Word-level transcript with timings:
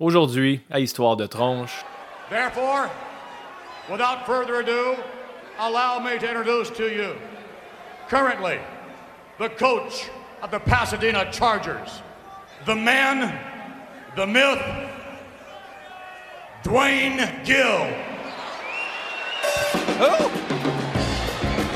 Aujourd'hui, 0.00 0.62
à 0.70 0.80
Histoire 0.80 1.14
de 1.14 1.26
tronche. 1.26 1.84
Therefore, 2.30 2.88
without 3.90 4.24
further 4.24 4.60
ado, 4.60 4.96
allow 5.58 5.98
me 5.98 6.18
to 6.18 6.26
introduce 6.26 6.70
to 6.70 6.84
you, 6.84 7.14
currently, 8.08 8.58
the 9.38 9.50
coach 9.50 10.08
of 10.42 10.50
the 10.50 10.58
Pasadena 10.58 11.30
Chargers, 11.30 12.00
the 12.64 12.74
man, 12.74 13.38
the 14.16 14.26
myth, 14.26 14.62
Dwayne 16.64 17.44
Gill. 17.44 17.84
Who? 19.98 20.28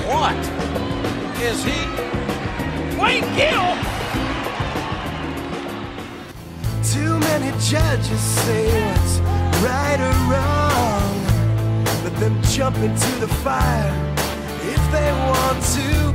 What? 0.09 0.39
Is 1.43 1.63
he? 1.63 1.73
Dwayne 2.97 3.37
Gill! 3.37 3.94
Too 6.93 7.19
many 7.19 7.51
judges 7.61 8.21
say 8.21 8.69
what's 8.87 9.19
right 9.65 9.99
or 9.99 10.15
wrong. 10.31 11.15
Let 12.05 12.15
them 12.21 12.41
jump 12.43 12.77
into 12.77 13.11
the 13.21 13.29
fire 13.29 13.95
if 14.63 14.93
they 14.93 15.11
want 15.13 15.63
to 15.77 16.14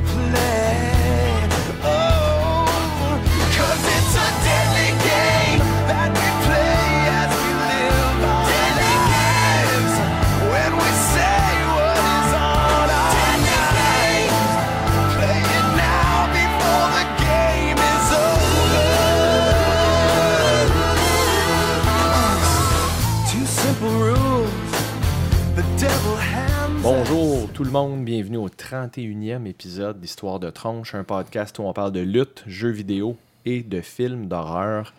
tout 27.59 27.65
le 27.65 27.71
monde, 27.71 28.05
bienvenue 28.05 28.37
au 28.37 28.47
31e 28.47 29.45
épisode 29.45 29.99
d'Histoire 29.99 30.39
de 30.39 30.49
tronche, 30.49 30.95
un 30.95 31.03
podcast 31.03 31.59
où 31.59 31.63
on 31.63 31.73
parle 31.73 31.91
de 31.91 31.99
lutte, 31.99 32.41
jeux 32.47 32.69
vidéo 32.69 33.17
et 33.43 33.63
de 33.63 33.81
films 33.81 34.27
d'horreur. 34.27 34.93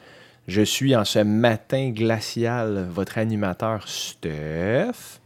Je 0.47 0.61
suis 0.61 0.95
en 0.95 1.07
ce 1.07 1.21
matin 1.21 1.89
glacial 1.89 2.87
votre 2.93 3.17
animateur 3.17 3.89
Steph, 3.89 5.21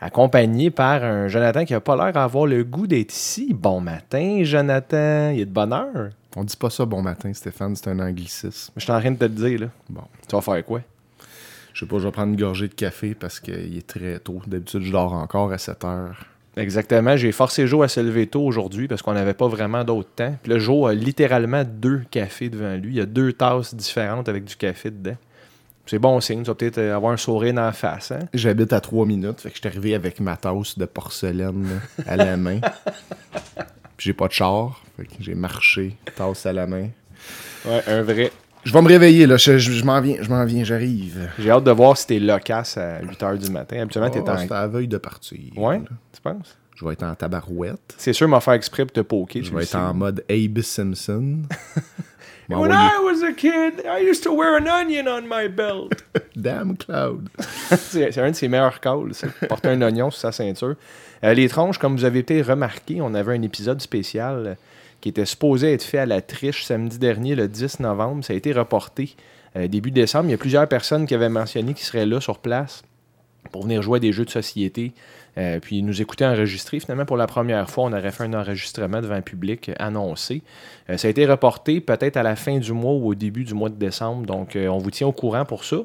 accompagné 0.00 0.72
par 0.72 1.04
un 1.04 1.28
Jonathan 1.28 1.64
qui 1.64 1.74
a 1.74 1.80
pas 1.80 1.94
l'air 1.94 2.12
d'avoir 2.12 2.46
le 2.46 2.64
goût 2.64 2.88
d'être 2.88 3.14
ici. 3.14 3.54
Bon 3.54 3.80
matin, 3.80 4.40
Jonathan, 4.42 5.30
il 5.30 5.42
est 5.42 5.46
de 5.46 5.52
bonne 5.52 5.72
heure? 5.72 6.10
On 6.34 6.42
dit 6.42 6.56
pas 6.56 6.70
ça 6.70 6.84
bon 6.86 7.02
matin, 7.02 7.32
Stéphane, 7.32 7.76
c'est 7.76 7.88
un 7.88 8.00
anglicisme. 8.00 8.72
Je 8.76 8.82
suis 8.82 8.92
en 8.92 8.98
train 8.98 9.12
de 9.12 9.16
te 9.16 9.26
le 9.26 9.30
dire, 9.30 9.60
là. 9.60 9.66
Bon. 9.88 10.02
Tu 10.28 10.34
vas 10.34 10.42
faire 10.42 10.66
quoi? 10.66 10.80
Je 11.72 11.84
sais 11.84 11.86
pas, 11.86 12.00
je 12.00 12.06
vais 12.06 12.10
prendre 12.10 12.32
une 12.32 12.40
gorgée 12.40 12.66
de 12.66 12.74
café 12.74 13.14
parce 13.14 13.38
qu'il 13.38 13.78
est 13.78 13.86
très 13.86 14.18
tôt. 14.18 14.42
D'habitude, 14.44 14.82
je 14.82 14.90
dors 14.90 15.12
encore 15.12 15.52
à 15.52 15.58
7 15.58 15.84
heures. 15.84 16.26
Exactement. 16.60 17.16
J'ai 17.16 17.32
forcé 17.32 17.66
Joe 17.66 17.84
à 17.84 17.88
se 17.88 18.00
lever 18.00 18.26
tôt 18.26 18.42
aujourd'hui 18.42 18.86
parce 18.86 19.00
qu'on 19.00 19.14
n'avait 19.14 19.34
pas 19.34 19.48
vraiment 19.48 19.82
d'autre 19.82 20.10
temps. 20.14 20.36
Puis 20.42 20.52
là, 20.52 20.58
Joe 20.58 20.90
a 20.90 20.94
littéralement 20.94 21.64
deux 21.64 22.02
cafés 22.10 22.50
devant 22.50 22.74
lui. 22.74 22.90
Il 22.92 22.96
y 22.96 23.00
a 23.00 23.06
deux 23.06 23.32
tasses 23.32 23.74
différentes 23.74 24.28
avec 24.28 24.44
du 24.44 24.56
café 24.56 24.90
dedans. 24.90 25.16
C'est 25.86 25.98
bon 25.98 26.20
signe. 26.20 26.42
Tu 26.42 26.48
vas 26.48 26.54
peut-être 26.54 26.78
euh, 26.78 26.94
avoir 26.94 27.12
un 27.12 27.16
sourire 27.16 27.54
dans 27.54 27.62
la 27.62 27.72
face. 27.72 28.12
Hein? 28.12 28.20
J'habite 28.34 28.72
à 28.72 28.80
3 28.80 29.06
minutes, 29.06 29.40
fait 29.40 29.48
que 29.48 29.56
je 29.56 29.60
suis 29.60 29.68
arrivé 29.68 29.94
avec 29.94 30.20
ma 30.20 30.36
tasse 30.36 30.78
de 30.78 30.84
porcelaine 30.84 31.80
à 32.06 32.16
la 32.16 32.36
main. 32.36 32.60
Puis 33.96 34.06
j'ai 34.06 34.12
pas 34.12 34.28
de 34.28 34.32
char, 34.32 34.82
fait 34.96 35.06
que 35.06 35.14
j'ai 35.18 35.34
marché, 35.34 35.96
tasse 36.14 36.46
à 36.46 36.52
la 36.52 36.66
main. 36.66 36.90
Ouais, 37.64 37.82
un 37.88 38.02
vrai. 38.02 38.30
Je 38.64 38.72
vais 38.72 38.82
me 38.82 38.88
réveiller, 38.88 39.26
là. 39.26 39.36
Je, 39.36 39.58
je- 39.58 39.72
je 39.72 39.84
m'en 39.84 40.00
viens, 40.00 40.16
je 40.20 40.28
m'en 40.28 40.44
viens, 40.44 40.64
j'arrive. 40.64 41.30
J'ai 41.38 41.50
hâte 41.50 41.64
de 41.64 41.70
voir 41.70 41.96
si 41.96 42.06
t'es 42.06 42.18
loquace 42.18 42.76
à 42.76 43.00
8 43.02 43.20
h 43.22 43.38
du 43.38 43.50
matin. 43.50 43.80
Habituellement, 43.80 44.10
t'es 44.10 44.20
Oh, 44.24 44.28
en. 44.30 44.38
C'est 44.38 44.52
à 44.52 44.60
la 44.62 44.66
veille 44.68 44.88
de 44.88 44.98
partir. 44.98 45.38
Ouais, 45.56 45.78
là. 45.78 45.84
tu 46.12 46.20
penses? 46.22 46.56
Je 46.76 46.84
vais 46.84 46.92
être 46.92 47.02
en 47.02 47.14
tabarouette. 47.14 47.94
C'est 47.98 48.12
sûr, 48.12 48.28
m'a 48.28 48.40
faire 48.40 48.54
exprès 48.54 48.84
pour 48.86 48.92
te 48.92 49.00
poker. 49.00 49.42
Je 49.42 49.48
tu 49.50 49.54
vais 49.54 49.62
être 49.64 49.74
en 49.76 49.92
mode 49.94 50.24
Abe 50.30 50.60
Simpson. 50.60 51.42
When 52.48 52.72
I 52.72 52.98
was 53.04 53.22
a 53.22 53.32
kid, 53.32 53.84
I 53.86 54.00
used 54.02 54.24
to 54.24 54.34
wear 54.34 54.56
an 54.56 54.66
onion 54.66 55.06
on 55.06 55.22
my 55.22 55.48
belt. 55.48 55.92
Damn 56.36 56.76
Cloud. 56.76 57.28
c'est 57.38 58.10
c'est 58.10 58.20
un 58.20 58.30
de 58.30 58.34
ses 58.36 58.48
meilleurs 58.48 58.80
calls, 58.80 59.14
ça. 59.14 59.28
Porter 59.48 59.68
un 59.68 59.80
oignon 59.82 60.10
sur 60.10 60.20
sa 60.20 60.32
ceinture. 60.32 60.74
Euh, 61.22 61.32
les 61.32 61.48
tronches, 61.48 61.78
comme 61.78 61.96
vous 61.96 62.04
avez 62.04 62.24
peut-être 62.24 62.48
remarqué, 62.50 63.00
on 63.00 63.14
avait 63.14 63.36
un 63.36 63.42
épisode 63.42 63.80
spécial 63.80 64.34
euh, 64.48 64.54
qui 65.00 65.08
était 65.08 65.24
supposé 65.24 65.72
être 65.72 65.82
fait 65.82 65.98
à 65.98 66.06
la 66.06 66.20
triche 66.20 66.64
samedi 66.64 66.98
dernier, 66.98 67.34
le 67.34 67.48
10 67.48 67.80
novembre. 67.80 68.24
Ça 68.24 68.32
a 68.32 68.36
été 68.36 68.52
reporté 68.52 69.16
euh, 69.56 69.66
début 69.66 69.90
décembre. 69.90 70.26
Il 70.26 70.32
y 70.32 70.34
a 70.34 70.38
plusieurs 70.38 70.68
personnes 70.68 71.06
qui 71.06 71.14
avaient 71.14 71.28
mentionné 71.28 71.74
qu'ils 71.74 71.86
seraient 71.86 72.06
là 72.06 72.20
sur 72.20 72.38
place 72.38 72.82
pour 73.50 73.62
venir 73.62 73.82
jouer 73.82 73.96
à 73.96 74.00
des 74.00 74.12
jeux 74.12 74.24
de 74.24 74.30
société. 74.30 74.92
euh, 75.38 75.60
puis 75.60 75.82
nous 75.82 76.02
écouter 76.02 76.26
enregistrer. 76.26 76.80
Finalement, 76.80 77.04
pour 77.04 77.16
la 77.16 77.26
première 77.26 77.70
fois, 77.70 77.84
on 77.84 77.92
aurait 77.92 78.10
fait 78.10 78.24
un 78.24 78.34
enregistrement 78.34 79.00
devant 79.00 79.14
un 79.14 79.22
public 79.22 79.70
annoncé. 79.78 80.42
Euh, 80.90 80.96
ça 80.96 81.08
a 81.08 81.10
été 81.10 81.24
reporté 81.24 81.80
peut-être 81.80 82.16
à 82.16 82.22
la 82.22 82.36
fin 82.36 82.58
du 82.58 82.72
mois 82.72 82.92
ou 82.92 83.08
au 83.08 83.14
début 83.14 83.44
du 83.44 83.54
mois 83.54 83.68
de 83.68 83.76
décembre. 83.76 84.26
Donc, 84.26 84.56
on 84.56 84.78
vous 84.78 84.90
tient 84.90 85.06
au 85.06 85.12
courant 85.12 85.44
pour 85.44 85.64
ça. 85.64 85.78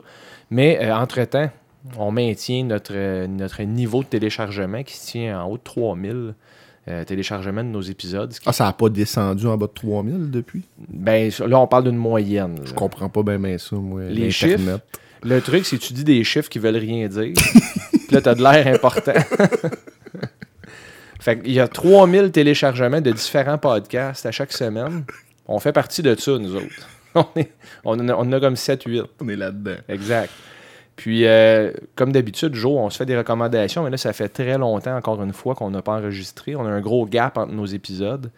Mais 0.50 0.92
entre-temps, 0.92 1.50
on 1.98 2.12
maintient 2.12 2.64
notre, 2.64 3.26
notre 3.28 3.62
niveau 3.64 4.04
de 4.04 4.08
téléchargement 4.08 4.84
qui 4.84 4.98
se 4.98 5.12
tient 5.12 5.42
en 5.42 5.50
haut 5.50 5.58
de 5.58 5.64
3000 5.64 6.34
euh, 6.88 7.04
téléchargements 7.04 7.64
de 7.64 7.70
nos 7.70 7.82
épisodes. 7.82 8.32
qui- 8.32 8.40
Ah, 8.46 8.54
ça 8.54 8.68
a 8.68 8.74
pas 8.74 8.90
descendu 8.90 9.48
en 9.48 9.58
bas 9.58 9.68
de 9.68 9.72
3000 9.74 10.30
depuis? 10.32 10.64
Ben, 10.90 11.32
là, 11.48 11.60
on 11.60 11.68
parle 11.68 11.86
d'une 11.86 11.98
moyenne. 11.98 12.56
là. 12.58 12.62
Je 12.66 12.74
comprends 12.74 13.10
pas 13.10 13.24
bien 13.24 13.58
ça, 13.58 13.76
moi. 13.76 14.02
Les 14.10 14.32
chiffres, 14.32 14.80
Le 15.24 15.42
truc, 15.42 15.66
c'est 15.66 15.78
que 15.78 15.84
tu 15.84 15.94
dis 15.94 16.04
des 16.04 16.24
chiffres 16.24 16.50
qui 16.50 16.60
veulent 16.60 16.76
rien 16.78 17.08
dire. 17.08 17.34
Puis 17.92 18.08
là, 18.12 18.22
t'as 18.22 18.36
de 18.36 18.44
l'air 18.44 18.68
important. 18.68 19.14
fait 21.20 21.40
qu'il 21.42 21.54
y 21.54 21.60
a 21.60 21.68
3000 21.68 22.32
téléchargements 22.32 23.02
de 23.02 23.12
différents 23.12 23.58
podcasts 23.58 24.26
à 24.26 24.32
chaque 24.32 24.52
semaine. 24.52 25.04
On 25.48 25.60
fait 25.60 25.72
partie 25.72 26.02
de 26.04 26.14
ça, 26.16 26.38
nous 26.38 26.56
autres. 26.56 26.88
On, 27.16 27.26
est- 27.38 27.52
on 27.86 28.32
a 28.34 28.40
comme 28.42 28.56
7-8. 28.56 29.04
On 29.22 29.30
est 29.30 29.38
là-dedans. 29.38 29.78
Exact. 29.88 30.30
Puis, 30.96 31.26
euh, 31.26 31.72
comme 31.96 32.12
d'habitude, 32.12 32.56
Joe, 32.56 32.74
on 32.78 32.90
se 32.90 32.98
fait 32.98 33.06
des 33.06 33.18
recommandations, 33.18 33.84
mais 33.84 33.90
là, 33.90 33.98
ça 33.98 34.14
fait 34.14 34.30
très 34.30 34.58
longtemps, 34.58 34.96
encore 34.96 35.22
une 35.22 35.34
fois, 35.34 35.54
qu'on 35.54 35.70
n'a 35.70 35.82
pas 35.82 35.98
enregistré. 35.98 36.56
On 36.56 36.66
a 36.66 36.70
un 36.70 36.82
gros 36.82 37.06
gap 37.06 37.38
entre 37.38 37.52
nos 37.52 37.66
épisodes. 37.66 38.32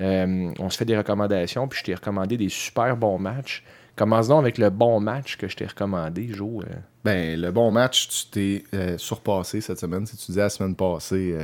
Euh, 0.00 0.52
on 0.58 0.70
se 0.70 0.76
fait 0.76 0.84
des 0.84 0.96
recommandations, 0.96 1.66
puis 1.66 1.78
je 1.78 1.84
t'ai 1.84 1.94
recommandé 1.94 2.36
des 2.36 2.50
super 2.50 2.96
bons 2.96 3.18
matchs. 3.18 3.64
Commence 3.96 4.28
donc 4.28 4.40
avec 4.40 4.58
le 4.58 4.70
bon 4.70 5.00
match 5.00 5.36
que 5.36 5.48
je 5.48 5.56
t'ai 5.56 5.66
recommandé, 5.66 6.28
Joe. 6.30 6.64
Euh, 6.64 6.74
Ben, 7.04 7.40
le 7.40 7.50
bon 7.52 7.70
match, 7.70 8.08
tu 8.08 8.26
t'es 8.26 8.98
surpassé 8.98 9.60
cette 9.60 9.78
semaine. 9.78 10.04
Si 10.04 10.16
tu 10.16 10.26
disais 10.26 10.40
la 10.40 10.50
semaine 10.50 10.74
passée, 10.74 11.36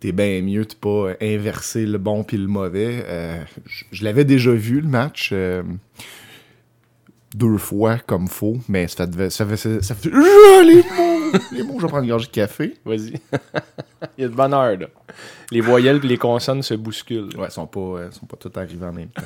t'es 0.00 0.12
bien 0.12 0.40
mieux 0.42 0.64
de 0.64 0.74
pas 0.74 1.14
inverser 1.20 1.84
le 1.84 1.98
bon 1.98 2.22
puis 2.22 2.36
le 2.36 2.46
mauvais. 2.46 3.04
Je 3.90 4.04
l'avais 4.04 4.24
déjà 4.24 4.52
vu, 4.52 4.80
le 4.80 4.88
match. 4.88 5.34
Deux 7.36 7.58
fois 7.58 7.98
comme 7.98 8.28
faux, 8.28 8.56
mais 8.68 8.88
ça 8.88 9.06
fait, 9.06 9.30
ça 9.30 9.44
fait, 9.46 9.82
ça 9.82 9.94
fait- 9.94 10.08
les 10.10 10.82
mots, 10.82 11.38
les 11.52 11.62
mots, 11.62 11.74
je 11.76 11.82
vais 11.82 11.88
prendre 11.88 12.04
une 12.04 12.08
gorgée 12.08 12.26
de 12.26 12.32
café. 12.32 12.74
Vas-y. 12.84 13.14
Il 14.18 14.22
y 14.22 14.24
a 14.24 14.28
de 14.28 14.34
bonne 14.34 14.54
heure, 14.54 14.78
là. 14.78 14.86
Les 15.50 15.60
voyelles 15.60 16.00
et 16.02 16.08
les 16.08 16.16
consonnes 16.16 16.62
se 16.62 16.74
bousculent. 16.74 17.36
Ouais, 17.36 17.48
ils 17.48 17.52
sont 17.52 17.66
pas, 17.66 17.80
euh, 17.80 18.10
sont 18.10 18.26
pas 18.26 18.36
tous 18.36 18.58
arrivés 18.58 18.86
en 18.86 18.92
même 18.92 19.08
temps. 19.08 19.22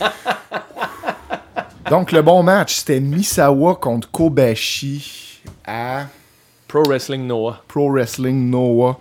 Donc, 1.90 2.12
le 2.12 2.22
bon 2.22 2.42
match, 2.42 2.76
c'était 2.76 3.00
Misawa 3.00 3.76
contre 3.76 4.10
Kobashi 4.10 5.42
à 5.64 6.06
Pro 6.68 6.82
Wrestling 6.84 7.26
Noah. 7.26 7.62
Pro 7.68 7.90
Wrestling 7.90 8.50
Noah. 8.50 8.98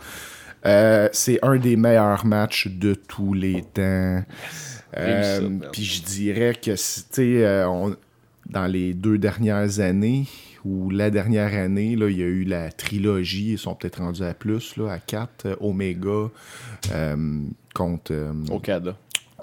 Euh, 0.66 1.09
c'est 1.12 1.40
un 1.41 1.58
des 1.58 1.75
meilleurs 1.75 2.25
matchs 2.25 2.68
de 2.68 2.94
tous 2.94 3.34
les 3.34 3.62
temps. 3.62 4.24
Euh. 4.97 5.50
Puis 5.72 5.84
je 5.86 6.03
dirais 6.03 6.53
que, 6.53 6.72
tu 6.72 6.78
sais, 6.78 7.03
euh, 7.20 7.91
dans 8.51 8.67
les 8.67 8.94
deux 8.94 9.17
dernières 9.17 9.79
années, 9.79 10.28
ou 10.63 10.89
la 10.89 11.09
dernière 11.09 11.53
année, 11.53 11.96
là, 11.96 12.09
il 12.09 12.17
y 12.17 12.23
a 12.23 12.28
eu 12.28 12.43
la 12.43 12.72
trilogie, 12.72 13.53
ils 13.53 13.58
sont 13.58 13.73
peut-être 13.73 13.99
rendus 13.99 14.23
à 14.23 14.34
plus, 14.34 14.76
là, 14.78 14.91
à 14.91 14.99
4, 14.99 15.46
euh, 15.46 15.55
Omega 15.59 16.29
euh, 16.91 17.41
contre 17.73 18.11
euh, 18.14 18.34
Okada. 18.49 18.96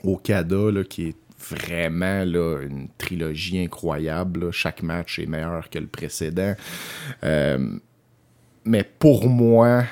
Okada, 0.05 0.71
là, 0.71 0.85
qui 0.85 1.09
est 1.09 1.17
vraiment 1.51 2.25
là, 2.25 2.61
une 2.63 2.89
trilogie 2.99 3.59
incroyable. 3.59 4.47
là. 4.47 4.53
Chaque 4.53 4.83
match 4.83 5.19
est 5.19 5.27
meilleur 5.27 5.71
que 5.71 5.79
le 5.79 5.87
précédent. 5.87 6.55
Euh, 7.25 7.79
mais 8.65 8.85
pour 8.99 9.29
moi, 9.29 9.85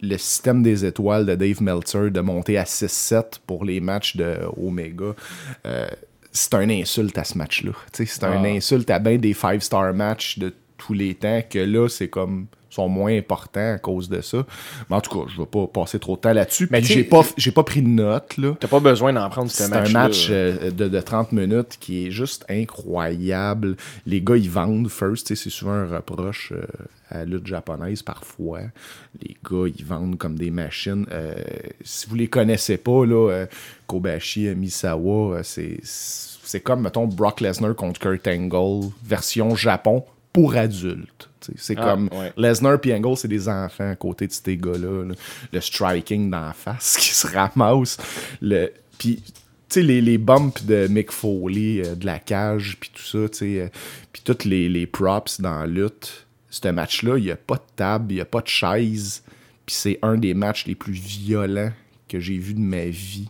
le 0.00 0.16
système 0.18 0.62
des 0.62 0.84
étoiles 0.84 1.26
de 1.26 1.34
Dave 1.34 1.62
Meltzer 1.62 2.10
de 2.10 2.20
monter 2.20 2.58
à 2.58 2.64
6-7 2.64 3.40
pour 3.46 3.64
les 3.64 3.80
matchs 3.80 4.16
de 4.16 4.38
Omega, 4.56 5.14
euh, 5.66 5.86
c'est 6.34 6.52
un 6.54 6.68
insulte 6.68 7.16
à 7.16 7.24
ce 7.24 7.38
match-là. 7.38 7.72
Tu 7.92 8.04
sais, 8.04 8.12
C'est 8.12 8.24
un 8.24 8.42
Ah. 8.44 8.46
insulte 8.48 8.90
à 8.90 8.98
bien 8.98 9.16
des 9.16 9.32
five-star 9.32 9.94
matchs 9.94 10.38
de 10.38 10.52
tous 10.76 10.92
les 10.92 11.14
temps 11.14 11.40
que 11.48 11.60
là, 11.60 11.88
c'est 11.88 12.08
comme 12.08 12.46
sont 12.74 12.88
moins 12.88 13.16
importants 13.16 13.74
à 13.74 13.78
cause 13.78 14.08
de 14.08 14.20
ça. 14.20 14.44
Mais 14.90 14.96
en 14.96 15.00
tout 15.00 15.18
cas, 15.18 15.30
je 15.32 15.40
vais 15.40 15.46
pas 15.46 15.66
passer 15.66 15.98
trop 15.98 16.16
de 16.16 16.20
temps 16.20 16.32
là-dessus. 16.32 16.68
Mais 16.70 16.82
tu 16.82 16.92
j'ai 16.92 17.04
pas, 17.04 17.22
j'ai 17.36 17.52
pas 17.52 17.62
pris 17.62 17.82
de 17.82 17.88
notes, 17.88 18.36
là. 18.36 18.54
T'as 18.58 18.68
pas 18.68 18.80
besoin 18.80 19.12
d'en 19.12 19.28
prendre 19.30 19.50
ce 19.50 19.62
C'est 19.62 19.68
match 19.68 19.90
un 19.90 19.92
match 19.92 20.26
euh, 20.30 20.70
de, 20.70 20.88
de 20.88 21.00
30 21.00 21.32
minutes 21.32 21.76
qui 21.78 22.06
est 22.06 22.10
juste 22.10 22.44
incroyable. 22.48 23.76
Les 24.06 24.20
gars, 24.20 24.36
ils 24.36 24.50
vendent 24.50 24.90
first. 24.90 25.28
tu 25.28 25.36
C'est 25.36 25.50
souvent 25.50 25.72
un 25.72 25.86
reproche 25.86 26.52
euh, 26.52 26.64
à 27.10 27.18
la 27.18 27.24
lutte 27.26 27.46
japonaise 27.46 28.02
parfois. 28.02 28.60
Les 29.22 29.36
gars, 29.48 29.66
ils 29.76 29.84
vendent 29.84 30.18
comme 30.18 30.36
des 30.36 30.50
machines. 30.50 31.06
Euh, 31.12 31.34
si 31.82 32.08
vous 32.08 32.16
les 32.16 32.28
connaissez 32.28 32.76
pas, 32.76 33.06
là, 33.06 33.46
Kobashi 33.86 34.52
Misawa, 34.54 35.42
c'est 35.42 35.78
c'est 36.46 36.60
comme, 36.60 36.82
mettons, 36.82 37.06
Brock 37.06 37.40
Lesnar 37.40 37.74
contre 37.74 37.98
Kurt 37.98 38.28
Angle, 38.28 38.90
version 39.02 39.54
Japon 39.56 40.04
pour 40.34 40.56
adultes. 40.56 41.30
C'est 41.56 41.78
Ah, 41.78 41.92
comme 41.92 42.08
ouais. 42.12 42.32
Lesnar 42.36 42.78
et 42.82 42.94
Angle, 42.94 43.16
c'est 43.16 43.28
des 43.28 43.48
enfants 43.48 43.90
à 43.90 43.94
côté 43.96 44.26
de 44.26 44.32
ces 44.32 44.56
gars-là. 44.56 45.04
là. 45.04 45.14
Le 45.52 45.60
striking 45.60 46.28
d'en 46.28 46.52
face 46.52 46.96
qui 47.00 47.10
se 47.10 47.26
ramasse. 47.28 47.96
Le... 48.42 48.70
Puis, 48.98 49.22
tu 49.22 49.32
sais, 49.68 49.82
les, 49.82 50.00
les 50.00 50.18
bumps 50.18 50.64
de 50.64 50.88
Mick 50.88 51.12
Foley, 51.12 51.82
euh, 51.86 51.94
de 51.94 52.04
la 52.04 52.18
cage, 52.18 52.76
puis 52.80 52.90
tout 52.92 53.02
ça, 53.02 53.28
tu 53.28 53.38
sais, 53.38 53.60
euh, 53.60 53.68
puis 54.12 54.22
toutes 54.24 54.44
les, 54.44 54.68
les 54.68 54.86
props 54.86 55.40
dans 55.40 55.60
la 55.60 55.66
lutte. 55.66 56.26
Ce 56.50 56.66
match-là, 56.68 57.16
il 57.18 57.24
n'y 57.24 57.30
a 57.30 57.36
pas 57.36 57.56
de 57.56 57.62
table, 57.76 58.06
il 58.10 58.14
n'y 58.16 58.20
a 58.20 58.24
pas 58.26 58.40
de 58.40 58.48
chaise. 58.48 59.22
Puis 59.66 59.74
c'est 59.76 59.98
un 60.02 60.16
des 60.16 60.34
matchs 60.34 60.66
les 60.66 60.74
plus 60.74 60.92
violents 60.94 61.72
que 62.08 62.18
j'ai 62.18 62.38
vu 62.38 62.54
de 62.54 62.60
ma 62.60 62.86
vie. 62.86 63.28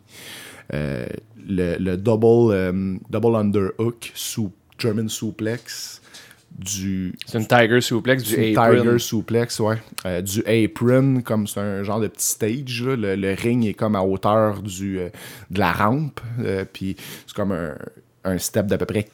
Euh, 0.72 1.06
le, 1.46 1.76
le 1.78 1.96
double, 1.98 2.98
double 3.10 3.36
underhook 3.36 4.10
sous 4.14 4.50
German 4.78 5.08
suplex 5.08 6.00
du 6.56 7.14
C'est 7.26 7.38
une 7.38 7.46
Tiger 7.46 7.80
Suplex 7.80 8.22
du 8.22 8.36
du 8.36 8.56
apron. 8.56 8.76
Tiger 8.82 8.98
suplex, 8.98 9.58
ouais. 9.60 9.76
Euh, 10.06 10.22
du 10.22 10.42
apron, 10.46 11.20
comme 11.22 11.46
c'est 11.46 11.60
un 11.60 11.82
genre 11.82 12.00
de 12.00 12.06
petit 12.08 12.26
stage. 12.26 12.82
là. 12.84 12.96
Le, 12.96 13.16
le 13.16 13.32
ring 13.34 13.66
est 13.66 13.74
comme 13.74 13.96
à 13.96 14.02
hauteur 14.04 14.62
du, 14.62 14.98
euh, 15.00 15.08
de 15.50 15.58
la 15.58 15.72
rampe. 15.72 16.20
euh, 16.40 16.64
Puis 16.72 16.96
c'est 17.26 17.34
comme 17.34 17.52
un, 17.52 17.74
un 18.24 18.38
step 18.38 18.66
d'à 18.66 18.78
peu 18.78 18.86
près 18.86 19.08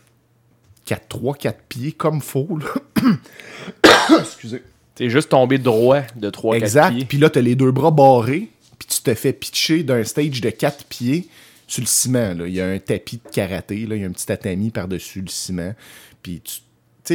3-4 0.86 1.54
pieds, 1.68 1.92
comme 1.92 2.20
faux. 2.20 2.58
Excusez. 4.20 4.62
T'es 4.94 5.08
juste 5.08 5.28
tombé 5.30 5.58
droit 5.58 6.02
de 6.16 6.30
3-4 6.30 6.54
Exact. 6.56 6.90
pieds. 6.94 7.04
Puis 7.04 7.18
là, 7.18 7.30
t'as 7.30 7.40
les 7.40 7.54
deux 7.54 7.70
bras 7.70 7.90
barrés, 7.90 8.48
puis 8.78 8.88
tu 8.88 9.00
te 9.02 9.14
fais 9.14 9.32
pitcher 9.32 9.82
d'un 9.82 10.04
stage 10.04 10.40
de 10.40 10.50
4 10.50 10.84
pieds 10.86 11.28
sur 11.66 11.80
le 11.82 11.86
ciment. 11.86 12.34
là. 12.34 12.46
Il 12.46 12.52
y 12.54 12.60
a 12.60 12.66
un 12.66 12.78
tapis 12.78 13.20
de 13.24 13.30
karaté, 13.30 13.86
là. 13.86 13.96
il 13.96 14.02
y 14.02 14.04
a 14.04 14.08
un 14.08 14.12
petit 14.12 14.26
tatami 14.26 14.70
par-dessus 14.70 15.20
le 15.22 15.28
ciment. 15.28 15.74
Puis 16.22 16.40
tu 16.40 16.58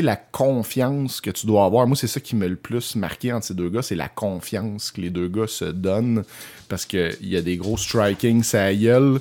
la 0.02 0.16
confiance 0.16 1.22
que 1.22 1.30
tu 1.30 1.46
dois 1.48 1.66
avoir, 1.66 1.88
moi, 1.88 1.96
c'est 1.96 2.08
ça 2.08 2.20
qui 2.20 2.36
m'a 2.36 2.48
le 2.48 2.56
plus 2.56 2.96
marqué 2.96 3.32
entre 3.34 3.46
ces 3.48 3.54
deux 3.54 3.70
gars, 3.70 3.82
c'est 3.82 3.96
la 3.96 4.08
confiance 4.10 4.92
que 4.92 5.02
les 5.02 5.10
deux 5.10 5.28
gars 5.28 5.48
se 5.48 5.66
donnent. 5.66 6.24
Parce 6.70 6.86
qu'il 6.86 7.16
y 7.22 7.38
a 7.38 7.42
des 7.42 7.58
gros 7.58 7.78
striking, 7.78 8.44
ça 8.44 8.74
gueule. 8.74 9.20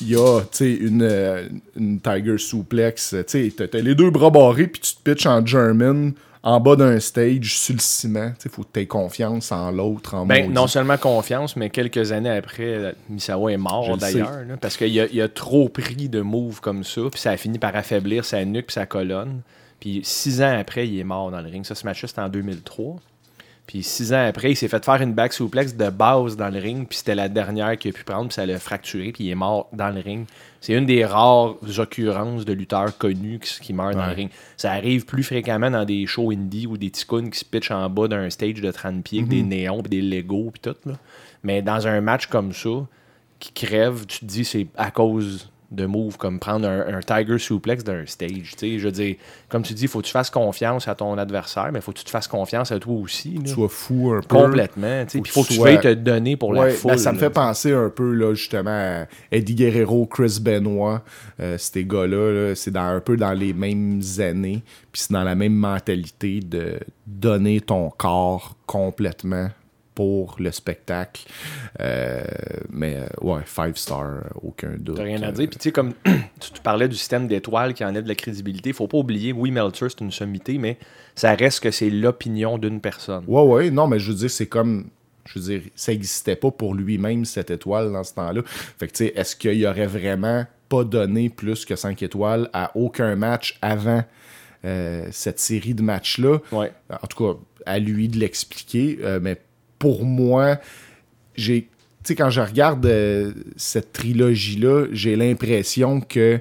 Il 0.00 0.08
y 0.10 0.16
a, 0.16 0.40
tu 0.40 0.46
sais, 0.52 0.72
une, 0.72 1.02
euh, 1.02 1.46
une 1.76 2.00
Tiger 2.00 2.38
Suplex. 2.38 3.10
Tu 3.10 3.24
sais, 3.26 3.52
t'as- 3.56 3.68
t'as 3.68 3.78
les 3.80 3.94
deux 3.94 4.10
bras 4.10 4.30
barrés, 4.30 4.66
puis 4.66 4.80
tu 4.80 4.94
te 4.94 5.00
pitches 5.10 5.26
en 5.26 5.44
German, 5.44 6.12
en 6.42 6.58
bas 6.58 6.74
d'un 6.76 6.98
stage, 6.98 7.56
sur 7.58 7.74
le 7.74 7.80
ciment. 7.80 8.32
Sais, 8.38 8.48
faut 8.48 8.62
que 8.62 8.68
tu 8.72 8.80
aies 8.80 8.86
confiance 8.86 9.52
en 9.52 9.70
l'autre, 9.70 10.14
en 10.14 10.24
Ben, 10.26 10.50
non 10.52 10.66
seulement 10.66 10.96
confiance, 10.96 11.54
mais 11.56 11.68
quelques 11.70 12.10
années 12.10 12.30
après, 12.30 12.96
Misawa 13.10 13.52
est 13.52 13.56
mort 13.58 13.92
le 13.92 13.96
d'ailleurs. 13.98 14.30
Parce 14.60 14.76
qu'il 14.78 14.98
a, 14.98 15.06
il 15.12 15.20
a 15.20 15.28
trop 15.28 15.68
pris 15.68 16.08
de 16.08 16.20
moves 16.22 16.60
comme 16.60 16.82
ça, 16.84 17.02
puis 17.10 17.20
ça 17.20 17.30
a 17.30 17.36
fini 17.36 17.58
par 17.58 17.76
affaiblir 17.76 18.24
sa 18.24 18.44
nuque 18.44 18.66
puis 18.68 18.74
sa 18.74 18.86
colonne. 18.86 19.42
Puis 19.82 19.98
six 20.04 20.40
ans 20.42 20.56
après, 20.60 20.86
il 20.86 20.96
est 20.96 21.02
mort 21.02 21.32
dans 21.32 21.40
le 21.40 21.48
ring. 21.48 21.64
Ça, 21.66 21.74
ce 21.74 21.84
match-là, 21.84 22.06
c'était 22.06 22.20
en 22.20 22.28
2003. 22.28 23.00
Puis 23.66 23.82
six 23.82 24.12
ans 24.12 24.24
après, 24.24 24.52
il 24.52 24.56
s'est 24.56 24.68
fait 24.68 24.84
faire 24.84 25.02
une 25.02 25.12
back 25.12 25.32
suplex 25.32 25.74
de 25.74 25.90
base 25.90 26.36
dans 26.36 26.50
le 26.50 26.60
ring, 26.60 26.86
puis 26.86 26.98
c'était 26.98 27.16
la 27.16 27.28
dernière 27.28 27.76
qu'il 27.76 27.90
a 27.90 27.92
pu 27.92 28.04
prendre, 28.04 28.28
puis 28.28 28.34
ça 28.34 28.46
l'a 28.46 28.60
fracturé, 28.60 29.10
puis 29.10 29.24
il 29.24 29.30
est 29.30 29.34
mort 29.34 29.68
dans 29.72 29.90
le 29.90 30.00
ring. 30.00 30.28
C'est 30.60 30.74
une 30.74 30.86
des 30.86 31.04
rares 31.04 31.56
occurrences 31.78 32.44
de 32.44 32.52
lutteurs 32.52 32.96
connus 32.96 33.40
qui, 33.40 33.60
qui 33.60 33.72
meurent 33.72 33.96
dans 33.96 34.06
le 34.06 34.12
ring. 34.12 34.30
Ça 34.56 34.70
arrive 34.70 35.04
plus 35.04 35.24
fréquemment 35.24 35.68
dans 35.68 35.84
des 35.84 36.06
shows 36.06 36.30
indie 36.30 36.68
ou 36.68 36.76
des 36.76 36.90
ticounes 36.90 37.30
qui 37.30 37.40
se 37.40 37.44
pitchent 37.44 37.72
en 37.72 37.90
bas 37.90 38.06
d'un 38.06 38.30
stage 38.30 38.60
de 38.60 38.70
30 38.70 39.02
pieds, 39.02 39.18
avec 39.18 39.30
des 39.30 39.42
néons, 39.42 39.82
puis 39.82 39.90
des 39.90 40.00
Legos, 40.00 40.52
puis 40.52 40.60
tout. 40.60 40.88
Là. 40.88 40.94
Mais 41.42 41.60
dans 41.60 41.88
un 41.88 42.00
match 42.00 42.26
comme 42.26 42.52
ça, 42.52 42.86
qui 43.40 43.52
crève, 43.52 44.06
tu 44.06 44.20
te 44.20 44.24
dis 44.26 44.44
c'est 44.44 44.68
à 44.76 44.92
cause 44.92 45.50
de 45.72 45.86
moves 45.86 46.16
comme 46.18 46.38
prendre 46.38 46.68
un, 46.68 46.94
un 46.96 47.00
Tiger 47.00 47.38
Suplex 47.38 47.82
d'un 47.82 48.04
stage. 48.06 48.52
tu 48.52 48.58
sais. 48.58 48.78
Je 48.78 48.84
veux 48.84 48.92
dire, 48.92 49.16
comme 49.48 49.62
tu 49.62 49.72
dis, 49.74 49.82
il 49.84 49.88
faut 49.88 50.00
que 50.00 50.06
tu 50.06 50.12
fasses 50.12 50.30
confiance 50.30 50.86
à 50.88 50.94
ton 50.94 51.16
adversaire, 51.18 51.70
mais 51.72 51.78
il 51.78 51.82
faut 51.82 51.92
que 51.92 51.98
tu 51.98 52.04
te 52.04 52.10
fasses 52.10 52.28
confiance 52.28 52.70
à 52.72 52.78
toi 52.78 52.94
aussi. 52.94 53.34
là. 53.34 53.40
Tu 53.44 53.50
sois 53.52 53.68
fou 53.68 54.12
un 54.16 54.20
peu. 54.20 54.36
Complètement. 54.36 55.04
tu 55.06 55.10
sais. 55.12 55.18
Faut 55.18 55.22
Puis 55.22 55.30
il 55.30 55.32
faut 55.32 55.42
que 55.42 55.48
tu 55.48 55.54
sois- 55.54 55.76
te 55.78 55.94
donner 55.94 56.36
pour 56.36 56.52
la 56.52 56.68
foule. 56.70 56.92
ben, 56.92 56.98
ça 56.98 57.12
me 57.12 57.16
là. 57.18 57.24
fait 57.24 57.30
penser 57.30 57.72
un 57.72 57.88
peu 57.90 58.12
là, 58.12 58.34
justement 58.34 58.70
à 58.70 59.06
Eddie 59.30 59.54
Guerrero, 59.54 60.06
Chris 60.06 60.38
Benoit, 60.40 61.02
euh, 61.40 61.56
ces 61.58 61.84
gars-là, 61.84 62.32
là, 62.48 62.54
c'est 62.54 62.70
dans, 62.70 62.82
un 62.82 63.00
peu 63.00 63.16
dans 63.16 63.32
les 63.32 63.52
mêmes 63.52 64.00
années, 64.18 64.62
puis 64.92 65.02
c'est 65.02 65.12
dans 65.12 65.24
la 65.24 65.34
même 65.34 65.54
mentalité 65.54 66.40
de 66.40 66.78
donner 67.06 67.60
ton 67.60 67.90
corps 67.90 68.56
complètement 68.66 69.48
pour 69.94 70.36
le 70.38 70.50
spectacle. 70.50 71.24
Euh, 71.80 72.22
mais 72.70 72.96
euh, 72.96 73.06
ouais, 73.20 73.42
five 73.44 73.76
star, 73.76 74.24
aucun 74.42 74.74
doute. 74.78 74.96
T'as 74.96 75.02
rien 75.04 75.22
à 75.22 75.32
dire. 75.32 75.48
Puis 75.48 75.58
tu 75.58 75.64
sais, 75.64 75.72
comme 75.72 75.92
tu 76.04 76.60
parlais 76.62 76.88
du 76.88 76.96
système 76.96 77.26
d'étoiles 77.28 77.74
qui 77.74 77.84
enlève 77.84 78.04
de 78.04 78.08
la 78.08 78.14
crédibilité, 78.14 78.72
faut 78.72 78.88
pas 78.88 78.98
oublier, 78.98 79.32
oui, 79.32 79.50
Meltzer, 79.50 79.88
c'est 79.90 80.00
une 80.00 80.10
sommité, 80.10 80.58
mais 80.58 80.78
ça 81.14 81.34
reste 81.34 81.60
que 81.60 81.70
c'est 81.70 81.90
l'opinion 81.90 82.58
d'une 82.58 82.80
personne. 82.80 83.24
Ouais, 83.26 83.42
ouais, 83.42 83.70
non, 83.70 83.86
mais 83.86 83.98
je 83.98 84.10
veux 84.10 84.16
dire, 84.16 84.30
c'est 84.30 84.46
comme. 84.46 84.86
Je 85.24 85.38
veux 85.38 85.44
dire, 85.44 85.62
ça 85.76 85.92
n'existait 85.92 86.34
pas 86.34 86.50
pour 86.50 86.74
lui-même, 86.74 87.24
cette 87.24 87.50
étoile, 87.52 87.92
dans 87.92 88.02
ce 88.02 88.14
temps-là. 88.14 88.42
Fait 88.44 88.88
que, 88.88 88.92
tu 88.92 89.04
sais, 89.06 89.12
est-ce 89.14 89.36
qu'il 89.36 89.64
aurait 89.66 89.86
vraiment 89.86 90.44
pas 90.68 90.82
donné 90.82 91.28
plus 91.28 91.64
que 91.64 91.76
5 91.76 92.02
étoiles 92.02 92.48
à 92.52 92.72
aucun 92.76 93.14
match 93.14 93.56
avant 93.62 94.02
euh, 94.64 95.06
cette 95.12 95.38
série 95.38 95.74
de 95.74 95.82
matchs-là? 95.82 96.38
Ouais. 96.50 96.72
En 96.90 97.06
tout 97.06 97.24
cas, 97.34 97.38
à 97.66 97.78
lui 97.78 98.08
de 98.08 98.18
l'expliquer. 98.18 98.98
euh, 99.02 99.20
mais 99.22 99.36
pour 99.82 100.04
moi, 100.04 100.58
j'ai. 101.34 101.62
Tu 101.62 101.68
sais, 102.04 102.14
quand 102.14 102.30
je 102.30 102.40
regarde 102.40 102.86
euh, 102.86 103.32
cette 103.56 103.92
trilogie-là, 103.92 104.86
j'ai 104.92 105.16
l'impression 105.16 106.00
que. 106.00 106.40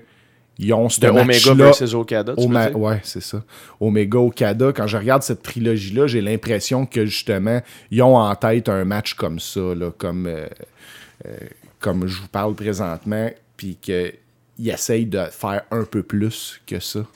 Ils 0.59 0.71
ont 0.75 0.89
ce 0.89 1.03
Omega 1.07 1.55
versus 1.55 1.95
Okada, 1.95 2.35
tu 2.35 2.43
Oma-? 2.43 2.69
Ouais, 2.73 2.99
c'est 3.03 3.23
ça. 3.23 3.43
Omega 3.79 4.19
Okada, 4.19 4.71
quand 4.71 4.85
je 4.85 4.95
regarde 4.95 5.23
cette 5.23 5.41
trilogie-là, 5.41 6.05
j'ai 6.05 6.21
l'impression 6.21 6.85
que 6.85 7.07
justement, 7.07 7.61
ils 7.89 8.03
ont 8.03 8.15
en 8.15 8.35
tête 8.35 8.69
un 8.69 8.85
match 8.85 9.15
comme 9.15 9.39
ça, 9.39 9.73
là, 9.73 9.89
comme, 9.97 10.27
euh, 10.27 10.45
euh, 11.25 11.35
comme 11.79 12.05
je 12.05 12.21
vous 12.21 12.27
parle 12.27 12.53
présentement, 12.53 13.31
puis 13.57 13.75
qu'ils 13.81 14.13
essayent 14.63 15.07
de 15.07 15.23
faire 15.31 15.63
un 15.71 15.83
peu 15.83 16.03
plus 16.03 16.61
que 16.67 16.79
ça. 16.79 17.07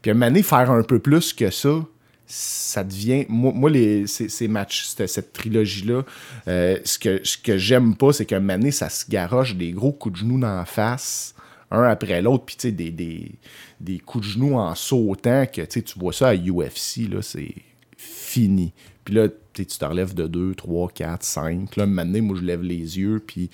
Puis 0.00 0.10
à 0.10 0.14
un 0.14 0.14
moment 0.14 0.28
donné, 0.28 0.42
faire 0.42 0.70
un 0.70 0.82
peu 0.82 0.98
plus 0.98 1.34
que 1.34 1.50
ça, 1.50 1.84
ça 2.26 2.84
devient. 2.84 3.26
Moi, 3.28 3.52
moi, 3.54 3.70
les, 3.70 4.06
ces, 4.06 4.28
ces 4.28 4.48
matchs, 4.48 4.84
cette, 4.84 5.08
cette 5.08 5.32
trilogie-là, 5.32 6.02
euh, 6.48 6.78
ce 6.84 6.98
que, 6.98 7.20
ce 7.24 7.36
que 7.38 7.58
j'aime 7.58 7.96
pas, 7.96 8.12
c'est 8.12 8.24
qu'à 8.26 8.36
un 8.36 8.40
moment 8.40 8.58
donné, 8.58 8.70
ça 8.70 8.88
se 8.88 9.04
garoche 9.08 9.54
des 9.56 9.72
gros 9.72 9.92
coups 9.92 10.14
de 10.14 10.18
genoux 10.24 10.38
dans 10.40 10.56
la 10.56 10.64
face, 10.64 11.34
un 11.70 11.82
après 11.84 12.22
l'autre, 12.22 12.44
puis 12.44 12.56
tu 12.56 12.62
sais, 12.68 12.72
des, 12.72 12.90
des, 12.90 13.32
des 13.80 13.98
coups 13.98 14.26
de 14.26 14.32
genoux 14.32 14.54
en 14.54 14.74
sautant, 14.74 15.44
que 15.46 15.62
tu 15.62 15.82
vois 15.98 16.12
ça 16.12 16.28
à 16.28 16.34
UFC, 16.34 17.08
là, 17.10 17.20
c'est 17.20 17.54
fini. 17.96 18.72
Puis 19.04 19.14
là, 19.14 19.28
tu 19.52 19.66
te 19.66 19.84
relèves 19.84 20.14
de 20.14 20.26
2, 20.26 20.54
3, 20.54 20.88
4, 20.94 21.22
5. 21.22 21.76
Là, 21.76 21.82
un 21.82 21.86
moment 21.86 22.04
donné, 22.06 22.20
moi, 22.20 22.36
je 22.40 22.44
lève 22.44 22.62
les 22.62 22.98
yeux, 22.98 23.22
puis 23.24 23.50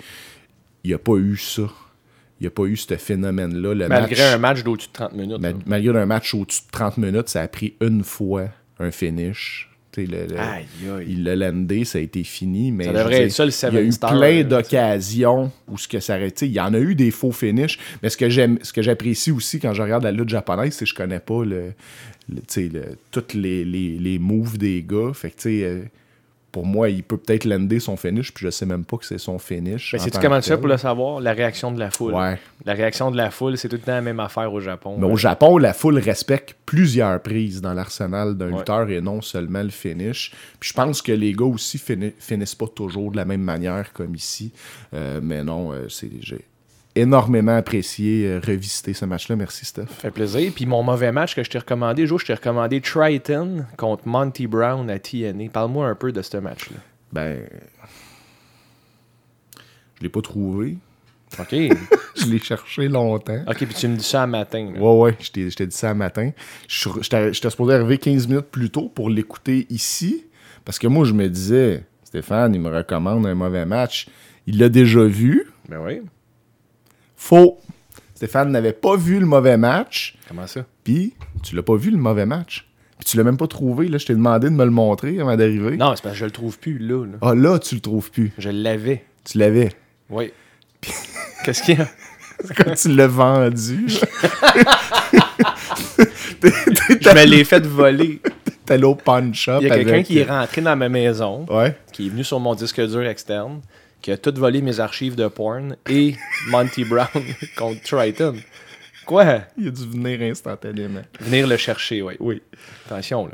il 0.83 0.87
n'y 0.89 0.93
a 0.93 0.99
pas 0.99 1.15
eu 1.17 1.35
ça. 1.37 1.63
Il 2.39 2.45
n'y 2.45 2.47
a 2.47 2.51
pas 2.51 2.63
eu 2.63 2.75
ce 2.75 2.95
phénomène-là. 2.95 3.73
Le 3.75 3.87
Malgré 3.87 4.15
match- 4.23 4.33
un 4.33 4.37
match 4.39 4.63
d'au-dessus 4.63 4.87
de 4.87 4.93
30 4.93 5.13
minutes. 5.13 5.37
Malgré 5.67 5.99
un 5.99 6.05
match 6.07 6.33
au-dessus 6.33 6.61
de 6.65 6.71
30 6.71 6.97
minutes, 6.97 7.29
ça 7.29 7.41
a 7.41 7.47
pris 7.47 7.75
une 7.81 8.03
fois 8.03 8.47
un 8.81 8.91
finish. 8.91 9.67
Le- 9.97 10.05
le- 10.05 10.39
Aïe, 10.39 10.63
aïe. 10.89 11.05
Il 11.09 11.23
l'a 11.25 11.35
landé, 11.35 11.83
ça 11.83 11.97
a 11.97 12.01
été 12.01 12.23
fini. 12.23 12.71
Mais 12.71 12.85
Ça 12.85 12.93
devrait 12.93 13.23
être 13.23 13.31
ça, 13.31 13.43
le 13.45 13.51
Il 13.51 13.75
y 13.75 13.77
a 13.77 13.81
eu 13.81 13.91
star, 13.91 14.17
plein 14.17 14.41
d'occasions 14.45 15.51
où 15.67 15.77
ce 15.77 15.87
que 15.89 15.99
ça 15.99 16.15
aurait 16.15 16.29
été. 16.29 16.45
Il 16.45 16.53
y 16.53 16.61
en 16.61 16.73
a 16.73 16.79
eu 16.79 16.95
des 16.95 17.11
faux 17.11 17.33
finishes. 17.33 17.77
Mais 18.01 18.07
ce 18.09 18.15
que 18.15 18.29
j'aime, 18.29 18.57
ce 18.61 18.71
que 18.71 18.81
j'apprécie 18.81 19.31
aussi 19.31 19.59
quand 19.59 19.73
je 19.73 19.81
regarde 19.81 20.03
la 20.03 20.13
lutte 20.13 20.29
japonaise, 20.29 20.73
c'est 20.75 20.85
que 20.85 20.89
je 20.91 20.95
connais 20.95 21.19
pas 21.19 21.43
le, 21.43 21.73
le- 22.29 22.41
le- 22.69 22.95
tous 23.11 23.33
les, 23.35 23.65
les, 23.65 23.97
les 23.99 24.17
moves 24.17 24.57
des 24.57 24.81
gars. 24.87 25.11
Fait 25.13 25.29
que 25.31 25.35
tu 25.35 25.41
sais. 25.59 25.91
Pour 26.51 26.65
moi, 26.65 26.89
il 26.89 27.01
peut 27.03 27.17
peut-être 27.17 27.45
lander 27.45 27.79
son 27.79 27.95
finish, 27.95 28.33
puis 28.33 28.45
je 28.45 28.49
sais 28.51 28.65
même 28.65 28.83
pas 28.83 28.97
que 28.97 29.05
c'est 29.05 29.17
son 29.17 29.39
finish. 29.39 29.93
Mais 29.93 29.99
sais-tu 29.99 30.19
comment 30.19 30.39
tu 30.41 30.49
fais 30.49 30.57
pour 30.57 30.67
le 30.67 30.77
savoir? 30.77 31.19
La 31.21 31.33
réaction 31.33 31.71
de 31.71 31.79
la 31.79 31.91
foule? 31.91 32.13
Ouais. 32.13 32.37
La 32.65 32.73
réaction 32.73 33.09
de 33.09 33.17
la 33.17 33.31
foule, 33.31 33.57
c'est 33.57 33.69
tout 33.69 33.77
le 33.77 33.81
temps 33.81 33.93
la 33.93 34.01
même 34.01 34.19
affaire 34.19 34.51
au 34.53 34.59
Japon. 34.59 34.97
Mais 34.99 35.07
au 35.07 35.15
Japon, 35.15 35.57
la 35.57 35.73
foule 35.73 35.97
respecte 35.97 36.55
plusieurs 36.65 37.21
prises 37.21 37.61
dans 37.61 37.73
l'arsenal 37.73 38.35
d'un 38.37 38.51
Ouais. 38.51 38.57
lutteur 38.59 38.89
et 38.89 39.01
non 39.01 39.21
seulement 39.21 39.63
le 39.63 39.69
finish. 39.69 40.31
Puis 40.59 40.69
je 40.69 40.73
pense 40.73 41.01
que 41.01 41.11
les 41.11 41.33
gars 41.33 41.45
aussi 41.45 41.77
fini- 41.77 42.13
finissent 42.19 42.55
pas 42.55 42.67
toujours 42.67 43.11
de 43.11 43.17
la 43.17 43.25
même 43.25 43.41
manière 43.41 43.93
comme 43.93 44.13
ici. 44.15 44.51
Euh, 44.93 45.19
mais 45.23 45.43
non, 45.43 45.71
euh, 45.71 45.87
c'est 45.89 46.09
énormément 46.95 47.55
apprécié 47.55 48.27
euh, 48.27 48.39
revisiter 48.45 48.93
ce 48.93 49.05
match-là. 49.05 49.35
Merci, 49.35 49.65
Steph. 49.65 49.85
Ça 49.87 49.95
fait 49.95 50.11
plaisir. 50.11 50.51
Puis 50.55 50.65
mon 50.65 50.83
mauvais 50.83 51.11
match 51.11 51.35
que 51.35 51.43
je 51.43 51.49
t'ai 51.49 51.57
recommandé, 51.59 52.05
Jo, 52.07 52.17
je 52.17 52.25
t'ai 52.25 52.33
recommandé 52.33 52.81
Triton 52.81 53.65
contre 53.77 54.07
Monty 54.07 54.47
Brown 54.47 54.89
à 54.89 54.99
TNA. 54.99 55.49
Parle-moi 55.51 55.87
un 55.87 55.95
peu 55.95 56.11
de 56.11 56.21
ce 56.21 56.37
match-là. 56.37 56.77
Ben. 57.13 57.41
Je 59.97 60.03
l'ai 60.03 60.09
pas 60.09 60.21
trouvé. 60.21 60.77
OK. 61.39 61.51
Je 62.17 62.25
l'ai 62.25 62.39
cherché 62.39 62.89
longtemps. 62.89 63.41
OK, 63.47 63.55
puis 63.55 63.67
tu 63.73 63.87
me 63.87 63.95
dis 63.95 64.03
ça 64.03 64.23
un 64.23 64.27
matin. 64.27 64.69
là. 64.75 64.81
Ouais, 64.81 64.99
ouais, 64.99 65.17
je 65.21 65.31
t'ai 65.31 65.65
dit 65.65 65.75
ça 65.75 65.91
un 65.91 65.93
matin. 65.93 66.31
J'étais 66.67 67.31
supposé 67.49 67.73
arriver 67.73 67.97
15 67.97 68.27
minutes 68.27 68.47
plus 68.51 68.69
tôt 68.69 68.91
pour 68.93 69.09
l'écouter 69.09 69.65
ici. 69.69 70.25
Parce 70.65 70.77
que 70.77 70.87
moi, 70.87 71.05
je 71.05 71.13
me 71.13 71.29
disais, 71.29 71.85
Stéphane, 72.03 72.53
il 72.53 72.59
me 72.59 72.69
recommande 72.69 73.25
un 73.25 73.33
mauvais 73.33 73.65
match. 73.65 74.07
Il 74.45 74.57
l'a 74.59 74.67
déjà 74.67 75.03
vu. 75.05 75.47
Ben 75.69 75.79
oui. 75.79 76.01
Faux. 77.23 77.59
Stéphane 78.15 78.49
n'avait 78.51 78.73
pas 78.73 78.95
vu 78.97 79.19
le 79.19 79.27
mauvais 79.27 79.55
match. 79.55 80.15
Comment 80.27 80.47
ça? 80.47 80.65
Puis, 80.83 81.13
tu 81.43 81.55
l'as 81.55 81.61
pas 81.61 81.75
vu 81.75 81.91
le 81.91 81.97
mauvais 81.97 82.25
match. 82.25 82.67
Puis, 82.97 83.05
tu 83.11 83.15
l'as 83.17 83.23
même 83.23 83.37
pas 83.37 83.45
trouvé. 83.45 83.87
Là, 83.87 83.99
je 83.99 84.07
t'ai 84.07 84.13
demandé 84.15 84.49
de 84.49 84.55
me 84.55 84.65
le 84.65 84.71
montrer 84.71 85.19
avant 85.19 85.35
d'arriver. 85.37 85.77
Non, 85.77 85.93
c'est 85.95 86.01
parce 86.01 86.15
que 86.15 86.19
je 86.19 86.25
le 86.25 86.31
trouve 86.31 86.57
plus 86.57 86.79
là. 86.79 87.05
là. 87.05 87.17
Ah, 87.21 87.35
là, 87.35 87.59
tu 87.59 87.75
le 87.75 87.81
trouves 87.81 88.09
plus. 88.09 88.31
Je 88.39 88.49
l'avais. 88.49 89.05
Tu 89.23 89.37
l'avais. 89.37 89.69
Oui. 90.09 90.31
Qu'est-ce 91.45 91.61
qu'il 91.61 91.77
y 91.77 91.81
a? 91.81 91.87
Quand 92.57 92.73
tu 92.73 92.89
l'as 92.89 93.05
vendu, 93.07 93.85
Je 96.41 97.15
me 97.15 97.25
l'ai 97.25 97.43
fait 97.43 97.63
voler. 97.65 98.19
t'es 98.65 98.73
allé 98.73 98.83
au 98.83 98.95
pawn 98.95 99.31
shop. 99.33 99.59
Il 99.61 99.67
y 99.67 99.71
a 99.71 99.75
quelqu'un 99.75 99.93
avec- 99.93 100.05
qui 100.07 100.17
est 100.17 100.23
rentré 100.23 100.61
dans 100.61 100.75
ma 100.75 100.89
maison, 100.89 101.45
Ouais. 101.49 101.75
qui 101.93 102.07
est 102.07 102.09
venu 102.09 102.23
sur 102.23 102.39
mon 102.39 102.55
disque 102.55 102.81
dur 102.81 103.03
externe, 103.05 103.61
qui 104.01 104.11
a 104.11 104.17
tout 104.17 104.33
volé 104.35 104.61
mes 104.61 104.79
archives 104.79 105.15
de 105.15 105.27
porn 105.27 105.75
et 105.89 106.15
Monty 106.49 106.83
Brown 106.85 107.07
contre 107.57 107.81
Triton. 107.83 108.35
Quoi? 109.05 109.41
Il 109.57 109.67
a 109.67 109.71
dû 109.71 109.87
venir 109.87 110.21
instantanément. 110.21 111.01
Venir 111.19 111.47
le 111.47 111.57
chercher, 111.57 112.01
oui. 112.01 112.13
Oui. 112.19 112.41
Attention, 112.85 113.27
là. 113.27 113.33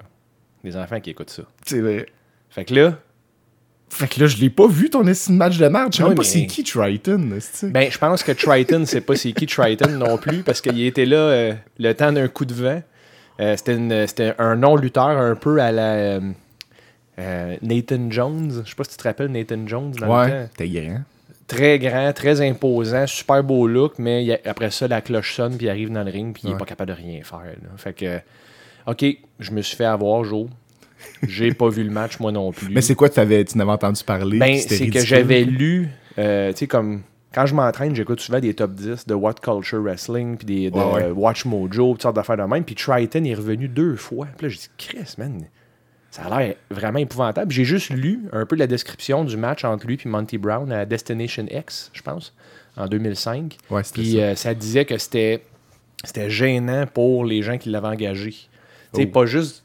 Les 0.64 0.76
enfants 0.76 1.00
qui 1.00 1.12
écoutent 1.12 1.30
ça. 1.30 1.44
C'est 1.66 1.80
vrai. 1.80 2.08
Fait 2.50 2.66
que 2.66 2.74
là, 2.74 3.00
Fait 3.90 4.08
que 4.08 4.20
là, 4.20 4.28
je 4.28 4.38
l'ai 4.38 4.50
pas 4.50 4.68
vu 4.68 4.90
ton 4.90 5.06
estime 5.08 5.36
match 5.38 5.58
de 5.58 5.68
merde. 5.68 5.94
Je 5.94 5.98
sais 5.98 6.04
même 6.04 6.16
pas 6.16 6.24
c'est 6.24 6.46
qui 6.46 6.64
Triton. 6.64 7.30
ben, 7.64 7.92
je 7.92 7.98
pense 7.98 8.24
que 8.24 8.32
Triton, 8.32 8.84
c'est 8.86 9.02
pas 9.02 9.16
c'est 9.16 9.32
qui 9.34 9.46
Triton 9.46 9.90
non 9.92 10.18
plus, 10.18 10.44
parce 10.44 10.62
qu'il 10.62 10.82
était 10.84 11.06
là 11.06 11.18
euh, 11.18 11.54
le 11.78 11.94
temps 11.94 12.12
d'un 12.12 12.28
coup 12.28 12.46
de 12.46 12.54
vent. 12.54 12.82
Euh, 13.40 13.56
c'était 13.56 14.34
un 14.40 14.56
non-lutteur 14.56 15.10
un 15.10 15.36
peu 15.36 15.62
à 15.62 15.72
la 15.72 15.94
euh, 15.94 16.20
euh, 17.20 17.56
Nathan 17.62 18.10
Jones. 18.10 18.62
Je 18.66 18.70
sais 18.70 18.76
pas 18.76 18.84
si 18.84 18.92
tu 18.92 18.98
te 18.98 19.04
rappelles 19.04 19.32
Nathan 19.32 19.66
Jones 19.66 19.92
dans 19.92 20.06
le 20.24 20.30
temps. 20.30 20.36
Ouais, 20.36 20.48
t'es 20.56 20.68
grand. 20.70 21.02
Très 21.48 21.80
grand, 21.80 22.12
très 22.14 22.42
imposant, 22.42 23.08
super 23.08 23.42
beau 23.44 23.68
look, 23.68 23.94
mais 24.00 24.34
a- 24.46 24.50
après 24.50 24.70
ça, 24.70 24.88
la 24.88 25.00
cloche 25.02 25.34
sonne, 25.36 25.56
puis 25.56 25.68
il 25.68 25.70
arrive 25.70 25.90
dans 25.92 26.04
le 26.04 26.12
ring, 26.12 26.34
puis 26.34 26.44
il 26.46 26.50
est 26.50 26.54
Ouais. 26.54 26.60
pas 26.60 26.66
capable 26.66 26.92
de 26.92 26.98
rien 26.98 27.22
faire. 27.24 27.40
là. 27.40 27.70
Fait 27.78 27.94
que, 27.94 28.20
OK, 28.86 29.06
je 29.40 29.52
me 29.52 29.62
suis 29.62 29.78
fait 29.78 29.86
avoir, 29.86 30.24
Joe. 30.26 30.48
J'ai 31.28 31.54
pas 31.54 31.70
vu 31.70 31.84
le 31.84 31.92
match, 31.92 32.20
moi 32.20 32.32
non 32.32 32.52
plus. 32.52 32.74
Mais 32.74 32.82
c'est 32.82 32.96
quoi, 32.96 33.08
t'avais, 33.10 33.46
tu 33.46 33.58
n'avais 33.58 33.72
entendu 33.72 34.04
parler? 34.04 34.40
Ben, 34.40 34.58
c'est 34.58 34.88
que 34.90 35.00
j'avais 35.00 35.44
lu, 35.44 35.90
euh, 36.18 36.52
tu 36.52 36.58
sais, 36.60 36.68
comme 36.68 37.02
quand 37.34 37.46
je 37.46 37.54
m'entraîne, 37.56 37.96
j'écoute 37.96 38.20
souvent 38.20 38.40
des 38.40 38.54
top 38.54 38.74
10 38.74 39.06
de 39.06 39.14
What 39.14 39.36
Culture 39.36 39.82
Wrestling, 39.82 40.38
puis 40.38 40.46
des, 40.46 40.72
de 40.72 40.76
Ouais, 40.76 40.84
ouais. 41.06 41.12
Watch 41.12 41.46
Mojo, 41.46 41.92
toutes 41.94 42.02
sortes 42.02 42.16
d'affaires 42.16 42.38
de 42.38 42.44
même. 42.44 42.64
Puis 42.64 42.76
Triton 42.76 43.24
est 43.24 43.36
revenu 43.36 43.68
deux 43.68 43.96
fois. 43.96 44.28
Puis 44.38 44.48
là, 44.48 44.50
j'ai 44.50 44.58
dit, 44.58 44.70
Chris, 44.78 45.14
man, 45.18 45.44
ça 46.18 46.26
a 46.26 46.40
l'air 46.40 46.56
vraiment 46.72 46.98
épouvantable. 46.98 47.52
J'ai 47.52 47.64
juste 47.64 47.92
lu 47.92 48.22
un 48.32 48.48
peu 48.48 48.56
la 48.56 48.66
description 48.66 49.24
du 49.24 49.38
match 49.38 49.64
entre 49.64 49.86
lui 49.86 50.00
et 50.04 50.10
Monty 50.10 50.40
Brown 50.40 50.72
à 50.72 50.84
Destination 50.86 51.46
X, 51.52 51.92
je 51.94 52.02
pense, 52.02 52.34
en 52.76 52.88
2005. 52.88 53.56
Ouais, 53.70 53.84
c'était 53.84 54.02
Puis 54.02 54.14
ça. 54.14 54.18
euh, 54.18 54.36
ça 54.36 54.54
disait 54.56 54.86
que 54.86 54.98
c'était 54.98 55.44
c'était 56.04 56.30
gênant 56.32 56.88
pour 56.92 57.24
les 57.24 57.44
gens 57.44 57.60
qui 57.60 57.70
l'avaient 57.70 57.88
engagé. 57.90 58.34
Oh. 58.94 59.06
pas 59.06 59.26
juste 59.28 59.64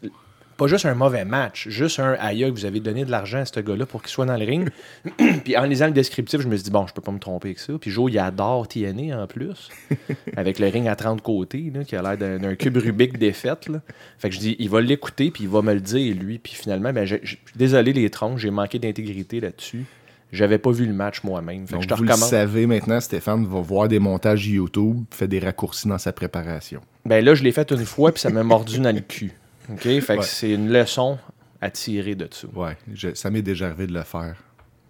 pas 0.62 0.68
juste 0.68 0.86
un 0.86 0.94
mauvais 0.94 1.24
match, 1.24 1.66
juste 1.68 1.98
un 1.98 2.12
aïe 2.20 2.42
que 2.44 2.50
vous 2.50 2.64
avez 2.66 2.78
donné 2.78 3.04
de 3.04 3.10
l'argent 3.10 3.38
à 3.38 3.44
ce 3.44 3.58
gars-là 3.58 3.84
pour 3.84 4.00
qu'il 4.00 4.12
soit 4.12 4.26
dans 4.26 4.36
le 4.36 4.44
ring. 4.44 4.68
puis 5.44 5.56
en 5.56 5.64
lisant 5.64 5.86
le 5.86 5.92
descriptif, 5.92 6.40
je 6.40 6.46
me 6.46 6.54
suis 6.54 6.62
dit, 6.62 6.70
bon, 6.70 6.86
je 6.86 6.94
peux 6.94 7.02
pas 7.02 7.10
me 7.10 7.18
tromper 7.18 7.48
avec 7.48 7.58
ça. 7.58 7.72
Puis 7.80 7.90
Joe, 7.90 8.12
il 8.12 8.18
adore 8.20 8.68
TNA 8.68 9.20
en 9.20 9.26
plus, 9.26 9.70
avec 10.36 10.60
le 10.60 10.68
ring 10.68 10.86
à 10.86 10.94
30 10.94 11.20
côtés, 11.20 11.72
là, 11.74 11.82
qui 11.82 11.96
a 11.96 12.02
l'air 12.02 12.38
d'un 12.38 12.54
cube 12.54 12.76
Rubik 12.76 13.18
défaite. 13.18 13.68
Là. 13.68 13.80
Fait 14.18 14.28
que 14.28 14.36
je 14.36 14.40
dis, 14.40 14.56
il 14.60 14.70
va 14.70 14.80
l'écouter, 14.80 15.32
puis 15.32 15.42
il 15.42 15.50
va 15.50 15.62
me 15.62 15.74
le 15.74 15.80
dire, 15.80 16.14
lui. 16.14 16.38
Puis 16.38 16.54
finalement, 16.54 16.92
ben, 16.92 17.04
j'ai- 17.04 17.22
désolé 17.56 17.92
les 17.92 18.08
troncs, 18.08 18.38
j'ai 18.38 18.50
manqué 18.52 18.78
d'intégrité 18.78 19.40
là-dessus. 19.40 19.84
J'avais 20.30 20.58
pas 20.58 20.70
vu 20.70 20.86
le 20.86 20.94
match 20.94 21.24
moi-même. 21.24 21.66
Fait 21.66 21.76
que 21.76 21.82
je 21.82 21.88
te 21.88 21.94
vous 21.94 22.04
le 22.04 22.10
recommande. 22.12 22.30
savez 22.30 22.68
maintenant, 22.68 23.00
Stéphane 23.00 23.46
va 23.46 23.60
voir 23.60 23.88
des 23.88 23.98
montages 23.98 24.46
YouTube, 24.46 25.02
fait 25.10 25.26
des 25.26 25.40
raccourcis 25.40 25.88
dans 25.88 25.98
sa 25.98 26.12
préparation. 26.12 26.80
Ben 27.04 27.22
là, 27.24 27.34
je 27.34 27.42
l'ai 27.42 27.52
fait 27.52 27.68
une 27.72 27.84
fois, 27.84 28.12
puis 28.12 28.20
ça 28.20 28.30
m'a 28.30 28.44
mordu 28.44 28.78
dans 28.78 28.94
le 28.94 29.00
cul. 29.00 29.32
OK? 29.70 29.80
Fait 29.82 30.00
que 30.00 30.12
Ouais. 30.14 30.22
c'est 30.22 30.50
une 30.52 30.70
leçon 30.72 31.18
à 31.60 31.70
tirer 31.70 32.14
de 32.14 32.28
ça. 32.30 32.46
Ouais, 32.54 32.76
je- 32.92 33.14
ça 33.14 33.30
m'est 33.30 33.42
déjà 33.42 33.66
arrivé 33.66 33.86
de 33.86 33.92
le 33.94 34.02
faire. 34.02 34.36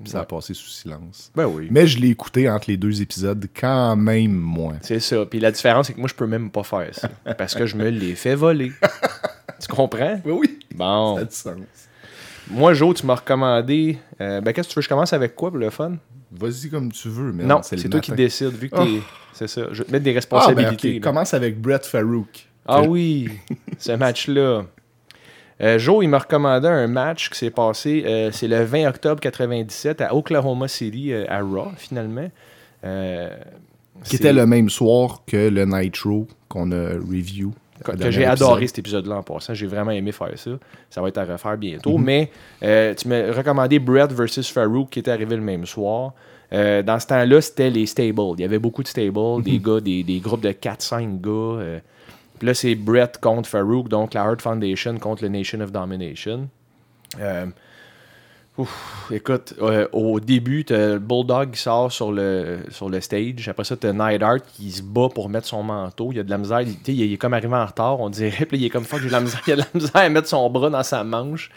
Puis 0.02 0.10
Ça 0.10 0.20
a 0.20 0.24
passé 0.24 0.52
sous 0.52 0.66
silence. 0.68 1.30
Ben 1.36 1.46
oui. 1.46 1.68
Mais 1.70 1.86
je 1.86 1.98
l'ai 2.00 2.08
écouté 2.08 2.50
entre 2.50 2.64
les 2.68 2.76
deux 2.76 3.00
épisodes 3.02 3.46
quand 3.54 3.94
même 3.94 4.32
moins. 4.32 4.76
C'est 4.82 4.98
ça. 4.98 5.24
Puis 5.26 5.38
la 5.38 5.52
différence, 5.52 5.86
c'est 5.86 5.92
que 5.92 6.00
moi, 6.00 6.08
je 6.08 6.14
peux 6.14 6.26
même 6.26 6.50
pas 6.50 6.64
faire 6.64 6.88
ça. 6.92 7.08
Parce 7.38 7.54
que 7.54 7.66
je 7.66 7.76
me 7.76 7.88
l'ai 7.88 8.16
fait 8.16 8.34
voler. 8.34 8.72
tu 9.60 9.68
comprends? 9.68 10.20
Oui, 10.24 10.32
oui. 10.32 10.58
Bon. 10.74 11.14
Ça 11.16 11.20
a 11.20 11.24
du 11.24 11.34
sens. 11.34 11.54
Moi, 12.50 12.74
Joe, 12.74 12.96
tu 12.96 13.06
m'as 13.06 13.14
recommandé. 13.14 13.98
euh, 14.20 14.40
ben, 14.40 14.52
qu'est-ce 14.52 14.66
que 14.68 14.72
tu 14.72 14.78
veux? 14.80 14.82
Je 14.82 14.88
commence 14.88 15.12
avec 15.12 15.36
quoi 15.36 15.50
pour 15.50 15.58
le 15.60 15.70
fun? 15.70 15.92
Vas-y 16.32 16.68
comme 16.68 16.90
tu 16.90 17.08
veux, 17.08 17.30
mais 17.32 17.44
non, 17.44 17.60
c'est 17.62 17.76
toi 17.88 18.00
qui 18.00 18.10
décides, 18.12 18.54
vu 18.56 18.70
que 18.70 18.76
Oh. 18.76 18.84
t'es. 18.84 19.00
C'est 19.34 19.46
ça. 19.48 19.68
Je 19.70 19.78
vais 19.78 19.84
te 19.84 19.92
mettre 19.92 20.04
des 20.04 20.10
Ah, 20.10 20.14
ben, 20.14 20.14
responsabilités. 20.16 20.88
ok. 20.88 20.94
là. 20.96 21.00
Commence 21.10 21.34
avec 21.34 21.60
Brett 21.60 21.86
Farouk. 21.86 22.48
Ah 22.66 22.82
oui, 22.82 23.28
ce 23.78 23.92
match-là. 23.92 24.64
Euh, 25.60 25.78
Joe, 25.78 26.02
il 26.04 26.08
m'a 26.08 26.18
recommandé 26.18 26.66
un 26.66 26.88
match 26.88 27.30
qui 27.30 27.38
s'est 27.38 27.50
passé, 27.50 28.02
euh, 28.06 28.30
c'est 28.32 28.48
le 28.48 28.64
20 28.64 28.88
octobre 28.88 29.20
97 29.20 30.00
à 30.00 30.14
Oklahoma 30.14 30.66
City, 30.66 31.12
euh, 31.12 31.24
à 31.28 31.40
Raw, 31.40 31.70
finalement. 31.76 32.28
Qui 34.04 34.16
était 34.16 34.32
le 34.32 34.46
même 34.46 34.68
soir 34.68 35.22
que 35.26 35.48
le 35.48 35.64
Nitro 35.64 36.26
qu'on 36.48 36.72
a 36.72 36.88
review. 36.94 37.52
que, 37.84 38.10
j'ai 38.10 38.24
adoré 38.24 38.66
cet 38.66 38.80
épisode-là 38.80 39.16
en 39.16 39.22
passant. 39.22 39.54
J'ai 39.54 39.66
vraiment 39.66 39.92
aimé 39.92 40.10
faire 40.12 40.30
ça. 40.36 40.50
Ça 40.90 41.00
va 41.00 41.08
être 41.08 41.18
à 41.18 41.24
refaire 41.24 41.56
bientôt. 41.56 41.96
Mhm. 41.98 42.04
Mais 42.04 42.30
tu 42.96 43.08
m'as 43.08 43.32
recommandé 43.32 43.78
Brett 43.78 44.12
versus 44.12 44.50
Farouk 44.50 44.90
qui 44.90 44.98
était 44.98 45.10
arrivé 45.12 45.36
le 45.36 45.42
même 45.42 45.66
soir. 45.66 46.12
Dans 46.50 46.98
ce 47.00 47.06
temps-là, 47.06 47.40
c'était 47.40 47.70
les 47.70 47.86
stables. 47.86 48.20
Il 48.36 48.40
y 48.40 48.44
avait 48.44 48.58
beaucoup 48.58 48.82
de 48.82 48.88
stables, 48.88 49.42
des 49.42 49.58
Mhm. 49.58 49.62
gars, 49.62 49.80
des, 49.80 50.02
des 50.02 50.18
groupes 50.18 50.42
de 50.42 50.50
4-5 50.52 51.20
gars. 51.20 51.80
Puis 52.42 52.48
là, 52.48 52.54
c'est 52.54 52.74
Brett 52.74 53.20
contre 53.20 53.48
Farouk, 53.48 53.88
donc 53.88 54.14
la 54.14 54.24
Heart 54.24 54.42
Foundation 54.42 54.98
contre 54.98 55.22
le 55.22 55.28
Nation 55.28 55.60
of 55.60 55.70
Domination. 55.70 56.48
Euh, 57.20 57.46
écoute, 59.12 59.54
euh, 59.62 59.86
au 59.92 60.18
début, 60.18 60.64
t'as 60.64 60.98
Bulldog 60.98 61.52
qui 61.52 61.60
sort 61.60 61.92
sur 61.92 62.10
le, 62.10 62.58
sur 62.70 62.88
le 62.88 63.00
stage. 63.00 63.48
Après 63.48 63.62
ça, 63.62 63.76
t'as 63.76 63.92
Neidhart 63.92 64.40
qui 64.54 64.72
se 64.72 64.82
bat 64.82 65.08
pour 65.08 65.28
mettre 65.28 65.46
son 65.46 65.62
manteau. 65.62 66.08
Il 66.10 66.16
y 66.16 66.18
a 66.18 66.24
de 66.24 66.30
la 66.30 66.38
misère. 66.38 66.62
Il, 66.62 66.72
sais, 66.72 66.92
il 66.92 67.12
est 67.12 67.16
comme 67.16 67.32
arrivé 67.32 67.54
en 67.54 67.64
retard, 67.64 68.00
on 68.00 68.10
dirait. 68.10 68.30
Puis 68.46 68.56
là, 68.56 68.62
il 68.62 68.64
est 68.64 68.70
comme 68.70 68.82
fuck, 68.82 69.08
la 69.08 69.20
misère. 69.20 69.40
Il 69.46 69.52
a 69.52 69.56
de 69.58 69.60
la 69.60 69.68
misère 69.72 69.90
à 69.94 70.08
mettre 70.08 70.26
son 70.26 70.50
bras 70.50 70.68
dans 70.68 70.82
sa 70.82 71.04
manche. 71.04 71.48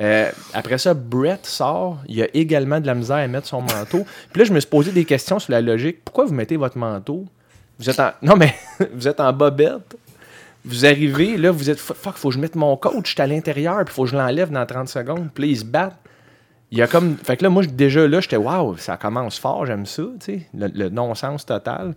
Euh, 0.00 0.30
après 0.54 0.78
ça, 0.78 0.94
Brett 0.94 1.44
sort. 1.44 1.98
Il 2.08 2.22
a 2.22 2.28
également 2.32 2.80
de 2.80 2.86
la 2.86 2.94
misère 2.94 3.16
à 3.16 3.28
mettre 3.28 3.48
son 3.48 3.60
manteau. 3.60 4.06
Puis 4.32 4.38
là, 4.40 4.44
je 4.46 4.54
me 4.54 4.60
suis 4.60 4.70
posé 4.70 4.92
des 4.92 5.04
questions 5.04 5.38
sur 5.38 5.52
la 5.52 5.60
logique. 5.60 6.02
Pourquoi 6.06 6.24
vous 6.24 6.32
mettez 6.32 6.56
votre 6.56 6.78
manteau? 6.78 7.26
Vous 7.78 7.90
êtes 7.90 8.00
en. 8.00 8.12
Non, 8.22 8.36
mais 8.36 8.54
vous 8.94 9.06
êtes 9.06 9.20
en 9.20 9.30
bobette? 9.30 9.98
Vous 10.64 10.86
arrivez, 10.86 11.36
là, 11.36 11.50
vous 11.50 11.70
êtes 11.70 11.80
fuck, 11.80 12.16
faut 12.16 12.28
que 12.28 12.34
je 12.34 12.40
mette 12.40 12.54
mon 12.54 12.76
coach, 12.76 13.08
je 13.08 13.12
suis 13.12 13.22
à 13.22 13.26
l'intérieur, 13.26 13.84
puis 13.84 13.94
faut 13.94 14.04
que 14.04 14.10
je 14.10 14.16
l'enlève 14.16 14.50
dans 14.50 14.64
30 14.64 14.88
secondes. 14.88 15.28
Puis 15.34 15.50
ils 15.50 15.58
se 15.58 15.64
battent. 15.64 15.98
Il 16.70 16.78
y 16.78 16.82
a 16.82 16.86
comme. 16.86 17.16
Fait 17.16 17.36
que 17.36 17.42
là, 17.42 17.50
moi, 17.50 17.64
déjà 17.66 18.06
là, 18.06 18.20
j'étais 18.20 18.36
waouh, 18.36 18.76
ça 18.76 18.96
commence 18.96 19.38
fort, 19.38 19.66
j'aime 19.66 19.86
ça, 19.86 20.04
tu 20.20 20.38
sais, 20.38 20.46
le, 20.54 20.88
non-sens 20.88 21.44
total. 21.44 21.94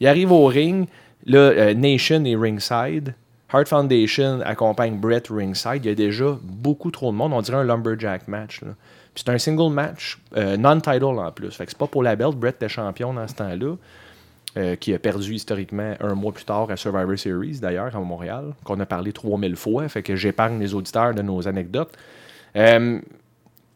Il 0.00 0.06
arrive 0.06 0.32
au 0.32 0.46
ring, 0.46 0.88
là, 1.24 1.38
euh, 1.38 1.74
Nation 1.74 2.24
est 2.24 2.36
ringside. 2.36 3.14
Heart 3.52 3.68
Foundation 3.68 4.40
accompagne 4.44 4.98
Brett 4.98 5.28
ringside. 5.28 5.84
Il 5.84 5.86
y 5.86 5.90
a 5.90 5.94
déjà 5.94 6.38
beaucoup 6.42 6.90
trop 6.90 7.10
de 7.10 7.16
monde. 7.16 7.32
On 7.32 7.40
dirait 7.42 7.58
un 7.58 7.64
lumberjack 7.64 8.28
match. 8.28 8.60
là. 8.62 8.74
Puis 9.14 9.24
c'est 9.26 9.32
un 9.32 9.38
single 9.38 9.72
match, 9.72 10.18
euh, 10.36 10.56
non-title 10.56 11.04
en 11.04 11.32
plus. 11.32 11.50
Fait 11.50 11.64
que 11.64 11.72
c'est 11.72 11.78
pas 11.78 11.88
pour 11.88 12.02
la 12.02 12.14
belt. 12.14 12.36
Brett 12.36 12.56
était 12.56 12.68
champion 12.68 13.12
dans 13.12 13.26
ce 13.26 13.34
temps-là. 13.34 13.76
Euh, 14.56 14.76
qui 14.76 14.92
a 14.94 14.98
perdu 14.98 15.34
historiquement 15.34 15.94
un 16.00 16.14
mois 16.14 16.32
plus 16.32 16.44
tard 16.44 16.70
à 16.70 16.76
Survivor 16.76 17.18
Series, 17.18 17.58
d'ailleurs, 17.60 17.94
à 17.94 18.00
Montréal, 18.00 18.54
qu'on 18.64 18.80
a 18.80 18.86
parlé 18.86 19.12
3000 19.12 19.56
fois. 19.56 19.88
Fait 19.88 20.02
que 20.02 20.16
j'épargne 20.16 20.58
les 20.58 20.74
auditeurs 20.74 21.14
de 21.14 21.22
nos 21.22 21.46
anecdotes. 21.46 21.96
Euh, 22.56 23.00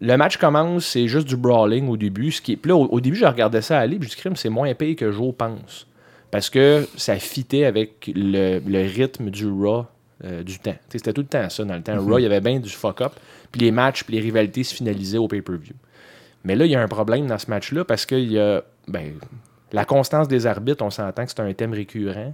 le 0.01 0.17
match 0.17 0.37
commence, 0.37 0.87
c'est 0.87 1.07
juste 1.07 1.29
du 1.29 1.37
brawling 1.37 1.89
au 1.89 1.97
début. 1.97 2.33
Ce 2.33 2.43
qui 2.43 2.53
est... 2.53 2.57
Puis 2.57 2.71
là, 2.71 2.77
au, 2.77 2.87
au 2.87 3.01
début, 3.01 3.17
je 3.17 3.25
regardais 3.25 3.63
ça 3.63 3.79
aller, 3.79 3.99
puis 3.99 4.09
je 4.11 4.17
crime, 4.17 4.37
c'est 4.37 4.49
moins 4.49 4.73
payé 4.75 4.97
que 4.97 5.13
Joe 5.13 5.35
pense. 5.35 5.87
Parce 6.31 6.51
que 6.51 6.89
ça 6.97 7.17
fitait 7.17 7.65
avec 7.65 8.11
le, 8.13 8.59
le 8.59 8.83
rythme 8.89 9.31
du 9.31 9.47
Raw 9.47 9.87
euh, 10.25 10.43
du 10.43 10.59
temps. 10.59 10.75
C'était 10.89 11.13
tout 11.13 11.21
le 11.21 11.27
temps 11.27 11.49
ça 11.49 11.65
dans 11.65 11.77
le 11.77 11.83
temps. 11.83 11.97
Raw, 11.97 12.19
il 12.19 12.23
y 12.23 12.27
avait 12.27 12.41
bien 12.41 12.59
du 12.59 12.71
fuck-up. 12.71 13.13
Puis 13.53 13.61
les 13.61 13.71
matchs, 13.71 14.05
puis 14.05 14.15
les 14.15 14.21
rivalités 14.21 14.65
se 14.65 14.75
finalisaient 14.75 15.19
au 15.19 15.29
pay-per-view. 15.29 15.75
Mais 16.45 16.57
là, 16.57 16.65
il 16.67 16.73
y 16.73 16.75
a 16.75 16.81
un 16.81 16.89
problème 16.89 17.27
dans 17.27 17.39
ce 17.39 17.49
match-là 17.51 17.85
parce 17.85 18.07
qu'il 18.07 18.33
y 18.33 18.39
a. 18.39 18.65
Ben, 18.89 19.13
La 19.75 19.85
constance 19.85 20.29
des 20.29 20.47
arbitres, 20.47 20.85
on 20.85 20.91
s'entend 20.91 21.25
que 21.25 21.31
c'est 21.31 21.41
un 21.41 21.53
thème 21.53 21.73
récurrent, 21.73 22.33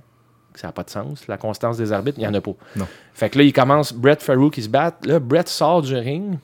que 0.53 0.61
ça 0.61 0.67
n'a 0.67 0.73
pas 0.73 0.83
de 0.83 0.91
sens. 0.91 1.27
La 1.27 1.39
constance 1.39 1.79
des 1.79 1.91
arbitres, 1.91 2.19
il 2.19 2.21
n'y 2.21 2.27
en 2.27 2.35
a 2.35 2.41
pas. 2.43 2.53
Non. 2.77 2.87
Fait 3.15 3.31
que 3.31 3.39
là, 3.39 3.45
il 3.45 3.53
commence, 3.55 3.95
Brett 3.95 4.23
Farouk, 4.23 4.53
qui 4.53 4.63
se 4.63 4.69
bat. 4.69 4.93
Là, 5.05 5.19
Brett 5.19 5.49
sort 5.49 5.81
du 5.81 5.97
ring. 5.97 6.39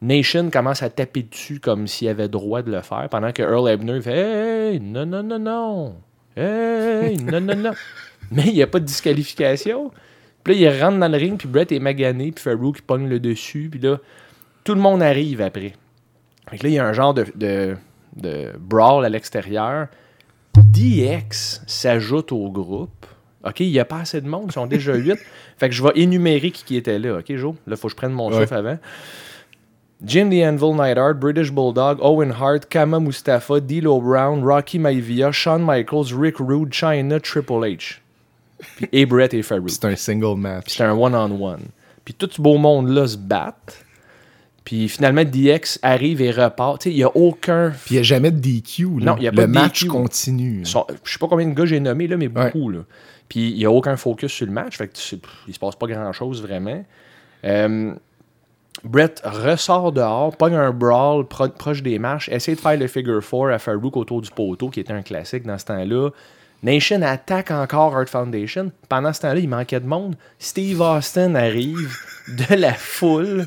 Nation 0.00 0.48
commence 0.48 0.82
à 0.82 0.88
taper 0.88 1.24
dessus 1.24 1.60
comme 1.60 1.86
s'il 1.86 2.08
avait 2.08 2.28
droit 2.28 2.62
de 2.62 2.72
le 2.72 2.80
faire, 2.80 3.06
pendant 3.10 3.32
que 3.32 3.42
Earl 3.42 3.68
Ebner 3.68 4.00
fait 4.00 4.72
Hey, 4.72 4.80
non, 4.80 5.04
non, 5.04 5.22
non, 5.22 5.38
non. 5.38 5.96
Hey, 6.34 7.18
non, 7.18 7.42
non, 7.42 7.56
non. 7.56 7.72
Mais 8.30 8.44
il 8.46 8.54
n'y 8.54 8.62
a 8.62 8.66
pas 8.66 8.80
de 8.80 8.86
disqualification. 8.86 9.90
Puis 10.42 10.54
là, 10.54 10.60
il 10.70 10.82
rentre 10.82 10.98
dans 10.98 11.12
le 11.12 11.18
ring, 11.18 11.36
puis 11.36 11.48
Brett 11.48 11.70
est 11.70 11.80
magané, 11.80 12.32
puis 12.32 12.42
Farouk 12.42 12.78
il 12.78 12.82
pogne 12.82 13.08
le 13.08 13.20
dessus, 13.20 13.68
puis 13.70 13.80
là, 13.80 13.98
tout 14.64 14.74
le 14.74 14.80
monde 14.80 15.02
arrive 15.02 15.42
après. 15.42 15.74
Fait 16.48 16.56
que 16.56 16.62
là, 16.62 16.70
il 16.70 16.74
y 16.76 16.78
a 16.78 16.86
un 16.86 16.94
genre 16.94 17.12
de, 17.12 17.26
de, 17.34 17.76
de 18.16 18.52
brawl 18.58 19.04
à 19.04 19.10
l'extérieur. 19.10 19.88
DX 20.64 21.62
s'ajoute 21.66 22.32
au 22.32 22.50
groupe. 22.50 23.06
OK, 23.44 23.60
il 23.60 23.70
n'y 23.70 23.78
a 23.78 23.84
pas 23.84 24.00
assez 24.00 24.20
de 24.20 24.28
monde, 24.28 24.44
ils 24.48 24.52
sont 24.52 24.66
déjà 24.66 24.94
8. 24.96 25.18
fait 25.56 25.68
que 25.68 25.74
je 25.74 25.82
vais 25.82 25.92
énumérer 25.94 26.50
qui, 26.50 26.62
qui 26.64 26.76
était 26.76 26.98
là. 26.98 27.18
OK, 27.18 27.34
Joe? 27.36 27.54
Là, 27.66 27.72
il 27.72 27.76
faut 27.76 27.88
que 27.88 27.92
je 27.92 27.96
prenne 27.96 28.12
mon 28.12 28.30
Ouais. 28.30 28.40
souffle 28.42 28.54
avant. 28.54 28.78
Jim 30.02 30.30
the 30.30 30.42
Anvil 30.42 30.74
Neidhart, 30.76 31.14
British 31.14 31.52
Bulldog, 31.52 31.98
Owen 32.00 32.32
Hart, 32.32 32.66
Kama 32.70 33.00
Mustafa, 33.00 33.60
D'Lo 33.60 34.00
Brown, 34.00 34.42
Rocky 34.42 34.78
Maivia, 34.78 35.30
Shawn 35.30 35.62
Michaels, 35.62 36.14
Rick 36.18 36.36
Rude, 36.38 36.72
China, 36.72 37.20
Triple 37.20 37.52
H. 37.64 37.98
Puis, 38.76 38.88
et 38.92 39.04
Brett 39.06 39.34
et 39.34 39.42
Farouk. 39.42 39.68
C'est 39.70 39.84
un 39.86 39.96
single 39.96 40.38
match. 40.38 40.70
C'était 40.70 40.84
un 40.84 40.92
one-on-one. 40.94 41.64
Puis 42.04 42.14
tout 42.14 42.28
ce 42.30 42.40
beau 42.40 42.56
monde-là 42.56 43.06
se 43.08 43.16
battent. 43.18 43.84
Puis 44.64 44.88
finalement, 44.88 45.24
DX 45.24 45.78
arrive 45.82 46.20
et 46.20 46.30
repart. 46.30 46.80
Tu 46.80 46.90
sais, 46.90 46.94
il 46.94 46.98
n'y 46.98 47.02
a 47.04 47.16
aucun. 47.16 47.70
Puis 47.70 47.90
il 47.90 47.92
n'y 47.94 47.98
a 48.00 48.02
jamais 48.02 48.30
de 48.30 48.38
DQ. 48.38 48.84
là. 49.00 49.06
Non, 49.12 49.16
il 49.18 49.26
a 49.26 49.32
pas 49.32 49.42
Le 49.42 49.46
de 49.48 49.52
match 49.52 49.80
DQ. 49.84 49.88
continue. 49.88 50.62
Je 50.64 50.70
sais 50.70 51.18
pas 51.18 51.28
combien 51.28 51.46
de 51.46 51.54
gars 51.54 51.64
j'ai 51.64 51.80
nommé, 51.80 52.06
là, 52.06 52.16
mais 52.16 52.28
beaucoup. 52.28 52.68
Là. 52.70 52.80
Puis 53.28 53.50
il 53.50 53.56
n'y 53.56 53.64
a 53.64 53.70
aucun 53.70 53.96
focus 53.96 54.30
sur 54.32 54.46
le 54.46 54.52
match. 54.52 54.76
Fait 54.76 54.88
que 54.88 54.92
tu 54.94 55.00
sais, 55.02 55.16
pff, 55.16 55.30
il 55.48 55.54
se 55.54 55.58
passe 55.58 55.76
pas 55.76 55.86
grand-chose 55.86 56.42
vraiment. 56.42 56.84
Euh, 57.44 57.94
Brett 58.84 59.20
ressort 59.24 59.92
dehors, 59.92 60.36
pogne 60.36 60.54
un 60.54 60.70
brawl 60.72 61.26
pro- 61.26 61.48
proche 61.48 61.82
des 61.82 61.98
marches, 61.98 62.28
essaie 62.30 62.54
de 62.54 62.60
faire 62.60 62.76
le 62.78 62.86
figure 62.86 63.22
four 63.22 63.48
à 63.48 63.58
Farouk 63.58 63.96
autour 63.96 64.20
du 64.22 64.30
poteau, 64.30 64.68
qui 64.70 64.80
était 64.80 64.92
un 64.92 65.02
classique 65.02 65.44
dans 65.44 65.58
ce 65.58 65.66
temps-là. 65.66 66.10
Nation 66.62 67.00
attaque 67.02 67.50
encore 67.50 67.96
Art 67.96 68.08
Foundation. 68.08 68.70
Pendant 68.88 69.12
ce 69.12 69.20
temps-là, 69.22 69.40
il 69.40 69.48
manquait 69.48 69.80
de 69.80 69.86
monde. 69.86 70.16
Steve 70.38 70.80
Austin 70.80 71.34
arrive 71.34 71.96
de 72.28 72.54
la 72.54 72.72
foule, 72.74 73.46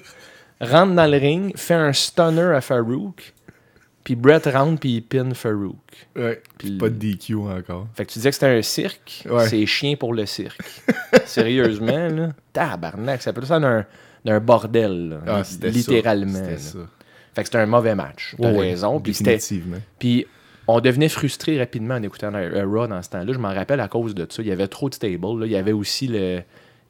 rentre 0.63 0.93
dans 0.95 1.05
le 1.09 1.17
ring, 1.17 1.53
fait 1.57 1.73
un 1.73 1.93
stunner 1.93 2.53
à 2.55 2.61
Farouk. 2.61 3.33
Puis 4.03 4.15
Brett 4.15 4.45
rentre 4.47 4.81
puis 4.81 4.95
il 4.95 5.01
pin 5.01 5.33
Farouk. 5.33 5.77
Ouais. 6.17 6.41
Puis- 6.57 6.77
Pas 6.77 6.89
de 6.89 6.95
DQ 6.95 7.35
encore. 7.35 7.87
Fait 7.95 8.05
que 8.05 8.11
tu 8.11 8.19
disais 8.19 8.29
que 8.31 8.33
c'était 8.35 8.47
un 8.57 8.61
cirque, 8.61 9.23
Ouais. 9.29 9.47
c'est 9.47 9.65
chien 9.65 9.95
pour 9.95 10.13
le 10.13 10.25
cirque. 10.25 10.59
Sérieusement, 11.25 12.09
là? 12.09 12.29
Tabarnak, 12.51 13.21
ça 13.21 13.31
peut 13.33 13.45
ça 13.45 13.59
d'un, 13.59 13.85
d'un 14.25 14.39
bordel, 14.39 15.09
là, 15.09 15.17
Ah, 15.27 15.43
c'était 15.43 15.71
ça. 15.71 15.77
littéralement. 15.77 16.33
C'était 16.33 16.51
là. 16.51 16.57
ça. 16.57 16.79
Fait 17.33 17.41
que 17.43 17.47
c'était 17.47 17.57
un 17.59 17.65
mauvais 17.65 17.95
match. 17.95 18.35
T'as 18.39 18.51
raison. 18.51 18.99
Puis 18.99 19.13
c'était. 19.13 19.39
Puis 19.99 20.25
on 20.67 20.79
devenait 20.81 21.09
frustré 21.09 21.57
rapidement 21.57 21.95
en 21.95 22.03
écoutant 22.03 22.31
euh, 22.35 22.65
Raw 22.65 22.87
dans 22.87 23.01
ce 23.01 23.09
temps-là. 23.09 23.33
Je 23.33 23.39
m'en 23.39 23.53
rappelle 23.53 23.79
à 23.79 23.87
cause 23.87 24.13
de 24.13 24.27
ça. 24.29 24.41
Il 24.41 24.47
y 24.47 24.51
avait 24.51 24.67
trop 24.67 24.89
de 24.89 24.93
stables. 24.95 25.39
là. 25.39 25.45
Il 25.45 25.51
y 25.51 25.55
avait 25.55 25.71
aussi 25.71 26.07
le- 26.07 26.41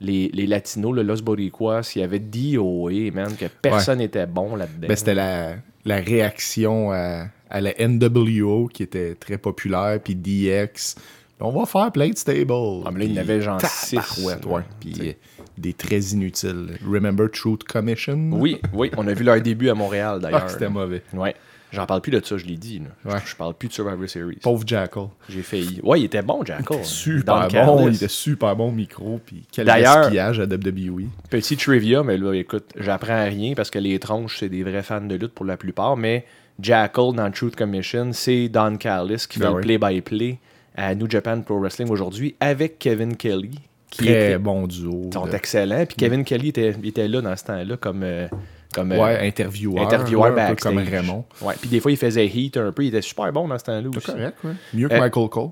les, 0.03 0.29
les 0.33 0.45
Latinos, 0.45 0.93
le 0.93 1.01
Los 1.01 1.21
Boricuas. 1.23 1.91
Il 1.95 2.01
y 2.01 2.03
avait 2.03 2.19
DOA, 2.19 3.11
man, 3.13 3.35
que 3.35 3.45
personne 3.61 3.97
n'était 3.97 4.27
bon 4.27 4.55
là-dedans. 4.55 4.87
Ben, 4.87 4.95
c'était 4.95 5.15
la, 5.15 5.55
la 5.85 5.95
réaction 5.97 6.91
à, 6.91 7.25
à 7.49 7.61
la 7.61 7.71
NWO 7.79 8.67
qui 8.71 8.83
était 8.83 9.15
très 9.15 9.37
populaire, 9.37 9.99
puis 10.03 10.13
DX. 10.15 10.95
On 11.39 11.51
va 11.51 11.65
faire 11.65 11.91
plein 11.91 12.09
de 12.09 12.15
stables. 12.17 12.51
Ah, 12.85 12.89
mais 12.93 12.99
là, 12.99 13.05
il 13.05 13.13
y 13.13 13.17
en 13.17 13.21
avait 13.21 13.41
genre 13.41 13.59
six, 13.61 13.95
Tabarouette, 13.97 14.45
là, 14.45 14.51
ouais. 14.51 14.61
Puis 14.79 14.95
euh, 15.01 15.11
des 15.57 15.73
très 15.73 15.99
inutiles. 15.99 16.77
Remember 16.87 17.29
Truth 17.29 17.63
Commission? 17.65 18.29
Oui, 18.33 18.61
oui. 18.73 18.91
On 18.95 19.05
a 19.07 19.13
vu 19.13 19.23
leur 19.25 19.41
début 19.41 19.67
à 19.69 19.73
Montréal, 19.73 20.15
Ah, 20.19 20.19
d'ailleurs. 20.19 20.49
c'était 20.49 20.65
là. 20.65 20.69
mauvais. 20.69 21.01
Ouais. 21.13 21.35
J'en 21.73 21.85
parle 21.85 22.01
plus 22.01 22.11
de 22.11 22.23
ça, 22.23 22.37
je 22.37 22.45
l'ai 22.45 22.55
dit. 22.55 22.79
là. 22.79 23.13
Ouais. 23.13 23.19
Je, 23.25 23.31
je 23.31 23.35
parle 23.35 23.53
plus 23.55 23.67
de 23.67 23.73
Survivor 23.73 24.07
Series. 24.07 24.37
Pauvre 24.41 24.63
Jackal. 24.65 25.07
J'ai 25.27 25.41
failli. 25.41 25.79
Ouais, 25.83 25.99
il 26.01 26.05
était 26.05 26.21
bon, 26.21 26.45
Jackal. 26.45 26.85
Super 26.85 27.47
Don 27.49 27.65
bon. 27.65 27.87
Il 27.89 27.95
était 27.95 28.07
super 28.07 28.55
bon 28.55 28.71
micro. 28.71 29.19
Puis 29.25 29.43
quel 29.51 29.65
D'ailleurs- 29.65 30.01
gaspillage 30.11 30.39
à 30.39 30.43
WWE. 30.45 31.07
Petit 31.29 31.57
trivia, 31.57 32.03
mais 32.03 32.17
là, 32.17 32.33
écoute, 32.33 32.65
j'apprends 32.77 33.25
rien 33.25 33.53
parce 33.55 33.69
que 33.71 33.79
les 33.79 33.97
tronches, 33.99 34.37
c'est 34.39 34.49
des 34.49 34.63
vrais 34.63 34.83
fans 34.83 35.01
de 35.01 35.15
lutte 35.15 35.33
pour 35.33 35.45
la 35.45 35.57
plupart. 35.57 35.97
Mais 35.97 36.25
Jackal 36.59 37.13
dans 37.15 37.31
Truth 37.31 37.55
Commission, 37.55 38.11
c'est 38.13 38.47
Don 38.49 38.77
Callis 38.77 39.25
qui 39.27 39.39
Ben 39.39 39.47
fait 39.47 39.51
oui. 39.53 39.55
le 39.57 39.61
play-by-play 39.79 40.37
à 40.75 40.93
New 40.95 41.09
Japan 41.09 41.41
Pro 41.41 41.59
Wrestling 41.59 41.89
aujourd'hui 41.89 42.35
avec 42.39 42.77
Kevin 42.79 43.15
Kelly. 43.17 43.59
Qui 43.89 44.05
Très 44.05 44.39
bon 44.39 44.65
duo. 44.65 45.03
Ils 45.07 45.13
sont 45.13 45.27
de- 45.27 45.35
excellents. 45.35 45.85
Puis 45.85 45.95
Kevin 45.97 46.23
Kelly 46.23 46.49
était, 46.49 46.75
était 46.83 47.07
là 47.07 47.21
dans 47.21 47.35
ce 47.35 47.43
temps-là 47.43 47.77
comme, 47.77 48.01
euh, 48.03 48.27
comme 48.73 48.91
euh, 48.91 49.01
Ouais, 49.03 49.27
intervieweur. 49.27 49.83
intervieweur 49.85 50.37
un 50.37 50.49
peu 50.49 50.55
comme 50.55 50.77
Raymond. 50.77 51.23
Ouais, 51.41 51.53
puis 51.59 51.69
des 51.69 51.79
fois, 51.79 51.91
il 51.91 51.97
faisait 51.97 52.27
heat 52.27 52.57
un 52.57 52.71
peu. 52.71 52.83
Il 52.83 52.87
était 52.89 53.01
super 53.01 53.31
bon 53.31 53.47
dans 53.47 53.57
ce 53.57 53.63
temps-là 53.65 53.89
C'est 53.91 53.97
aussi. 53.97 54.05
correct, 54.07 54.37
ouais. 54.43 54.51
Mieux 54.73 54.89
que 54.89 54.93
Euh, 54.95 54.99
Michael 54.99 55.29
Cole. 55.29 55.49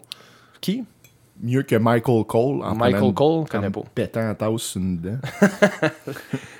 Qui? 0.59 0.83
Mieux 1.43 1.63
que 1.63 1.75
Michael 1.75 2.23
Cole. 2.25 2.61
En 2.63 2.75
Michael 2.75 3.13
Cole, 3.13 3.47
connais 3.49 3.69
pas. 3.71 3.81
pétant 3.95 4.29
en 4.29 4.35
tasse 4.35 4.61
sur 4.61 4.81
une 4.81 4.99
dent. 4.99 5.17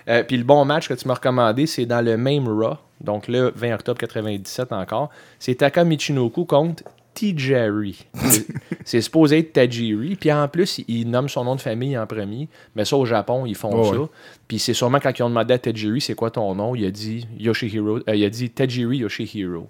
Euh, 0.07 0.23
puis 0.23 0.35
le 0.37 0.43
bon 0.43 0.65
match 0.65 0.87
que 0.89 0.95
tu 0.95 1.07
m'as 1.07 1.13
recommandé, 1.13 1.67
c'est 1.67 1.85
dans 1.85 2.03
le 2.03 2.17
même 2.17 2.47
Raw. 2.47 2.75
Donc 2.99 3.27
le 3.27 3.51
20 3.55 3.75
octobre 3.75 3.99
97 3.99 4.73
encore. 4.73 5.09
C'est 5.37 5.55
Taka 5.55 5.83
Michinoku 5.83 6.45
contre 6.45 6.83
T-Jerry. 7.13 8.05
C'est- 8.85 9.01
supposé 9.01 9.39
être 9.39 9.53
Tajiri. 9.53 10.15
Puis 10.15 10.31
en 10.31 10.47
plus, 10.47 10.81
il, 10.87 11.09
nomme 11.09 11.29
son 11.29 11.43
nom 11.43 11.55
de 11.55 11.61
famille 11.61 11.97
en 11.97 12.07
premier. 12.07 12.47
Mais 12.75 12.85
ça, 12.85 12.95
au 12.97 13.05
Japon, 13.05 13.45
ils 13.45 13.55
font 13.55 13.83
ça. 13.83 13.99
ouais. 13.99 14.07
Puis 14.47 14.59
c'est 14.59 14.73
sûrement 14.73 14.99
quand 14.99 15.17
ils 15.17 15.23
ont 15.23 15.29
demandé 15.29 15.53
à 15.53 15.59
Tajiri 15.59 16.01
c'est 16.01 16.15
quoi 16.15 16.31
ton 16.31 16.53
nom, 16.55 16.75
il 16.75 16.85
a 16.85 16.91
dit 16.91 17.27
Yoshihiro. 17.37 17.97
euh, 18.07 18.15
il 18.15 18.23
a 18.25 18.29
dit 18.29 18.49
Tajiri 18.49 18.97
Yoshihiro. 18.97 19.69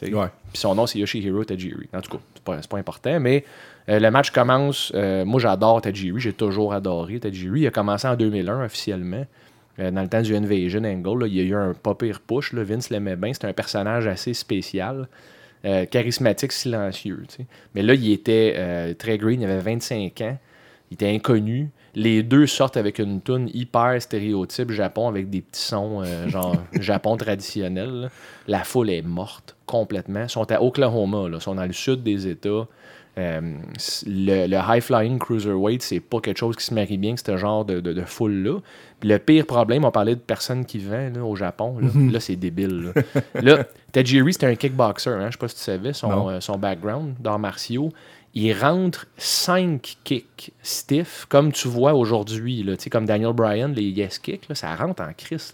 Puis 0.00 0.12
son 0.54 0.74
nom, 0.74 0.86
c'est 0.86 0.98
Yoshihiro 0.98 1.44
Tajiri. 1.44 1.88
En 1.92 2.00
tout 2.00 2.12
cas, 2.12 2.18
c'est 2.34 2.42
pas, 2.44 2.58
c'est 2.62 2.70
pas 2.70 2.78
important, 2.78 3.18
mais 3.18 3.44
euh, 3.88 3.98
le 3.98 4.10
match 4.10 4.30
commence. 4.30 4.92
euh, 4.94 5.24
moi, 5.24 5.40
j'adore 5.40 5.80
Tajiri. 5.80 6.20
J'ai 6.20 6.32
toujours 6.32 6.72
adoré 6.72 7.18
Tajiri. 7.18 7.62
Il 7.62 7.66
a 7.66 7.70
commencé 7.70 8.06
en 8.06 8.14
2001 8.16 8.64
officiellement. 8.64 9.26
Dans 9.78 10.02
le 10.02 10.08
temps 10.08 10.22
du 10.22 10.34
Invasion 10.34 10.82
Angle, 10.82 11.20
là, 11.20 11.26
il 11.28 11.34
y 11.36 11.40
a 11.40 11.44
eu 11.44 11.54
un 11.54 11.72
pas 11.72 11.94
pire 11.94 12.18
push. 12.20 12.52
Là. 12.52 12.64
Vince 12.64 12.90
l'aimait 12.90 13.14
bien. 13.14 13.32
C'était 13.32 13.46
un 13.46 13.52
personnage 13.52 14.08
assez 14.08 14.34
spécial. 14.34 15.08
Euh, 15.64 15.86
charismatique, 15.86 16.52
silencieux. 16.52 17.24
Mais 17.74 17.82
là, 17.82 17.94
il 17.94 18.12
était 18.12 18.54
euh, 18.56 18.94
très 18.94 19.18
green. 19.18 19.40
Il 19.40 19.50
avait 19.50 19.58
25 19.58 20.20
ans. 20.20 20.38
Il 20.90 20.94
était 20.94 21.10
inconnu. 21.10 21.70
Les 21.94 22.22
deux 22.22 22.46
sortent 22.46 22.76
avec 22.76 22.98
une 22.98 23.20
toune 23.20 23.50
hyper 23.52 24.00
stéréotype 24.00 24.70
Japon 24.70 25.08
avec 25.08 25.30
des 25.30 25.40
petits 25.40 25.60
sons 25.60 26.02
euh, 26.02 26.28
genre 26.28 26.56
Japon 26.78 27.16
traditionnel. 27.16 28.02
là. 28.02 28.08
La 28.46 28.64
foule 28.64 28.90
est 28.90 29.02
morte 29.02 29.56
complètement. 29.66 30.22
Ils 30.22 30.30
sont 30.30 30.50
à 30.52 30.62
Oklahoma. 30.62 31.28
Là. 31.28 31.38
Ils 31.38 31.42
sont 31.42 31.54
dans 31.54 31.66
le 31.66 31.72
sud 31.72 32.02
des 32.02 32.28
États. 32.28 32.66
Euh, 33.18 33.40
le, 34.06 34.46
le 34.46 34.56
high-flying 34.56 35.18
cruiserweight, 35.18 35.82
c'est 35.82 35.98
pas 35.98 36.20
quelque 36.20 36.38
chose 36.38 36.54
qui 36.56 36.64
se 36.64 36.72
marie 36.72 36.98
bien, 36.98 37.14
ce 37.16 37.36
genre 37.36 37.64
de, 37.64 37.80
de, 37.80 37.92
de 37.92 38.02
foule-là. 38.02 38.60
Puis 39.00 39.08
le 39.08 39.18
pire 39.18 39.44
problème, 39.44 39.84
on 39.84 39.90
parlait 39.90 40.14
de 40.14 40.20
personnes 40.20 40.64
qui 40.64 40.78
vendent 40.78 41.16
là, 41.16 41.24
au 41.24 41.34
Japon. 41.34 41.78
Là, 41.80 41.88
Là, 42.12 42.20
c'est 42.20 42.36
débile. 42.36 42.92
Là, 42.94 43.02
là 43.42 43.64
Tajiri, 43.92 44.32
c'était 44.32 44.46
un 44.46 44.54
kickboxer. 44.54 45.10
Hein? 45.10 45.26
Je 45.26 45.32
sais 45.32 45.38
pas 45.38 45.48
si 45.48 45.56
tu 45.56 45.62
savais 45.62 45.92
son, 45.92 46.28
euh, 46.28 46.40
son 46.40 46.58
background 46.58 47.14
d'arts 47.18 47.40
martiaux. 47.40 47.92
Il 48.34 48.52
rentre 48.52 49.06
5 49.16 49.96
kicks 50.04 50.52
stiff, 50.62 51.26
comme 51.28 51.50
tu 51.50 51.66
vois 51.66 51.94
aujourd'hui. 51.94 52.62
là. 52.62 52.76
Tu 52.76 52.84
sais, 52.84 52.90
Comme 52.90 53.06
Daniel 53.06 53.32
Bryan, 53.32 53.72
les 53.72 53.88
yes 53.88 54.18
kicks, 54.18 54.48
là, 54.48 54.54
ça 54.54 54.74
rentre 54.76 55.02
en 55.02 55.12
crise. 55.12 55.52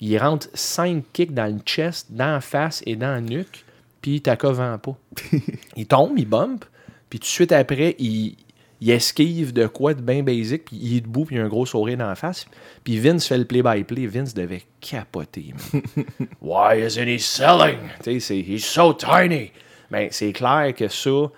Il 0.00 0.16
rentre 0.18 0.48
5 0.54 1.04
kicks 1.12 1.34
dans 1.34 1.52
le 1.52 1.60
chest, 1.66 2.06
dans 2.10 2.32
la 2.32 2.40
face 2.40 2.82
et 2.86 2.96
dans 2.96 3.08
la 3.08 3.20
nuque, 3.20 3.64
puis 4.00 4.20
Taka 4.20 4.52
vend 4.52 4.78
pas. 4.78 4.96
il 5.76 5.86
tombe, 5.86 6.18
il 6.18 6.26
bump, 6.26 6.64
puis 7.10 7.18
tout 7.18 7.24
de 7.24 7.28
suite 7.28 7.52
après, 7.52 7.96
il, 7.98 8.36
il 8.80 8.90
esquive 8.90 9.52
de 9.52 9.66
quoi 9.66 9.94
de 9.94 10.02
bien 10.02 10.22
basic, 10.22 10.66
puis 10.66 10.76
il 10.80 10.96
est 10.98 11.00
debout, 11.00 11.24
puis 11.24 11.36
il 11.36 11.40
a 11.40 11.44
un 11.44 11.48
gros 11.48 11.64
sourire 11.64 11.96
dans 11.96 12.08
la 12.08 12.14
face. 12.14 12.46
Puis 12.82 12.98
Vince 12.98 13.26
fait 13.26 13.38
le 13.38 13.46
play-by-play. 13.46 14.06
Vince 14.06 14.34
devait 14.34 14.62
capoter. 14.80 15.54
Why 16.42 16.84
isn't 16.84 17.08
he 17.08 17.18
selling? 17.18 17.78
Tu 18.02 18.20
sais, 18.20 18.38
he's 18.38 18.64
so 18.64 18.92
tiny. 18.92 19.52
Ben, 19.90 20.08
c'est 20.10 20.32
clair 20.32 20.74
que 20.76 20.88
ça, 20.88 21.30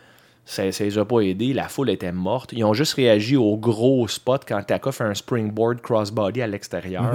ça, 0.44 0.72
ça 0.72 0.84
les 0.84 0.98
a 0.98 1.04
pas 1.04 1.20
aidés. 1.20 1.52
La 1.52 1.68
foule 1.68 1.90
était 1.90 2.10
morte. 2.10 2.52
Ils 2.52 2.64
ont 2.64 2.74
juste 2.74 2.94
réagi 2.94 3.36
au 3.36 3.56
gros 3.56 4.08
spot 4.08 4.44
quand 4.46 4.62
Taka 4.62 4.90
fait 4.90 5.04
un 5.04 5.14
springboard 5.14 5.82
crossbody 5.82 6.42
à 6.42 6.46
l'extérieur, 6.46 7.12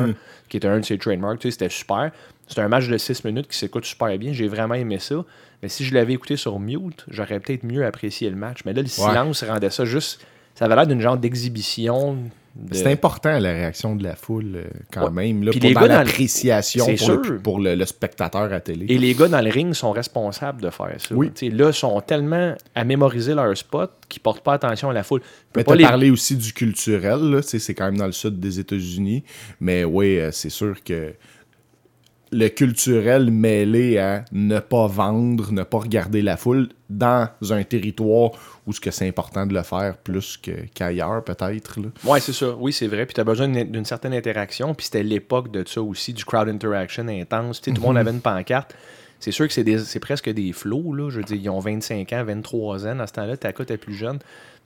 qui 0.48 0.58
était 0.58 0.68
un 0.68 0.80
de 0.80 0.86
ses 0.86 0.98
trademarks. 0.98 1.40
Tu 1.40 1.48
sais, 1.48 1.52
c'était 1.52 1.70
super. 1.70 2.12
C'était 2.48 2.62
un 2.62 2.68
match 2.68 2.88
de 2.88 2.98
6 2.98 3.26
minutes 3.26 3.48
qui 3.48 3.58
s'écoute 3.58 3.86
super 3.86 4.18
bien. 4.18 4.34
J'ai 4.34 4.48
vraiment 4.48 4.76
aimé 4.76 5.00
ça. 5.00 5.26
Mais 5.62 5.70
si 5.70 5.86
je 5.86 5.94
l'avais 5.94 6.14
écouté 6.14 6.38
sur 6.38 6.60
mute, 6.60 7.06
j'aurais 7.10 7.40
peut-être 7.40 7.64
mieux 7.64 7.86
apprécié 7.86 8.30
le 8.30 8.36
match. 8.36 8.60
Mais 8.66 8.74
là, 8.74 8.82
le 8.82 8.88
silence 8.88 9.44
rendait 9.44 9.70
ça 9.70 9.86
juste. 9.86 10.26
Ça 10.56 10.66
avait 10.66 10.76
l'air 10.76 10.88
d'une 10.88 11.02
genre 11.02 11.18
d'exhibition 11.18 12.18
de- 12.56 12.74
C'est 12.74 12.92
important 12.92 13.40
la 13.40 13.52
réaction 13.54 13.96
de 13.96 14.04
la 14.04 14.16
foule 14.18 14.52
euh, 14.56 14.64
quand 14.92 15.06
Ouais. 15.06 15.10
même, 15.28 15.44
là, 15.44 15.52
Puis 15.52 15.62
pour 15.62 15.70
les 15.70 15.74
gars 15.76 15.88
dans 15.88 16.00
le- 16.00 16.04
l'appréciation 16.06 16.86
C'est 16.86 16.96
pour, 16.96 17.10
le, 17.16 17.24
sûr. 17.24 17.42
pour 17.42 17.60
le, 17.60 17.76
le 17.76 17.86
spectateur 17.86 18.52
à 18.52 18.60
télé. 18.60 18.88
Et 18.90 18.98
les 18.98 19.14
gars 19.14 19.30
dans 19.30 19.40
le 19.40 19.50
ring 19.50 19.74
sont 19.74 19.92
responsables 19.92 20.62
de 20.62 20.70
faire 20.70 20.94
ça. 20.98 21.16
Oui. 21.16 21.32
Tu 21.34 21.50
sais, 21.50 21.56
là, 21.56 21.68
ils 21.70 21.74
sont 21.74 22.02
tellement 22.02 22.54
à 22.76 22.84
mémoriser 22.84 23.34
leur 23.34 23.56
spot 23.56 23.92
qu'ils 24.10 24.22
portent 24.22 24.44
pas 24.44 24.54
attention 24.56 24.90
à 24.90 24.94
la 24.94 25.04
foule. 25.04 25.22
Tu 25.22 25.28
Mais 25.56 25.64
t'as 25.64 25.76
les- 25.76 25.84
parlé 25.86 26.12
aussi 26.12 26.36
du 26.36 26.52
culturel, 26.52 27.40
tu 27.50 27.58
c'est 27.60 27.74
quand 27.74 27.86
même 27.86 27.98
dans 27.98 28.06
le 28.08 28.12
sud 28.12 28.38
des 28.40 28.60
États-Unis. 28.60 29.24
Mais 29.62 29.86
oui, 29.86 30.20
euh, 30.20 30.32
c'est 30.34 30.50
sûr 30.50 30.84
que 30.84 31.14
le 32.32 32.48
culturel 32.48 33.30
mêlé 33.30 33.98
à 33.98 34.24
ne 34.32 34.60
pas 34.60 34.88
vendre, 34.88 35.52
ne 35.52 35.64
pas 35.64 35.80
regarder 35.80 36.22
la 36.22 36.38
foule 36.38 36.70
dans 36.90 37.28
un 37.50 37.64
territoire 37.64 38.32
où 38.66 38.72
ce 38.72 38.80
que 38.80 38.90
c'est 38.90 39.08
important 39.08 39.46
de 39.46 39.54
le 39.54 39.64
faire 39.64 39.98
plus 39.98 40.40
qu'ailleurs, 40.74 41.24
peut-être. 41.26 41.80
Ouais, 42.06 42.22
c'est 42.22 42.34
ça. 42.34 42.56
Oui, 42.58 42.72
c'est 42.72 42.88
vrai. 42.88 43.06
Puis 43.06 43.16
tu 43.16 43.22
as 43.22 43.26
besoin 43.26 43.50
d'une 43.50 43.86
certaine 43.86 44.14
interaction. 44.14 44.74
Puis 44.74 44.86
c'était 44.86 45.04
l'époque 45.04 45.52
de 45.52 45.68
ça 45.68 45.82
aussi, 45.82 46.14
du 46.14 46.24
crowd 46.24 46.48
interaction 46.48 47.08
intense. 47.08 47.60
Tout 47.60 47.74
le 47.74 47.82
monde 47.82 47.98
avait 47.98 48.12
une 48.12 48.22
pancarte. 48.22 48.76
C'est 49.20 49.32
sûr 49.32 49.48
que 49.48 49.54
c'est 49.54 50.00
presque 50.00 50.30
des 50.30 50.54
flots. 50.54 50.94
Là. 50.94 51.10
Je 51.10 51.18
veux 51.18 51.24
dire, 51.24 51.38
ils 51.38 51.50
ont 51.50 51.60
25 51.60 52.12
ans, 52.14 52.24
23 52.24 52.88
ans. 52.88 52.96
Dans 52.96 53.08
ce 53.08 53.14
temps-là, 53.14 53.36
Taka 53.36 53.64
était 53.64 53.78
plus 53.78 53.94
jeune. 53.94 54.20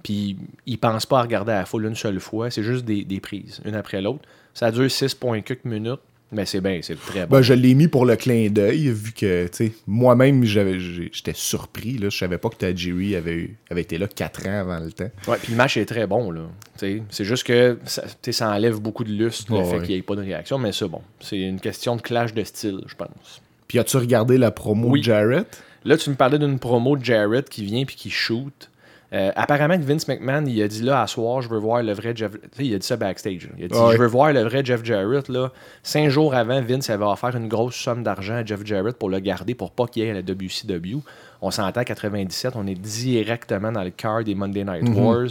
Puis 0.04 0.38
ils 0.67 0.78
pensent 0.78 1.08
pas 1.08 1.19
à 1.19 1.21
regarder 1.23 1.54
la 1.54 1.65
foule 1.65 1.86
une 1.86 1.95
seule 1.95 2.19
fois. 2.19 2.51
C'est 2.51 2.63
juste 2.63 2.86
des, 2.86 3.04
des 3.04 3.19
prises, 3.19 3.60
une 3.65 3.75
après 3.75 4.01
l'autre. 4.01 4.23
Ça 4.54 4.71
dure 4.71 4.89
6 4.89 5.15
points 5.15 5.41
quelques 5.41 5.65
minutes. 5.65 5.99
Mais 6.31 6.45
c'est 6.45 6.59
bien, 6.59 6.79
c'est 6.81 6.99
très 6.99 7.27
bon. 7.27 7.38
Ben, 7.38 7.41
je 7.41 7.53
l'ai 7.53 7.75
mis 7.75 7.88
pour 7.88 8.05
le 8.05 8.15
clin 8.15 8.49
d'œil, 8.49 8.89
vu 8.89 9.11
que, 9.13 9.45
tu 9.47 9.67
sais, 9.67 9.71
moi-même, 9.88 10.43
j'étais 10.43 11.33
surpris. 11.33 11.97
Là, 11.97 12.09
je 12.09 12.17
savais 12.17 12.38
pas 12.39 12.49
que 12.49 12.55
Tajiri 12.55 13.15
avait, 13.15 13.51
avait 13.69 13.81
été 13.81 13.97
là 13.97 14.07
4 14.07 14.47
ans 14.47 14.59
avant 14.61 14.79
le 14.79 14.91
temps. 14.91 15.09
Ouais, 15.27 15.38
puis 15.41 15.51
le 15.51 15.57
match 15.57 15.77
est 15.77 15.85
très 15.85 16.07
bon, 16.07 16.31
là. 16.31 16.41
C'est 16.77 17.23
juste 17.23 17.43
que 17.45 17.77
ça, 17.85 18.03
ça 18.31 18.49
enlève 18.49 18.79
beaucoup 18.79 19.03
de 19.03 19.11
lustre, 19.11 19.51
le 19.53 19.59
Ouais, 19.59 19.65
fait 19.65 19.71
ouais. 19.77 19.81
qu'il 19.85 19.93
n'y 19.95 19.99
ait 19.99 20.03
pas 20.03 20.15
de 20.15 20.21
réaction, 20.21 20.57
mais 20.57 20.71
c'est 20.71 20.88
bon. 20.88 21.01
C'est 21.19 21.39
une 21.39 21.59
question 21.59 21.95
de 21.95 22.01
clash 22.01 22.33
de 22.33 22.43
style, 22.43 22.81
je 22.88 22.95
pense. 22.95 23.41
Puis 23.67 23.79
as-tu 23.79 23.97
regardé 23.97 24.38
la 24.38 24.51
promo 24.51 24.89
Oui. 24.89 24.99
de 24.99 25.05
Jarrett? 25.05 25.63
Là, 25.85 25.95
tu 25.97 26.09
me 26.09 26.15
parlais 26.15 26.39
d'une 26.39 26.57
promo 26.59 26.97
de 26.97 27.05
Jarrett 27.05 27.47
qui 27.47 27.63
vient 27.63 27.85
puis 27.85 27.95
qui 27.95 28.09
shoot. 28.09 28.69
Euh, 29.15 29.32
apparemment 29.36 29.78
Vince 29.80 30.08
McMahon, 30.10 30.43
il 30.45 30.62
a 30.62 30.67
dit 30.67 30.82
là, 30.82 31.01
à 31.01 31.08
soir, 31.08 31.41
je 31.41 31.47
veux 31.47 31.58
voir 31.58 31.82
le 31.82 31.93
vrai 31.93 32.12
Jeff. 32.13 32.34
Tu 32.34 32.39
sais, 32.51 32.65
il 32.65 32.75
a 32.75 32.80
dit 32.80 32.86
ça 32.86 32.97
backstage. 32.97 33.43
là. 33.47 33.54
Il 33.58 33.65
a 33.65 33.67
dit, 33.69 33.73
Ouais. 33.73 33.93
je 33.93 33.97
veux 33.97 34.08
voir 34.08 34.34
le 34.34 34.41
vrai 34.41 34.63
Jeff 34.65 34.84
Jarrett. 34.84 35.30
Là. 35.30 35.51
Cinq 35.84 36.10
jours 36.10 36.36
avant, 36.36 36.62
Vince 36.62 36.89
avait 36.89 37.06
offert 37.06 37.34
une 37.36 37.47
grosse 37.47 37.75
somme 37.75 38.04
d'argent 38.04 38.36
à 38.36 38.43
Jeff 38.45 38.65
Jarrett 38.65 38.97
pour 38.97 39.10
le 39.10 39.19
garder 39.19 39.56
pour 39.56 39.71
pas 39.71 39.88
qu'il 39.88 40.04
y 40.04 40.06
ait 40.06 40.12
à 40.12 40.13
la 40.15 40.21
WCW. 40.21 40.97
On 41.41 41.49
s'entend 41.49 41.80
à 41.82 41.86
97, 41.86 42.54
on 42.58 42.67
est 42.67 42.73
directement 42.75 43.71
dans 43.71 43.84
le 43.84 43.91
cœur 43.91 44.23
des 44.23 44.36
Monday 44.36 44.65
Night 44.65 44.89
Wars. 44.97 45.28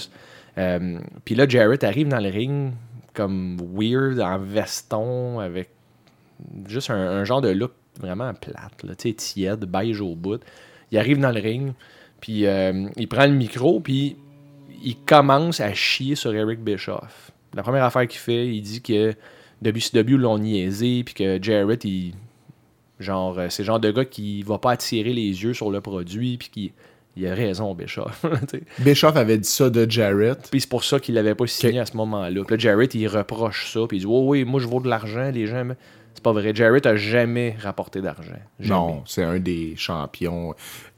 Euh, 0.57 0.99
Puis 1.25 1.35
là, 1.35 1.47
Jarrett 1.49 1.85
arrive 1.85 2.09
dans 2.09 2.21
le 2.21 2.31
ring 2.31 2.73
comme 3.13 3.59
weird, 3.77 4.19
en 4.21 4.39
veston, 4.39 5.41
avec 5.41 5.69
juste 6.67 6.91
un, 6.91 6.97
un 6.97 7.25
genre 7.25 7.41
de 7.41 7.51
look 7.51 7.73
vraiment 8.01 8.33
plate, 8.35 8.83
là, 8.83 8.95
tu 8.97 9.09
sais, 9.11 9.15
tiède, 9.15 9.65
beige 9.67 10.01
au 10.01 10.15
bout. 10.15 10.41
Il 10.91 10.99
arrive 10.99 11.19
dans 11.21 11.31
le 11.31 11.41
ring, 11.41 11.73
puis 12.25 12.47
euh, 12.47 12.89
il 12.97 13.07
prend 13.07 13.27
le 13.27 13.35
micro, 13.35 13.81
puis 13.81 14.17
il 14.83 14.97
commence 14.97 15.61
à 15.61 15.75
chier 15.75 16.15
sur 16.15 16.35
Eric 16.35 16.59
Bischoff. 16.65 17.33
La 17.53 17.63
première 17.63 17.85
affaire 17.85 18.09
qu'il 18.09 18.19
fait, 18.19 18.49
il 18.49 18.63
dit 18.63 18.81
que 18.81 19.13
WCW 19.63 20.17
l'ont 20.17 20.39
niaisé, 20.39 21.05
puis 21.05 21.13
que 21.13 21.39
Jarrett, 21.43 21.85
il, 21.85 22.15
genre, 22.99 23.39
euh, 23.39 23.49
c'est 23.51 23.63
le 23.63 23.67
genre 23.67 23.79
de 23.79 23.91
gars 23.91 24.07
qui 24.07 24.43
va 24.43 24.57
pas 24.57 24.71
attirer 24.71 25.13
les 25.13 25.43
yeux 25.45 25.53
sur 25.53 25.71
le 25.71 25.83
produit, 25.83 26.39
puis 26.39 26.49
qui 26.49 26.73
il 27.15 27.27
a 27.27 27.35
raison, 27.35 27.75
Bischoff. 27.75 28.25
Bischoff 28.79 29.17
avait 29.17 29.37
dit 29.37 29.49
ça 29.49 29.69
de 29.69 29.89
Jarrett. 29.89 30.49
Puis 30.51 30.63
c'est 30.63 30.71
pour 30.71 30.83
ça 30.83 30.99
qu'il 30.99 31.17
l'avait 31.17 31.35
pas 31.35 31.47
signé 31.47 31.79
à 31.79 31.85
ce 31.85 31.95
moment-là. 31.99 32.43
Puis 32.43 32.57
là, 32.57 32.59
Jarrett, 32.59 32.95
il 32.95 33.07
reproche 33.07 33.71
ça. 33.71 33.81
Puis 33.87 33.99
il 33.99 34.01
dit 34.01 34.07
Oh, 34.09 34.25
oui, 34.29 34.45
moi, 34.45 34.61
je 34.61 34.67
vaux 34.67 34.81
de 34.81 34.89
l'argent. 34.89 35.31
Les 35.31 35.47
gens. 35.47 35.63
C'est 36.15 36.25
pas 36.25 36.33
vrai. 36.33 36.55
Jarrett 36.55 36.87
a 36.87 36.97
jamais 36.97 37.55
rapporté 37.61 38.01
d'argent. 38.01 38.33
Non, 38.59 39.03
c'est 39.07 39.23
un 39.23 39.39
des 39.39 39.75
champions. 39.77 40.55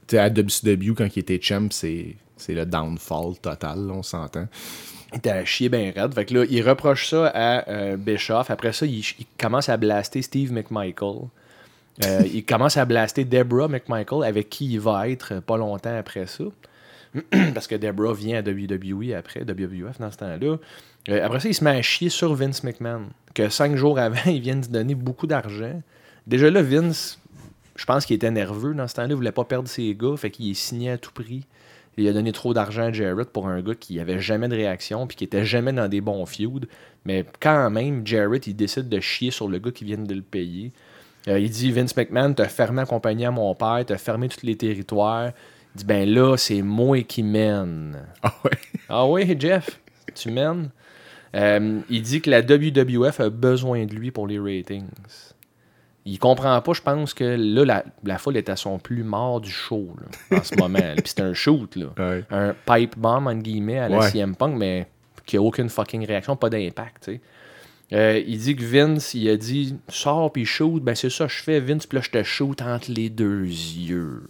Sais, 0.09 0.17
à 0.17 0.29
WCW, 0.29 0.93
quand 0.95 1.07
il 1.15 1.19
était 1.19 1.39
champ, 1.41 1.67
c'est 1.71 2.15
le 2.47 2.65
downfall 2.65 3.37
total, 3.41 3.91
on 3.91 4.03
s'entend. 4.03 4.47
Il 5.13 5.17
était 5.17 5.31
à 5.31 5.45
chier 5.45 5.69
bien 5.69 5.91
raide. 5.95 6.13
Fait 6.13 6.25
que 6.25 6.33
là, 6.33 6.45
il 6.49 6.67
reproche 6.67 7.09
ça 7.09 7.27
à 7.27 7.69
euh, 7.69 7.97
Bischoff. 7.97 8.51
Après 8.51 8.73
ça, 8.73 8.85
il, 8.85 8.99
il 8.99 9.25
commence 9.39 9.69
à 9.69 9.77
blaster 9.77 10.21
Steve 10.21 10.51
McMichael. 10.51 11.27
Euh, 12.05 12.21
il 12.31 12.45
commence 12.45 12.77
à 12.77 12.85
blaster 12.85 13.25
Deborah 13.25 13.67
McMichael, 13.67 14.23
avec 14.23 14.49
qui 14.49 14.73
il 14.73 14.79
va 14.79 15.09
être 15.09 15.35
euh, 15.35 15.41
pas 15.41 15.57
longtemps 15.57 15.97
après 15.97 16.27
ça. 16.27 16.43
Parce 17.53 17.67
que 17.67 17.75
Deborah 17.75 18.13
vient 18.13 18.37
à 18.37 18.41
WWE 18.41 19.13
après, 19.17 19.41
WWF 19.41 19.99
dans 19.99 20.11
ce 20.11 20.17
temps-là. 20.17 20.57
Après 21.23 21.39
ça, 21.39 21.47
il 21.47 21.55
se 21.55 21.63
met 21.63 21.71
à 21.71 21.81
chier 21.81 22.09
sur 22.09 22.33
Vince 22.35 22.63
McMahon. 22.63 23.07
Que 23.33 23.49
cinq 23.49 23.75
jours 23.75 23.97
avant, 23.97 24.17
ils 24.25 24.41
viennent 24.41 24.61
de 24.61 24.67
donner 24.67 24.93
beaucoup 24.93 25.25
d'argent. 25.25 25.81
Déjà 26.27 26.51
là, 26.51 26.61
Vince, 26.61 27.17
je 27.77 27.85
pense 27.85 28.05
qu'il 28.05 28.15
était 28.15 28.31
nerveux 28.31 28.73
dans 28.73 28.87
ce 28.87 28.95
temps-là. 28.95 29.09
Il 29.09 29.15
voulait 29.15 29.31
pas 29.31 29.45
perdre 29.45 29.69
ses 29.69 29.95
gars. 29.95 30.17
Fait 30.17 30.31
qu'il 30.31 30.49
est 30.49 30.55
signé 30.55 30.91
à 30.91 30.97
tout 30.97 31.11
prix. 31.13 31.45
Il 31.97 32.07
a 32.07 32.13
donné 32.13 32.31
trop 32.31 32.53
d'argent 32.53 32.83
à 32.83 32.91
Jarrett 32.91 33.29
pour 33.29 33.47
un 33.47 33.61
gars 33.61 33.73
qui 33.73 33.99
avait 33.99 34.19
jamais 34.19 34.47
de 34.47 34.55
réaction 34.55 35.07
puis 35.07 35.17
qui 35.17 35.23
était 35.23 35.45
jamais 35.45 35.73
dans 35.73 35.87
des 35.87 36.01
bons 36.01 36.25
feuds. 36.25 36.67
Mais 37.05 37.25
quand 37.39 37.69
même, 37.71 38.05
Jarrett, 38.05 38.45
il 38.45 38.55
décide 38.55 38.89
de 38.89 38.99
chier 38.99 39.31
sur 39.31 39.47
le 39.47 39.57
gars 39.57 39.71
qui 39.71 39.83
vient 39.85 39.97
de 39.97 40.13
le 40.13 40.21
payer. 40.21 40.71
Euh, 41.27 41.39
il 41.39 41.49
dit 41.49 41.71
Vince 41.71 41.95
McMahon, 41.95 42.33
t'as 42.33 42.47
fermé 42.47 42.81
la 42.81 42.85
compagnie 42.85 43.25
à 43.25 43.31
mon 43.31 43.53
père, 43.55 43.83
t'as 43.85 43.97
fermé 43.97 44.29
tous 44.29 44.45
les 44.45 44.55
territoires. 44.55 45.31
Il 45.75 45.79
dit 45.79 45.85
ben 45.85 46.07
là, 46.07 46.37
c'est 46.37 46.61
moi 46.61 47.01
qui 47.01 47.23
mène. 47.23 47.97
Ah 48.23 48.33
ouais? 48.43 48.51
Ah 48.89 49.07
oui, 49.07 49.35
Jeff, 49.39 49.79
tu 50.13 50.31
mènes. 50.31 50.69
Euh, 51.35 51.81
il 51.89 52.01
dit 52.01 52.21
que 52.21 52.29
la 52.29 52.41
WWF 52.41 53.19
a 53.19 53.29
besoin 53.29 53.85
de 53.85 53.93
lui 53.93 54.11
pour 54.11 54.27
les 54.27 54.39
ratings. 54.39 54.87
Il 56.09 56.19
comprend 56.19 56.59
pas, 56.61 56.73
je 56.73 56.81
pense 56.81 57.13
que 57.13 57.23
là, 57.23 57.65
la, 57.65 57.83
la 58.05 58.17
foule 58.17 58.37
est 58.37 58.49
à 58.49 58.55
son 58.55 58.79
plus 58.79 59.03
mort 59.03 59.41
du 59.41 59.51
show 59.51 59.93
là, 60.31 60.37
en 60.39 60.43
ce 60.43 60.55
moment. 60.59 60.79
Puis 60.95 61.13
c'est 61.15 61.21
un 61.21 61.33
shoot, 61.33 61.75
là. 61.75 61.87
Ouais. 61.97 62.23
Un 62.31 62.55
pipe 62.65 62.97
bomb, 62.97 63.27
entre 63.27 63.41
guillemets, 63.43 63.79
à 63.79 63.89
la 63.89 63.99
Ouais. 63.99 64.09
CM 64.09 64.35
Punk, 64.35 64.55
mais 64.57 64.87
qui 65.25 65.35
a 65.37 65.41
aucune 65.41 65.67
fucking 65.69 66.05
réaction, 66.05 66.35
pas 66.37 66.49
d'impact, 66.49 67.03
tu 67.03 67.11
sais. 67.13 67.21
Euh, 67.93 68.21
il 68.25 68.37
dit 68.37 68.55
que 68.55 68.63
Vince, 68.63 69.13
il 69.13 69.29
a 69.29 69.37
dit 69.37 69.75
sors 69.87 70.31
puis 70.31 70.45
shoot, 70.45 70.83
ben 70.83 70.93
c'est 70.93 71.09
ça, 71.09 71.27
je 71.27 71.41
fais 71.41 71.59
Vince, 71.61 71.85
puis 71.85 71.97
là 71.97 72.01
je 72.03 72.09
te 72.09 72.21
shoot 72.23 72.61
entre 72.61 72.91
les 72.91 73.09
deux 73.09 73.45
yeux. 73.45 74.23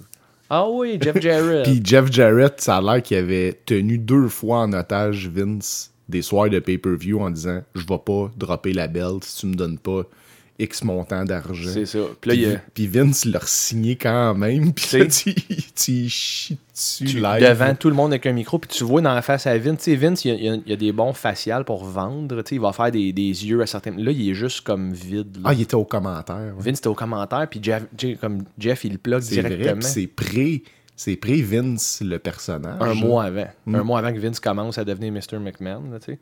Ah 0.50 0.70
oui, 0.70 0.98
Jeff 1.02 1.20
Jarrett. 1.20 1.64
Puis 1.66 1.82
Jeff 1.84 2.12
Jarrett, 2.12 2.62
ça 2.62 2.78
a 2.78 2.82
l'air 2.82 3.02
qu'il 3.04 3.18
avait 3.18 3.60
tenu 3.66 3.98
deux 3.98 4.28
fois 4.30 4.60
en 4.60 4.72
otage 4.74 5.28
Vince 5.28 5.92
des 6.08 6.22
soirs 6.22 6.50
de 6.50 6.60
pay-per-view 6.60 7.20
en 7.20 7.32
disant 7.32 7.62
Je 7.76 7.82
vais 7.86 7.98
pas 7.98 8.32
dropper 8.38 8.74
la 8.74 8.88
belt 8.88 9.24
si 9.24 9.40
tu 9.42 9.48
me 9.48 9.56
donnes 9.56 9.78
pas 9.80 10.04
X 10.60 10.84
montant 10.84 11.24
d'argent. 11.24 11.70
c'est 11.72 11.86
ça. 11.86 12.00
Puis 12.20 12.32
là, 12.32 12.36
Puis, 12.36 12.44
il 12.44 12.60
puis 12.74 12.88
Vince 12.88 13.26
l'a 13.26 13.40
signé 13.44 13.96
quand 13.96 14.34
même. 14.34 14.74
Puis 14.76 14.98
là, 14.98 15.06
tu, 15.06 15.36
tu 15.76 16.10
chies 16.10 16.58
dessus 16.74 17.06
tu- 17.06 17.20
live. 17.20 17.48
devant 17.48 17.76
tout 17.76 17.90
le 17.90 17.96
monde 17.96 18.12
avec 18.12 18.26
un 18.26 18.34
micro, 18.34 18.58
puis 18.58 18.70
tu 18.72 18.84
vois 18.84 19.02
dans 19.02 19.14
la 19.14 19.22
face 19.22 19.46
à 19.46 19.56
Vince. 19.58 19.78
Tu 19.84 19.92
sais, 19.92 19.96
Vince, 19.96 20.26
il 20.26 20.34
y, 20.44 20.50
a, 20.50 20.58
il 20.66 20.78
des 20.78 20.92
bons 20.92 21.14
faciales 21.14 21.64
pour 21.64 21.86
vendre. 21.86 22.42
tu 22.42 22.50
sais, 22.50 22.56
Il 22.56 22.62
va 22.62 22.74
faire 22.74 22.92
des, 22.92 23.14
des 23.14 23.22
yeux 23.46 23.62
à 23.62 23.68
certains. 23.68 23.92
Là, 23.92 24.12
il 24.12 24.30
est 24.30 24.34
juste 24.34 24.62
comme 24.62 24.94
vide. 24.94 25.36
là. 25.38 25.42
Ah, 25.46 25.54
il 25.54 25.62
était 25.62 25.76
au 25.76 25.86
commentaire. 25.86 26.36
ouais. 26.58 26.64
Vince 26.72 26.80
était 26.80 26.88
au 26.88 26.96
commentaire, 26.96 27.48
puis 27.50 27.60
Jeff, 27.62 27.84
comme 28.20 28.44
Jeff, 28.58 28.84
il 28.84 28.94
le 28.94 28.98
plug 28.98 29.22
directement. 29.22 29.82
C'est 29.82 30.08
pré, 30.08 30.64
c'est 30.96 31.18
pré 31.18 31.40
Vince 31.44 32.02
le 32.04 32.18
personnage. 32.18 32.82
un 32.82 32.96
mois 32.96 33.26
avant. 33.26 33.48
Mm. 33.68 33.76
Un 33.76 33.84
mois 33.84 34.00
avant 34.00 34.12
que 34.12 34.18
Vince 34.20 34.40
commence 34.40 34.80
à 34.80 34.84
devenir 34.86 35.12
Mr. 35.14 35.38
McMahon. 35.40 35.84
là, 35.92 36.00
tu 36.00 36.14
sais. 36.14 36.20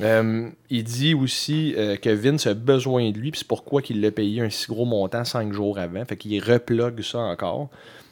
Euh, 0.00 0.48
il 0.70 0.84
dit 0.84 1.14
aussi 1.14 1.74
euh, 1.76 1.96
que 1.96 2.10
Vince 2.10 2.46
a 2.46 2.54
besoin 2.54 3.10
de 3.10 3.18
lui, 3.18 3.30
puis 3.30 3.40
c'est 3.40 3.48
pourquoi 3.48 3.82
qu'il 3.82 4.00
l'a 4.00 4.10
payé 4.10 4.40
un 4.40 4.50
si 4.50 4.66
gros 4.66 4.84
montant 4.84 5.24
cinq 5.24 5.52
jours 5.52 5.78
avant. 5.78 6.04
Fait 6.04 6.16
qu'il 6.16 6.42
replogue 6.42 7.02
ça 7.02 7.18
encore. 7.18 7.68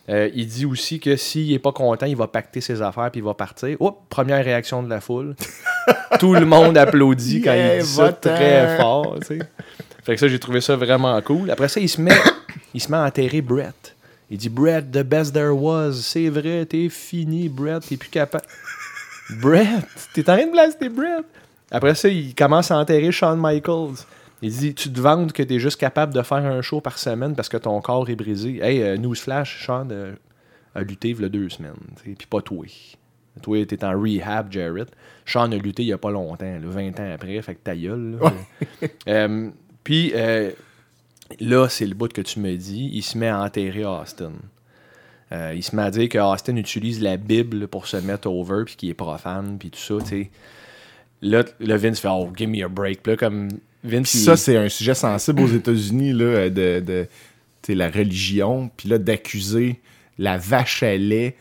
Euh, 0.09 0.31
il 0.35 0.47
dit 0.47 0.65
aussi 0.65 1.01
que 1.01 1.17
s'il 1.17 1.53
est 1.53 1.59
pas 1.59 1.73
content, 1.73 2.07
il 2.07 2.17
va 2.17 2.29
pacter 2.29 2.61
ses 2.61 2.81
affaires 2.81 3.11
puis 3.11 3.21
il 3.21 3.25
va 3.25 3.35
partir. 3.35 3.77
Oups, 3.81 3.99
première 4.09 4.45
réaction 4.45 4.83
de 4.83 4.89
la 4.89 5.01
foule. 5.01 5.35
Tout 6.21 6.35
le 6.35 6.47
monde 6.47 6.79
applaudit 6.79 7.43
quand 7.43 7.53
Yeah, 7.53 7.77
il 7.77 7.83
dit 7.83 7.89
ça 7.89 8.13
très 8.13 8.77
fort. 8.77 9.17
Fait 10.05 10.15
que 10.15 10.21
ça, 10.21 10.29
j'ai 10.29 10.39
trouvé 10.39 10.61
ça 10.61 10.77
vraiment 10.77 11.21
cool. 11.23 11.51
Après 11.51 11.69
ça, 11.69 11.81
il 11.81 11.89
se 11.89 12.01
met, 12.01 12.13
il 12.75 12.81
se 12.81 12.91
met 12.91 12.99
à 12.99 13.05
enterrer 13.05 13.41
Brett. 13.41 13.97
Il 14.31 14.39
dit 14.39 14.49
Brett, 14.49 14.91
the 14.91 15.03
best 15.03 15.33
there 15.33 15.51
was. 15.51 15.95
C'est 15.95 16.29
vrai, 16.29 16.67
t'es 16.67 16.89
fini, 16.89 17.49
Brett, 17.49 17.85
t'es 17.89 17.97
plus 17.97 18.09
capable. 18.09 18.45
Brett, 19.41 19.85
t'es 20.15 20.29
en 20.31 20.37
train 20.37 20.47
de 20.47 20.53
blaster 20.53 20.89
Brett. 20.89 21.25
Après 21.71 21.95
ça, 21.95 22.09
il 22.09 22.35
commence 22.35 22.71
à 22.71 22.79
enterrer 22.79 23.11
Shawn 23.13 23.39
Michaels. 23.41 24.05
Il 24.43 24.51
dit 24.51 24.75
Tu 24.75 24.93
te 24.93 25.01
vantes 25.01 25.33
que 25.33 25.43
t'es 25.43 25.59
juste 25.59 25.81
capable 25.81 26.15
de 26.15 26.23
faire 26.23 26.39
un 26.45 26.63
show 26.63 26.81
par 26.81 26.99
semaine 26.99 27.35
parce 27.35 27.49
que 27.49 27.57
ton 27.57 27.81
corps 27.81 28.09
est 28.09 28.17
brisé. 28.17 28.61
Hey, 28.63 28.83
euh, 28.83 28.97
newsflash, 28.97 29.65
Shawn 29.65 29.89
euh, 29.91 30.15
a 30.75 30.83
lutté 30.83 31.11
il 31.11 31.21
y 31.21 31.25
a 31.25 31.29
deux 31.29 31.49
semaines. 31.49 31.75
tu 32.03 32.15
Puis 32.15 32.27
pas 32.27 32.43
toi. 32.43 32.65
Toi, 33.43 33.67
t'es 33.67 33.85
en 33.85 34.01
rehab, 34.01 34.51
Jarrett. 34.51 34.89
Shawn 35.25 35.53
a 35.53 35.57
lutté 35.57 35.83
il 35.83 35.89
y 35.89 35.93
a 35.93 35.99
pas 35.99 36.11
longtemps, 36.11 36.45
là, 36.45 36.61
20 36.63 37.01
ans 37.01 37.13
après, 37.13 37.41
fait 37.43 37.55
que 37.55 37.61
ta 37.63 37.77
gueule. 37.77 38.19
là. 38.21 38.33
Euh, 39.09 39.51
Puis 39.85 40.13
euh, 40.15 40.51
là, 41.41 41.69
c'est 41.69 41.87
le 41.87 41.95
bout 41.95 42.13
que 42.13 42.21
tu 42.21 42.41
me 42.41 42.55
dis. 42.57 42.91
Il 42.93 43.03
se 43.03 43.17
met 43.19 43.29
à 43.29 43.41
enterrer 43.43 43.85
Austin. 43.85 44.33
Euh, 45.33 45.53
il 45.55 45.63
se 45.63 45.75
met 45.75 45.83
à 45.83 45.91
dire 45.91 46.09
que 46.09 46.19
Austin 46.19 46.57
utilise 46.57 47.01
la 47.01 47.17
Bible 47.17 47.67
pour 47.69 47.87
se 47.87 47.97
mettre 47.97 48.29
over, 48.29 48.65
puis 48.65 48.77
qu'il 48.77 48.89
est 48.91 48.95
profane, 48.95 49.59
puis 49.59 49.71
tout 49.71 49.79
ça, 49.79 49.97
tu 50.01 50.07
sais. 50.07 50.31
Là, 51.23 51.45
là, 51.61 51.77
Vince 51.77 51.99
fait 52.01 52.09
Oh, 52.11 52.31
give 52.37 52.49
me 52.49 52.63
a 52.65 52.69
break. 52.69 53.03
Puis 53.03 53.13
là, 53.13 53.17
comme 53.17 53.49
Vince. 53.83 54.15
Il- 54.15 54.21
ça, 54.21 54.37
c'est 54.37 54.57
un 54.57 54.69
sujet 54.69 54.95
sensible 54.95 55.43
aux 55.43 55.49
États-Unis, 55.49 56.13
là, 56.13 56.51
de, 56.51 56.81
de 56.81 57.07
sais, 57.63 57.75
la 57.75 57.91
religion, 57.91 58.71
puis 58.77 58.89
là, 58.89 58.99
d'accuser 58.99 59.81
la 60.19 60.39
vache 60.39 60.83
à 60.83 60.97
lait 60.97 61.37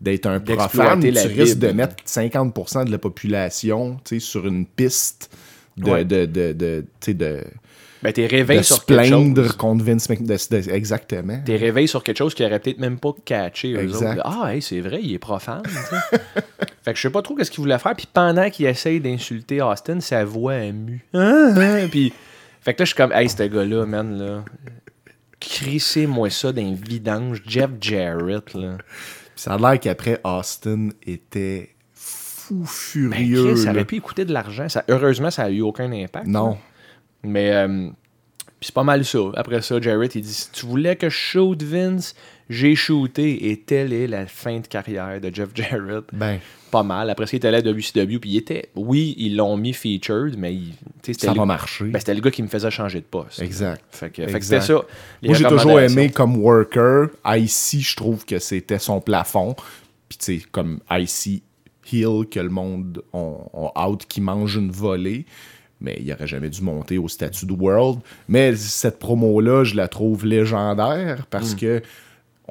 d'être 0.00 0.26
un 0.26 0.40
profane, 0.40 1.00
tu 1.02 1.10
risques 1.10 1.58
de 1.58 1.68
mettre 1.68 1.96
50% 2.06 2.84
de 2.86 2.90
la 2.90 2.98
population, 2.98 3.98
tu 4.04 4.18
sais, 4.18 4.20
sur 4.26 4.46
une 4.46 4.64
piste 4.66 5.30
de, 5.76 5.90
Ouais. 5.90 6.04
de, 6.04 6.24
de, 6.26 6.52
de, 6.52 6.84
de, 7.12 7.44
ben, 8.02 8.12
t'es 8.12 8.26
réveillé 8.26 8.60
de 8.60 8.64
se 8.64 8.74
sur 8.74 8.84
plaindre 8.86 9.42
chose. 9.44 9.56
contre 9.56 9.84
Vince 9.84 10.08
McMahon. 10.08 10.36
exactement. 10.72 11.40
T'es 11.44 11.56
réveillé 11.56 11.86
sur 11.86 12.02
quelque 12.02 12.16
chose 12.18 12.34
qui 12.34 12.44
aurait 12.44 12.58
peut-être 12.58 12.78
même 12.78 12.98
pas 12.98 13.12
catché 13.24 13.72
eux 13.74 13.80
Exact. 13.82 14.18
autres. 14.18 14.22
Ah, 14.42 14.54
hey, 14.54 14.62
c'est 14.62 14.80
vrai, 14.80 15.00
il 15.02 15.12
est 15.14 15.18
profane. 15.18 15.62
fait 16.82 16.92
que 16.92 16.96
je 16.96 17.02
sais 17.02 17.10
pas 17.10 17.22
trop 17.22 17.34
qu'est-ce 17.34 17.50
qu'il 17.50 17.60
voulait 17.60 17.78
faire. 17.78 17.94
Puis 17.94 18.08
pendant 18.12 18.48
qu'il 18.50 18.66
essaye 18.66 19.00
d'insulter 19.00 19.60
Austin, 19.60 20.00
sa 20.00 20.24
voix 20.24 20.54
est 20.54 20.72
mue. 20.72 21.04
Puis, 21.90 22.12
fait 22.62 22.74
que 22.74 22.80
là, 22.80 22.84
je 22.84 22.90
suis 22.90 22.96
comme, 22.96 23.12
hey, 23.12 23.28
ce 23.28 23.42
gars-là, 23.42 23.84
man, 23.86 24.18
là. 24.18 24.44
Crissez-moi 25.38 26.28
ça 26.30 26.52
d'un 26.52 26.74
vidange. 26.74 27.42
Jeff 27.46 27.70
Jarrett, 27.80 28.52
là. 28.54 28.76
Ça 29.36 29.54
a 29.54 29.58
l'air 29.58 29.80
qu'après, 29.80 30.20
Austin 30.22 30.88
était 31.06 31.70
fou 31.94 32.60
Ben, 32.60 32.66
furieux. 32.66 33.52
Chris, 33.54 33.62
ça 33.62 33.70
aurait 33.70 33.84
pu 33.86 34.00
coûter 34.02 34.24
de 34.26 34.32
l'argent. 34.34 34.68
Ça, 34.68 34.84
heureusement, 34.88 35.30
ça 35.30 35.44
a 35.44 35.50
eu 35.50 35.62
aucun 35.62 35.90
impact. 35.92 36.26
Non. 36.26 36.50
là. 36.50 36.56
Mais 37.22 37.50
euh, 37.52 37.88
c'est 38.60 38.74
pas 38.74 38.84
mal 38.84 39.04
ça. 39.04 39.18
Après 39.36 39.60
ça, 39.62 39.80
Jarrett, 39.80 40.14
il 40.14 40.22
dit 40.22 40.32
Si 40.32 40.50
tu 40.52 40.66
voulais 40.66 40.96
que 40.96 41.08
je 41.08 41.14
shoot 41.16 41.62
Vince, 41.62 42.14
j'ai 42.48 42.74
shooté. 42.74 43.50
Et 43.50 43.56
telle 43.58 43.92
est 43.92 44.06
la 44.06 44.26
fin 44.26 44.60
de 44.60 44.66
carrière 44.66 45.20
de 45.20 45.34
Jeff 45.34 45.50
Jarrett. 45.54 46.04
Ben, 46.12 46.38
Pas 46.70 46.82
mal. 46.82 47.10
Après 47.10 47.26
ça, 47.26 47.32
il 47.34 47.36
était 47.36 47.48
allé 47.48 47.58
à 47.58 47.60
WCW. 47.62 48.18
Puis 48.18 48.30
il 48.30 48.36
était. 48.38 48.70
Oui, 48.74 49.14
ils 49.18 49.36
l'ont 49.36 49.56
mis 49.56 49.72
featured, 49.72 50.36
mais 50.38 50.54
il- 50.54 50.74
ça 51.14 51.32
va 51.32 51.44
marcher. 51.44 51.84
ben, 51.86 51.98
c'était 51.98 52.14
le 52.14 52.20
gars 52.20 52.30
qui 52.30 52.42
me 52.42 52.48
faisait 52.48 52.70
changer 52.70 53.00
de 53.00 53.06
poste. 53.06 53.40
Exact. 53.42 53.82
Fait 53.90 54.10
que, 54.10 54.22
c'était 54.42 54.60
ça. 54.60 54.74
Moi, 54.74 55.34
j'ai 55.34 55.44
toujours 55.44 55.78
aimé 55.92 56.10
comme 56.10 56.36
worker. 56.38 57.08
IC, 57.26 57.80
je 57.82 57.96
trouve 57.96 58.24
que 58.24 58.38
c'était 58.38 58.78
son 58.78 59.00
plafond. 59.00 59.54
Puis, 60.08 60.18
tu 60.18 60.38
sais, 60.40 60.44
comme 60.50 60.80
IC 60.90 61.42
Hill, 61.92 62.24
que 62.30 62.40
le 62.40 62.48
monde 62.50 63.02
on, 63.12 63.38
on 63.52 63.70
out 63.88 64.04
qui 64.08 64.20
mange 64.20 64.56
une 64.56 64.70
volée. 64.70 65.26
Mais 65.80 65.96
il 66.00 66.12
aurait 66.12 66.26
jamais 66.26 66.50
dû 66.50 66.62
monter 66.62 66.98
au 66.98 67.08
statut 67.08 67.46
de 67.46 67.52
World. 67.52 68.00
Mais 68.28 68.54
cette 68.54 68.98
promo-là, 68.98 69.64
je 69.64 69.74
la 69.74 69.88
trouve 69.88 70.26
légendaire 70.26 71.26
parce 71.30 71.54
que 71.54 71.82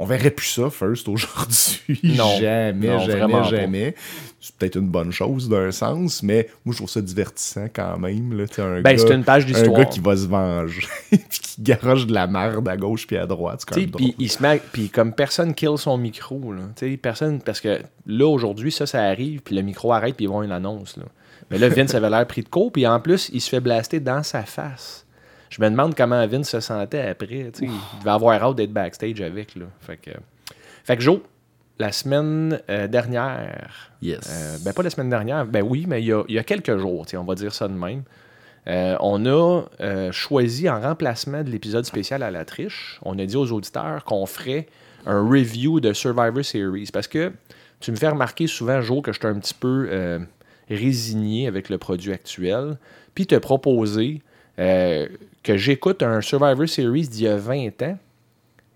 on 0.02 0.06
verrait 0.06 0.32
plus 0.32 0.48
ça, 0.48 0.70
First, 0.70 1.10
aujourd'hui. 1.10 2.00
Non. 2.15 2.39
Jamais, 2.39 2.88
Non, 2.88 3.00
jamais, 3.00 3.44
jamais. 3.44 3.96
C'est 4.39 4.56
peut-être 4.56 4.78
une 4.78 4.88
bonne 4.88 5.12
chose 5.12 5.50
d'un 5.50 5.72
sens, 5.74 6.24
mais 6.24 6.48
moi, 6.63 6.72
je 6.72 6.78
trouve 6.78 6.89
ça 6.89 7.02
divertissant 7.02 7.68
quand 7.74 8.00
même. 8.00 8.32
Là. 8.38 8.46
Un 8.60 8.82
Ben, 8.82 8.98
c'est 8.98 9.13
une 9.13 9.26
page 9.26 9.44
Un 9.44 9.48
d'histoire. 9.48 9.80
gars 9.80 9.86
qui 9.86 10.00
va 10.00 10.15
se 10.15 10.26
venger, 10.26 10.88
puis 11.10 11.20
qui 11.42 11.62
garoche 11.62 12.08
de 12.08 12.13
la 12.13 12.28
merde 12.28 12.65
à 12.70 12.78
gauche 12.78 13.06
puis 13.06 13.18
à 13.18 13.26
droite. 13.26 13.65
Puis 13.70 14.15
il 14.18 14.30
se 14.32 14.42
met, 14.42 14.62
puis 14.72 14.88
comme 14.88 15.12
personne 15.12 15.54
kill 15.54 15.78
son 15.78 15.98
micro, 15.98 16.54
là. 16.54 16.62
Personne, 17.02 17.42
parce 17.42 17.60
que 17.60 17.82
là 18.06 18.26
aujourd'hui 18.26 18.72
ça, 18.72 18.86
ça 18.86 19.04
arrive, 19.04 19.42
puis 19.42 19.54
le 19.54 19.63
micro 19.63 19.92
arrête, 19.92 20.15
puis 20.15 20.26
ils 20.26 20.30
vont 20.30 20.44
une 20.44 20.54
annonce, 20.54 20.96
là. 20.96 21.04
Mais 21.51 21.57
là 21.57 21.69
Vince 21.69 21.95
avait 21.95 22.09
l'air 22.09 22.27
pris 22.27 22.43
de 22.43 22.49
court, 22.49 22.71
puis 22.71 22.85
en 22.85 22.99
plus 22.99 23.29
il 23.33 23.41
se 23.41 23.49
fait 23.49 23.59
blaster 23.59 23.99
dans 23.99 24.23
sa 24.23 24.43
face. 24.43 25.05
Je 25.49 25.62
me 25.62 25.69
demande 25.69 25.95
comment 25.95 26.25
Vince 26.27 26.49
se 26.49 26.59
sentait 26.59 27.01
après. 27.07 27.51
Il 27.62 27.69
devait 27.99 28.12
avoir 28.12 28.41
hâte 28.43 28.55
d'être 28.55 28.71
backstage 28.71 29.19
avec, 29.21 29.55
là. 29.55 29.65
Fait 29.79 29.97
que, 29.97 30.12
fait 30.83 30.95
que 30.95 31.01
Joe, 31.01 31.19
la 31.79 31.91
semaine 31.91 32.59
euh, 32.69 32.88
dernière, 32.88 33.91
Yes. 34.01 34.19
euh, 34.29 34.57
ben 34.63 34.73
pas 34.73 34.83
la 34.83 34.89
semaine 34.91 35.09
dernière, 35.09 35.45
ben 35.45 35.63
oui, 35.67 35.85
mais 35.88 36.01
il 36.03 36.07
y 36.07 36.13
a, 36.13 36.23
il 36.27 36.35
y 36.35 36.39
a 36.39 36.43
quelques 36.43 36.77
jours, 36.77 37.05
on 37.13 37.23
va 37.23 37.35
dire 37.35 37.53
ça 37.53 37.67
de 37.67 37.73
même. 37.73 38.03
Euh, 38.67 38.95
on 38.99 39.25
a 39.25 39.63
choisi 40.12 40.69
en 40.69 40.79
remplacement 40.79 41.43
de 41.43 41.49
l'épisode 41.49 41.85
spécial 41.85 42.21
à 42.21 42.29
la 42.29 42.45
triche, 42.45 42.99
on 43.03 43.17
a 43.17 43.25
dit 43.25 43.35
aux 43.38 43.51
auditeurs 43.51 44.03
qu'on 44.03 44.25
ferait 44.27 44.67
un 45.07 45.27
review 45.27 45.79
de 45.79 45.93
Survivor 45.93 46.43
Series 46.43 46.89
parce 46.93 47.07
que 47.07 47.31
tu 47.79 47.91
me 47.91 47.95
fais 47.95 48.09
remarquer 48.09 48.45
souvent, 48.45 48.81
Joe, 48.81 49.01
que 49.01 49.12
je 49.13 49.17
suis 49.17 49.27
un 49.27 49.39
petit 49.39 49.53
peu 49.55 49.88
résigné 50.69 51.47
avec 51.47 51.69
le 51.69 51.77
produit 51.77 52.12
actuel, 52.12 52.77
puis 53.15 53.27
te 53.27 53.36
proposer 53.36 54.21
euh, 54.60 55.08
que 55.43 55.58
j'écoute 55.58 56.03
un 56.03 56.21
Survivor 56.21 56.67
Series 56.67 57.08
d'il 57.08 57.23
y 57.23 57.27
a 57.27 57.38
20 57.38 57.82
ans, 57.84 57.97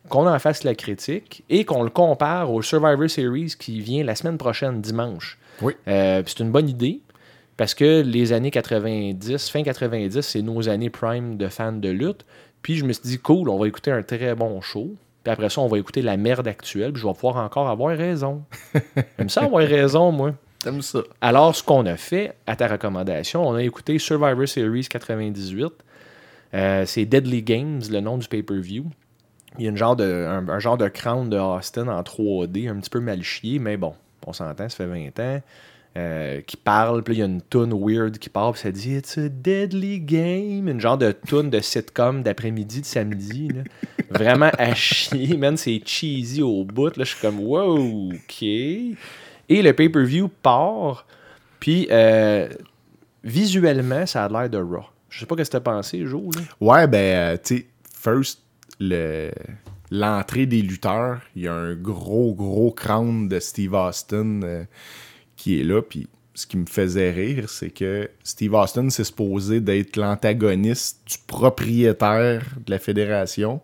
qu'on 0.09 0.27
en 0.27 0.39
fasse 0.39 0.63
la 0.63 0.75
critique 0.75 1.43
et 1.49 1.65
qu'on 1.65 1.83
le 1.83 1.89
compare 1.89 2.51
au 2.51 2.61
Survivor 2.61 3.09
Series 3.09 3.55
qui 3.57 3.79
vient 3.79 4.03
la 4.03 4.15
semaine 4.15 4.37
prochaine, 4.37 4.81
dimanche. 4.81 5.37
Oui. 5.61 5.73
Euh, 5.87 6.23
c'est 6.25 6.39
une 6.39 6.51
bonne 6.51 6.69
idée 6.69 7.01
parce 7.57 7.73
que 7.73 8.01
les 8.01 8.33
années 8.33 8.51
90, 8.51 9.49
fin 9.49 9.63
90, 9.63 10.21
c'est 10.21 10.41
nos 10.41 10.69
années 10.69 10.89
prime 10.89 11.37
de 11.37 11.47
fans 11.47 11.71
de 11.71 11.89
lutte. 11.89 12.25
Puis 12.61 12.75
je 12.75 12.85
me 12.85 12.93
suis 12.93 13.03
dit, 13.03 13.19
cool, 13.19 13.49
on 13.49 13.57
va 13.57 13.67
écouter 13.67 13.91
un 13.91 14.03
très 14.03 14.35
bon 14.35 14.59
show. 14.61 14.95
Puis 15.23 15.31
après 15.31 15.49
ça, 15.49 15.61
on 15.61 15.67
va 15.67 15.77
écouter 15.77 16.01
la 16.01 16.17
merde 16.17 16.47
actuelle. 16.47 16.91
Puis 16.93 17.01
je 17.01 17.07
vais 17.07 17.13
pouvoir 17.13 17.37
encore 17.37 17.69
avoir 17.69 17.95
raison. 17.95 18.43
J'aime 19.17 19.29
ça 19.29 19.43
avoir 19.43 19.63
raison, 19.63 20.11
moi. 20.11 20.33
Alors, 21.21 21.55
ce 21.55 21.63
qu'on 21.63 21.85
a 21.85 21.97
fait, 21.97 22.35
à 22.47 22.55
ta 22.55 22.67
recommandation, 22.67 23.47
on 23.47 23.55
a 23.55 23.63
écouté 23.63 23.99
Survivor 23.99 24.47
Series 24.47 24.87
98. 24.89 25.71
Euh, 26.53 26.85
c'est 26.85 27.05
Deadly 27.05 27.41
Games, 27.41 27.81
le 27.89 27.99
nom 27.99 28.17
du 28.17 28.27
pay-per-view. 28.27 28.85
Il 29.59 29.65
y 29.65 29.67
a 29.67 29.71
un, 29.71 29.75
genre 29.75 29.95
de 30.77 30.87
crown 30.87 31.29
de 31.29 31.37
Austin 31.37 31.87
en 31.87 32.01
3D, 32.01 32.69
un 32.69 32.75
petit 32.77 32.89
peu 32.89 32.99
mal 32.99 33.21
chié, 33.21 33.59
mais 33.59 33.77
bon, 33.77 33.93
on 34.25 34.33
s'entend, 34.33 34.67
ça 34.69 34.77
fait 34.77 34.85
20 34.85 35.19
ans. 35.19 35.41
euh, 35.95 36.41
qui 36.41 36.57
parle, 36.57 37.03
puis 37.03 37.15
il 37.15 37.19
y 37.19 37.21
a 37.21 37.25
une 37.25 37.41
tune 37.41 37.71
weird 37.71 38.17
qui 38.17 38.29
part, 38.29 38.53
puis 38.53 38.61
ça 38.61 38.71
dit 38.71 38.95
It's 38.95 39.17
a 39.19 39.29
deadly 39.29 39.99
game. 39.99 40.67
Une 40.67 40.79
genre 40.79 40.97
de 40.97 41.11
tune 41.11 41.51
de 41.51 41.59
sitcom 41.59 42.23
d'après-midi, 42.23 42.81
de 42.81 42.85
samedi. 42.85 43.49
Vraiment 44.09 44.49
à 44.57 44.73
chier, 44.73 45.37
man. 45.37 45.55
C'est 45.55 45.81
cheesy 45.85 46.41
au 46.41 46.63
bout. 46.63 46.97
Là, 46.97 47.03
je 47.03 47.11
suis 47.11 47.21
comme 47.21 47.39
Wow, 47.39 48.11
ok. 48.11 48.45
Et 49.49 49.61
le 49.61 49.73
pay-per-view 49.73 50.29
part, 50.41 51.05
puis 51.59 51.87
euh, 51.91 52.49
visuellement, 53.23 54.05
ça 54.05 54.25
a 54.25 54.29
l'air 54.29 54.49
de 54.49 54.57
Raw. 54.57 54.85
Je 55.09 55.19
sais 55.19 55.25
pas 55.25 55.35
ce 55.37 55.43
que 55.43 55.49
t'as 55.49 55.59
pensé, 55.59 56.05
Jo. 56.05 56.29
Là. 56.35 56.41
Ouais, 56.59 56.87
ben, 56.87 56.97
euh, 56.97 57.37
tu 57.43 57.57
sais, 57.57 57.65
first, 57.93 58.41
le, 58.79 59.31
l'entrée 59.91 60.45
des 60.45 60.61
lutteurs, 60.61 61.21
il 61.35 61.43
y 61.43 61.47
a 61.47 61.53
un 61.53 61.75
gros, 61.75 62.33
gros 62.33 62.71
crâne 62.71 63.27
de 63.27 63.39
Steve 63.39 63.73
Austin 63.73 64.41
euh, 64.43 64.63
qui 65.35 65.59
est 65.59 65.63
là. 65.63 65.81
Puis 65.81 66.07
ce 66.33 66.47
qui 66.47 66.57
me 66.57 66.65
faisait 66.65 67.11
rire, 67.11 67.49
c'est 67.49 67.69
que 67.69 68.09
Steve 68.23 68.55
Austin 68.55 68.89
s'est 68.89 69.03
supposé 69.03 69.61
d'être 69.61 69.97
l'antagoniste 69.97 71.01
du 71.05 71.17
propriétaire 71.27 72.43
de 72.65 72.71
la 72.71 72.79
fédération. 72.79 73.61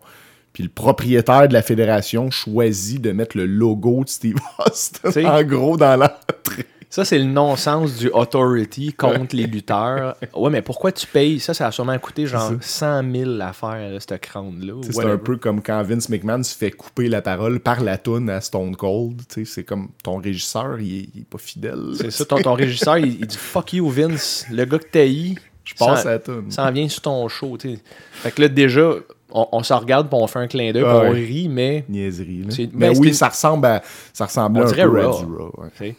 Puis 0.52 0.62
le 0.64 0.68
propriétaire 0.68 1.46
de 1.48 1.52
la 1.52 1.62
fédération 1.62 2.30
choisit 2.30 3.00
de 3.00 3.12
mettre 3.12 3.36
le 3.36 3.46
logo 3.46 4.04
de 4.04 4.08
Steve 4.08 4.36
Austin 4.58 5.10
T'sais. 5.10 5.24
en 5.26 5.42
gros 5.44 5.76
dans 5.76 5.96
l'entrée. 5.96 6.66
Ça, 6.92 7.04
c'est 7.04 7.18
le 7.18 7.24
non-sens 7.24 7.98
du 7.98 8.08
authority 8.08 8.92
contre 8.92 9.36
les 9.36 9.46
lutteurs. 9.46 10.16
Ouais, 10.34 10.50
mais 10.50 10.60
pourquoi 10.60 10.90
tu 10.90 11.06
payes? 11.06 11.38
Ça? 11.38 11.54
Ça 11.54 11.68
a 11.68 11.70
sûrement 11.70 11.96
coûté 12.00 12.26
genre 12.26 12.50
100 12.60 13.02
000 13.14 13.40
à 13.40 13.52
faire, 13.52 13.92
là, 13.92 14.00
cette 14.00 14.20
crâne-là. 14.20 14.72
C'est 14.82 15.04
un 15.04 15.16
peu 15.16 15.36
comme 15.36 15.62
quand 15.62 15.80
Vince 15.84 16.08
McMahon 16.08 16.42
se 16.42 16.56
fait 16.56 16.72
couper 16.72 17.06
la 17.08 17.22
parole 17.22 17.60
par 17.60 17.80
la 17.80 17.96
toune 17.96 18.28
à 18.28 18.40
Stone 18.40 18.74
Cold. 18.74 19.22
C'est 19.44 19.62
comme 19.62 19.90
ton 20.02 20.16
régisseur, 20.16 20.80
il 20.80 20.98
est, 21.02 21.08
il 21.14 21.20
est 21.20 21.30
pas 21.30 21.38
fidèle. 21.38 21.92
C'est 21.94 22.10
ça, 22.10 22.24
ton, 22.24 22.38
ton 22.42 22.54
régisseur, 22.54 22.98
il, 22.98 23.20
il 23.20 23.26
dit 23.28 23.36
fuck 23.36 23.72
you, 23.72 23.88
Vince. 23.88 24.46
Le 24.50 24.64
gars 24.64 24.80
que 24.80 24.88
t'as 24.90 25.06
eu, 25.06 25.36
Je 25.62 25.74
passe 25.74 26.02
ça- 26.02 26.08
à 26.08 26.12
la 26.14 26.18
toune. 26.18 26.50
ça 26.50 26.64
en 26.64 26.72
vient 26.72 26.88
sur 26.88 27.02
ton 27.02 27.28
show. 27.28 27.56
tu 27.56 27.76
sais. 27.76 27.80
Fait 28.14 28.32
que 28.32 28.42
là, 28.42 28.48
déjà, 28.48 28.94
on, 29.32 29.48
on 29.52 29.62
se 29.62 29.72
regarde 29.72 30.08
puis 30.08 30.18
on 30.20 30.26
fait 30.26 30.38
un 30.38 30.46
clin 30.46 30.72
d'œil 30.72 30.84
Ah 30.86 31.00
puis 31.00 31.08
on 31.08 31.12
ouais. 31.12 31.24
rit, 31.24 31.48
mais. 31.48 31.84
Niaiserie. 31.88 32.44
là. 32.48 32.64
Mais 32.72 32.98
oui, 32.98 33.14
ça 33.14 33.28
ressemble 33.28 33.66
à, 33.66 33.82
ça 34.12 34.26
ressemblait 34.26 34.62
On 34.62 34.68
un 34.68 34.72
peu 34.72 35.00
à 35.02 35.06
Raw. 35.08 35.18
du 35.24 35.32
Raw. 35.32 35.52
ouais. 35.58 35.68
tu 35.76 35.84
sais. 35.86 35.96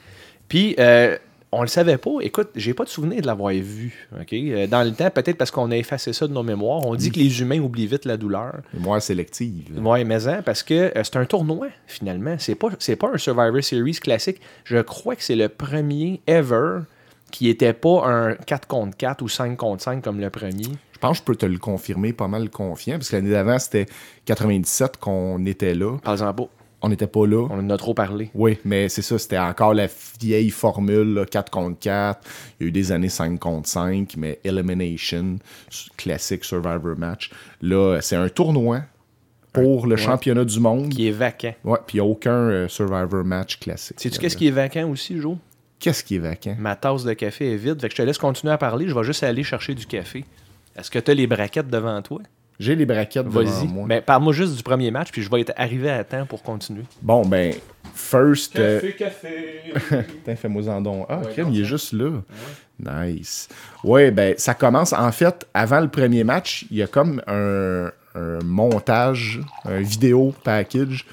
Puis, 0.48 0.76
euh, 0.80 1.18
on 1.54 1.62
le 1.62 1.68
savait 1.68 1.98
pas. 1.98 2.12
Écoute, 2.22 2.50
j'ai 2.56 2.74
pas 2.74 2.86
de 2.86 2.90
souvenir 2.90 3.22
de 3.22 3.28
l'avoir 3.28 3.52
vu. 3.54 4.08
ok? 4.20 4.32
Euh, 4.34 4.68
Dans 4.68 4.84
le 4.84 4.92
temps, 4.94 5.10
peut-être 5.10 5.38
parce 5.38 5.52
qu'on 5.52 5.70
a 5.72 5.76
effacé 5.76 6.14
ça 6.14 6.26
de 6.28 6.32
nos 6.34 6.44
mémoires. 6.44 6.86
On 6.88 6.96
dit 6.96 7.12
que 7.12 7.20
les 7.20 7.42
humains 7.42 7.60
oublient 7.60 7.88
vite 7.88 8.06
la 8.06 8.16
douleur. 8.16 8.54
Mémoire 8.74 9.02
sélective. 9.02 9.66
Ouais, 9.82 10.04
mais 10.06 10.28
hein, 10.28 10.42
parce 10.46 10.64
que 10.64 10.74
euh, 10.74 11.04
c'est 11.04 11.18
un 11.18 11.26
tournoi, 11.26 11.68
finalement. 11.88 12.36
C'est 12.40 12.56
pas, 12.56 12.70
c'est 12.80 12.96
pas 12.96 13.10
un 13.14 13.18
Survivor 13.18 13.62
Series 13.64 13.94
classique. 14.02 14.40
Je 14.64 14.78
crois 14.78 15.16
que 15.18 15.24
c'est 15.24 15.36
le 15.36 15.50
premier 15.50 16.22
ever 16.26 16.80
qui 17.32 17.50
était 17.50 17.74
pas 17.74 18.06
un 18.08 18.36
4 18.36 18.68
contre 18.68 18.96
4 18.98 19.22
ou 19.22 19.28
5 19.30 19.58
contre 19.58 19.84
5 19.84 20.02
comme 20.02 20.20
le 20.22 20.30
premier. 20.30 20.68
Je 21.02 21.08
pense 21.08 21.18
que 21.18 21.24
je 21.24 21.26
peux 21.26 21.36
te 21.36 21.48
le 21.48 21.58
confirmer 21.58 22.14
pas 22.14 22.28
mal 22.28 22.52
confiant, 22.52 22.98
parce 22.98 23.10
que 23.10 23.16
l'année 23.16 23.32
d'avant, 23.32 23.58
c'était 23.58 23.88
97 24.26 24.98
qu'on 24.98 25.44
était 25.48 25.74
là. 25.74 25.98
Par 25.98 26.16
pas, 26.36 26.48
On 26.84 26.90
n'était 26.90 27.08
pas 27.08 27.26
là. 27.26 27.48
on 27.50 27.58
en 27.58 27.70
a 27.72 27.78
trop 27.78 27.96
parlé. 27.96 28.30
Oui, 28.36 28.60
mais 28.64 28.88
c'est 28.88 29.02
ça, 29.02 29.18
c'était 29.18 29.40
encore 29.40 29.74
la 29.74 29.88
vieille 30.20 30.52
formule, 30.52 31.16
là, 31.16 31.26
4 31.26 31.50
contre 31.50 31.80
4. 31.80 32.22
Il 32.60 32.64
y 32.64 32.66
a 32.66 32.68
eu 32.68 32.72
des 32.72 32.92
années 32.92 33.10
5 33.10 33.40
contre 33.40 33.68
5, 33.68 34.14
mais 34.16 34.40
Elimination, 34.44 35.40
classique 35.98 36.44
Survivor 36.44 36.96
Match. 36.96 37.32
Là, 37.64 37.98
c'est 38.02 38.16
un 38.16 38.30
tournoi 38.30 38.82
pour 39.54 39.88
le 39.88 39.96
championnat 39.96 40.46
du 40.46 40.60
monde. 40.60 40.90
Qui 40.90 41.08
est 41.08 41.12
vacant. 41.12 41.56
Ouais, 41.64 41.80
puis 41.88 41.98
il 41.98 42.02
n'y 42.02 42.08
a 42.08 42.12
aucun 42.12 42.32
euh, 42.32 42.68
Survivor 42.68 43.24
Match 43.26 43.58
classique. 43.58 44.00
Sais-tu 44.00 44.20
qu'est-ce 44.20 44.38
qui 44.38 44.50
est 44.50 44.52
vacant 44.52 44.88
aussi, 44.88 45.20
Jo? 45.20 45.36
Qu'est-ce 45.80 46.04
qui 46.04 46.18
est 46.18 46.20
vacant? 46.20 46.56
Ma 46.60 46.76
tasse 46.76 47.04
de 47.06 47.14
café 47.14 47.54
est 47.54 47.58
vide. 47.58 47.82
Fait 47.82 47.88
que 47.88 47.96
je 47.96 47.98
te 47.98 48.06
laisse 48.06 48.20
continuer 48.20 48.54
à 48.54 48.60
parler. 48.60 48.88
Je 48.88 48.94
vais 48.94 49.04
juste 49.04 49.24
aller 49.24 49.42
chercher 49.42 49.74
du 49.74 49.88
café. 49.88 50.26
Est-ce 50.76 50.90
que 50.92 51.00
tu 51.00 51.12
as 51.12 51.14
les 51.14 51.28
braquettes 51.28 51.70
devant 51.70 52.02
toi? 52.02 52.20
J'ai 52.60 52.76
les 52.76 52.86
braquettes 52.86 53.26
devant 53.26 53.44
Vas-y. 53.44 53.68
moi. 53.68 53.88
Ben, 53.88 54.02
Parle-moi 54.02 54.34
juste 54.34 54.56
du 54.56 54.62
premier 54.64 54.92
match, 54.92 55.12
puis 55.12 55.22
je 55.24 55.30
vais 55.32 55.42
être 55.42 55.54
arrivé 55.56 55.90
à 55.90 56.04
temps 56.04 56.26
pour 56.28 56.44
continuer. 56.44 56.84
Bon, 57.02 57.24
ben, 57.26 57.56
first... 57.96 58.58
euh, 58.60 58.80
café. 58.98 59.74
Putain, 59.90 60.36
fais-moi 60.36 60.68
en 60.70 60.80
don. 60.82 61.06
Ah, 61.10 61.22
crème, 61.32 61.50
il 61.52 61.62
est 61.62 61.66
juste 61.66 61.92
là. 61.94 62.12
Nice. 62.80 63.48
Ouais, 63.84 64.12
ben, 64.12 64.36
ça 64.38 64.54
commence. 64.54 64.94
En 64.94 65.12
fait, 65.12 65.48
avant 65.54 65.80
le 65.80 65.88
premier 65.88 66.24
match, 66.24 66.66
il 66.70 66.78
y 66.78 66.84
a 66.84 66.88
comme 66.88 67.22
un, 67.28 67.92
un 68.16 68.40
montage, 68.44 69.40
un 69.66 69.80
vidéo 69.80 70.34
package. 70.44 71.06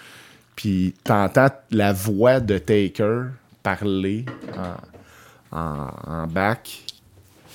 Puis 0.54 0.94
t'entends 1.04 1.48
la 1.70 1.92
voix 1.92 2.40
de 2.40 2.58
Taker 2.58 3.26
parler 3.62 4.24
en, 5.52 5.56
en, 5.58 5.90
en 6.06 6.26
back. 6.26 6.84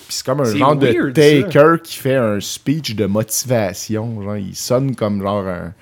Puis 0.08 0.18
c'est 0.18 0.26
comme 0.26 0.42
un 0.42 0.56
genre 0.56 0.76
de 0.76 1.12
Taker 1.12 1.76
qui 1.84 1.98
fait 1.98 2.16
un 2.16 2.39
speech 2.39 2.96
de 2.96 3.06
motivation. 3.06 4.22
Genre, 4.22 4.38
il 4.38 4.56
sonne 4.56 4.96
comme 4.96 5.22
genre 5.22 5.48
un, 5.48 5.74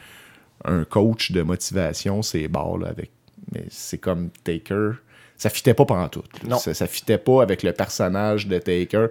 un 0.66 0.84
coach 0.84 1.32
de 1.32 1.42
motivation, 1.42 2.22
c'est 2.22 2.48
bars, 2.48 2.78
là, 2.78 2.88
avec. 2.90 3.12
Mais 3.54 3.66
c'est 3.70 3.98
comme 3.98 4.30
Taker. 4.44 4.92
Ça 5.38 5.50
fitait 5.50 5.74
pas 5.74 5.86
pendant 5.86 6.08
tout. 6.08 6.24
Non. 6.48 6.58
Ça, 6.60 6.74
ça 6.74 6.86
fitait 6.88 7.18
pas 7.18 7.42
avec 7.42 7.64
le 7.64 7.74
personnage 7.74 8.48
de 8.48 8.60
Taker. 8.60 9.08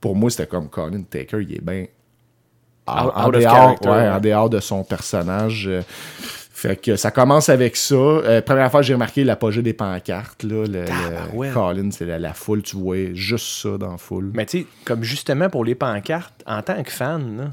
Pour 0.00 0.14
moi, 0.14 0.30
c'était 0.30 0.46
comme 0.46 0.68
Colin 0.68 1.02
Taker, 1.02 1.38
il 1.42 1.54
est 1.56 1.60
bien. 1.60 1.86
En, 2.86 3.30
dehors, 3.30 3.76
ouais. 3.82 4.08
en 4.08 4.20
dehors 4.20 4.48
de 4.48 4.60
son 4.60 4.84
personnage. 4.84 5.66
euh, 5.66 5.82
fait 6.58 6.80
que 6.80 6.96
ça 6.96 7.10
commence 7.10 7.50
avec 7.50 7.76
ça. 7.76 7.94
Euh, 7.94 8.40
première 8.40 8.70
fois, 8.70 8.80
j'ai 8.80 8.94
remarqué 8.94 9.24
l'apogée 9.24 9.60
des 9.60 9.74
pancartes. 9.74 10.42
Là, 10.42 10.64
le. 10.66 11.52
Colin, 11.52 11.90
c'est 11.90 12.06
la, 12.06 12.18
la 12.18 12.32
foule. 12.32 12.62
Tu 12.62 12.76
vois 12.76 13.12
juste 13.12 13.46
ça 13.62 13.76
dans 13.76 13.92
la 13.92 13.98
foule. 13.98 14.30
Mais 14.32 14.46
tu 14.46 14.60
sais, 14.60 14.66
comme 14.86 15.02
justement 15.02 15.50
pour 15.50 15.66
les 15.66 15.74
pancartes, 15.74 16.42
en 16.46 16.62
tant 16.62 16.82
que 16.82 16.90
fan, 16.90 17.36
là, 17.36 17.52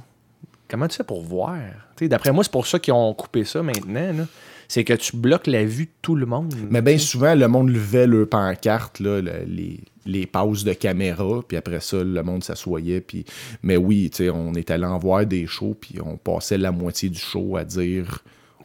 comment 0.69 0.87
tu 0.87 0.95
fais 0.95 1.03
pour 1.03 1.21
voir? 1.21 1.57
D'après 1.99 2.31
moi, 2.31 2.45
c'est 2.45 2.51
pour 2.53 2.65
ça 2.65 2.79
qu'ils 2.79 2.93
ont 2.93 3.13
coupé 3.13 3.43
ça 3.43 3.61
maintenant. 3.61 4.13
là. 4.13 4.25
C'est 4.69 4.85
que 4.85 4.93
tu 4.93 5.17
bloques 5.17 5.47
la 5.47 5.65
vue 5.65 5.85
de 5.85 5.91
tout 6.01 6.15
le 6.15 6.25
monde. 6.25 6.55
Mais 6.69 6.81
bien 6.81 6.97
souvent, 6.97 7.35
le 7.35 7.47
monde 7.49 7.69
levait 7.69 8.07
le 8.07 8.25
pancarte, 8.25 9.01
là, 9.01 9.21
le- 9.21 9.43
les, 9.45 9.81
les 10.05 10.25
pauses 10.25 10.63
de 10.63 10.71
caméra, 10.73 11.41
puis 11.45 11.57
après 11.57 11.81
ça, 11.81 12.03
le 12.03 12.23
monde 12.23 12.43
s'assoyait. 12.43 13.01
Puis... 13.01 13.25
Mais 13.61 13.75
oui, 13.77 14.09
on 14.33 14.53
est 14.53 14.71
allé 14.71 14.85
en 14.85 14.97
voir 14.97 15.25
des 15.25 15.45
shows, 15.45 15.75
puis 15.79 15.95
on 16.03 16.15
passait 16.15 16.57
la 16.57 16.71
moitié 16.71 17.09
du 17.09 17.19
show 17.19 17.57
à 17.57 17.65
dire 17.65 18.19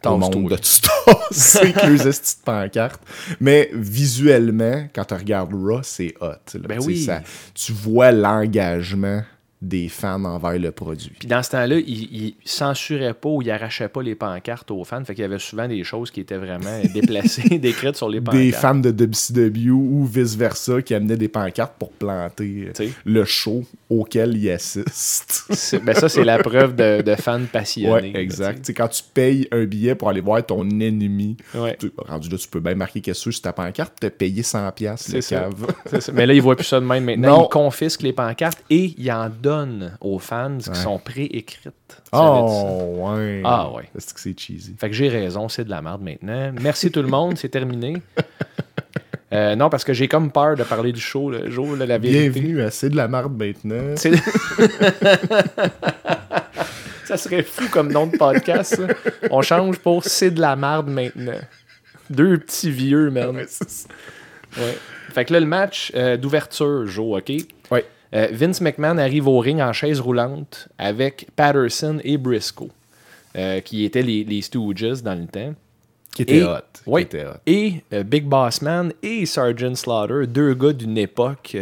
au 0.07 0.17
monde 0.17 0.49
de 0.51 0.55
tu 0.55 0.79
tasser 0.81 1.59
avec 1.59 1.75
leurs 1.83 2.07
estis 2.07 2.35
de 2.39 2.43
pancarte. 2.43 3.01
Mais 3.39 3.69
visuellement, 3.73 4.87
quand 4.93 5.05
tu 5.05 5.13
regardes 5.13 5.53
Raw, 5.53 5.81
c'est 5.83 6.13
hot. 6.21 6.27
là. 6.53 6.67
Ben 6.67 6.79
oui. 6.85 7.03
ça- 7.03 7.21
tu 7.53 7.71
vois 7.73 8.11
l'engagement 8.11 9.21
des 9.61 9.89
fans 9.89 10.23
envers 10.23 10.57
le 10.57 10.71
produit. 10.71 11.11
Puis 11.19 11.27
dans 11.27 11.43
ce 11.43 11.49
temps-là, 11.51 11.75
ils 11.79 11.87
il 12.13 12.35
censuraient 12.45 13.13
pas 13.13 13.27
ou 13.27 13.41
ils 13.41 13.51
arrachaient 13.51 13.89
pas 13.89 14.01
les 14.01 14.15
pancartes 14.15 14.71
aux 14.71 14.85
fans. 14.85 15.03
Fait 15.03 15.13
qu'il 15.13 15.21
y 15.21 15.25
avait 15.25 15.37
souvent 15.37 15.67
des 15.67 15.83
choses 15.83 16.11
qui 16.11 16.21
étaient 16.21 16.37
vraiment 16.37 16.81
déplacées, 16.93 17.59
décrites 17.59 17.97
sur 17.97 18.07
les 18.07 18.21
pancartes. 18.21 18.37
des 18.41 18.51
fans 18.53 18.75
de 18.75 18.89
WCW 18.89 19.69
ou 19.71 20.05
vice-versa 20.05 20.81
qui 20.81 20.93
amenaient 20.93 21.17
des 21.17 21.27
pancartes 21.27 21.73
pour 21.77 21.91
planter 21.91 22.67
euh, 22.69 22.71
T'sais. 22.71 22.91
le 23.03 23.25
show 23.25 23.65
auquel 23.89 24.37
ils 24.37 24.49
assistent. 24.51 25.45
Ben 25.83 25.93
ça, 25.93 26.07
c'est 26.07 26.23
la 26.23 26.37
preuve 26.37 26.75
de, 26.75 27.01
de 27.01 27.15
fans 27.15 27.41
passionnés. 27.51 28.13
ouais, 28.13 28.21
exact. 28.21 28.71
Quand 28.75 28.87
tu 28.87 29.03
payes 29.13 29.47
un 29.51 29.65
billet 29.65 29.95
pour 29.95 30.09
aller 30.09 30.21
voir 30.21 30.45
ton 30.45 30.63
ennemi, 30.69 31.35
Ouais. 31.53 31.77
rendu 31.97 32.29
là, 32.29 32.37
tu 32.37 32.47
peux 32.47 32.59
bien 32.59 32.75
marquer 32.75 33.01
qu'est-ce 33.01 33.25
que 33.25 33.31
c'est 33.31 33.35
sur 33.37 33.41
ta 33.41 33.51
pancarte, 33.53 33.93
t'as 33.99 34.09
payé 34.09 34.41
100$ 34.41 34.71
piastres, 34.73 35.11
le 35.13 35.21
ça. 35.21 35.41
cave. 35.41 35.99
Ça. 35.99 36.11
Mais 36.13 36.25
là, 36.25 36.33
ils 36.33 36.41
voient 36.41 36.55
plus 36.55 36.65
ça 36.65 36.79
de 36.79 36.85
même 36.85 37.03
maintenant. 37.03 37.39
Non. 37.39 37.45
Ils 37.45 37.49
confisquent 37.49 38.03
les 38.03 38.13
pancartes 38.13 38.63
et 38.69 38.93
ils 38.97 39.11
en 39.11 39.29
donnent 39.29 39.48
aux 40.01 40.19
fans 40.19 40.57
qui 40.57 40.79
sont 40.79 40.99
préécrites. 40.99 42.01
Oh, 42.11 42.95
ouais. 42.97 43.41
Ah, 43.43 43.71
ouais. 43.71 43.89
C'est 43.97 44.13
que 44.13 44.19
c'est 44.19 44.39
cheesy? 44.39 44.75
Fait 44.77 44.89
que 44.89 44.95
j'ai 44.95 45.09
raison, 45.09 45.49
c'est 45.49 45.63
de 45.65 45.69
la 45.69 45.81
merde 45.81 46.01
maintenant. 46.01 46.51
Merci 46.61 46.91
tout 46.91 47.01
le 47.01 47.07
monde, 47.07 47.37
c'est 47.37 47.49
terminé. 47.49 48.01
Euh, 49.31 49.55
non, 49.55 49.69
parce 49.69 49.83
que 49.83 49.93
j'ai 49.93 50.07
comme 50.07 50.31
peur 50.31 50.55
de 50.55 50.63
parler 50.63 50.91
du 50.91 50.99
show, 50.99 51.29
le 51.29 51.51
jour, 51.51 51.75
la 51.75 51.99
vérité. 51.99 52.29
Bienvenue 52.29 52.63
à 52.63 52.71
C'est 52.71 52.89
de 52.89 52.95
la 52.95 53.07
merde 53.07 53.37
maintenant. 53.37 53.95
Ça 57.05 57.15
serait 57.15 57.43
fou 57.43 57.65
comme 57.69 57.91
nom 57.91 58.07
de 58.07 58.17
podcast. 58.17 58.75
ça. 58.75 58.87
On 59.29 59.43
change 59.43 59.77
pour 59.77 60.03
C'est 60.03 60.31
de 60.31 60.41
la 60.41 60.55
merde 60.55 60.89
maintenant. 60.89 61.37
Deux 62.09 62.39
petits 62.39 62.71
vieux. 62.71 63.09
Ouais. 63.09 63.45
Ouais. 64.57 64.77
Fait 65.13 65.25
que 65.25 65.33
là, 65.33 65.39
le 65.39 65.45
match 65.45 65.91
euh, 65.95 66.17
d'ouverture, 66.17 66.87
Joe, 66.87 67.19
OK? 67.19 67.31
Ouais. 67.69 67.85
Euh, 68.13 68.27
Vince 68.31 68.61
McMahon 68.61 68.97
arrive 68.97 69.27
au 69.27 69.39
ring 69.39 69.59
en 69.61 69.71
chaise 69.73 69.99
roulante 69.99 70.67
avec 70.77 71.27
Patterson 71.35 71.99
et 72.03 72.17
Briscoe, 72.17 72.69
euh, 73.35 73.59
qui 73.61 73.85
étaient 73.85 74.01
les, 74.01 74.23
les 74.23 74.41
Stooges 74.41 75.03
dans 75.03 75.13
le 75.19 75.27
temps. 75.27 75.53
Qui 76.15 76.23
était 76.23 76.37
Et- 76.37 76.43
hot. 76.43 76.57
Qui 76.83 76.89
ouais. 76.89 77.01
était 77.03 77.25
hot. 77.25 77.37
Et 77.45 77.83
euh, 77.93 78.03
Big 78.03 78.25
Boss 78.25 78.61
Man 78.63 78.91
et 79.03 79.25
Sergeant 79.25 79.75
Slaughter, 79.75 80.25
deux 80.27 80.53
gars 80.55 80.73
d'une 80.73 80.97
époque 80.97 81.55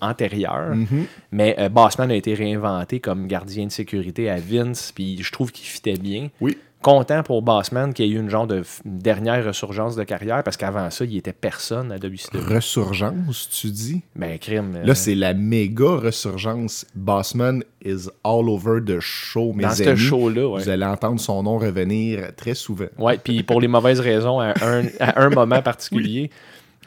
antérieure. 0.00 0.74
Mm-hmm. 0.74 1.04
Mais 1.32 1.68
Bossman 1.70 2.10
a 2.10 2.14
été 2.14 2.34
réinventé 2.34 3.00
comme 3.00 3.26
gardien 3.28 3.66
de 3.66 3.70
sécurité 3.72 4.28
à 4.28 4.38
Vince, 4.40 4.92
puis 4.92 5.22
je 5.22 5.30
trouve 5.32 5.52
qu'il 5.52 5.66
fitait 5.66 5.96
bien. 5.96 6.28
Oui. 6.40 6.58
Content 6.86 7.24
pour 7.24 7.42
Bossman 7.42 7.92
qu'il 7.92 8.06
y 8.06 8.08
ait 8.08 8.12
eu 8.12 8.20
une 8.20 8.30
genre 8.30 8.46
de 8.46 8.62
une 8.84 8.98
dernière 9.00 9.44
ressurgence 9.44 9.96
de 9.96 10.04
carrière, 10.04 10.44
parce 10.44 10.56
qu'avant 10.56 10.88
ça, 10.90 11.04
il 11.04 11.16
était 11.16 11.32
personne 11.32 11.90
à 11.90 11.96
WCW. 11.96 12.38
Resurgence, 12.54 13.48
tu 13.50 13.72
dis? 13.72 14.02
Ben, 14.14 14.38
crime. 14.38 14.76
euh, 14.76 14.86
Là, 14.86 14.94
c'est 14.94 15.16
la 15.16 15.34
méga 15.34 15.96
resurgence. 15.96 16.86
Bossman 16.94 17.64
is 17.84 18.06
all 18.22 18.48
over 18.48 18.80
the 18.84 19.00
show, 19.00 19.52
mes 19.52 19.64
Dans 19.64 19.70
ce 19.70 19.96
show-là, 19.96 20.46
ouais. 20.46 20.62
Vous 20.62 20.68
allez 20.68 20.84
entendre 20.84 21.18
son 21.18 21.42
nom 21.42 21.58
revenir 21.58 22.28
très 22.36 22.54
souvent. 22.54 22.86
Ouais, 22.98 23.18
puis 23.18 23.42
pour 23.42 23.60
les 23.60 23.66
mauvaises 23.66 23.98
raisons, 23.98 24.38
à 24.38 24.54
un, 24.62 24.84
à 25.00 25.20
un 25.22 25.30
moment 25.30 25.62
particulier. 25.62 26.30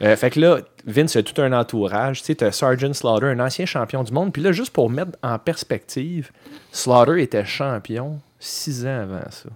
Euh, 0.00 0.16
fait 0.16 0.30
que 0.30 0.40
là, 0.40 0.60
Vince 0.86 1.14
a 1.16 1.22
tout 1.22 1.42
un 1.42 1.52
entourage. 1.52 2.22
Tu 2.22 2.34
sais, 2.34 2.50
Sergeant 2.52 2.94
Slaughter, 2.94 3.26
un 3.26 3.40
ancien 3.40 3.66
champion 3.66 4.02
du 4.02 4.12
monde. 4.12 4.32
Puis 4.32 4.40
là, 4.42 4.52
juste 4.52 4.72
pour 4.72 4.88
mettre 4.88 5.12
en 5.22 5.38
perspective, 5.38 6.30
Slaughter 6.72 7.22
était 7.22 7.44
champion 7.44 8.18
six 8.38 8.86
ans 8.86 9.00
avant 9.02 9.30
ça. 9.30 9.50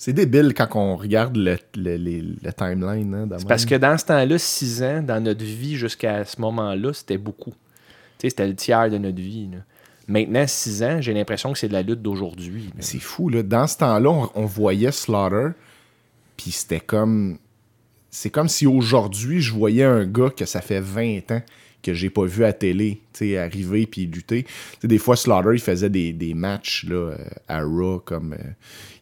C'est 0.00 0.12
débile 0.12 0.54
quand 0.54 0.68
on 0.76 0.96
regarde 0.96 1.36
le, 1.36 1.56
le- 1.76 1.96
les- 1.96 2.22
le 2.22 2.52
timeline. 2.52 3.12
Hein, 3.14 3.26
de 3.26 3.44
Parce 3.44 3.66
que 3.66 3.74
dans 3.74 3.98
ce 3.98 4.04
temps-là, 4.06 4.38
six 4.38 4.82
ans, 4.82 5.02
dans 5.02 5.20
notre 5.22 5.44
vie 5.44 5.76
jusqu'à 5.76 6.24
ce 6.24 6.40
moment-là, 6.40 6.92
c'était 6.92 7.18
beaucoup. 7.18 7.52
C'était 8.20 8.46
le 8.46 8.54
tiers 8.54 8.90
de 8.90 8.98
notre 8.98 9.20
vie. 9.20 9.48
là. 9.52 9.58
Maintenant, 10.06 10.44
six 10.46 10.82
ans, 10.84 11.00
j'ai 11.00 11.12
l'impression 11.12 11.52
que 11.52 11.58
c'est 11.58 11.68
de 11.68 11.72
la 11.72 11.82
lutte 11.82 12.00
d'aujourd'hui. 12.00 12.70
C'est 12.78 13.00
fou, 13.00 13.28
là. 13.28 13.42
Dans 13.42 13.66
ce 13.66 13.76
temps-là, 13.78 14.08
on, 14.10 14.30
on 14.34 14.46
voyait 14.46 14.92
Slaughter, 14.92 15.48
puis 16.36 16.50
c'était 16.52 16.80
comme... 16.80 17.38
C'est 18.10 18.30
comme 18.30 18.48
si 18.48 18.66
aujourd'hui, 18.66 19.42
je 19.42 19.52
voyais 19.52 19.84
un 19.84 20.06
gars 20.06 20.30
que 20.30 20.46
ça 20.46 20.62
fait 20.62 20.80
20 20.80 21.30
ans 21.32 21.42
que 21.82 21.92
j'ai 21.92 22.08
pas 22.10 22.24
vu 22.24 22.44
à 22.44 22.52
télé, 22.52 23.00
tu 23.12 23.18
sais, 23.18 23.36
arriver 23.38 23.86
puis 23.86 24.06
lutter. 24.06 24.46
Des 24.82 24.98
fois, 24.98 25.14
Slaughter, 25.16 25.50
il 25.52 25.60
faisait 25.60 25.90
des, 25.90 26.12
des 26.12 26.32
matchs 26.34 26.86
là, 26.88 26.94
euh, 26.96 27.16
à 27.48 27.60
Raw, 27.62 28.00
comme... 28.00 28.32
euh, 28.32 28.36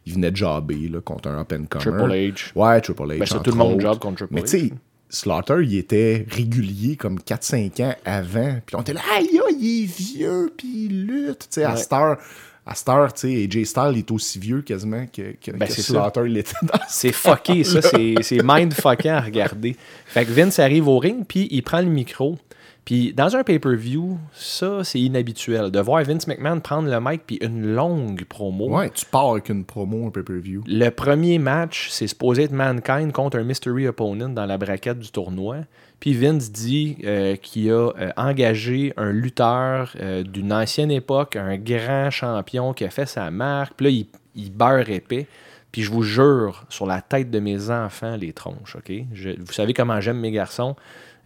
il 0.07 0.13
venait 0.13 0.31
de 0.31 0.37
jobber 0.37 0.87
là, 0.89 1.01
contre 1.01 1.29
un 1.29 1.39
up-and-comer. 1.41 1.83
Triple 1.83 2.11
H. 2.11 2.51
Ouais, 2.55 2.81
Triple 2.81 3.01
H, 3.03 3.19
Ben, 3.19 3.25
c'est 3.25 3.43
tout 3.43 3.51
le 3.51 3.57
monde 3.57 3.81
job 3.81 3.99
contre 3.99 4.15
Triple 4.19 4.33
Mais 4.33 4.41
H. 4.41 4.49
tu 4.49 4.59
sais, 4.59 4.73
Slaughter, 5.09 5.57
il 5.63 5.77
était 5.77 6.25
régulier 6.29 6.95
comme 6.95 7.19
4-5 7.19 7.81
ans 7.83 7.95
avant. 8.05 8.57
Puis 8.65 8.75
on 8.75 8.81
était 8.81 8.93
là, 8.93 9.01
aïe, 9.15 9.29
il 9.59 9.83
est 9.83 9.85
vieux, 9.85 10.51
puis 10.57 10.85
il 10.89 11.05
lutte. 11.05 11.39
Tu 11.39 11.45
sais, 11.51 11.63
à 11.63 11.71
Ouais. 11.71 11.77
cette 11.77 11.93
heure, 11.93 12.17
à 12.65 12.75
cette 12.75 12.89
heure, 12.89 13.13
tu 13.13 13.21
sais, 13.21 13.43
AJ 13.59 13.65
Styles 13.65 13.97
est 13.97 14.11
aussi 14.11 14.39
vieux 14.39 14.61
quasiment 14.61 15.05
que, 15.05 15.33
que, 15.41 15.51
Ben, 15.51 15.65
que 15.67 15.71
c'est 15.73 15.81
Slaughter 15.81 16.23
l'était 16.27 16.51
dans 16.63 16.79
C'est 16.89 17.13
fucké, 17.13 17.63
ça. 17.63 17.81
C'est 17.81 18.41
mind-fuckant 18.43 19.15
à 19.15 19.21
regarder. 19.21 19.75
Fait 20.05 20.25
que 20.25 20.31
Vince 20.31 20.59
arrive 20.59 20.87
au 20.89 20.99
ring, 20.99 21.25
puis 21.27 21.47
il 21.51 21.63
prend 21.63 21.79
le 21.79 21.87
micro. 21.87 22.37
Puis 22.87 23.11
dans 23.11 23.35
un 23.35 23.43
pay-per-view, 23.43 24.17
ça, 24.31 24.81
c'est 24.85 25.01
inhabituel. 25.01 25.71
De 25.71 25.79
voir 25.81 26.01
Vince 26.05 26.25
McMahon 26.25 26.61
prendre 26.61 26.89
le 26.89 26.97
mic, 27.01 27.23
puis 27.27 27.37
une 27.41 27.73
longue 27.75 28.23
promo. 28.23 28.69
Ouais, 28.77 28.89
tu 28.91 29.05
pars 29.05 29.31
avec 29.31 29.49
une 29.49 29.65
promo, 29.65 30.07
un 30.07 30.09
pay-per-view. 30.09 30.63
Le 30.65 30.87
premier 30.89 31.37
match, 31.37 31.89
c'est 31.91 32.07
supposé 32.07 32.43
être 32.43 32.53
Mankind 32.53 33.11
contre 33.11 33.39
un 33.39 33.43
mystery 33.43 33.89
opponent 33.89 34.29
dans 34.29 34.45
la 34.45 34.57
braquette 34.57 34.99
du 34.99 35.11
tournoi. 35.11 35.57
Puis 35.99 36.13
Vince 36.13 36.49
dit 36.49 36.95
euh, 37.03 37.35
qu'il 37.35 37.69
a 37.71 37.89
euh, 37.99 38.11
engagé 38.15 38.93
un 38.95 39.11
lutteur 39.11 39.93
euh, 39.99 40.23
d'une 40.23 40.53
ancienne 40.53 40.89
époque, 40.91 41.35
un 41.35 41.57
grand 41.57 42.09
champion 42.09 42.71
qui 42.71 42.85
a 42.85 42.89
fait 42.89 43.05
sa 43.05 43.29
marque. 43.31 43.73
Puis 43.75 43.85
là, 43.85 43.89
il, 43.91 44.05
il 44.45 44.49
beurre 44.53 44.89
épais. 44.89 45.27
Puis 45.73 45.81
je 45.81 45.91
vous 45.91 46.03
jure, 46.03 46.63
sur 46.69 46.85
la 46.85 47.01
tête 47.01 47.29
de 47.31 47.39
mes 47.39 47.69
enfants, 47.69 48.15
les 48.15 48.31
tronches, 48.31 48.77
OK? 48.77 48.93
Je- 49.11 49.31
vous 49.37 49.51
savez 49.51 49.73
comment 49.73 49.99
j'aime 49.99 50.19
mes 50.21 50.31
garçons. 50.31 50.77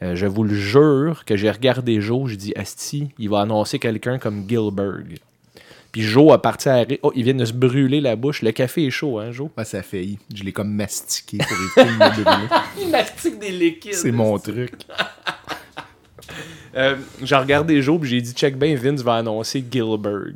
Euh, 0.04 0.16
je 0.16 0.26
vous 0.26 0.44
le 0.44 0.54
jure 0.56 1.26
que 1.26 1.36
j'ai 1.38 1.52
regardé 1.52 2.02
Joe, 2.02 2.30
je 2.30 2.36
dis 2.36 2.54
Asti, 2.56 3.10
il 3.20 3.30
va 3.30 3.42
annoncer 3.42 3.78
quelqu'un 3.78 4.18
comme 4.18 4.46
Gilbert. 4.50 5.04
Puis 5.92 6.02
Joe 6.04 6.32
a 6.34 6.38
parti 6.38 6.70
à. 6.70 6.86
Oh, 7.04 7.12
il 7.16 7.24
vient 7.26 7.34
de 7.34 7.44
se 7.46 7.52
brûler 7.54 8.00
la 8.02 8.16
bouche. 8.16 8.42
Le 8.42 8.52
café 8.52 8.86
est 8.86 8.90
chaud, 8.92 9.20
hein, 9.20 9.32
Joe? 9.32 9.50
Ouais, 9.58 9.66
ça 9.66 9.80
a 9.80 9.82
failli. 9.84 10.18
Je 10.34 10.44
l'ai 10.44 10.54
comme 10.54 10.74
mastiqué 10.74 11.38
pour 11.38 11.52
éviter 11.52 11.84
de 11.84 11.98
me 11.98 12.10
brûler. 12.24 12.48
Il 12.82 12.90
mastique 12.90 13.38
des 13.40 13.52
liquides. 13.52 13.94
C'est 13.94 14.12
mon 14.12 14.40
truc. 14.40 14.72
Euh, 16.76 16.96
j'ai 17.22 17.36
regardé 17.36 17.82
Joe, 17.82 18.00
puis 18.00 18.10
j'ai 18.10 18.22
dit, 18.22 18.32
check 18.34 18.58
bien, 18.58 18.74
Vince 18.76 19.02
va 19.02 19.16
annoncer 19.16 19.64
Gilbert. 19.70 20.32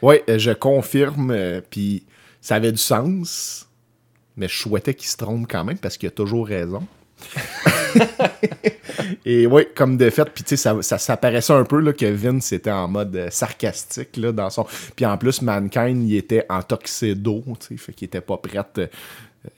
Ouais, 0.00 0.24
euh, 0.30 0.38
je 0.38 0.52
confirme. 0.52 1.30
euh, 1.30 1.60
Puis 1.68 2.04
ça 2.40 2.54
avait 2.54 2.72
du 2.72 2.78
sens. 2.78 3.68
Mais 4.36 4.48
je 4.48 4.56
souhaitais 4.56 4.94
qu'il 4.94 5.08
se 5.08 5.18
trompe 5.18 5.46
quand 5.50 5.64
même 5.64 5.76
parce 5.76 5.98
qu'il 5.98 6.08
a 6.08 6.12
toujours 6.12 6.46
raison. 6.46 6.82
Et 9.24 9.46
oui, 9.46 9.62
comme 9.74 9.96
de 9.96 10.10
fait, 10.10 10.24
puis 10.26 10.44
tu 10.44 10.50
sais, 10.50 10.56
ça, 10.56 10.76
ça, 10.82 10.98
ça 10.98 11.16
paraissait 11.16 11.52
un 11.52 11.64
peu 11.64 11.80
là, 11.80 11.92
que 11.92 12.06
Vince 12.06 12.52
était 12.52 12.70
en 12.70 12.88
mode 12.88 13.14
euh, 13.16 13.28
sarcastique 13.30 14.16
là, 14.16 14.32
dans 14.32 14.50
son. 14.50 14.66
Puis 14.96 15.04
en 15.06 15.16
plus, 15.18 15.42
Mankind, 15.42 16.08
il 16.08 16.16
était 16.16 16.44
en 16.48 16.62
toxédo, 16.62 17.42
tu 17.60 17.66
sais, 17.68 17.76
fait 17.76 17.92
qu'il 17.92 18.06
était 18.06 18.20
pas 18.20 18.36
prêt. 18.36 18.58
euh, 18.78 18.86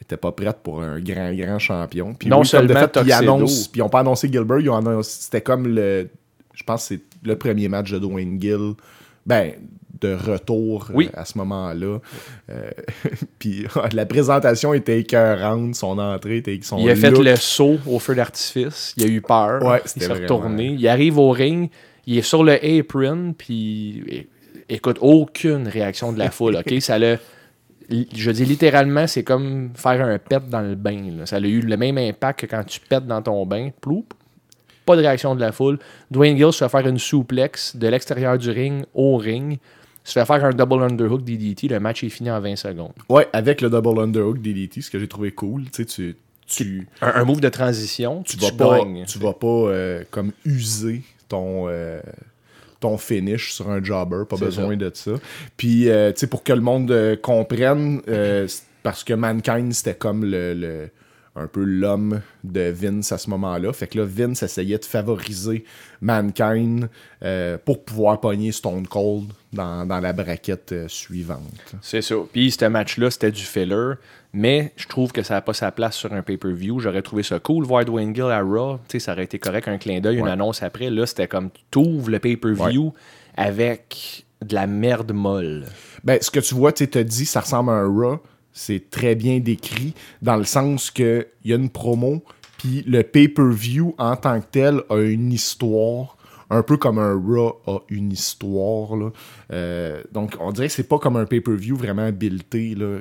était 0.01 0.17
pas 0.17 0.31
prête 0.33 0.59
pour 0.63 0.83
un 0.83 1.01
grand, 1.01 1.33
grand 1.35 1.59
champion. 1.59 2.15
Puis 2.15 2.29
Non 2.29 2.41
oui, 2.41 2.47
seulement 2.47 2.75
fait, 2.81 3.01
ils 3.05 3.13
annoncent- 3.13 3.69
puis 3.71 3.81
ils 3.81 3.83
ont 3.83 3.89
pas 3.89 4.01
annoncé 4.01 4.29
Gilbert, 4.31 4.61
ils 4.61 4.71
ont 4.71 4.77
annoncé, 4.77 5.17
c'était 5.23 5.41
comme 5.41 5.67
le, 5.67 6.09
je 6.55 6.63
pense 6.63 6.83
que 6.89 6.95
c'est 6.95 7.01
le 7.29 7.37
premier 7.37 7.69
match 7.69 7.91
de 7.91 7.99
Dwayne 7.99 8.41
Gill, 8.41 8.75
ben, 9.27 9.53
de 10.03 10.15
retour 10.15 10.87
euh, 10.91 10.95
Oui. 10.95 11.11
à 11.15 11.25
ce 11.25 11.39
moment-là. 11.39 11.99
Euh, 12.51 12.71
puis 13.39 13.67
la 13.93 14.05
présentation 14.07 14.75
était 14.75 15.01
écœurante, 15.01 15.75
son 15.77 15.99
entrée 15.99 16.39
était 16.39 16.59
son 16.63 16.79
Il 16.79 16.91
a 16.91 16.97
fait 16.97 17.11
le 17.11 17.37
saut 17.37 17.79
au 17.87 17.99
feu 17.99 18.15
d'artifice. 18.15 18.93
Il 18.97 19.05
a 19.05 19.07
eu 19.07 19.21
peur. 19.23 19.63
Ouais, 19.63 19.81
il 19.85 19.89
s'est 20.03 20.07
vraiment- 20.09 20.23
retourné. 20.23 20.77
Il 20.79 20.89
arrive 20.89 21.19
au 21.19 21.31
ring. 21.31 21.71
Il 22.07 22.19
est 22.19 22.23
sur 22.23 22.43
le 22.45 22.55
apron. 22.81 23.33
Puis, 23.39 24.27
écoute, 24.69 24.99
aucune 25.01 25.69
réaction 25.69 26.13
de 26.13 26.19
la 26.19 26.31
foule. 26.37 26.57
OK? 26.57 26.75
Ça 26.81 26.99
l'a. 26.99 27.17
Je 27.91 28.31
dis 28.31 28.45
littéralement, 28.45 29.07
c'est 29.07 29.23
comme 29.25 29.71
faire 29.75 30.05
un 30.07 30.19
pet 30.19 30.49
dans 30.49 30.61
le 30.63 30.75
bain. 30.75 31.03
là. 31.19 31.27
Ça 31.27 31.37
a 31.37 31.41
eu 31.41 31.61
le 31.61 31.77
même 31.77 31.99
impact 31.99 32.41
que 32.41 32.47
quand 32.47 32.65
tu 32.65 32.81
pètes 32.81 33.07
dans 33.07 33.21
ton 33.23 33.45
bain. 33.47 33.71
Ploup. 33.81 34.07
Pas 34.87 34.97
de 34.97 35.01
réaction 35.03 35.35
de 35.37 35.41
la 35.41 35.53
foule. 35.53 35.79
Dwayne 36.11 36.37
Gill 36.37 36.53
se 36.53 36.65
fait 36.65 36.69
faire 36.69 36.89
une 36.89 36.99
souplex 36.99 37.77
de 37.77 37.87
l'extérieur 37.87 38.37
du 38.39 38.51
ring 38.51 38.85
au 38.95 39.17
ring. 39.17 39.59
Se 40.05 40.13
fait 40.19 40.25
faire 40.27 40.45
un 40.45 40.51
double 40.51 40.83
underhook 40.83 41.23
DDT. 41.25 41.69
Le 41.69 41.79
match 41.81 42.03
est 42.03 42.09
fini 42.09 42.31
en 42.31 42.41
20 42.41 42.57
secondes. 42.57 42.93
Ouais, 43.09 43.29
avec 43.33 43.61
le 43.61 43.71
double 43.71 44.01
underhook 44.01 44.41
DDT, 44.41 44.81
ce 44.81 44.91
que 44.91 44.99
j'ai 44.99 45.09
trouvé 45.09 45.31
cool. 45.33 45.65
Tu 45.65 45.71
sais, 45.73 45.85
tu, 45.85 46.17
tu, 46.47 46.89
Un, 47.01 47.13
un 47.21 47.25
move 47.25 47.41
de 47.41 47.49
transition. 47.49 48.23
tu 48.25 48.37
Tu, 48.37 48.43
vas 48.45 48.51
pas, 48.53 48.81
tu 49.07 49.19
vas 49.19 49.33
pas 49.33 49.47
euh, 49.47 50.03
comme 50.11 50.33
user 50.45 51.03
ton, 51.29 51.69
euh, 51.69 52.01
ton 52.81 52.99
finish 52.99 53.53
sur 53.53 53.71
un 53.71 53.83
jobber, 53.83 54.25
pas 54.29 54.37
besoin 54.37 54.71
ça. 54.71 54.77
de 54.77 54.91
ça. 54.93 55.11
Puis, 55.57 55.89
euh, 55.89 56.11
tu 56.13 56.21
sais, 56.21 56.27
pour 56.27 56.43
que 56.43 56.53
le 56.53 56.61
monde 56.61 56.91
euh, 56.91 57.17
comprenne, 57.17 58.01
parce 58.83 59.05
que 59.05 59.15
Mankind, 59.15 59.73
c'était 59.73 59.95
comme 59.95 60.25
le, 60.25 60.55
le- 60.55 60.91
un 61.35 61.47
peu 61.47 61.65
l'homme 61.65 62.21
de 62.45 62.71
Vince 62.71 63.11
à 63.13 63.19
ce 63.19 63.31
moment-là. 63.31 63.73
Fait 63.73 63.87
que 63.87 63.99
là, 63.99 64.05
Vince 64.07 64.43
essayait 64.43 64.79
de 64.79 64.85
favoriser 64.85 65.65
Mankind 66.03 66.89
euh, 67.23 67.57
pour 67.65 67.85
pouvoir 67.85 68.21
pogner 68.21 68.53
Stone 68.53 68.87
Cold 68.87 69.33
dans, 69.53 69.87
dans 69.87 70.01
la 70.01 70.13
braquette 70.13 70.73
euh, 70.73 70.89
suivante. 70.89 71.75
C'est 71.81 72.03
ça. 72.03 72.17
Puis 72.33 72.51
ce 72.51 72.65
match-là, 72.67 73.11
c'était 73.11 73.33
du 73.33 73.43
filler. 73.43 73.95
Mais 74.35 74.73
je 74.77 74.89
trouve 74.89 75.13
que 75.13 75.23
ça 75.23 75.35
n'a 75.35 75.41
pas 75.43 75.53
sa 75.53 75.71
place 75.73 75.97
sur 75.97 76.13
un 76.13 76.23
pay-per-view. 76.23 76.81
J'aurais 76.81 77.03
trouvé 77.03 77.23
ça 77.23 77.39
cool 77.39 77.65
voir 77.65 77.85
Dwayne 77.85 78.15
Gill 78.15 78.25
à 78.25 78.41
Raw. 78.41 78.79
Tu 78.89 78.99
sais, 78.99 79.05
ça 79.05 79.13
aurait 79.13 79.25
été 79.25 79.39
correct, 79.39 79.69
un 79.69 79.79
clin 79.79 80.01
d'œil, 80.01 80.19
une 80.19 80.29
annonce 80.29 80.63
après. 80.63 80.91
Là, 80.91 81.07
c'était 81.07 81.29
comme 81.29 81.51
t'ouvres 81.71 82.11
le 82.11 82.19
pay-per-view 82.19 82.95
avec 83.37 84.25
de 84.43 84.55
la 84.55 84.67
merde 84.67 85.13
molle. 85.13 85.67
Ben, 86.03 86.19
ce 86.21 86.31
que 86.31 86.41
tu 86.41 86.55
vois, 86.55 86.73
tu 86.73 86.89
te 86.89 86.99
dit, 86.99 87.27
ça 87.27 87.41
ressemble 87.41 87.71
à 87.71 87.75
un 87.75 87.87
Raw. 87.87 88.21
C'est 88.53 88.91
très 88.91 89.15
bien 89.15 89.41
décrit 89.41 89.95
dans 90.21 90.37
le 90.37 90.45
sens 90.45 90.91
que 90.91 91.27
il 91.45 91.51
y 91.51 91.55
a 91.55 91.57
une 91.57 91.71
promo, 91.71 92.23
puis 92.59 92.83
le 92.87 93.03
pay-per-view 93.03 93.95
en 93.99 94.17
tant 94.17 94.41
que 94.41 94.47
tel 94.51 94.83
a 94.91 94.99
une 94.99 95.33
histoire, 95.33 96.17
un 96.51 96.63
peu 96.63 96.77
comme 96.77 96.99
un 96.99 97.15
Raw 97.15 97.61
a 97.67 97.79
une 97.89 98.13
histoire. 98.13 98.95
là. 98.97 99.11
Euh, 99.53 100.03
donc, 100.13 100.37
on 100.39 100.53
dirait 100.53 100.67
que 100.69 100.73
c'est 100.75 100.89
pas 100.89 100.99
comme 100.99 101.17
un 101.17 101.25
pay-per-view 101.25 101.77
vraiment 101.77 102.13
buildé 102.13 102.75
là, 102.75 102.99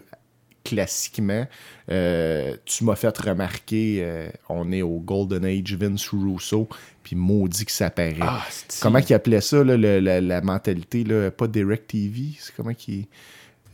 classiquement. 0.64 1.46
Euh, 1.90 2.56
tu 2.66 2.84
m'as 2.86 2.96
fait 2.96 3.16
remarquer, 3.18 3.98
euh, 4.02 4.30
on 4.48 4.72
est 4.72 4.82
au 4.82 5.00
Golden 5.00 5.44
Age 5.44 5.74
Vince 5.76 6.08
Russo, 6.14 6.68
puis 7.04 7.16
maudit 7.16 7.66
que 7.66 7.72
ça 7.72 7.90
paraît. 7.90 8.16
Ah, 8.22 8.46
Comment 8.82 9.02
qu'il 9.02 9.16
appelait 9.16 9.42
ça, 9.42 9.64
là, 9.64 9.76
le- 9.76 10.00
la, 10.00 10.22
la 10.22 10.42
mentalité, 10.42 11.04
là, 11.04 11.30
pas 11.32 11.48
Direct 11.48 11.88
TV, 11.90 12.30
c'est 12.40 12.56
comment 12.56 12.74
qu'il... 12.74 13.06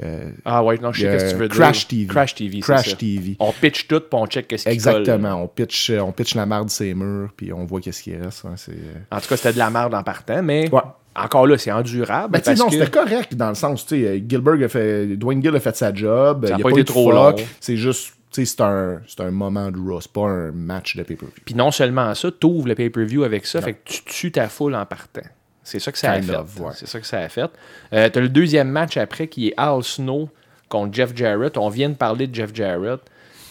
euh, 0.03 0.29
Ah 0.45 0.63
ouais, 0.63 0.77
non, 0.77 0.91
je 0.91 1.01
sais 1.01 1.07
euh, 1.07 1.19
ce 1.19 1.25
que 1.25 1.29
tu 1.31 1.35
veux 1.37 1.47
dire. 1.47 1.57
Crash 1.57 1.87
TV. 1.87 2.05
Crash 2.07 2.35
TV, 2.35 2.53
c'est 2.57 2.61
Crash 2.73 2.89
ça. 2.91 2.95
TV. 2.95 3.35
On 3.39 3.51
pitch 3.51 3.87
tout, 3.87 3.99
puis 3.99 4.07
on 4.11 4.25
check 4.27 4.47
qu'est-ce 4.47 4.63
qui 4.63 4.69
Exactement, 4.69 5.29
colle. 5.33 5.41
on 5.43 5.47
pitch, 5.47 5.89
euh, 5.89 5.99
on 6.01 6.11
pitch 6.11 6.35
la 6.35 6.45
marde 6.45 6.69
ses 6.69 6.93
murs, 6.93 7.29
puis 7.35 7.51
on 7.53 7.65
voit 7.65 7.81
qu'est-ce 7.81 8.03
qui 8.03 8.15
reste. 8.15 8.45
hein, 8.45 8.55
euh, 8.69 8.73
En 9.11 9.19
tout 9.19 9.27
cas, 9.29 9.37
c'était 9.37 9.53
de 9.53 9.57
la 9.57 9.69
merde 9.69 9.93
en 9.95 10.03
partant, 10.03 10.41
mais 10.43 10.69
Ouais. 10.71 10.81
encore 11.15 11.47
là, 11.47 11.57
c'est 11.57 11.71
endurable. 11.71 12.31
Ben, 12.33 12.39
tu 12.39 12.45
sais, 12.45 12.51
parce 12.51 12.59
non, 12.59 12.67
que- 12.67 12.73
c'était 12.73 12.91
correct 12.91 13.35
dans 13.35 13.49
le 13.49 13.55
sens, 13.55 13.85
tu 13.85 14.01
sais, 14.03 14.23
Gilbert 14.27 14.63
a 14.63 14.67
fait, 14.67 15.07
Dwayne 15.17 15.41
Gill 15.41 15.55
a 15.55 15.59
fait 15.59 15.75
sa 15.75 15.93
job, 15.93 16.45
Ça 16.47 16.55
il 16.57 16.61
a 16.61 16.63
pas 16.63 16.69
été 16.69 16.81
de 16.81 16.85
trop 16.85 17.11
long. 17.11 17.35
c'est 17.59 17.77
juste, 17.77 18.13
tu 18.31 18.45
sais, 18.45 18.45
c'est 18.45 18.61
un, 18.61 19.01
c'est 19.07 19.21
un 19.21 19.31
moment 19.31 19.71
de 19.71 19.77
Raw, 19.79 20.01
c'est 20.01 20.11
pas 20.11 20.27
un 20.27 20.51
match 20.51 20.95
de 20.95 21.03
pay-per-view. 21.03 21.33
Puis 21.45 21.55
non 21.55 21.71
seulement 21.71 22.13
ça, 22.13 22.29
tu 22.31 22.45
ouvres 22.45 22.67
le 22.67 22.75
pay-per-view 22.75 23.23
avec 23.23 23.45
ça, 23.47 23.61
fait 23.61 23.73
que 23.73 23.79
tu 23.85 24.03
tues 24.03 24.31
ta 24.31 24.47
foule 24.47 24.75
en 24.75 24.85
partant. 24.85 25.21
C'est 25.68 25.80
ça 25.80 25.91
que 25.91 25.97
ça 25.97 26.11
a 26.11 26.20
Kind 26.20 26.30
fait. 26.30 26.36
of, 26.38 26.59
ouais. 26.61 26.72
C'est 26.76 26.88
ça 26.88 26.97
que 26.97 27.05
ça 27.05 27.20
a 27.20 27.28
fait. 27.28 27.51
Euh, 27.91 28.07
T'as 28.09 28.22
le 28.22 28.30
deuxième 28.30 28.70
match 28.70 28.95
après 28.95 29.28
qui 29.28 29.49
est 29.49 29.53
Al 29.57 29.84
Snow 29.84 30.30
contre 30.70 30.93
Jeff 30.93 31.13
Jarrett. 31.13 31.57
On 31.57 31.68
vient 31.68 31.89
de 31.89 31.95
parler 31.95 32.28
de 32.28 32.34
Jeff 32.34 32.51
Jarrett. 32.53 33.01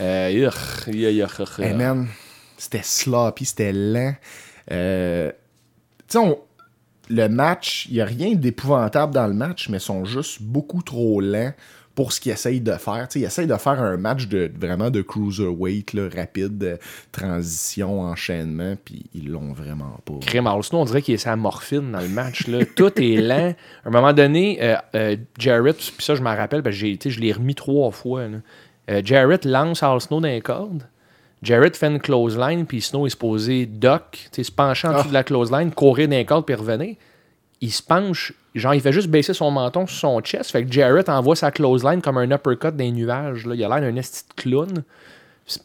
Euh, 0.00 0.30
urgh. 0.30 0.88
Hey 1.58 1.74
man, 1.74 2.06
c'était 2.56 2.80
sloppy, 2.82 3.44
c'était 3.44 3.72
lent. 3.72 4.14
Euh, 4.70 5.30
tu 6.08 6.18
sais, 6.18 6.38
le 7.10 7.28
match, 7.28 7.86
il 7.90 7.94
n'y 7.96 8.00
a 8.00 8.06
rien 8.06 8.34
d'épouvantable 8.34 9.12
dans 9.12 9.26
le 9.26 9.34
match, 9.34 9.68
mais 9.68 9.76
ils 9.76 9.80
sont 9.80 10.06
juste 10.06 10.40
beaucoup 10.40 10.80
trop 10.80 11.20
lents 11.20 11.52
pour 11.96 12.12
ce 12.12 12.20
qu'ils 12.20 12.30
essayent 12.30 12.60
de 12.60 12.74
faire. 12.74 13.08
Tu 13.08 13.14
sais, 13.14 13.20
ils 13.20 13.24
essayent 13.24 13.46
de 13.48 13.56
faire 13.56 13.80
un 13.82 13.96
match 13.96 14.28
de 14.28 14.48
vraiment 14.60 14.90
de 14.90 15.02
cruiserweight, 15.02 15.94
là, 15.94 16.08
rapide, 16.14 16.62
euh, 16.62 16.76
transition, 17.10 18.02
enchaînement, 18.02 18.76
puis 18.84 19.06
ils 19.14 19.28
l'ont 19.30 19.52
vraiment 19.52 19.98
pas. 20.04 20.14
Crime 20.20 20.46
Al 20.46 20.62
Snow, 20.62 20.78
on 20.80 20.84
dirait 20.84 21.02
qu'il 21.02 21.14
est 21.14 21.18
sa 21.18 21.34
morphine 21.36 21.90
dans 21.92 22.00
le 22.00 22.08
match. 22.08 22.46
Là. 22.46 22.64
Tout 22.76 22.92
est 23.02 23.16
lent. 23.20 23.54
À 23.84 23.88
un 23.88 23.90
moment 23.90 24.12
donné, 24.12 24.58
euh, 24.62 24.76
euh, 24.94 25.16
Jarrett, 25.38 25.76
puis 25.76 26.04
ça 26.04 26.14
je 26.14 26.22
m'en 26.22 26.36
rappelle, 26.36 26.62
parce 26.62 26.76
que 26.78 27.10
je 27.10 27.20
l'ai 27.20 27.32
remis 27.32 27.54
trois 27.54 27.90
fois. 27.90 28.28
là. 28.28 28.38
Jarrett 29.02 29.44
lance 29.44 29.82
Al 29.82 30.00
Snow 30.00 30.20
dans 30.20 30.28
les 30.28 30.40
cordes. 30.40 30.84
Jarrett 31.42 31.76
fait 31.76 31.88
une 31.88 31.98
close 32.00 32.38
line, 32.38 32.66
puis 32.66 32.80
Snow 32.80 33.06
est 33.06 33.10
supposé 33.10 33.66
duck, 33.66 34.28
se 34.32 34.50
pencher 34.50 34.88
en 34.88 34.92
dessous 34.92 35.02
Ah. 35.06 35.08
de 35.08 35.14
la 35.14 35.24
close 35.24 35.50
line, 35.50 35.70
courir 35.72 36.08
dans 36.08 36.16
les 36.16 36.24
cordes, 36.24 36.46
puis 36.46 36.54
revenir. 36.54 36.96
Il 37.62 37.72
se 37.72 37.82
penche, 37.82 38.34
genre, 38.54 38.74
il 38.74 38.80
fait 38.82 38.92
juste 38.92 39.08
baisser 39.08 39.32
son 39.32 39.50
menton 39.50 39.86
sur 39.86 39.98
son 39.98 40.20
chest. 40.20 40.50
Fait 40.50 40.64
que 40.64 40.70
Jarrett 40.72 41.08
envoie 41.08 41.36
sa 41.36 41.50
close 41.50 41.84
line 41.84 42.02
comme 42.02 42.18
un 42.18 42.30
uppercut 42.30 42.72
dans 42.76 42.84
les 42.84 42.92
nuages. 42.92 43.46
Là. 43.46 43.54
Il 43.54 43.64
a 43.64 43.68
l'air 43.68 43.80
d'un 43.80 43.96
esti 43.96 44.24
de 44.28 44.34
clown. 44.42 44.82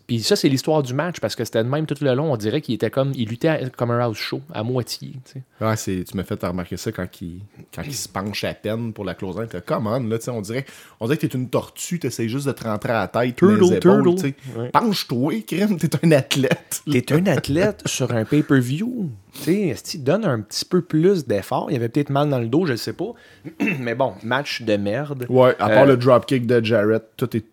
Puis 0.06 0.22
ça, 0.22 0.36
c'est 0.36 0.48
l'histoire 0.48 0.84
du 0.84 0.94
match, 0.94 1.20
parce 1.20 1.36
que 1.36 1.44
c'était 1.44 1.64
de 1.64 1.68
même 1.68 1.88
tout 1.88 1.96
le 2.02 2.14
long. 2.14 2.32
On 2.32 2.38
dirait 2.38 2.62
qu'il 2.62 2.76
était 2.76 2.92
comme. 2.92 3.14
Il 3.16 3.28
luttait 3.30 3.48
à- 3.48 3.70
comme 3.72 3.90
un 3.90 4.00
house 4.00 4.16
show, 4.20 4.40
à 4.54 4.62
moitié. 4.62 5.14
tu 5.26 5.32
sais. 5.34 5.44
Ouais, 5.60 5.76
c'est, 5.76 6.04
tu 6.08 6.16
m'as 6.16 6.24
fait 6.24 6.40
remarquer 6.44 6.78
ça 6.78 6.92
quand 6.92 7.08
il, 7.20 7.42
quand 7.74 7.82
il 7.82 7.96
se 7.96 8.08
penche 8.08 8.44
à 8.44 8.54
peine 8.54 8.94
pour 8.94 9.04
la 9.06 9.16
close 9.16 9.38
line. 9.40 9.48
Come 9.66 9.88
on, 9.88 10.00
là, 10.04 10.20
tu 10.20 10.26
sais, 10.26 10.30
on 10.32 10.42
dirait, 10.42 10.68
on 11.00 11.08
dirait 11.08 11.18
que 11.18 11.26
t'es 11.26 11.36
une 11.36 11.50
tortue, 11.50 11.98
t'essayes 11.98 12.30
juste 12.30 12.46
de 12.46 12.52
te 12.52 12.64
rentrer 12.64 12.92
à 12.92 13.00
la 13.00 13.08
tête, 13.08 13.36
Turtle, 13.36 13.74
épaules, 13.74 14.16
turtle. 14.16 14.34
Ouais. 14.56 14.70
Penche-toi, 14.70 15.34
crème, 15.48 15.78
t'es 15.80 15.90
un 16.06 16.12
athlète. 16.12 16.84
T'es 16.90 17.12
un 17.14 17.26
athlète 17.26 17.82
sur 17.88 18.12
un 18.12 18.24
pay-per-view. 18.24 19.10
Tu 19.34 19.74
sais, 19.76 19.98
donne 19.98 20.26
un 20.26 20.42
petit 20.42 20.66
peu 20.66 20.82
plus 20.82 21.26
d'effort. 21.26 21.68
Il 21.70 21.74
y 21.74 21.76
avait 21.78 21.88
peut-être 21.88 22.10
mal 22.10 22.30
dans 22.30 22.40
le 22.40 22.48
dos, 22.48 22.66
je 22.66 22.74
ne 22.74 22.78
sais 22.78 22.94
pas. 22.94 23.14
Mais 23.80 23.96
bon, 23.96 24.14
match 24.24 24.62
de 24.62 24.76
merde. 24.76 25.26
Ouais, 25.30 25.56
à 25.58 25.70
part 25.70 25.84
euh, 25.84 25.88
le 25.88 25.98
dropkick 25.98 26.46
de 26.46 26.64
Jarrett, 26.64 27.04
tout 27.16 27.30
est. 27.36 27.46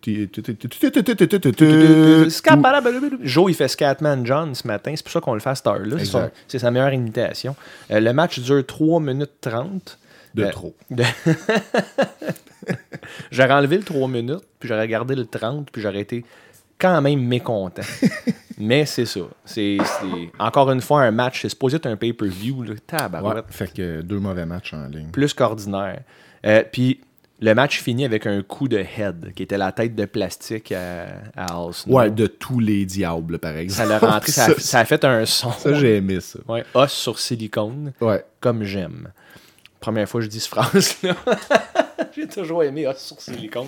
Joe, 3.23 3.51
il 3.51 3.55
fait 3.55 3.67
Scatman 3.69 4.25
John 4.25 4.53
ce 4.53 4.67
matin. 4.67 4.93
C'est 4.95 5.03
pour 5.03 5.11
ça 5.13 5.21
qu'on 5.21 5.33
le 5.33 5.39
fait 5.39 5.51
à 5.51 5.55
cette 5.55 5.67
heure-là. 5.67 5.97
C'est 6.47 6.59
sa 6.59 6.69
meilleure 6.69 6.93
imitation. 6.93 7.55
Euh, 7.91 7.99
le 8.01 8.13
match 8.13 8.39
dure 8.39 8.65
3 8.65 8.99
minutes 8.99 9.31
30. 9.41 9.97
De 10.35 10.43
euh, 10.43 10.51
trop. 10.51 10.75
J'aurais 13.31 13.53
enlevé 13.53 13.77
le 13.77 13.83
3 13.83 14.07
minutes, 14.07 14.43
puis 14.59 14.69
j'aurais 14.69 14.87
gardé 14.87 15.15
le 15.15 15.25
30, 15.25 15.71
puis 15.71 15.81
j'aurais 15.81 16.01
été 16.01 16.23
quand 16.79 17.01
même 17.01 17.21
mécontent. 17.21 17.81
Mais 18.57 18.85
c'est 18.85 19.05
ça. 19.05 19.21
C'est 19.45 19.77
encore 20.37 20.69
une 20.71 20.81
fois 20.81 21.01
un 21.03 21.11
match. 21.11 21.41
C'est 21.43 21.49
supposé 21.49 21.77
être 21.77 21.85
un 21.85 21.95
pay-per-view. 21.95 22.65
Ouais, 22.65 22.75
fait 23.49 23.73
que 23.73 24.01
deux 24.01 24.19
mauvais 24.19 24.45
matchs 24.45 24.73
en 24.73 24.85
ligne. 24.87 25.09
Plus 25.11 25.33
qu'ordinaire. 25.33 26.01
Euh, 26.45 26.63
puis 26.69 26.99
le 27.41 27.53
match 27.53 27.81
finit 27.81 28.03
avec 28.03 28.25
un 28.27 28.41
coup 28.41 28.67
de 28.67 28.77
head, 28.77 29.33
qui 29.33 29.43
était 29.43 29.57
la 29.57 29.71
tête 29.71 29.95
de 29.95 30.03
plastique 30.03 30.73
à, 30.73 31.05
à. 31.37 31.61
Ouais, 31.87 32.09
de 32.11 32.27
tous 32.27 32.59
les 32.59 32.85
diables, 32.85 33.39
par 33.39 33.53
Ça 33.53 33.59
exemple. 33.61 33.89
l'a 33.89 33.99
rentré, 33.99 34.31
ça, 34.33 34.45
a- 34.47 34.53
ça 34.59 34.79
a 34.79 34.85
fait 34.85 35.05
un 35.05 35.25
son. 35.25 35.51
ça, 35.53 35.73
j'ai 35.73 35.95
aimé 35.97 36.19
ça. 36.19 36.39
Ouais, 36.49 36.65
os 36.73 36.91
sur 36.91 37.17
silicone, 37.17 37.93
Ouais. 38.01 38.25
comme 38.41 38.63
j'aime. 38.63 39.09
Première 39.79 40.09
fois 40.09 40.19
que 40.19 40.25
je 40.25 40.29
dis 40.29 40.41
cette 40.41 40.49
phrase-là. 40.49 41.15
J'ai 42.15 42.27
toujours 42.27 42.63
aimé 42.63 42.87
os 42.87 42.97
sur 42.97 43.19
silicone. 43.21 43.67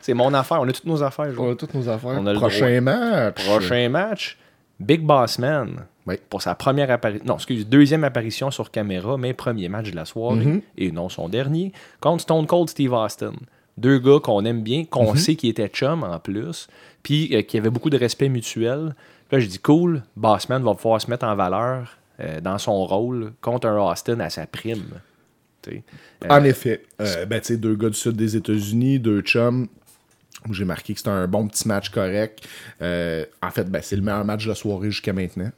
C'est 0.00 0.14
mon 0.14 0.32
affaire. 0.34 0.60
On 0.60 0.68
a 0.68 0.72
toutes 0.72 0.84
nos 0.86 1.02
affaires. 1.02 1.32
On 1.38 1.52
a 1.52 1.54
toutes 1.54 1.74
nos 1.74 1.88
affaires. 1.88 2.16
On 2.18 2.26
a 2.26 2.32
le 2.32 2.38
Prochain 2.38 2.80
match. 2.80 3.44
Prochain 3.44 3.88
match, 3.88 4.38
Big 4.80 5.00
Boss 5.02 5.38
Man. 5.38 5.84
Oui. 6.06 6.16
Pour 6.28 6.42
sa 6.42 6.54
première 6.56 6.90
apparition, 6.90 7.24
non, 7.26 7.36
excuse, 7.36 7.66
deuxième 7.68 8.02
apparition 8.02 8.50
sur 8.50 8.70
caméra, 8.72 9.16
mais 9.16 9.32
premier 9.34 9.68
match 9.68 9.90
de 9.90 9.96
la 9.96 10.04
soirée, 10.04 10.44
Mhm. 10.44 10.62
et 10.76 10.90
non 10.90 11.08
son 11.08 11.28
dernier, 11.28 11.72
contre 12.00 12.22
Stone 12.22 12.46
Cold 12.46 12.68
Steve 12.68 12.92
Austin. 12.92 13.34
Deux 13.78 13.98
gars 14.00 14.18
qu'on 14.20 14.44
aime 14.44 14.62
bien, 14.62 14.80
Mhm. 14.80 14.86
qu'on 14.86 15.14
sait 15.14 15.36
qu'ils 15.36 15.50
étaient 15.50 15.68
chums 15.68 16.02
en 16.02 16.18
plus, 16.18 16.66
puis 17.04 17.30
euh, 17.36 17.42
qui 17.42 17.56
avaient 17.56 17.70
beaucoup 17.70 17.88
de 17.90 17.96
respect 17.96 18.28
mutuel. 18.28 18.94
Puis 19.28 19.36
Là, 19.36 19.40
j'ai 19.40 19.46
dit, 19.46 19.60
cool, 19.60 20.02
Bossman 20.16 20.62
va 20.62 20.74
pouvoir 20.74 21.00
se 21.00 21.08
mettre 21.08 21.24
en 21.24 21.34
valeur 21.36 21.96
euh, 22.20 22.40
dans 22.40 22.58
son 22.58 22.84
rôle 22.84 23.32
contre 23.40 23.66
un 23.68 23.78
Austin 23.90 24.18
à 24.20 24.28
sa 24.28 24.46
prime. 24.46 24.84
Euh, 25.68 26.28
En 26.28 26.42
effet. 26.44 26.82
Euh, 27.00 27.26
ben, 27.26 27.40
tu 27.40 27.48
sais, 27.48 27.56
deux 27.56 27.74
gars 27.76 27.88
du 27.88 27.94
sud 27.96 28.16
des 28.16 28.36
États-Unis, 28.36 28.98
deux 28.98 29.20
chums. 29.20 29.68
où 30.48 30.54
J'ai 30.54 30.64
marqué 30.64 30.92
que 30.92 30.98
c'était 30.98 31.10
un 31.10 31.26
bon 31.26 31.46
petit 31.48 31.66
match 31.68 31.90
correct. 31.90 32.40
Euh, 32.80 33.24
en 33.42 33.50
fait, 33.50 33.64
ben, 33.70 33.80
c'est 33.82 33.96
le 33.96 34.02
meilleur 34.02 34.24
match 34.24 34.44
de 34.44 34.48
la 34.50 34.54
soirée 34.54 34.90
jusqu'à 34.90 35.12
maintenant. 35.12 35.50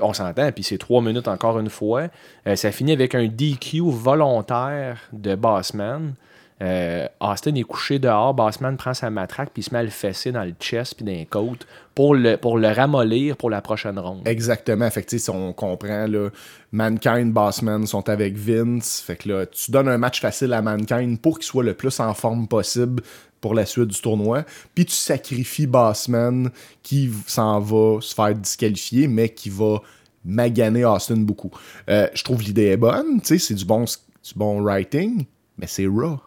on 0.00 0.12
s'entend, 0.12 0.50
puis 0.52 0.64
c'est 0.64 0.78
trois 0.78 1.00
minutes 1.00 1.28
encore 1.28 1.58
une 1.60 1.70
fois. 1.70 2.08
Euh, 2.46 2.56
ça 2.56 2.72
finit 2.72 2.92
avec 2.92 3.14
un 3.14 3.26
DQ 3.26 3.82
volontaire 3.90 4.98
de 5.12 5.34
Bossman. 5.34 6.14
Euh, 6.62 7.08
Austin 7.20 7.56
est 7.56 7.64
couché 7.64 7.98
dehors, 7.98 8.34
Bossman 8.34 8.76
prend 8.76 8.94
sa 8.94 9.10
matraque, 9.10 9.50
puis 9.52 9.62
il 9.62 9.64
se 9.64 9.70
met 9.72 9.80
à 9.80 9.82
le 9.82 9.90
fesser 9.90 10.30
dans 10.30 10.44
le 10.44 10.54
chest 10.60 10.94
puis 10.94 11.04
dans 11.04 11.10
les 11.10 11.26
côtes 11.26 11.66
pour 11.94 12.14
le, 12.14 12.36
pour 12.36 12.56
le 12.56 12.68
ramollir 12.68 13.36
pour 13.36 13.50
la 13.50 13.60
prochaine 13.60 13.98
ronde. 13.98 14.22
Exactement. 14.26 14.88
Fait 14.90 15.08
si 15.10 15.28
on 15.28 15.52
comprend, 15.52 16.06
là, 16.06 16.30
Mankind, 16.70 17.32
Bossman 17.32 17.86
sont 17.86 18.08
avec 18.08 18.36
Vince. 18.36 19.02
Fait 19.04 19.16
que 19.16 19.28
là, 19.28 19.46
tu 19.46 19.72
donnes 19.72 19.88
un 19.88 19.98
match 19.98 20.20
facile 20.20 20.52
à 20.52 20.62
Mankind 20.62 21.20
pour 21.20 21.38
qu'il 21.38 21.46
soit 21.46 21.64
le 21.64 21.74
plus 21.74 21.98
en 21.98 22.14
forme 22.14 22.46
possible 22.46 23.02
pour 23.40 23.54
la 23.54 23.66
suite 23.66 23.88
du 23.88 24.00
tournoi. 24.00 24.44
Puis 24.74 24.86
tu 24.86 24.94
sacrifies 24.94 25.66
Bossman 25.66 26.50
qui 26.84 27.10
s'en 27.26 27.58
va 27.58 28.00
se 28.00 28.14
faire 28.14 28.34
disqualifier, 28.34 29.08
mais 29.08 29.30
qui 29.30 29.50
va 29.50 29.80
maganer 30.24 30.84
Austin 30.84 31.16
beaucoup. 31.16 31.50
Euh, 31.90 32.06
je 32.14 32.22
trouve 32.22 32.40
l'idée 32.42 32.66
est 32.66 32.76
bonne. 32.76 33.20
C'est 33.24 33.54
du 33.54 33.64
bon, 33.64 33.84
du 33.84 34.34
bon 34.36 34.62
writing, 34.62 35.24
mais 35.58 35.66
c'est 35.66 35.86
Raw. 35.86 36.20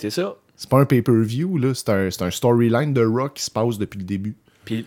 C'est 0.00 0.10
ça. 0.10 0.34
C'est 0.56 0.68
pas 0.68 0.80
un 0.80 0.84
pay-per-view, 0.84 1.56
là. 1.58 1.72
C'est 1.74 1.88
un, 1.88 2.08
un 2.26 2.30
storyline 2.30 2.92
de 2.92 3.04
Raw 3.04 3.28
qui 3.30 3.42
se 3.44 3.50
passe 3.50 3.78
depuis 3.78 3.98
le 3.98 4.04
début. 4.04 4.34
Puis, 4.64 4.86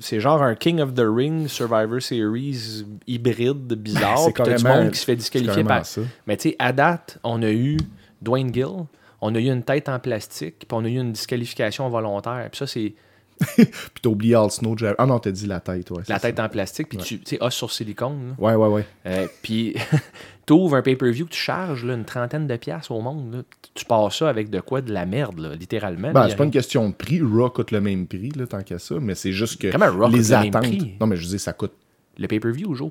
c'est 0.00 0.20
genre 0.20 0.42
un 0.42 0.54
King 0.54 0.80
of 0.80 0.94
the 0.94 1.04
Ring 1.06 1.46
Survivor 1.48 2.00
Series 2.02 2.84
hybride 3.06 3.74
bizarre. 3.74 4.18
C'est 4.18 4.32
t'as 4.32 4.44
du 4.56 4.62
carrément- 4.62 4.82
monde 4.84 4.92
qui 4.92 4.98
se 4.98 5.04
fait 5.04 5.16
disqualifier 5.16 5.50
carrément 5.52 5.68
par. 5.68 5.86
ça. 5.86 6.00
Mais 6.26 6.36
tu 6.36 6.50
sais, 6.50 6.56
à 6.58 6.72
date, 6.72 7.18
on 7.22 7.42
a 7.42 7.50
eu 7.50 7.76
Dwayne 8.22 8.52
Gill, 8.52 8.86
on 9.20 9.34
a 9.34 9.38
eu 9.38 9.46
une 9.50 9.62
tête 9.62 9.88
en 9.88 9.98
plastique, 9.98 10.58
puis 10.60 10.68
on 10.72 10.84
a 10.84 10.88
eu 10.88 10.96
une 10.98 11.12
disqualification 11.12 11.88
volontaire. 11.88 12.48
Puis 12.50 12.58
ça, 12.58 12.66
c'est 12.66 12.94
Puis 13.56 13.66
t'as 14.02 14.08
oublié 14.10 14.34
Al 14.34 14.50
Snow. 14.50 14.74
Ah 14.98 15.06
non, 15.06 15.20
t'as 15.20 15.30
dit 15.30 15.46
la 15.46 15.60
tête, 15.60 15.90
ouais. 15.92 16.02
la 16.08 16.18
tête 16.18 16.40
en 16.40 16.48
plastique, 16.48 16.88
puis 16.88 16.98
tu 16.98 17.20
tu 17.20 17.36
sais, 17.36 17.38
os 17.40 17.54
sur 17.54 17.70
silicone. 17.70 18.34
là. 18.40 18.44
Ouais, 18.44 18.54
ouais, 18.56 18.68
ouais. 18.68 18.84
Euh, 19.06 19.28
puis 19.42 19.76
t'ouvres 20.48 20.76
un 20.76 20.82
pay-per-view 20.82 21.26
que 21.26 21.30
tu 21.30 21.38
charges 21.38 21.84
là, 21.84 21.94
une 21.94 22.04
trentaine 22.04 22.46
de 22.46 22.56
piastres 22.56 22.90
au 22.90 23.00
monde. 23.00 23.32
là. 23.34 23.42
Tu 23.74 23.84
pars 23.84 24.12
ça 24.12 24.28
avec 24.28 24.50
de 24.50 24.60
quoi? 24.60 24.80
De 24.80 24.92
la 24.92 25.06
merde, 25.06 25.38
là, 25.38 25.54
littéralement. 25.54 26.10
Ben, 26.12 26.26
c'est 26.28 26.36
pas 26.36 26.44
une 26.44 26.50
question 26.50 26.88
de 26.88 26.94
prix. 26.94 27.20
Raw 27.20 27.50
coûte 27.50 27.70
le 27.70 27.80
même 27.80 28.06
prix, 28.06 28.30
tant 28.48 28.62
qu'à 28.62 28.78
ça. 28.78 28.96
Mais 29.00 29.14
c'est 29.14 29.32
juste 29.32 29.60
que 29.60 29.70
Comment 29.70 29.86
Raw 29.92 30.08
les 30.08 30.18
coûte 30.18 30.28
le 30.30 30.36
même 30.38 30.48
attentes. 30.48 30.62
prix? 30.62 30.94
Non, 31.00 31.06
mais 31.06 31.16
je 31.16 31.26
dis, 31.26 31.38
ça 31.38 31.52
coûte. 31.52 31.72
Le 32.18 32.26
payper-view, 32.26 32.74
Joe. 32.74 32.90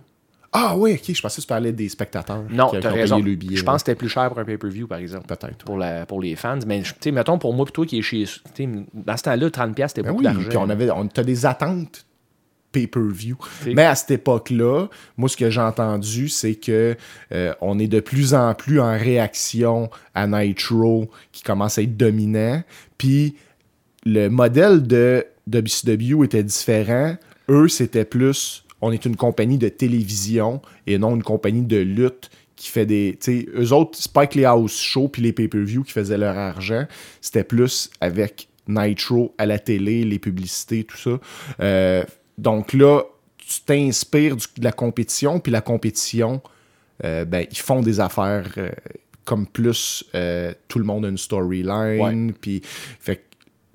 Ah, 0.54 0.78
ouais, 0.78 0.94
ok. 0.94 1.14
Je 1.14 1.22
pensais 1.22 1.36
que 1.38 1.42
tu 1.42 1.48
parlais 1.48 1.74
des 1.74 1.90
spectateurs. 1.90 2.44
Non, 2.50 2.70
qui, 2.70 2.78
qui 2.78 2.82
t'as 2.84 2.92
ont 2.92 2.96
raison. 2.96 3.16
payé 3.18 3.30
le 3.30 3.36
billet. 3.36 3.58
Je 3.58 3.64
pense 3.64 3.76
que 3.84 3.88
c'était 3.88 3.96
plus 3.96 4.08
cher 4.08 4.30
pour 4.30 4.40
un 4.40 4.46
pay-per-view, 4.46 4.88
par 4.88 4.98
exemple. 5.00 5.28
Peut-être. 5.28 5.66
Pour, 5.66 5.78
la, 5.78 6.06
pour 6.06 6.22
les 6.22 6.36
fans. 6.38 6.58
Mais, 6.66 6.82
tu 6.84 6.94
sais, 7.02 7.12
mettons, 7.12 7.38
pour 7.38 7.54
moi, 7.54 7.66
plutôt 7.66 7.84
qui 7.84 8.00
est 8.00 8.02
chez. 8.02 8.24
tu 8.56 8.66
Dans 8.94 9.18
ce 9.18 9.24
temps-là, 9.24 9.50
30$, 9.50 9.88
c'était 9.90 10.02
Ben 10.04 10.10
beaucoup 10.12 10.20
oui, 10.20 10.24
d'argent. 10.24 10.48
puis 10.50 10.58
on 10.58 10.70
avait, 10.70 10.90
on, 10.90 11.06
t'as 11.08 11.24
des 11.24 11.46
attentes 11.46 12.06
pay-per-view. 12.72 13.38
Mais 13.68 13.86
à 13.86 13.96
cette 13.96 14.12
époque-là, 14.12 14.88
moi, 15.18 15.30
ce 15.30 15.38
que 15.38 15.50
j'ai 15.50 15.62
entendu, 15.62 16.30
c'est 16.30 16.56
que 16.56 16.96
euh, 17.32 17.54
on 17.62 17.80
est 17.80 17.88
de 17.88 18.00
plus 18.00 18.34
en 18.34 18.54
plus 18.54 18.80
en 18.80 18.98
réaction 18.98 19.90
à 20.14 20.28
Nitro 20.28 21.10
qui 21.32 21.44
commence 21.44 21.78
à 21.78 21.82
être 21.82 21.98
dominant. 21.98 22.62
Puis 22.98 23.36
le 24.06 24.30
modèle 24.30 24.86
de 24.86 25.26
WCW 25.52 26.24
était 26.24 26.44
différent. 26.44 27.16
Eux, 27.50 27.68
c'était 27.68 28.06
plus, 28.06 28.66
on 28.82 28.92
est 28.92 29.06
une 29.06 29.16
compagnie 29.16 29.58
de 29.58 29.70
télévision 29.70 30.62
et 30.86 30.98
non 30.98 31.16
une 31.16 31.24
compagnie 31.24 31.62
de 31.62 31.78
lutte 31.78 32.30
qui 32.56 32.70
fait 32.70 32.86
des. 32.86 33.18
Tu 33.22 33.42
sais, 33.42 33.50
eux 33.56 33.72
autres, 33.72 34.00
que 34.28 34.38
les 34.38 34.46
house 34.46 34.80
shows 34.80 35.08
puis 35.08 35.22
les 35.22 35.32
pay-per-view 35.32 35.84
qui 35.84 35.94
faisaient 35.94 36.18
leur 36.18 36.38
argent. 36.38 36.86
C'était 37.22 37.44
plus 37.44 37.90
avec 38.02 38.50
Nitro 38.68 39.34
à 39.38 39.46
la 39.46 39.60
télé, 39.60 40.04
les 40.04 40.20
publicités, 40.20 40.84
tout 40.84 40.98
ça. 40.98 41.20
Euh, 41.62 42.04
donc 42.38 42.74
là, 42.74 43.02
tu 43.38 43.62
t'inspires 43.62 44.36
de 44.36 44.64
la 44.64 44.72
compétition, 44.72 45.40
puis 45.40 45.52
la 45.52 45.62
compétition, 45.62 46.42
euh, 47.04 47.26
ben, 47.26 47.46
ils 47.50 47.58
font 47.58 47.82
des 47.82 48.00
affaires 48.00 48.48
euh, 48.58 48.70
comme 49.26 49.48
plus 49.48 50.04
euh, 50.16 50.54
tout 50.68 50.80
le 50.80 50.86
monde 50.86 51.06
a 51.06 51.10
une 51.10 51.18
storyline, 51.18 52.34
puis 52.34 52.62
fait 53.00 53.24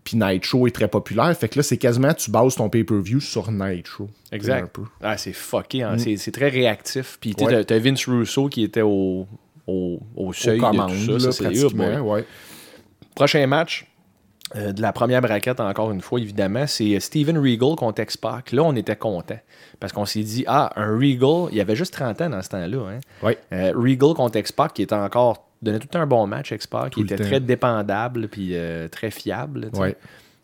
puis 0.05 0.17
Nitro 0.17 0.67
est 0.67 0.73
très 0.73 0.89
populaire. 0.89 1.33
Fait 1.39 1.49
que 1.49 1.61
là, 1.61 1.63
c'est 1.63 1.77
quasiment, 1.77 2.13
tu 2.13 2.29
bases 2.33 2.57
ton 2.57 2.69
pay-per-view 2.69 3.21
sur 3.21 3.53
Nitro. 3.53 4.09
Un 4.33 4.37
Exact. 4.37 4.73
peu. 4.73 4.83
Ah, 5.01 5.17
c'est 5.17 5.33
fucké. 5.33 5.83
hein. 5.85 5.97
C'est- 5.97 6.17
C'est 6.17 6.33
très 6.33 6.49
réactif. 6.49 7.19
Puis, 7.21 7.37
tu 7.37 7.45
sais, 7.45 7.55
Ouais. 7.55 7.65
t'as- 7.65 7.79
Vince 7.79 8.07
Russo 8.09 8.49
qui 8.49 8.65
était 8.65 8.83
au, 8.83 9.29
au, 9.69 10.01
au 10.17 10.33
seuil 10.33 10.59
de 10.59 10.65
tout 10.65 11.21
ça. 11.21 11.27
là, 11.27 11.33
Ça, 11.33 11.45
pratiquement, 11.45 11.85
hub, 11.85 12.01
ouais. 12.01 12.01
ouais. 12.01 12.25
Prochain 13.15 13.47
match 13.47 13.87
euh, 14.57 14.72
de 14.72 14.82
la 14.82 14.92
première 14.92 15.20
braquette, 15.20 15.61
encore 15.61 15.90
une 15.90 16.00
fois, 16.00 16.20
évidemment, 16.20 16.66
c'est 16.66 16.98
Steven 17.00 17.38
Regal 17.38 17.74
contre 17.76 18.03
X-Pac. 18.03 18.53
Là, 18.53 18.62
on 18.62 18.74
était 18.76 18.96
content 18.96 19.38
parce 19.80 19.92
qu'on 19.92 20.05
s'est 20.07 20.22
dit, 20.22 20.44
ah, 20.46 20.70
un 20.76 20.94
Regal, 20.96 21.48
il 21.53 21.61
avait 21.61 21.76
juste 21.76 21.94
30 21.94 22.20
ans 22.22 22.30
dans 22.30 22.42
ce 22.42 22.48
temps-là. 22.50 22.78
Hein? 22.90 22.98
Euh, 23.53 23.72
Regal 23.74 24.14
contre 24.14 24.36
X-Pac, 24.38 24.74
qui 24.74 24.82
était 24.82 24.94
encore, 24.94 25.46
donnait 25.62 25.78
tout 25.78 25.96
un 25.98 26.07
bon 26.07 26.26
match, 26.26 26.50
X-Pac, 26.53 26.90
qui 26.90 27.03
était 27.03 27.16
temps. 27.16 27.24
très 27.24 27.40
dépendable 27.40 28.28
puis 28.28 28.50
euh, 28.53 28.88
très 28.88 29.11
fiable. 29.11 29.70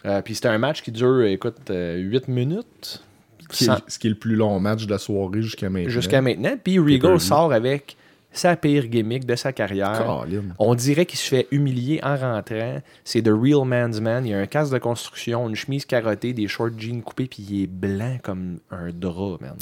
Euh, 0.06 0.22
puis 0.22 0.34
c'était 0.36 0.48
un 0.48 0.58
match 0.58 0.82
qui 0.82 0.92
dure, 0.92 1.22
écoute, 1.24 1.70
8 1.70 2.28
minutes. 2.28 3.02
Qui 3.50 3.64
est- 3.64 3.66
Sans- 3.66 3.78
ce 3.88 3.98
qui 3.98 4.06
est 4.08 4.10
le 4.10 4.16
plus 4.16 4.36
long 4.36 4.60
match 4.60 4.84
de 4.86 4.90
la 4.90 4.98
soirée 4.98 5.40
jusqu'à 5.42 5.70
maintenant. 5.70 5.88
Jusqu'à 5.90 6.20
maintenant. 6.20 6.54
Puis 6.62 6.78
Regal 6.78 7.18
sort 7.18 7.52
avec 7.52 7.96
sa 8.38 8.56
pire 8.56 8.86
gimmick 8.86 9.24
de 9.26 9.34
sa 9.36 9.52
carrière. 9.52 10.24
On 10.58 10.74
dirait 10.74 11.06
qu'il 11.06 11.18
se 11.18 11.28
fait 11.28 11.46
humilier 11.50 12.00
en 12.02 12.16
rentrant. 12.16 12.80
C'est 13.04 13.22
The 13.22 13.30
Real 13.32 13.64
Man's 13.66 14.00
Man. 14.00 14.26
Il 14.26 14.34
a 14.34 14.38
un 14.38 14.46
casque 14.46 14.72
de 14.72 14.78
construction, 14.78 15.48
une 15.48 15.54
chemise 15.54 15.84
carottée, 15.84 16.32
des 16.32 16.48
short 16.48 16.72
jeans 16.78 17.02
coupés, 17.02 17.26
puis 17.26 17.44
il 17.48 17.62
est 17.62 17.66
blanc 17.66 18.18
comme 18.22 18.58
un 18.70 18.90
drap, 18.92 19.40
man. 19.40 19.56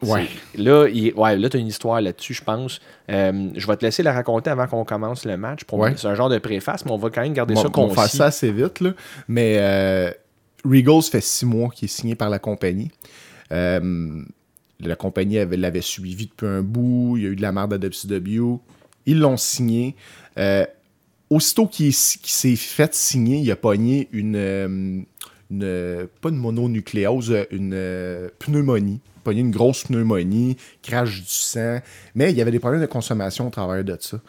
Ouais. 0.00 0.28
Là, 0.56 0.86
il, 0.88 1.12
ouais, 1.14 1.36
là 1.36 1.48
tu 1.48 1.56
as 1.56 1.60
une 1.60 1.66
histoire 1.66 2.00
là-dessus, 2.00 2.32
je 2.34 2.44
pense. 2.44 2.80
Euh, 3.10 3.48
je 3.56 3.66
vais 3.66 3.76
te 3.76 3.84
laisser 3.84 4.04
la 4.04 4.12
raconter 4.12 4.48
avant 4.48 4.68
qu'on 4.68 4.84
commence 4.84 5.24
le 5.24 5.36
match. 5.36 5.64
Pour 5.64 5.80
Ouais. 5.80 5.94
C'est 5.96 6.06
un 6.06 6.14
genre 6.14 6.28
de 6.28 6.38
préface, 6.38 6.84
mais 6.84 6.92
on 6.92 6.98
va 6.98 7.10
quand 7.10 7.22
même 7.22 7.32
garder 7.32 7.56
ça 7.56 7.62
va- 7.64 7.70
on 7.74 7.86
va 7.88 7.94
faire 7.94 8.02
concis. 8.04 8.16
ça 8.18 8.26
assez 8.26 8.52
vite, 8.52 8.78
là. 8.80 8.92
Mais 9.26 9.56
euh, 9.58 10.10
Regal, 10.64 11.02
ça 11.02 11.10
fait 11.10 11.20
six 11.20 11.44
mois 11.46 11.70
qu'il 11.70 11.86
est 11.86 11.88
signé 11.88 12.14
par 12.14 12.30
la 12.30 12.38
compagnie. 12.38 12.92
Euh, 13.50 14.22
la 14.80 14.96
compagnie 14.96 15.38
avait- 15.38 15.56
l'avait 15.56 15.80
suivi 15.82 16.26
depuis 16.26 16.46
un 16.46 16.62
bout. 16.62 17.16
Il 17.16 17.22
y 17.22 17.26
a 17.26 17.30
eu 17.30 17.36
de 17.36 17.42
la 17.42 17.52
merde 17.52 17.72
à 17.74 17.78
WCW. 17.78 18.58
Ils 19.06 19.18
l'ont 19.18 19.36
signé. 19.36 19.96
Euh, 20.38 20.64
aussitôt 21.30 21.66
qu'il 21.66 21.86
est- 21.88 22.18
qu'il 22.20 22.30
s'est 22.32 22.56
fait 22.56 22.94
signer, 22.94 23.38
il 23.38 23.50
a 23.50 23.56
pogné 23.56 24.08
une, 24.12 24.36
euh, 24.36 25.00
une- 25.50 26.08
pas 26.20 26.28
une 26.28 26.36
mononucléose, 26.36 27.46
une 27.50 27.72
euh, 27.74 28.28
pneumonie. 28.38 29.00
Il 29.04 29.18
a 29.18 29.22
pogné 29.24 29.40
une 29.40 29.50
grosse 29.50 29.84
pneumonie, 29.84 30.56
crache 30.82 31.20
du 31.20 31.26
sang, 31.26 31.80
mais 32.14 32.30
il 32.30 32.36
y 32.36 32.40
avait 32.40 32.50
des 32.50 32.60
problèmes 32.60 32.80
de 32.80 32.86
consommation 32.86 33.48
au 33.48 33.50
travers 33.50 33.82
de 33.84 33.96
ça. 34.00 34.20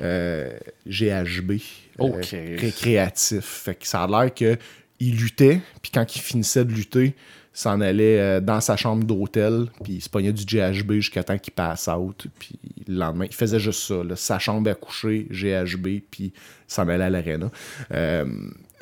Euh, 0.00 0.50
GHB, 0.86 1.52
euh, 2.00 2.22
récréatif. 2.58 3.44
Fait 3.44 3.74
que 3.74 3.86
ça 3.86 4.02
a 4.04 4.06
l'air 4.08 4.34
que 4.34 4.56
il 4.98 5.16
luttait, 5.16 5.60
puis 5.82 5.90
quand 5.92 6.16
il 6.16 6.20
finissait 6.20 6.64
de 6.64 6.72
lutter, 6.72 7.14
s'en 7.52 7.80
allait 7.80 8.18
euh, 8.20 8.40
dans 8.40 8.60
sa 8.60 8.76
chambre 8.76 9.04
d'hôtel, 9.04 9.66
puis 9.82 9.94
il 9.94 10.00
se 10.00 10.08
pognait 10.08 10.32
du 10.32 10.44
GHB 10.44 10.92
jusqu'à 10.94 11.24
temps 11.24 11.38
qu'il 11.38 11.52
passe 11.52 11.88
out, 11.88 12.26
puis 12.38 12.58
le 12.86 12.94
lendemain, 12.94 13.26
il 13.26 13.34
faisait 13.34 13.58
juste 13.60 13.80
ça, 13.88 14.02
là, 14.04 14.14
sa 14.16 14.38
chambre 14.38 14.70
à 14.70 14.74
coucher, 14.74 15.26
GHB, 15.30 16.00
puis 16.10 16.32
s'en 16.68 16.88
allait 16.88 17.04
à 17.04 17.10
l'arena. 17.10 17.50
Euh, 17.92 18.24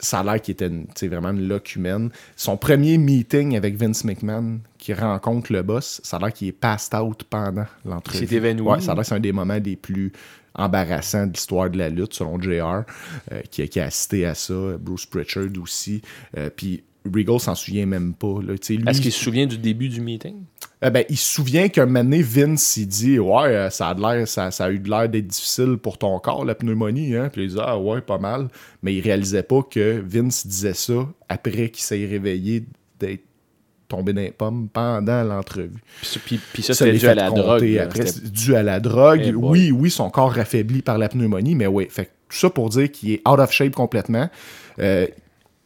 ça 0.01 0.21
a 0.21 0.23
l'air 0.23 0.41
qu'il 0.41 0.53
était 0.53 0.69
une- 0.69 0.87
vraiment 1.09 1.31
une 1.31 1.49
loque 1.49 1.75
humaine. 1.75 2.11
Son 2.37 2.57
premier 2.57 2.99
meeting 2.99 3.57
avec 3.57 3.77
Vince 3.77 4.05
McMahon, 4.05 4.61
qui 4.79 4.93
rencontre 4.95 5.53
le 5.53 5.63
boss, 5.63 6.01
ça 6.05 6.19
a 6.19 6.21
l'air 6.21 6.33
qu'il 6.33 6.49
est 6.49 6.53
passed 6.53 6.95
out 6.95 7.25
pendant 7.29 7.65
l'entrevue. 7.85 8.25
Il 8.25 8.29
s'est 8.29 8.35
évanoui. 8.37 8.69
Ouais, 8.69 8.81
ça 8.81 8.93
a 8.93 8.95
l'air 8.95 9.03
que 9.03 9.09
c'est 9.09 9.15
un 9.17 9.21
des 9.21 9.33
moments 9.33 9.59
les 9.65 9.75
plus 9.77 10.13
embarrassants 10.55 11.27
de 11.27 11.33
l'histoire 11.33 11.71
de 11.71 11.79
la 11.79 11.89
lutte, 11.89 12.15
selon 12.15 12.41
JR, 12.41 12.85
euh, 13.33 13.41
qui, 13.51 13.63
a- 13.63 13.67
qui 13.67 13.81
a 13.81 13.85
assisté 13.87 14.25
à 14.27 14.35
ça. 14.35 14.55
Bruce 14.79 15.07
Pritchard 15.07 15.47
aussi. 15.61 16.01
Euh, 16.37 16.51
Puis 16.55 16.83
Regal 17.15 17.41
s'en 17.41 17.55
souvient 17.55 17.87
même 17.87 18.15
pas. 18.15 18.39
Est-ce 18.49 19.01
qu'il 19.01 19.13
se 19.13 19.23
souvient 19.23 19.47
du 19.47 19.59
début 19.59 19.89
du 19.89 20.01
meeting? 20.01 20.45
Eh 20.81 20.91
ben, 20.91 21.05
il 21.09 21.17
se 21.17 21.35
souvient 21.35 21.69
qu'un 21.69 21.87
moment 21.87 22.05
donné, 22.05 22.23
Vince, 22.23 22.77
il 22.77 22.87
dit 22.87 23.19
Ouais, 23.19 23.49
euh, 23.49 23.71
ça 23.71 23.89
a, 23.89 23.95
de 23.95 24.01
l'air, 24.01 24.29
ça, 24.29 24.51
ça 24.53 24.67
a 24.67 24.71
eu 24.71 24.79
de 24.79 24.89
l'air 24.89 25.09
d'être 25.09 25.27
difficile 25.27 25.77
pour 25.77 25.99
ton 25.99 26.19
corps, 26.21 26.45
la 26.45 26.55
pneumonie. 26.55 27.17
Hein? 27.17 27.31
Puis 27.33 27.45
il 27.45 27.51
dit 27.51 27.57
Ah, 27.61 27.79
ouais, 27.79 28.01
pas 28.01 28.19
mal. 28.19 28.49
Mais 28.83 28.95
il 28.95 29.01
réalisait 29.01 29.43
pas 29.43 29.63
que 29.63 30.01
Vince 30.07 30.47
disait 30.47 30.75
ça 30.75 31.09
après 31.29 31.71
qu'il 31.71 31.83
s'est 31.83 32.07
réveillé 32.07 32.65
d'être 33.01 33.25
tombé 33.89 34.13
dans 34.13 34.21
les 34.21 34.31
pommes 34.31 34.69
pendant 34.69 35.25
l'entrevue. 35.25 35.83
Puis, 36.53 36.63
ça, 36.63 36.87
l'est 36.87 36.99
dû 36.99 37.09
à 37.09 37.15
la 37.15 37.31
drogue. 37.31 37.79
Après, 37.79 38.07
c'est 38.07 38.31
dû 38.31 38.55
à 38.55 38.63
la 38.63 38.79
drogue. 38.79 39.33
Oui, 39.35 39.73
oui, 39.73 39.91
son 39.91 40.11
corps 40.11 40.39
affaibli 40.39 40.83
par 40.83 40.99
la 40.99 41.09
pneumonie, 41.09 41.55
mais 41.55 41.67
oui. 41.67 41.89
Fait 41.91 42.11
tout 42.29 42.37
ça 42.37 42.51
pour 42.51 42.69
dire 42.69 42.91
qu'il 42.93 43.13
est 43.13 43.29
out 43.29 43.39
of 43.39 43.51
shape 43.51 43.75
complètement. 43.75 44.29
Euh, 44.79 45.07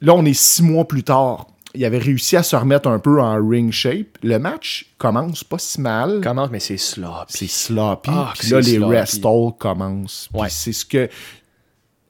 là, 0.02 0.14
on 0.14 0.24
est 0.26 0.34
six 0.38 0.62
mois 0.62 0.86
plus 0.86 1.02
tard. 1.02 1.46
Il 1.74 1.82
avait 1.86 1.96
réussi 1.98 2.36
à 2.36 2.42
se 2.42 2.54
remettre 2.54 2.86
un 2.88 2.98
peu 2.98 3.18
en 3.22 3.34
ring 3.48 3.72
shape. 3.72 4.18
Le 4.22 4.38
match 4.38 4.92
commence 4.98 5.42
pas 5.42 5.58
si 5.58 5.80
mal. 5.80 6.20
Comment, 6.22 6.46
mais 6.52 6.60
c'est 6.60 6.76
sloppy. 6.76 7.32
C'est 7.32 7.48
sloppy. 7.48 8.10
Ah, 8.12 8.34
puis 8.38 8.50
là, 8.50 8.60
les 8.60 8.76
all 8.76 9.52
commencent. 9.58 10.28
Puis 10.30 10.42
Ouais. 10.42 10.48
c'est 10.50 10.72
ce 10.72 10.84
que. 10.84 11.08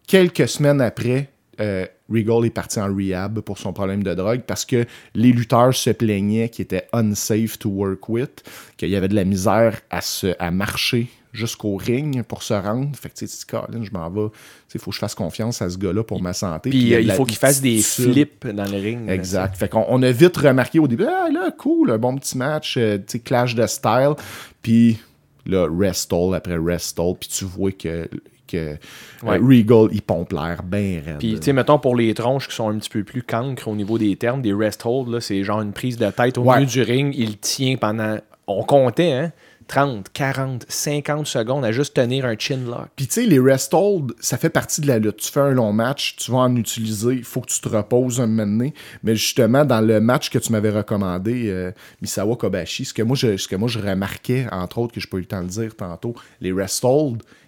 Quelques 0.09 0.49
semaines 0.49 0.81
après, 0.81 1.31
euh, 1.61 1.87
Regal 2.11 2.45
est 2.45 2.51
parti 2.51 2.81
en 2.81 2.93
rehab 2.95 3.41
pour 3.41 3.57
son 3.59 3.73
problème 3.73 4.03
de 4.03 4.13
drogue 4.15 4.43
parce 4.47 4.65
que 4.65 4.85
les 5.15 5.33
lutteurs 5.33 5.75
se 5.75 5.91
plaignaient 5.91 6.49
qu'il 6.49 6.65
était 6.65 6.89
unsafe 6.93 7.59
to 7.59 7.71
work 7.71 8.09
with, 8.09 8.43
qu'il 8.77 8.91
y 8.91 8.97
avait 8.97 9.09
de 9.09 9.15
la 9.15 9.25
misère 9.25 9.81
à, 9.91 10.01
se, 10.01 10.35
à 10.39 10.51
marcher 10.51 11.09
jusqu'au 11.33 11.77
ring 11.77 12.23
pour 12.23 12.43
se 12.43 12.53
rendre. 12.55 12.95
Fait 12.95 13.09
que 13.09 13.15
tu 13.15 13.27
sais, 13.27 13.47
Colin, 13.49 13.83
je 13.83 13.91
m'en 13.91 14.09
vais. 14.11 14.29
Il 14.75 14.81
faut 14.81 14.91
que 14.91 14.95
je 14.95 15.01
fasse 15.01 15.15
confiance 15.15 15.63
à 15.63 15.71
ce 15.71 15.79
gars-là 15.79 16.05
pour 16.05 16.21
ma 16.23 16.33
santé. 16.35 16.71
Puis 16.71 16.79
il 16.89 16.95
euh, 16.95 17.01
il 17.01 17.11
faut 17.13 17.25
qu'il 17.25 17.39
fasse 17.39 17.61
des 17.63 17.79
flips 17.81 18.47
dans 18.49 18.71
le 18.71 18.79
ring. 18.79 19.09
Exact. 19.09 19.57
Fait 19.57 19.69
qu'on 19.69 19.85
on 19.89 20.03
a 20.03 20.11
vite 20.13 20.37
remarqué 20.37 20.79
au 20.79 20.87
début, 20.87 21.07
ah 21.09 21.29
là, 21.33 21.51
cool, 21.57 21.91
un 21.91 21.99
bon 21.99 22.17
petit 22.17 22.37
match, 22.37 22.77
euh, 22.77 22.99
tu 22.99 23.05
sais, 23.09 23.19
clash 23.21 23.55
de 23.55 23.67
style. 23.67 24.13
Puis 24.61 24.99
là, 25.47 25.67
rest 25.71 26.13
all 26.13 26.35
après 26.35 26.57
rest 26.57 26.99
all. 27.01 27.15
Puis 27.19 27.29
tu 27.31 27.45
vois 27.47 27.73
que, 27.73 28.09
que 28.47 28.57
euh, 28.57 28.75
Ouais. 29.23 29.39
Regal, 29.39 29.89
il 29.93 30.03
pompe 30.03 30.33
l'air 30.33 30.63
bien 30.65 31.01
raide. 31.05 31.19
Puis, 31.19 31.37
tu 31.37 31.43
sais, 31.45 31.53
mettons, 31.53 31.79
pour 31.79 31.97
les 31.97 32.13
tronches 32.13 32.49
qui 32.49 32.55
sont 32.55 32.69
un 32.69 32.77
petit 32.79 32.91
peu 32.91 33.05
plus 33.05 33.23
cancres 33.23 33.69
au 33.69 33.75
niveau 33.77 33.97
des 33.99 34.17
termes, 34.17 34.43
des 34.43 34.53
rest 34.53 34.83
hold, 34.85 35.21
c'est 35.21 35.43
genre 35.45 35.63
une 35.63 35.73
prise 35.73 35.97
de 35.97 36.11
tête 36.11 36.37
au 36.39 36.43
Ouais. 36.43 36.57
milieu 36.59 36.69
du 36.69 36.83
ring. 36.83 37.15
Il 37.17 37.39
tient 37.39 37.77
pendant. 37.77 38.19
On 38.49 38.65
comptait, 38.65 39.13
hein? 39.13 39.33
30, 39.67 40.09
40, 40.13 40.67
50 40.69 41.27
secondes 41.27 41.65
à 41.65 41.73
juste 41.73 41.95
tenir 41.95 42.25
un 42.25 42.37
chin 42.39 42.61
lock. 42.67 42.89
Puis 42.97 43.07
tu 43.07 43.15
sais, 43.15 43.27
les 43.27 43.39
rest 43.39 43.73
hold, 43.75 44.13
ça 44.21 44.39
fait 44.39 44.51
partie 44.51 44.81
de 44.81 44.87
la 44.87 44.99
lutte. 44.99 45.17
Tu 45.17 45.31
fais 45.31 45.41
un 45.41 45.51
long 45.51 45.73
match, 45.73 46.17
tu 46.17 46.31
vas 46.31 46.39
en 46.39 46.57
utiliser, 46.57 47.15
il 47.15 47.25
faut 47.25 47.41
que 47.41 47.51
tu 47.51 47.61
te 47.61 47.69
reposes 47.69 48.21
un 48.21 48.27
moment. 48.27 48.71
Mais 49.03 49.17
justement, 49.17 49.65
dans 49.65 49.81
le 49.81 50.01
match 50.01 50.31
que 50.31 50.39
tu 50.39 50.53
m'avais 50.53 50.71
recommandé, 50.71 51.49
euh, 51.49 51.73
Misawa 52.01 52.37
Kobashi, 52.37 52.85
ce 52.85 52.95
que, 52.95 53.03
moi 53.03 53.17
je, 53.17 53.37
ce 53.37 53.49
que 53.49 53.57
moi 53.57 53.69
je 53.69 53.79
remarquais, 53.79 54.47
entre 54.51 54.79
autres, 54.79 54.95
que 54.95 55.01
je 55.01 55.09
peux 55.09 55.19
eu 55.19 55.21
le 55.21 55.27
temps 55.27 55.43
de 55.43 55.49
dire 55.49 55.75
tantôt, 55.77 56.15
les 56.41 56.53
rest 56.53 56.85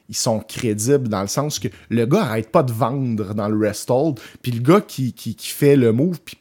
ils 0.09 0.15
sont 0.15 0.41
crédibles 0.41 1.09
dans 1.09 1.23
le 1.23 1.29
sens 1.29 1.59
que 1.59 1.69
le 1.89 2.05
gars 2.07 2.23
arrête 2.23 2.51
pas 2.51 2.62
de 2.62 2.73
vendre 2.73 3.35
dans 3.35 3.49
le 3.49 3.67
rest 3.67 3.91
hold, 3.91 4.19
puis 4.43 4.53
le 4.53 4.61
gars 4.61 4.81
qui, 4.81 5.12
qui, 5.12 5.35
qui 5.35 5.49
fait 5.49 5.77
le 5.77 5.93
move, 5.93 6.21
puis 6.25 6.37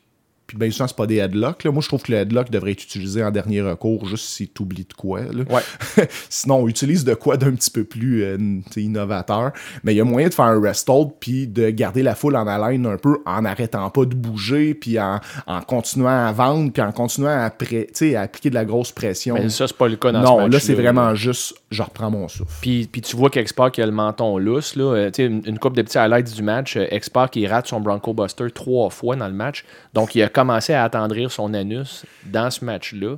puis 0.53 0.59
bien 0.59 0.69
souvent, 0.69 0.87
c'est 0.87 0.95
pas 0.95 1.07
des 1.07 1.17
headlocks. 1.17 1.63
Là. 1.63 1.71
Moi, 1.71 1.81
je 1.81 1.87
trouve 1.87 2.03
que 2.03 2.11
le 2.11 2.19
headlock 2.19 2.51
devrait 2.51 2.73
être 2.73 2.83
utilisé 2.83 3.23
en 3.23 3.31
dernier 3.31 3.61
recours, 3.61 4.05
juste 4.05 4.25
si 4.25 4.47
tu 4.47 4.61
oublies 4.61 4.85
de 4.85 4.93
quoi. 4.93 5.21
là. 5.21 5.43
Ouais. 5.49 6.07
Sinon, 6.29 6.57
on 6.57 6.67
utilise 6.67 7.03
de 7.03 7.15
quoi 7.15 7.37
d'un 7.37 7.53
petit 7.55 7.71
peu 7.71 7.83
plus 7.83 8.23
euh, 8.23 8.37
innovateur. 8.75 9.51
Mais 9.83 9.95
il 9.95 9.97
y 9.97 10.01
a 10.01 10.03
moyen 10.03 10.29
de 10.29 10.33
faire 10.33 10.45
un 10.45 10.61
rest 10.61 10.87
hold 10.89 11.13
puis 11.19 11.47
de 11.47 11.71
garder 11.71 12.03
la 12.03 12.13
foule 12.13 12.35
en 12.35 12.45
haleine 12.45 12.85
un 12.85 12.97
peu 12.97 13.17
en 13.25 13.41
n'arrêtant 13.41 13.89
pas 13.89 14.05
de 14.05 14.13
bouger 14.13 14.75
puis 14.75 14.99
en, 14.99 15.19
en 15.47 15.61
continuant 15.61 16.27
à 16.27 16.31
vendre 16.31 16.71
puis 16.71 16.83
en 16.83 16.91
continuant 16.91 17.29
à, 17.29 17.45
appliquer 17.45 17.89
de 17.95 18.53
la 18.53 18.65
grosse 18.65 18.91
pression. 18.91 19.33
Mais 19.33 19.49
ça, 19.49 19.65
c'est 19.65 19.75
pas 19.75 19.87
le 19.87 19.95
cas 19.95 20.11
dans 20.11 20.21
ce 20.21 20.27
non, 20.27 20.37
match 20.37 20.53
là, 20.53 20.59
c'est 20.59 20.75
vraiment 20.75 21.15
juste 21.15 21.55
je 21.73 21.81
reprends 21.83 22.09
mon 22.11 22.27
souffle. 22.27 22.51
Puis, 22.61 22.87
puis 22.91 23.01
tu 23.01 23.15
vois 23.15 23.29
qu'Expark 23.29 23.77
a 23.79 23.85
le 23.85 23.91
menton 23.91 24.37
lousse. 24.37 24.75
Là, 24.75 24.93
Euh, 24.95 25.11
une, 25.17 25.41
une 25.45 25.59
couple 25.59 25.77
de 25.77 25.81
petits 25.81 25.97
highlights 25.97 26.33
du 26.35 26.43
match. 26.43 26.77
Euh, 26.77 26.85
X-Pac, 26.91 27.35
il 27.35 27.47
rate 27.47 27.67
son 27.67 27.79
Bronco 27.81 28.13
Buster 28.13 28.45
trois 28.53 28.89
fois 28.89 29.15
dans 29.15 29.27
le 29.27 29.33
match. 29.33 29.65
Donc, 29.93 30.15
il 30.15 30.21
a 30.21 30.29
commencé 30.29 30.73
à 30.73 30.83
attendrir 30.83 31.31
son 31.31 31.53
anus 31.53 32.05
dans 32.25 32.49
ce 32.51 32.63
match-là. 32.63 33.15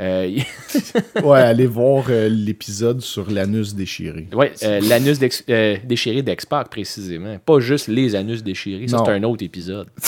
Euh, 0.00 0.30
ouais, 1.24 1.40
allez 1.40 1.66
voir 1.66 2.04
euh, 2.08 2.28
l'épisode 2.28 3.00
sur 3.00 3.30
l'anus 3.30 3.74
déchiré. 3.74 4.28
ouais, 4.32 4.52
l'anus 4.88 5.18
déchiré 5.18 6.22
d'X-Pac, 6.22 6.68
précisément. 6.68 7.36
Pas 7.44 7.58
juste 7.60 7.88
les 7.88 8.14
anus 8.14 8.42
déchirés. 8.44 8.86
Ça, 8.88 9.02
c'est 9.04 9.12
un 9.12 9.22
autre 9.24 9.44
épisode. 9.44 9.88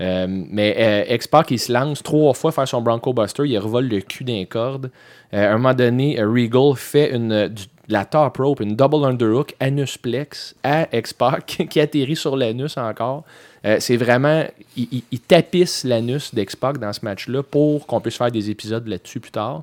Mais 0.00 1.06
X-Pac, 1.10 1.50
il 1.50 1.58
se 1.58 1.72
lance 1.72 2.02
trois 2.02 2.34
fois 2.34 2.50
faire 2.52 2.66
son 2.66 2.80
Bronco 2.82 3.12
Buster. 3.12 3.42
Il 3.46 3.58
revole 3.58 3.88
le 3.88 4.00
cul 4.00 4.24
d'un 4.24 4.44
corde. 4.44 4.90
Euh, 5.34 5.48
à 5.50 5.54
un 5.54 5.56
moment 5.58 5.74
donné, 5.74 6.20
euh, 6.20 6.28
Regal 6.28 6.74
fait 6.76 7.14
une, 7.14 7.32
euh, 7.32 7.48
du- 7.48 7.64
la 7.88 8.04
top 8.04 8.36
rope, 8.36 8.60
une 8.60 8.76
double 8.76 9.04
underhook, 9.04 9.54
anusplex 9.60 10.54
à 10.62 10.86
X-Pac, 10.96 11.44
qui 11.70 11.80
atterrit 11.80 12.16
sur 12.16 12.36
l'anus 12.36 12.76
encore. 12.76 13.24
Euh, 13.64 13.76
c'est 13.80 13.96
vraiment. 13.96 14.44
Il, 14.76 15.02
il- 15.10 15.20
tapisse 15.20 15.84
l'anus 15.84 16.34
d'X-Pac 16.34 16.78
dans 16.78 16.92
ce 16.92 17.04
match-là 17.04 17.42
pour 17.42 17.86
qu'on 17.86 18.00
puisse 18.00 18.16
faire 18.16 18.30
des 18.30 18.50
épisodes 18.50 18.86
là-dessus 18.86 19.20
plus 19.20 19.30
tard. 19.30 19.62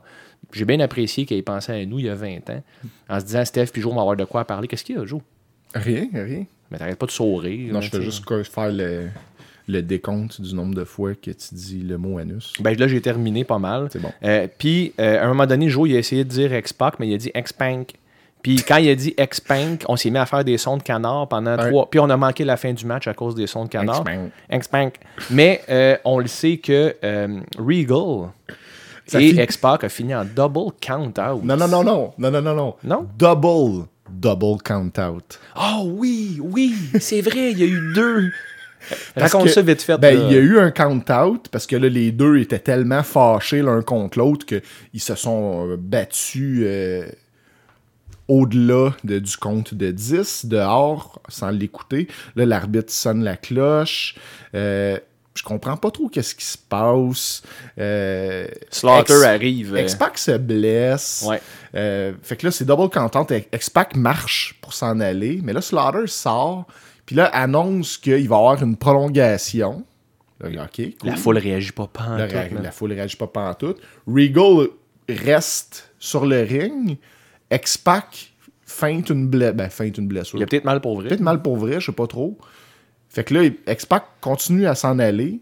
J'ai 0.53 0.65
bien 0.65 0.79
apprécié 0.79 1.25
qu'il 1.25 1.37
ait 1.37 1.41
pensé 1.43 1.71
à 1.73 1.85
nous 1.85 1.99
il 1.99 2.05
y 2.05 2.09
a 2.09 2.15
20 2.15 2.49
ans, 2.49 2.63
en 3.09 3.19
se 3.19 3.25
disant 3.25 3.45
Steph 3.45 3.67
puis 3.67 3.81
Joe 3.81 3.93
vont 3.93 3.99
avoir 4.01 4.15
de 4.15 4.25
quoi 4.25 4.45
parler. 4.45 4.67
Qu'est-ce 4.67 4.83
qu'il 4.83 4.95
y 4.95 4.99
a, 4.99 5.05
Joe? 5.05 5.21
Rien, 5.75 6.07
rien. 6.13 6.45
Mais 6.71 6.77
t'arrêtes 6.77 6.97
pas 6.97 7.05
de 7.05 7.11
sourire. 7.11 7.73
Non, 7.73 7.81
je 7.81 7.89
fais 7.89 8.01
juste 8.01 8.23
faire 8.49 8.71
le, 8.71 9.09
le 9.71 9.81
décompte 9.83 10.41
du 10.41 10.55
nombre 10.55 10.73
de 10.73 10.83
fois 10.83 11.13
que 11.13 11.29
tu 11.31 11.53
dis 11.53 11.81
le 11.81 11.97
mot 11.97 12.17
anus. 12.17 12.53
Ben 12.59 12.75
là, 12.77 12.87
j'ai 12.87 13.01
terminé 13.01 13.43
pas 13.43 13.59
mal. 13.59 13.87
C'est 13.93 14.01
bon. 14.01 14.11
Euh, 14.23 14.47
Puis, 14.57 14.93
euh, 14.99 15.21
à 15.21 15.25
un 15.25 15.27
moment 15.27 15.45
donné, 15.45 15.69
Joe, 15.69 15.87
il 15.89 15.95
a 15.95 15.99
essayé 15.99 16.23
de 16.23 16.29
dire 16.29 16.53
X-Pac, 16.53 16.95
mais 16.99 17.07
il 17.07 17.13
a 17.13 17.17
dit 17.17 17.31
X-Pank. 17.35 17.91
Puis, 18.41 18.55
quand 18.67 18.77
il 18.77 18.89
a 18.89 18.95
dit 18.95 19.13
X-Pank, 19.17 19.83
on 19.87 19.95
s'est 19.95 20.09
mis 20.09 20.17
à 20.17 20.25
faire 20.25 20.43
des 20.43 20.57
sons 20.57 20.77
de 20.77 20.81
canard 20.83 21.27
pendant 21.27 21.55
trois. 21.57 21.89
Puis, 21.89 21.99
on 21.99 22.09
a 22.09 22.17
manqué 22.17 22.45
la 22.45 22.57
fin 22.57 22.73
du 22.73 22.85
match 22.85 23.07
à 23.07 23.13
cause 23.13 23.35
des 23.35 23.47
sons 23.47 23.65
de 23.65 23.69
canard. 23.69 24.03
X-Pank. 24.07 24.31
X-Pank. 24.51 24.93
Mais 25.29 25.61
euh, 25.69 25.97
on 26.03 26.17
le 26.19 26.27
sait 26.27 26.57
que 26.57 26.95
euh, 27.03 27.39
Regal 27.57 28.29
Ça 29.05 29.21
et 29.21 29.29
finit- 29.29 29.43
X-Pac 29.43 29.83
a 29.83 29.89
fini 29.89 30.15
en 30.15 30.25
double 30.25 30.71
count-out. 30.81 31.43
Non, 31.43 31.57
non, 31.57 31.67
non, 31.67 31.83
non. 31.83 32.13
Non, 32.17 32.31
non, 32.31 32.41
non, 32.41 32.55
non. 32.55 32.75
Non? 32.83 33.07
Double. 33.17 33.85
Double 34.11 34.57
count 34.63 34.91
out. 34.99 35.39
Oh 35.55 35.83
oui, 35.85 36.39
oui, 36.41 36.73
c'est 36.99 37.21
vrai, 37.21 37.51
il 37.51 37.59
y 37.59 37.63
a 37.63 37.67
eu 37.67 37.93
deux. 37.93 38.31
Raconte 39.15 39.45
que, 39.45 39.49
ça 39.49 39.61
vite 39.61 39.81
fait. 39.81 39.97
Ben, 39.97 40.19
il 40.29 40.33
y 40.33 40.37
a 40.37 40.41
eu 40.41 40.59
un 40.59 40.71
count-out 40.71 41.47
parce 41.51 41.67
que 41.67 41.75
là, 41.75 41.89
les 41.89 42.11
deux 42.11 42.37
étaient 42.39 42.59
tellement 42.59 43.03
fâchés 43.03 43.61
l'un 43.61 43.81
contre 43.81 44.17
l'autre 44.17 44.45
qu'ils 44.45 45.01
se 45.01 45.15
sont 45.15 45.69
euh, 45.71 45.77
battus 45.77 46.61
euh, 46.63 47.07
au-delà 48.27 48.95
de- 49.03 49.19
du 49.19 49.37
compte 49.37 49.73
de 49.73 49.91
10, 49.91 50.45
dehors, 50.45 51.21
sans 51.29 51.49
l'écouter. 51.49 52.07
Là, 52.35 52.45
l'arbitre 52.45 52.91
sonne 52.91 53.23
la 53.23 53.37
cloche. 53.37 54.15
Euh, 54.55 54.97
je 55.35 55.43
comprends 55.43 55.77
pas 55.77 55.89
trop 55.89 56.09
qu'est-ce 56.09 56.35
qui 56.35 56.43
se 56.45 56.57
passe. 56.57 57.41
Euh, 57.79 58.45
Slaughter 58.69 59.13
Ex- 59.13 59.23
arrive. 59.23 59.75
euh, 59.75 59.81
X-Pac 59.81 60.17
se 60.17 60.37
blesse. 60.37 61.23
Ouais. 61.27 61.41
Euh, 61.75 62.11
fait 62.21 62.35
que 62.35 62.45
là, 62.47 62.51
c'est 62.51 62.65
double 62.65 62.89
content. 62.89 63.25
X-Pac 63.53 63.95
marche 63.95 64.57
pour 64.61 64.73
s'en 64.73 64.99
aller, 64.99 65.39
mais 65.43 65.53
là, 65.53 65.61
Slaughter 65.61 66.07
sort, 66.07 66.67
puis 67.09 67.15
là, 67.15 67.25
annonce 67.25 67.97
qu'il 67.97 68.13
va 68.29 68.35
y 68.35 68.39
avoir 68.39 68.61
une 68.61 68.77
prolongation. 68.77 69.83
Là, 70.39 70.65
OK, 70.65 70.75
cool. 70.99 71.09
La 71.09 71.15
foule 71.15 71.39
réagit 71.39 71.71
pas 71.71 71.87
pas. 71.87 72.19
La, 72.19 72.27
la 72.49 72.71
foule 72.71 72.93
réagit 72.93 73.15
pas 73.17 73.25
pantoute. 73.25 73.77
Regal 74.05 74.67
reste 75.09 75.91
sur 75.97 76.27
le 76.27 76.43
ring. 76.43 76.99
X-Pac 77.51 78.31
feinte 78.61 79.09
une, 79.09 79.27
ble- 79.27 79.53
ben, 79.53 79.71
feinte 79.71 79.97
une 79.97 80.07
blessure. 80.07 80.37
Il 80.37 80.43
a 80.43 80.45
peut-être 80.45 80.65
mal 80.65 80.81
pour 80.81 80.97
vrai. 80.99 81.07
Peut-être 81.09 81.21
mal 81.21 81.41
pour 81.41 81.57
vrai, 81.57 81.79
je 81.81 81.87
sais 81.87 81.91
pas 81.91 82.05
trop. 82.05 82.37
Fait 83.09 83.23
que 83.23 83.33
là, 83.33 83.49
X-Pac 83.67 84.03
continue 84.21 84.67
à 84.67 84.75
s'en 84.75 84.99
aller. 84.99 85.41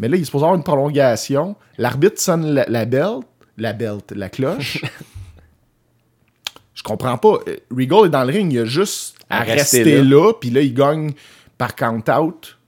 Mais 0.00 0.08
là, 0.08 0.16
il 0.16 0.22
est 0.22 0.24
supposé 0.24 0.42
avoir 0.42 0.56
une 0.56 0.64
prolongation. 0.64 1.54
L'arbitre 1.78 2.20
sonne 2.20 2.52
la, 2.52 2.64
la 2.68 2.84
belt, 2.84 3.22
la 3.58 3.72
belt, 3.74 4.10
la 4.10 4.28
cloche. 4.28 4.82
je 6.74 6.82
comprends 6.82 7.16
pas. 7.16 7.38
Euh, 7.46 7.58
Regal 7.70 8.06
est 8.06 8.08
dans 8.08 8.24
le 8.24 8.32
ring, 8.32 8.52
il 8.52 8.58
a 8.58 8.64
juste 8.64 9.13
à, 9.30 9.40
À 9.40 9.42
rester, 9.42 9.82
rester 9.82 10.02
là. 10.02 10.32
Puis 10.32 10.50
là, 10.50 10.60
il 10.60 10.74
gagne 10.74 11.12
par 11.58 11.74
count-out 11.74 12.58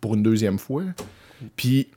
pour 0.00 0.14
une 0.14 0.22
deuxième 0.22 0.58
fois. 0.58 0.84
Puis 1.56 1.88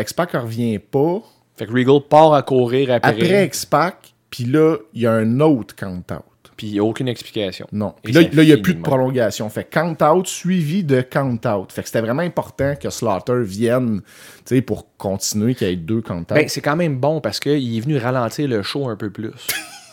X-Pac 0.00 0.32
revient 0.32 0.78
pas. 0.78 1.22
Fait 1.56 1.66
que 1.66 1.72
Regal 1.72 2.00
part 2.08 2.34
à 2.34 2.42
courir 2.42 2.92
après. 2.92 3.10
Après 3.10 3.46
X-Pac, 3.46 4.14
puis 4.30 4.44
là, 4.44 4.76
il 4.92 5.02
y 5.02 5.06
a 5.06 5.12
un 5.12 5.40
autre 5.40 5.74
count-out. 5.74 6.22
Puis 6.56 6.68
il 6.68 6.72
n'y 6.74 6.78
a 6.78 6.84
aucune 6.84 7.08
explication. 7.08 7.66
Non. 7.70 7.94
Puis 8.02 8.12
là, 8.12 8.22
il 8.22 8.40
n'y 8.40 8.52
a 8.52 8.56
plus 8.56 8.74
de 8.74 8.80
prolongation. 8.80 9.48
Fait 9.50 9.64
count-out 9.64 10.26
suivi 10.26 10.84
de 10.84 11.02
count-out. 11.02 11.70
Fait 11.70 11.82
que 11.82 11.88
c'était 11.88 12.00
vraiment 12.00 12.22
important 12.22 12.74
que 12.76 12.88
Slaughter 12.88 13.42
vienne 13.42 14.00
tu 14.46 14.56
sais, 14.56 14.62
pour 14.62 14.86
continuer, 14.96 15.54
qu'il 15.54 15.68
y 15.68 15.72
ait 15.72 15.76
deux 15.76 16.00
count-out. 16.00 16.34
Ben, 16.34 16.48
c'est 16.48 16.62
quand 16.62 16.76
même 16.76 16.98
bon 16.98 17.20
parce 17.20 17.40
qu'il 17.40 17.76
est 17.76 17.80
venu 17.80 17.98
ralentir 17.98 18.48
le 18.48 18.62
show 18.62 18.88
un 18.88 18.96
peu 18.96 19.10
plus. 19.10 19.32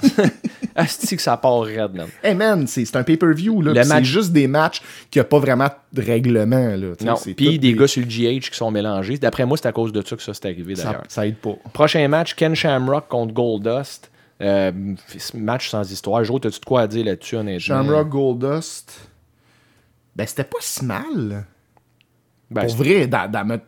Asti 0.76 1.16
que 1.16 1.22
ça 1.22 1.38
part 1.38 1.62
raide, 1.62 1.94
man. 1.94 2.08
Hey 2.24 2.34
man, 2.36 2.66
c'est 2.68 2.96
un 2.96 3.04
pay-per-view, 3.04 3.62
là. 3.62 3.74
Match- 3.74 3.88
C'est 3.88 4.04
juste 4.04 4.32
des 4.32 4.48
matchs 4.48 4.82
qui 5.12 5.20
n'ont 5.20 5.26
pas 5.26 5.40
vraiment 5.40 5.70
de 5.92 6.02
règlement, 6.02 6.76
là. 6.76 6.94
Non, 7.02 7.16
puis 7.36 7.60
des 7.60 7.74
gars 7.74 7.88
sur 7.88 8.02
le 8.02 8.08
GH 8.08 8.50
qui 8.50 8.58
sont 8.58 8.72
mélangés. 8.72 9.18
D'après 9.18 9.46
moi, 9.46 9.58
c'est 9.58 9.68
à 9.68 9.72
cause 9.72 9.92
de 9.92 10.02
ça 10.06 10.16
que 10.16 10.22
ça 10.24 10.34
s'est 10.34 10.46
arrivé, 10.48 10.74
d'ailleurs. 10.74 11.04
ça 11.08 11.28
aide 11.28 11.38
pas. 11.38 11.56
Prochain 11.74 12.08
match, 12.08 12.34
Ken 12.36 12.56
Shamrock 12.56 13.08
contre 13.08 13.34
Goldust. 13.34 14.10
Euh, 14.42 14.72
match 15.36 15.70
sans 15.70 15.90
histoire. 15.90 16.24
Jo, 16.24 16.40
t'as-tu 16.40 16.60
de 16.60 16.66
quoi 16.66 16.82
à 16.82 16.88
dire 16.88 17.06
là-dessus, 17.06 17.36
honnêtement? 17.36 17.60
Shamrock 17.60 18.10
Goldust. 18.10 19.10
Ben, 20.16 20.26
c'était 20.28 20.44
pas 20.44 20.58
si 20.60 20.84
mal. 20.84 21.46
Ben, 22.52 22.66
Pour 22.68 22.76
vrai, 22.76 23.10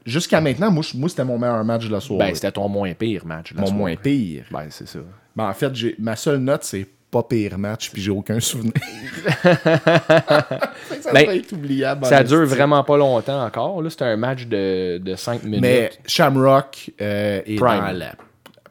jusqu'à 0.06 0.42
maintenant, 0.42 0.70
moi, 0.72 0.84
c'était 0.84 1.24
mon 1.24 1.40
meilleur 1.40 1.64
match 1.64 1.88
de 1.88 1.92
la 1.92 2.00
soirée. 2.00 2.28
Ben, 2.30 2.36
c'était 2.36 2.52
ton 2.52 2.68
moins 2.70 2.94
pire 2.94 3.26
match. 3.26 3.54
la 3.54 3.62
mon 3.62 3.68
soirée. 3.68 3.80
moins 3.80 3.96
pire. 3.96 4.46
Ben, 4.52 4.68
c'est 4.70 4.88
ça. 4.88 5.00
Ben, 5.36 5.50
en 5.50 5.54
fait, 5.54 5.74
j'ai- 5.76 5.96
ma 6.00 6.16
seule 6.16 6.40
note, 6.40 6.64
c'est 6.64 6.88
pas 7.12 7.24
pire 7.24 7.58
match, 7.58 7.92
puis 7.92 8.02
j'ai 8.02 8.12
aucun 8.12 8.40
souvenir. 8.40 8.74
ça 9.44 11.14
Ben, 11.14 11.30
être 11.30 11.52
oubliable. 11.54 12.06
Ça 12.06 12.24
dure 12.24 12.46
vraiment 12.46 12.84
pas 12.84 12.98
longtemps 12.98 13.44
encore. 13.46 13.82
Là, 13.82 13.90
c'était 13.90 14.06
un 14.06 14.18
match 14.18 14.46
de, 14.48 14.98
de 14.98 15.16
5 15.16 15.44
minutes. 15.44 15.62
Mais 15.62 15.92
Shamrock 16.06 16.92
euh, 17.02 17.42
est 17.46 17.56
Prime. 17.58 17.80
dans 17.80 17.92
la 17.98 18.14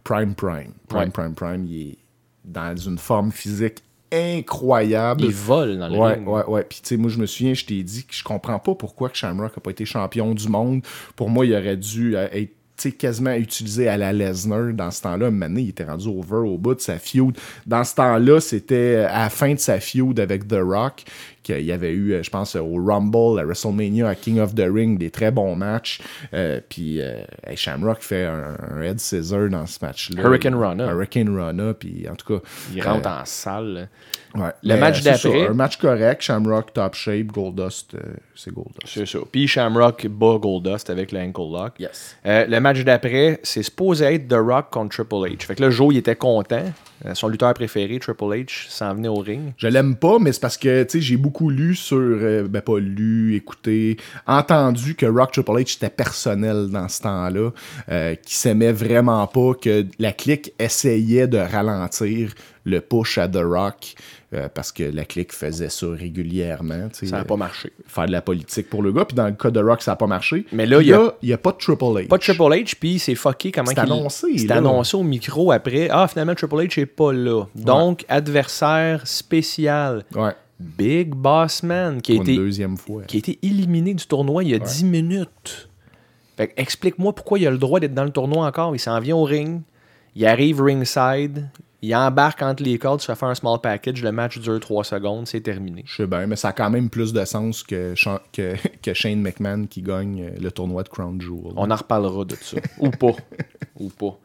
prime, 0.03 0.35
prime. 0.35 0.73
Prime, 0.89 1.01
Ouais. 1.01 1.11
prime, 1.11 1.35
prime. 1.35 1.67
Il 1.67 1.91
est 1.91 1.99
dans 2.45 2.77
une 2.77 2.99
forme 2.99 3.33
physique 3.33 3.79
incroyable. 4.13 5.25
il 5.25 5.31
vole 5.33 5.79
dans 5.79 5.89
le 5.89 5.97
Ouais, 5.99 6.13
ring. 6.15 6.29
ouais, 6.29 6.45
ouais. 6.47 6.65
Puis, 6.69 6.81
tu 6.83 6.89
sais, 6.89 6.97
moi, 6.97 7.11
je 7.11 7.19
me 7.19 7.27
souviens, 7.27 7.55
je 7.55 7.65
t'ai 7.65 7.83
dit 7.83 8.05
que 8.05 8.15
je 8.15 8.23
comprends 8.23 8.59
pas 8.59 8.75
pourquoi 8.75 9.09
que 9.09 9.17
Shamrock 9.17 9.53
a 9.57 9.61
pas 9.61 9.71
été 9.71 9.85
champion 9.85 10.35
du 10.35 10.49
monde. 10.49 10.83
Pour 11.17 11.31
moi, 11.31 11.47
il 11.47 11.55
aurait 11.55 11.77
dû 11.77 12.17
euh, 12.17 12.29
être 12.33 12.53
quasiment 12.99 13.35
utilisé 13.35 13.89
à 13.89 13.97
la 13.97 14.13
Lesnar 14.13 14.73
dans 14.73 14.91
ce 14.91 15.03
temps-là. 15.03 15.31
Maintenant, 15.31 15.61
il 15.61 15.71
était 15.71 15.85
rendu 15.85 16.09
over 16.09 16.49
au 16.49 16.59
bout 16.59 16.75
de 16.75 16.81
sa 16.81 16.99
feud. 16.99 17.37
Dans 17.67 17.85
ce 17.85 17.95
temps-là, 17.95 18.41
c'était 18.41 19.07
à 19.09 19.25
la 19.25 19.31
fin 19.31 19.55
de 19.55 19.59
sa 19.59 19.81
feud 19.81 20.19
avec 20.21 20.49
The 20.49 20.59
Rock 20.61 21.05
qu'il 21.45 21.61
y 21.65 21.71
avait 21.71 21.93
eu, 21.93 22.15
euh, 22.15 22.23
je 22.25 22.31
pense, 22.31 22.57
au 22.57 22.75
Rumble, 22.85 23.39
à 23.39 23.45
WrestleMania, 23.45 24.09
à 24.09 24.15
King 24.17 24.41
of 24.41 24.57
the 24.57 24.65
Ring, 24.69 24.99
des 24.99 25.11
très 25.11 25.31
bons 25.31 25.55
matchs. 25.55 26.01
Euh, 26.33 26.61
puis 26.69 27.01
euh, 27.01 27.23
hey, 27.47 27.57
Shamrock 27.57 27.99
fait 28.01 28.25
un, 28.25 28.57
un 28.73 28.83
head 28.83 28.99
scissor 28.99 29.49
dans 29.49 29.67
ce 29.67 29.79
match-là. 29.81 30.23
Hurricane 30.23 30.57
Rana. 30.57 30.87
Hurricane 30.91 31.39
Rana, 31.39 31.75
puis 31.75 32.07
en 32.11 32.17
tout 32.17 32.35
cas... 32.39 32.45
Il 32.75 32.83
rentre 32.83 33.09
en 33.09 33.25
salle. 33.25 33.89
Ouais. 34.35 34.51
Le 34.65 34.77
match 34.77 35.03
d'après- 35.03 35.47
Un 35.47 35.55
match 35.55 35.77
correct, 35.77 36.23
Shamrock, 36.23 36.73
top 36.73 36.95
shape, 36.95 37.27
Goldust, 37.29 37.97
c'est 38.35 38.53
Goldust. 38.53 38.81
C'est 38.87 39.07
ça. 39.07 39.21
Puis 39.31 39.47
Shamrock 39.47 40.09
bat 40.09 40.39
Goldust 40.41 40.91
avec 40.91 41.13
l'ankle 41.13 41.53
lock. 41.53 41.79
Yes. 41.79 42.17
Le 42.25 42.59
match 42.59 42.83
d'après, 42.83 43.39
c'est 43.45 43.63
supposé 43.63 44.07
être 44.07 44.27
The 44.27 44.39
Rock 44.39 44.71
contre 44.71 44.97
Triple 44.97 45.31
H. 45.37 45.43
Fait 45.43 45.55
que 45.55 45.63
là, 45.63 45.71
Joe, 45.71 45.95
il 45.95 45.99
était 45.99 46.17
content. 46.17 46.65
Euh, 47.05 47.15
son 47.15 47.29
lutteur 47.29 47.53
préféré, 47.55 47.99
Triple 47.99 48.25
H, 48.25 48.69
s'en 48.69 48.95
venait 48.95 49.09
au 49.09 49.17
ring. 49.17 49.53
Je 49.57 49.69
l'aime 49.69 49.97
pas, 49.97 50.19
mais 50.19 50.33
c'est 50.33 50.41
parce 50.41 50.57
que 50.57 50.87
j'ai 50.93 51.17
beaucoup 51.17 51.51
lu 51.51 51.75
sur. 51.75 51.99
euh, 51.99 52.49
ben, 52.49 52.63
pas 52.63 52.79
lu, 52.79 53.35
écouté, 53.35 53.97
entendu 54.27 54.95
que 54.95 55.07
Rock 55.07 55.33
Triple 55.33 55.53
H 55.53 55.77
était 55.77 55.91
personnel 55.91 56.69
dans 56.71 56.89
ce 56.89 57.03
temps-là, 57.03 57.51
euh, 57.91 58.15
qui 58.15 58.35
s'aimait 58.35 58.73
vraiment 58.73 59.27
pas, 59.27 59.53
que 59.55 59.87
la 59.99 60.13
clique 60.13 60.53
essayait 60.59 61.27
de 61.27 61.39
ralentir 61.39 62.33
le 62.65 62.81
push 62.81 63.19
à 63.19 63.29
The 63.29 63.43
Rock, 63.45 63.95
euh, 64.35 64.49
parce 64.53 64.73
que 64.73 64.83
la 64.83 65.05
clique 65.05 65.33
faisait 65.33 65.69
ça 65.69 65.87
régulièrement. 65.91 66.89
Ça 66.93 67.19
n'a 67.19 67.25
pas 67.25 67.37
marché. 67.37 67.73
Faire 67.87 68.07
de 68.07 68.13
la 68.13 68.23
politique 68.23 68.69
pour 68.69 68.83
le 68.83 68.93
gars, 68.93 69.05
puis 69.05 69.15
dans 69.15 69.27
le 69.27 69.33
cas 69.33 69.51
de 69.51 69.61
Rock, 69.61 69.83
ça 69.83 69.93
n'a 69.93 69.97
pas 69.97 70.07
marché. 70.07 70.45
Mais 70.53 70.67
là, 70.67 70.81
il 70.81 70.89
y 70.89 71.33
a- 71.33 71.39
pas 71.39 71.53
de 71.53 71.57
Triple 71.59 71.85
H. 71.85 72.09
Pas 72.09 72.19
de 72.19 72.23
Triple 72.23 72.43
H, 72.43 72.75
puis 72.79 72.99
c'est 72.99 73.15
fucké 73.15 73.53
comment 73.53 73.71
C'est 73.71 73.79
annoncé, 73.79 74.39
C'est 74.39 74.51
annoncé 74.51 74.97
au 74.97 75.03
micro 75.03 75.53
après. 75.53 75.89
Ah, 75.91 76.09
finalement, 76.09 76.35
Triple 76.35 76.57
H 76.57 76.81
n'est 76.81 76.87
pas 76.87 77.13
là. 77.13 77.45
Donc, 77.55 78.05
adversaire 78.09 79.07
spécial. 79.07 80.05
Ouais, 80.15 80.33
Big 80.61 81.15
Boss 81.15 81.63
Man, 81.63 82.01
qui 82.01 82.13
a, 82.13 82.23
été, 82.23 82.37
deuxième 82.37 82.77
fois. 82.77 83.03
qui 83.03 83.17
a 83.17 83.19
été 83.19 83.39
éliminé 83.43 83.95
du 83.95 84.07
tournoi 84.07 84.45
il 84.45 84.51
y 84.51 84.55
a 84.55 84.59
10 84.59 84.85
minutes. 84.85 85.69
Explique-moi 86.57 87.13
pourquoi 87.15 87.39
il 87.39 87.47
a 87.47 87.51
le 87.51 87.59
droit 87.59 87.81
d'être 87.81 87.95
dans 87.95 88.05
le 88.05 88.11
tournoi 88.11 88.47
encore. 88.47 88.75
Il 88.75 88.79
s'en 88.79 88.99
vient 89.01 89.17
au 89.17 89.25
ring, 89.25 89.63
il 90.17 90.27
arrive 90.27 90.61
ringside, 90.63 91.49
il 91.87 91.95
embarque 91.95 92.43
entre 92.43 92.63
les 92.63 92.79
cordes, 92.79 93.01
ça 93.01 93.15
fait 93.15 93.27
un 93.27 93.35
small 93.35 93.61
package, 93.61 94.03
le 94.03 94.13
match 94.13 94.39
dure 94.39 94.59
3 94.61 94.85
secondes, 94.85 95.27
c'est 95.27 95.41
terminé. 95.41 95.83
Je 95.87 95.97
sais 95.97 96.07
bien, 96.07 96.27
mais 96.27 96.37
ça 96.37 96.49
a 96.49 96.53
quand 96.53 96.71
même 96.71 96.91
plus 96.91 97.13
de 97.13 97.25
sens 97.25 97.63
que, 97.63 97.95
Sha- 97.95 98.23
que, 98.33 98.55
que 98.83 98.95
Shane 98.95 99.21
McMahon 99.21 99.67
qui 99.67 99.83
gagne 99.83 100.33
le 100.41 100.51
tournoi 100.51 100.83
de 100.83 100.89
Crown 100.89 101.21
Jewel. 101.21 101.53
On 101.57 101.71
en 101.71 101.77
reparlera 101.77 102.25
de 102.25 102.35
ça. 102.37 102.57
Ou 102.79 102.91
pas. 102.91 103.13
Ou 103.79 103.89
pas. 103.89 104.19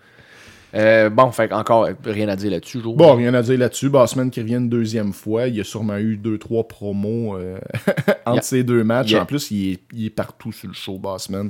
Euh, 0.76 1.10
bon, 1.10 1.32
fait 1.32 1.52
encore 1.52 1.88
rien 2.06 2.28
à 2.30 2.36
dire 2.36 2.52
là-dessus. 2.52 2.80
Bon, 2.84 3.16
rien 3.16 3.34
à 3.34 3.42
dire 3.42 3.58
là-dessus. 3.58 3.90
Bossman 3.90 4.30
qui 4.30 4.40
revient 4.42 4.56
une 4.56 4.70
deuxième 4.70 5.14
fois. 5.14 5.48
Il 5.48 5.56
y 5.56 5.62
a 5.62 5.64
sûrement 5.64 5.98
eu 5.98 6.16
deux, 6.16 6.38
trois 6.38 6.68
promos 6.68 7.36
euh, 7.38 7.58
entre 8.26 8.34
Yeah. 8.36 8.42
ces 8.44 8.64
deux 8.64 8.84
matchs. 8.84 9.12
Yeah. 9.12 9.24
En 9.24 9.26
plus, 9.26 9.50
il 9.52 9.72
est, 9.74 9.80
il 9.94 10.06
est 10.06 10.10
partout 10.12 10.52
sur 10.52 10.68
le 10.68 10.74
show, 10.76 10.98
Bossman. 10.98 11.50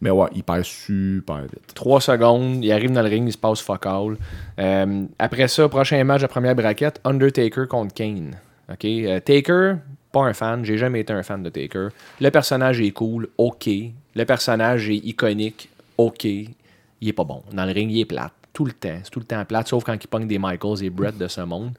Mais 0.00 0.10
ouais, 0.10 0.28
il 0.34 0.44
perd 0.44 0.62
super 0.64 1.42
vite. 1.42 1.74
3 1.74 2.00
secondes, 2.00 2.64
il 2.64 2.70
arrive 2.70 2.92
dans 2.92 3.02
le 3.02 3.08
ring, 3.08 3.26
il 3.28 3.32
se 3.32 3.38
passe 3.38 3.60
fuck 3.60 3.86
all. 3.86 4.16
Euh, 4.58 5.04
après 5.18 5.48
ça, 5.48 5.68
prochain 5.68 6.02
match 6.04 6.22
de 6.22 6.26
première 6.28 6.54
braquette, 6.54 7.00
Undertaker 7.04 7.66
contre 7.68 7.92
Kane. 7.94 8.36
OK? 8.70 8.86
Taker, 9.24 9.74
pas 10.12 10.20
un 10.20 10.32
fan, 10.32 10.64
j'ai 10.64 10.78
jamais 10.78 11.00
été 11.00 11.12
un 11.12 11.24
fan 11.24 11.42
de 11.42 11.48
Taker. 11.50 11.88
Le 12.20 12.30
personnage 12.30 12.80
est 12.80 12.92
cool, 12.92 13.28
OK. 13.36 13.68
Le 14.14 14.24
personnage 14.24 14.88
est 14.90 14.96
iconique, 15.04 15.68
OK. 15.98 16.24
Il 16.24 17.08
est 17.08 17.12
pas 17.12 17.24
bon. 17.24 17.42
Dans 17.52 17.64
le 17.64 17.72
ring, 17.72 17.90
il 17.90 18.00
est 18.00 18.04
plate. 18.04 18.32
Tout 18.52 18.64
le 18.64 18.72
temps. 18.72 18.98
C'est 19.02 19.10
tout 19.10 19.20
le 19.20 19.26
temps 19.26 19.44
plate, 19.44 19.68
sauf 19.68 19.84
quand 19.84 19.94
il 19.94 20.08
pogne 20.08 20.26
des 20.26 20.38
Michaels 20.38 20.82
et 20.82 20.90
Brett 20.90 21.16
de 21.16 21.28
ce 21.28 21.40
monde. 21.40 21.72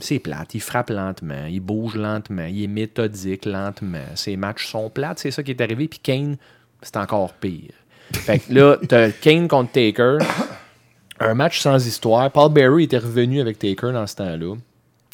C'est 0.00 0.18
plate. 0.18 0.54
Il 0.54 0.60
frappe 0.60 0.90
lentement, 0.90 1.46
il 1.46 1.60
bouge 1.60 1.96
lentement, 1.96 2.44
il 2.44 2.64
est 2.64 2.68
méthodique 2.68 3.44
lentement. 3.44 4.04
Ses 4.14 4.36
matchs 4.36 4.66
sont 4.66 4.90
plates, 4.90 5.18
c'est 5.18 5.30
ça 5.30 5.42
qui 5.42 5.52
est 5.52 5.60
arrivé. 5.60 5.88
Puis 5.88 6.00
Kane, 6.00 6.36
c'est 6.82 6.96
encore 6.96 7.32
pire. 7.34 7.72
Fait 8.12 8.38
que 8.38 8.52
là, 8.52 8.76
t'as 8.88 9.10
Kane 9.10 9.48
contre 9.48 9.72
Taker. 9.72 10.18
Un 11.20 11.34
match 11.34 11.60
sans 11.60 11.86
histoire. 11.86 12.30
Paul 12.30 12.52
Bearer 12.52 12.82
était 12.82 12.98
revenu 12.98 13.40
avec 13.40 13.58
Taker 13.58 13.92
dans 13.92 14.06
ce 14.06 14.16
temps-là. 14.16 14.56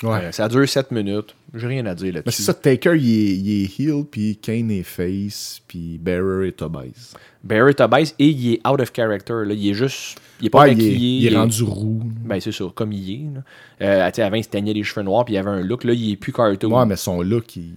Ouais. 0.03 0.25
Euh, 0.25 0.33
ça 0.33 0.49
dure 0.49 0.69
7 0.69 0.91
minutes. 0.93 1.35
J'ai 1.55 1.67
rien 1.67 1.87
à 1.87 1.95
dire 1.95 2.13
Mais 2.15 2.21
c'est 2.27 2.27
là-dessus. 2.27 2.43
ça, 2.43 2.55
Taker, 2.55 2.95
il 2.97 3.11
est, 3.11 3.37
il 3.37 3.65
est 3.65 3.81
heel, 3.81 4.05
puis 4.11 4.37
Kane 4.37 4.71
est 4.71 4.83
face, 4.83 5.61
puis 5.67 5.99
Bearer 5.99 6.49
est 6.49 6.63
obèse. 6.63 7.15
Bearer 7.43 7.71
est 7.71 7.81
obèse 7.81 8.15
et 8.19 8.29
il 8.29 8.55
est 8.55 8.67
out 8.67 8.81
of 8.81 8.93
character. 8.95 9.45
Là. 9.45 9.55
Il 9.55 9.69
est 9.69 9.75
juste. 9.75 10.19
Il 10.41 10.47
est 10.47 10.51
pas 10.51 10.63
Ouais, 10.63 10.73
il 10.73 10.83
est, 10.83 10.93
il 10.93 11.27
est 11.27 11.37
rendu 11.37 11.63
roux. 11.65 12.01
Ben, 12.25 12.41
c'est 12.41 12.53
ça, 12.53 12.65
comme 12.75 12.93
il 12.93 13.11
est. 13.13 13.35
là. 13.35 13.43
Euh, 13.83 14.25
avant, 14.25 14.37
il 14.37 14.45
se 14.45 14.49
teignait 14.49 14.73
les 14.73 14.85
cheveux 14.85 15.03
noirs 15.05 15.25
puis 15.25 15.35
il 15.35 15.39
avait 15.39 15.51
un 15.51 15.61
look. 15.61 15.85
Là, 15.85 15.93
il 15.93 16.13
est 16.13 16.17
plus 16.17 16.33
cartoon. 16.33 16.79
Ouais, 16.79 16.87
mais 16.87 16.97
son 16.97 17.21
look, 17.21 17.57
il, 17.57 17.73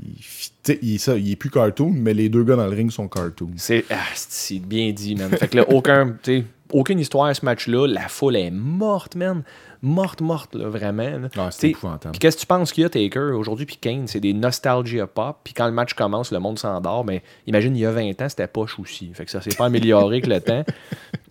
il, 0.82 0.96
est 0.96 0.98
ça, 1.00 1.18
il 1.18 1.32
est 1.32 1.36
plus 1.36 1.50
cartoon, 1.50 1.92
mais 1.94 2.14
les 2.14 2.30
deux 2.30 2.44
gars 2.44 2.56
dans 2.56 2.68
le 2.68 2.76
ring 2.76 2.92
sont 2.92 3.08
cartoon. 3.08 3.52
C'est 3.58 3.84
ah, 3.90 3.96
c'est 4.16 4.60
bien 4.60 4.92
dit, 4.92 5.16
man. 5.16 5.30
Fait 5.32 5.48
que 5.48 5.58
là, 5.58 5.66
aucun, 5.70 6.16
aucune 6.72 7.00
histoire 7.00 7.26
à 7.26 7.34
ce 7.34 7.44
match-là. 7.44 7.88
La 7.88 8.08
foule 8.08 8.36
est 8.36 8.52
morte, 8.52 9.16
man. 9.16 9.44
Morte, 9.86 10.22
morte, 10.22 10.56
là, 10.56 10.70
vraiment. 10.70 11.04
là. 11.04 11.28
Ah, 11.38 11.50
c'est 11.52 11.72
épouvantable. 11.72 12.14
Puis 12.14 12.20
qu'est-ce 12.20 12.38
que 12.38 12.42
tu 12.42 12.48
penses 12.48 12.72
qu'il 12.72 12.84
y 12.84 12.86
a, 12.86 12.90
Taker, 12.90 13.34
aujourd'hui, 13.36 13.66
puis 13.66 13.76
Kane? 13.76 14.08
C'est 14.08 14.22
des 14.22 14.34
nostalgia 14.34 15.08
pop. 15.08 15.38
Puis 15.44 15.54
quand 15.54 15.66
le 15.66 15.74
match 15.74 15.94
commence, 15.94 16.32
le 16.32 16.40
monde 16.40 16.58
s'endort. 16.58 17.04
Mais 17.04 17.22
imagine, 17.48 17.76
il 17.76 17.82
y 17.82 17.86
a 17.86 17.92
20 17.92 18.22
ans, 18.22 18.30
c'était 18.30 18.48
poche 18.48 18.80
aussi. 18.80 19.12
Fait 19.14 19.26
que 19.26 19.32
ça 19.32 19.42
s'est 19.42 19.56
pas 19.56 19.66
amélioré 19.66 20.16
avec 20.16 20.28
le 20.28 20.40
temps. 20.42 20.64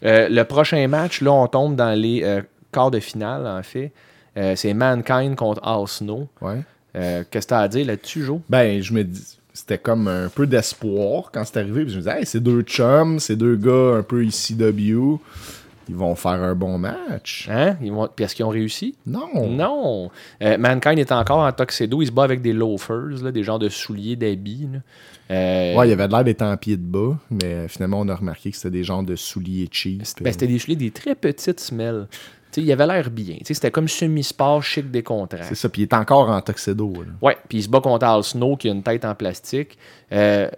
Euh, 0.05 0.29
le 0.29 0.45
prochain 0.45 0.87
match, 0.87 1.23
là, 1.23 1.33
on 1.33 1.47
tombe 1.47 1.77
dans 1.77 1.99
les 1.99 2.23
euh, 2.25 2.43
quarts 2.73 2.91
de 2.91 3.01
finale, 3.01 3.47
en 3.47 3.63
fait. 3.63 3.91
Euh, 4.37 4.55
c'est 4.55 4.75
Mankind 4.75 5.35
contre 5.35 5.67
Al 5.67 5.89
Snow. 5.89 6.29
Ouais. 6.43 6.61
Qu'est-ce 6.95 7.47
que 7.47 7.49
t'as 7.49 7.61
à 7.61 7.69
dire 7.69 7.87
là-dessus, 7.87 8.23
Jo? 8.23 8.43
Ben, 8.51 8.83
je 8.83 8.93
me 8.93 9.03
dis, 9.03 9.39
c'était 9.55 9.79
comme 9.79 10.09
un 10.09 10.29
peu 10.29 10.47
d'espoir 10.47 11.31
quand 11.33 11.43
c'est 11.47 11.57
arrivé. 11.59 11.85
Puis 11.85 11.93
je 11.93 11.97
me 11.97 12.03
disais, 12.03 12.19
hey, 12.19 12.27
c'est 12.27 12.41
deux 12.41 12.61
chums, 12.63 13.19
c'est 13.19 13.37
deux 13.37 13.57
gars 13.57 13.97
un 13.97 14.03
peu 14.03 14.23
ECW. 14.23 15.19
Ils 15.89 15.95
vont 15.95 16.15
faire 16.15 16.33
un 16.43 16.55
bon 16.55 16.79
match. 16.79 17.49
Hein? 17.51 17.77
Ils 17.83 17.93
vont... 17.93 18.09
Puis 18.15 18.25
est-ce 18.25 18.35
qu'ils 18.35 18.45
ont 18.45 18.51
réussi? 18.51 18.95
Non. 19.07 19.49
Non. 19.49 20.11
Euh, 20.43 20.57
Mankind 20.59 20.99
est 20.99 21.13
encore 21.13 21.39
en 21.39 21.53
tuxedo. 21.53 22.03
Il 22.03 22.07
se 22.07 22.13
bat 22.13 22.25
avec 22.25 22.41
des 22.43 22.53
loafers, 22.53 23.23
là, 23.23 23.33
des 23.33 23.43
genres 23.43 23.59
de 23.59 23.69
souliers 23.69 24.17
d'habits. 24.17 24.69
Euh, 25.31 25.75
Ouais, 25.77 25.89
il 25.89 25.93
avait 25.93 26.09
l'air 26.09 26.25
d'être 26.25 26.43
en 26.43 26.57
pied 26.57 26.77
de 26.77 26.83
bas, 26.83 27.17
mais 27.31 27.67
finalement, 27.69 28.01
on 28.01 28.09
a 28.09 28.15
remarqué 28.15 28.51
que 28.51 28.57
c'était 28.57 28.71
des 28.71 28.85
genres 28.85 29.03
de 29.03 29.17
souliers 29.17 29.69
cheap. 29.71 30.03
ben, 30.21 30.33
c'était 30.33 30.47
des 30.47 30.59
souliers 30.59 30.77
des 30.77 30.91
très 30.91 31.15
petites 31.15 31.61
semelles. 31.61 32.07
Il 32.57 32.71
avait 32.71 32.87
l'air 32.87 33.09
bien. 33.11 33.37
C'était 33.45 33.71
comme 33.71 33.89
semi-sport 33.89 34.63
chic 34.63 34.91
des 34.91 35.03
contrats. 35.03 35.43
C'est 35.45 35.55
ça, 35.55 35.71
puis 35.71 35.83
il 35.83 35.85
est 35.85 35.95
encore 35.95 36.29
en 36.29 36.41
tuxedo. 36.43 36.93
là. 36.99 37.09
Ouais, 37.23 37.37
puis 37.49 37.59
il 37.59 37.63
se 37.63 37.69
bat 37.69 37.81
contre 37.81 38.05
Al 38.05 38.23
Snow 38.23 38.57
qui 38.57 38.69
a 38.69 38.73
une 38.73 38.83
tête 38.83 39.07
en 39.07 39.15
plastique. 39.15 39.79
Euh, 40.13 40.51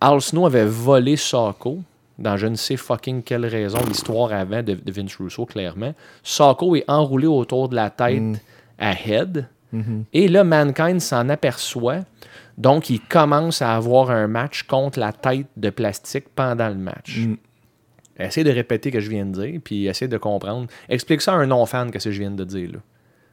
Al 0.00 0.22
Snow 0.22 0.46
avait 0.46 0.64
volé 0.64 1.16
Sako 1.16 1.80
dans 2.18 2.36
je 2.36 2.46
ne 2.46 2.54
sais 2.54 2.76
fucking 2.76 3.22
quelle 3.22 3.46
raison, 3.46 3.78
l'histoire 3.86 4.32
avant 4.32 4.62
de, 4.62 4.74
de 4.74 4.92
Vince 4.92 5.16
Russo, 5.16 5.46
clairement. 5.46 5.94
Sako 6.22 6.76
est 6.76 6.84
enroulé 6.88 7.26
autour 7.26 7.68
de 7.68 7.74
la 7.74 7.90
tête 7.90 8.22
à 8.78 8.92
Head. 8.92 9.48
Et 10.12 10.28
là, 10.28 10.44
Mankind 10.44 11.00
s'en 11.00 11.28
aperçoit. 11.28 12.00
Donc, 12.56 12.90
il 12.90 13.00
commence 13.00 13.60
à 13.62 13.74
avoir 13.74 14.10
un 14.12 14.28
match 14.28 14.62
contre 14.62 15.00
la 15.00 15.12
tête 15.12 15.48
de 15.56 15.70
plastique 15.70 16.26
pendant 16.34 16.68
le 16.68 16.76
match. 16.76 17.18
Essaye 18.16 18.44
de 18.44 18.50
répéter 18.50 18.90
ce 18.90 18.94
que 18.94 19.00
je 19.00 19.10
viens 19.10 19.26
de 19.26 19.32
dire, 19.32 19.60
puis 19.64 19.86
essaye 19.86 20.08
de 20.08 20.18
comprendre. 20.18 20.68
Explique 20.88 21.20
ça 21.20 21.32
à 21.32 21.36
un 21.36 21.46
non-fan 21.46 21.90
que 21.90 21.98
ce 21.98 22.10
que 22.10 22.12
je 22.12 22.20
viens 22.20 22.30
de 22.30 22.44
dire. 22.44 22.70
Là. 22.74 22.78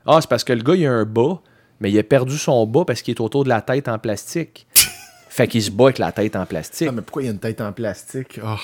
Ah, 0.08 0.18
c'est 0.20 0.30
parce 0.30 0.44
que 0.44 0.54
le 0.54 0.64
gars, 0.64 0.76
il 0.76 0.88
a 0.88 0.92
un 0.92 1.06
bas, 1.06 1.40
mais 1.80 1.92
il 1.92 2.00
a 2.00 2.04
perdu 2.04 2.38
son 2.38 2.66
bas 2.66 2.84
parce 2.86 3.04
qu'il 3.04 3.14
est 3.14 3.22
autour 3.22 3.44
de 3.44 3.50
la 3.50 3.62
tête 3.62 3.88
en 3.88 4.00
plastique. 4.00 4.66
Fait 5.34 5.48
qu'il 5.48 5.64
se 5.64 5.72
bat 5.72 5.86
avec 5.86 5.98
la 5.98 6.12
tête 6.12 6.36
en 6.36 6.46
plastique. 6.46 6.88
Ah, 6.90 6.92
mais 6.92 7.02
pourquoi 7.02 7.22
il 7.24 7.26
y 7.26 7.30
a 7.30 7.32
une 7.32 7.40
tête 7.40 7.62
en 7.62 7.72
plastique? 7.72 8.40
Ah, 8.44 8.58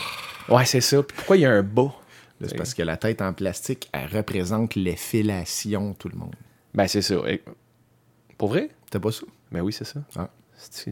Ouais, 0.49 0.65
c'est 0.65 0.81
ça. 0.81 1.01
Puis 1.01 1.15
pourquoi 1.15 1.37
il 1.37 1.41
y 1.41 1.45
a 1.45 1.51
un 1.51 1.63
bas? 1.63 1.93
c'est 2.41 2.55
parce 2.55 2.73
que 2.73 2.83
la 2.83 2.97
tête 2.97 3.21
en 3.21 3.33
plastique, 3.33 3.89
elle 3.93 4.15
représente 4.17 4.75
les 4.75 4.95
fellations, 4.95 5.93
tout 5.97 6.09
le 6.09 6.17
monde. 6.17 6.35
Ben, 6.73 6.87
c'est 6.87 7.01
ça. 7.01 7.15
Et- 7.27 7.41
Pour 8.37 8.49
vrai? 8.49 8.69
T'as 8.91 8.99
pas 8.99 9.11
ça? 9.11 9.23
Ben 9.51 9.61
oui, 9.61 9.73
c'est 9.73 9.85
ça. 9.85 9.99
Ah. 10.15 10.29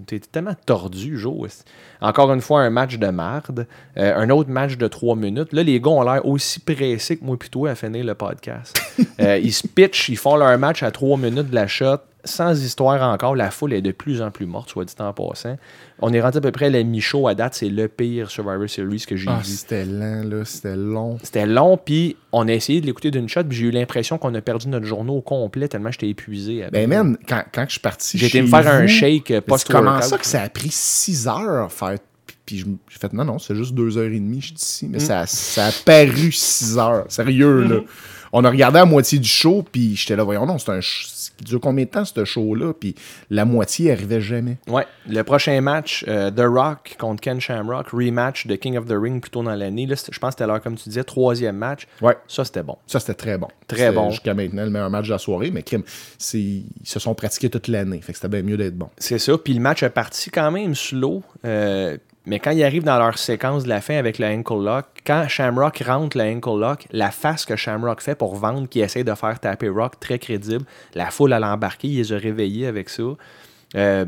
T'es 0.05 0.19
tellement 0.19 0.55
tordu, 0.65 1.17
Joe. 1.19 1.63
Encore 1.99 2.31
une 2.31 2.41
fois, 2.41 2.61
un 2.61 2.69
match 2.69 2.97
de 2.97 3.07
marde. 3.07 3.67
Euh, 3.97 4.15
un 4.15 4.29
autre 4.29 4.49
match 4.49 4.77
de 4.77 4.87
trois 4.87 5.15
minutes. 5.15 5.53
Là, 5.53 5.63
les 5.63 5.79
gars 5.81 5.89
ont 5.91 6.03
l'air 6.03 6.25
aussi 6.25 6.59
pressés 6.59 7.17
que 7.17 7.25
moi 7.25 7.35
et 7.43 7.49
toi 7.49 7.71
à 7.71 7.75
finir 7.75 8.05
le 8.05 8.15
podcast. 8.15 8.79
Euh, 9.19 9.37
ils 9.37 9.53
se 9.53 9.65
pitchent, 9.67 10.09
ils 10.09 10.17
font 10.17 10.35
leur 10.35 10.57
match 10.59 10.83
à 10.83 10.91
trois 10.91 11.17
minutes 11.17 11.49
de 11.49 11.55
la 11.55 11.67
shot. 11.67 11.97
Sans 12.25 12.59
histoire 12.63 13.01
encore, 13.13 13.35
la 13.35 13.51
foule 13.51 13.73
est 13.73 13.81
de 13.81 13.91
plus 13.91 14.21
en 14.21 14.31
plus 14.31 14.45
morte, 14.45 14.69
soit 14.69 14.83
dit 14.85 14.93
en 14.99 15.13
passant. 15.13 15.57
On 16.01 16.11
est 16.11 16.19
rendu 16.19 16.39
à 16.39 16.41
peu 16.41 16.51
près 16.51 16.65
à 16.65 16.69
la 16.69 16.83
mi-show 16.83 17.27
à 17.27 17.35
date. 17.35 17.53
C'est 17.53 17.69
le 17.69 17.87
pire 17.87 18.29
Survivor 18.29 18.67
Series 18.69 19.05
que 19.07 19.15
j'ai 19.15 19.29
Ah, 19.29 19.39
vu. 19.43 19.45
c'était 19.45 19.85
lent, 19.85 20.23
là, 20.27 20.43
c'était 20.43 20.75
long. 20.75 21.17
C'était 21.23 21.45
long, 21.45 21.77
puis 21.77 22.17
on 22.31 22.47
a 22.47 22.51
essayé 22.53 22.81
de 22.81 22.85
l'écouter 22.85 23.11
d'une 23.11 23.29
shot, 23.29 23.43
puis 23.43 23.57
j'ai 23.57 23.65
eu 23.67 23.71
l'impression 23.71 24.17
qu'on 24.17 24.33
a 24.35 24.41
perdu 24.41 24.67
notre 24.67 24.85
journaux 24.85 25.15
au 25.17 25.21
complet 25.21 25.67
tellement 25.67 25.91
j'étais 25.91 26.09
épuisé. 26.09 26.65
Ben, 26.71 26.89
man, 26.89 27.17
quand, 27.27 27.43
quand 27.53 27.65
je 27.67 27.71
suis 27.71 27.79
parti. 27.79 28.17
J'ai 28.17 28.25
été 28.25 28.37
chez 28.39 28.41
me 28.41 28.47
faire 28.47 28.67
un 28.67 28.87
shake 28.87 29.39
post 29.41 29.69
comment 29.71 30.01
ça 30.01 30.17
que 30.17 30.25
ça 30.25 30.41
a 30.41 30.49
pris 30.49 30.69
6 30.71 31.27
heures 31.27 31.65
à 31.65 31.69
faire. 31.69 31.97
Puis- 32.45 32.57
j'ai 32.89 32.99
fait, 32.99 33.11
non, 33.13 33.23
non, 33.25 33.39
c'est 33.39 33.55
juste 33.55 33.73
2h30, 33.73 34.41
je 34.41 34.45
suis 34.47 34.55
ici. 34.55 34.85
Mm. 34.87 34.91
Mais 34.91 34.99
ça, 34.99 35.25
ça 35.25 35.67
a 35.67 35.71
paru 35.85 36.31
6 36.31 36.77
heures. 36.77 37.05
Sérieux, 37.07 37.61
là. 37.63 37.79
On 38.37 38.43
a 38.43 38.49
regardé 38.49 38.79
la 38.79 38.85
moitié 38.85 39.17
du 39.17 39.29
show, 39.29 39.63
puis 39.71 39.95
j'étais 39.95 40.17
là, 40.17 40.25
voyons, 40.25 40.45
non, 40.45 40.57
c'est 40.57 40.69
un. 40.69 40.81
Il 41.39 41.45
dure 41.45 41.61
combien 41.61 41.85
de 41.85 41.89
temps, 41.89 42.03
ce 42.03 42.25
show-là? 42.25 42.73
Puis 42.77 42.93
la 43.29 43.45
moitié 43.45 43.93
arrivait 43.93 44.19
jamais. 44.19 44.57
Ouais, 44.67 44.85
le 45.07 45.23
prochain 45.23 45.61
match, 45.61 46.03
euh, 46.09 46.29
The 46.31 46.41
Rock 46.45 46.97
contre 46.99 47.21
Ken 47.21 47.39
Shamrock, 47.39 47.87
rematch 47.93 48.45
de 48.47 48.55
King 48.55 48.77
of 48.77 48.87
the 48.87 48.93
Ring 48.93 49.21
plus 49.21 49.31
tôt 49.31 49.41
dans 49.41 49.55
l'année. 49.55 49.85
Là, 49.85 49.95
je 49.95 50.19
pense 50.19 50.31
que 50.31 50.33
c'était 50.33 50.47
l'heure, 50.47 50.61
comme 50.61 50.75
tu 50.75 50.89
disais, 50.89 51.05
troisième 51.05 51.55
match. 51.55 51.87
Ouais. 52.01 52.17
Ça, 52.27 52.43
c'était 52.43 52.63
bon. 52.63 52.77
Ça, 52.87 52.99
c'était 52.99 53.13
très 53.13 53.37
bon. 53.37 53.47
Très 53.67 53.93
bon. 53.93 54.09
Jusqu'à 54.09 54.33
maintenant, 54.33 54.65
le 54.65 54.69
meilleur 54.69 54.89
match 54.89 55.05
de 55.05 55.11
la 55.11 55.17
soirée, 55.17 55.49
mais 55.51 55.63
crime, 55.63 55.83
ils 56.33 56.65
se 56.83 56.99
sont 56.99 57.15
pratiqués 57.15 57.49
toute 57.49 57.69
l'année. 57.69 58.01
Fait 58.01 58.11
que 58.11 58.17
c'était 58.17 58.27
bien 58.27 58.43
mieux 58.43 58.57
d'être 58.57 58.77
bon. 58.77 58.89
C'est 58.97 59.17
ça. 59.17 59.37
Puis 59.37 59.53
le 59.53 59.61
match 59.61 59.81
est 59.81 59.89
parti 59.89 60.29
quand 60.29 60.51
même 60.51 60.75
slow. 60.75 61.23
euh, 61.45 61.97
mais 62.25 62.39
quand 62.39 62.51
ils 62.51 62.63
arrivent 62.63 62.83
dans 62.83 62.97
leur 62.97 63.17
séquence 63.17 63.63
de 63.63 63.69
la 63.69 63.81
fin 63.81 63.95
avec 63.95 64.19
le 64.19 64.25
ankle 64.25 64.63
lock, 64.63 64.85
quand 65.05 65.27
Shamrock 65.27 65.77
rentre 65.85 66.17
le 66.17 66.23
ankle 66.23 66.59
lock, 66.59 66.87
la 66.91 67.11
face 67.11 67.45
que 67.45 67.55
Shamrock 67.55 68.01
fait 68.01 68.15
pour 68.15 68.35
vendre, 68.35 68.67
qui 68.67 68.79
essaie 68.79 69.03
de 69.03 69.13
faire 69.13 69.39
taper 69.39 69.69
Rock, 69.69 69.99
très 69.99 70.17
crédible. 70.17 70.65
La 70.95 71.11
foule 71.11 71.33
à 71.33 71.39
l'embarquer, 71.39 71.87
ils 71.87 72.07
les 72.07 72.17
réveillés 72.17 72.67
avec 72.67 72.89
ça. 72.89 73.03
Euh, 73.75 74.05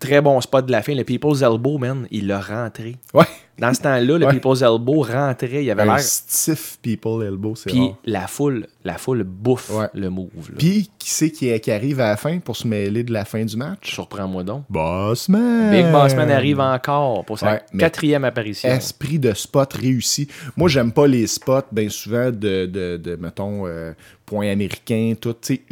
très 0.00 0.20
bon 0.20 0.40
spot 0.40 0.66
de 0.66 0.72
la 0.72 0.82
fin. 0.82 0.94
Le 0.94 1.04
People's 1.04 1.42
Elbow, 1.42 1.78
man, 1.78 2.06
il 2.10 2.26
l'a 2.26 2.40
rentré. 2.40 2.96
Ouais. 3.14 3.24
Dans 3.58 3.74
ce 3.74 3.80
temps-là, 3.82 4.18
le 4.18 4.26
Ouais. 4.26 4.32
People's 4.32 4.62
Elbow 4.62 5.02
rentrait. 5.02 5.64
Il 5.64 5.70
avait 5.70 5.82
Un 5.82 5.86
l'air. 5.86 6.00
stiff 6.00 6.78
people 6.80 7.24
elbow, 7.26 7.56
c'est 7.56 7.70
Puis 7.70 7.90
la 8.04 8.28
foule, 8.28 8.68
la 8.84 8.98
foule 8.98 9.24
bouffe 9.24 9.70
Ouais. 9.70 9.88
le 9.94 10.10
move. 10.10 10.28
Puis, 10.56 10.90
qui 10.98 11.10
c'est 11.10 11.30
qui, 11.32 11.58
qui 11.60 11.70
arrive 11.72 11.98
à 12.00 12.10
la 12.10 12.16
fin 12.16 12.38
pour 12.38 12.54
se 12.54 12.68
mêler 12.68 13.02
de 13.02 13.12
la 13.12 13.24
fin 13.24 13.44
du 13.44 13.56
match? 13.56 13.92
Surprends-moi 13.92 14.44
donc. 14.44 14.62
Bossman! 14.70 15.70
Big 15.72 15.90
Bossman 15.90 16.30
arrive 16.30 16.60
encore 16.60 17.24
pour 17.24 17.38
sa 17.38 17.52
Ouais, 17.54 17.62
quatrième 17.78 18.24
apparition. 18.24 18.68
Esprit 18.68 19.18
de 19.18 19.32
spot 19.34 19.72
réussi. 19.72 20.28
Moi, 20.56 20.68
j'aime 20.68 20.92
pas 20.92 21.06
les 21.08 21.26
spots, 21.26 21.62
bien 21.72 21.88
souvent, 21.88 22.26
de, 22.30 22.66
de, 22.66 22.96
de, 22.96 23.16
mettons, 23.16 23.66
euh, 23.66 23.92
points 24.24 24.50
américains, 24.50 25.14
tout. 25.20 25.34
Tu 25.40 25.56
sais, 25.56 25.62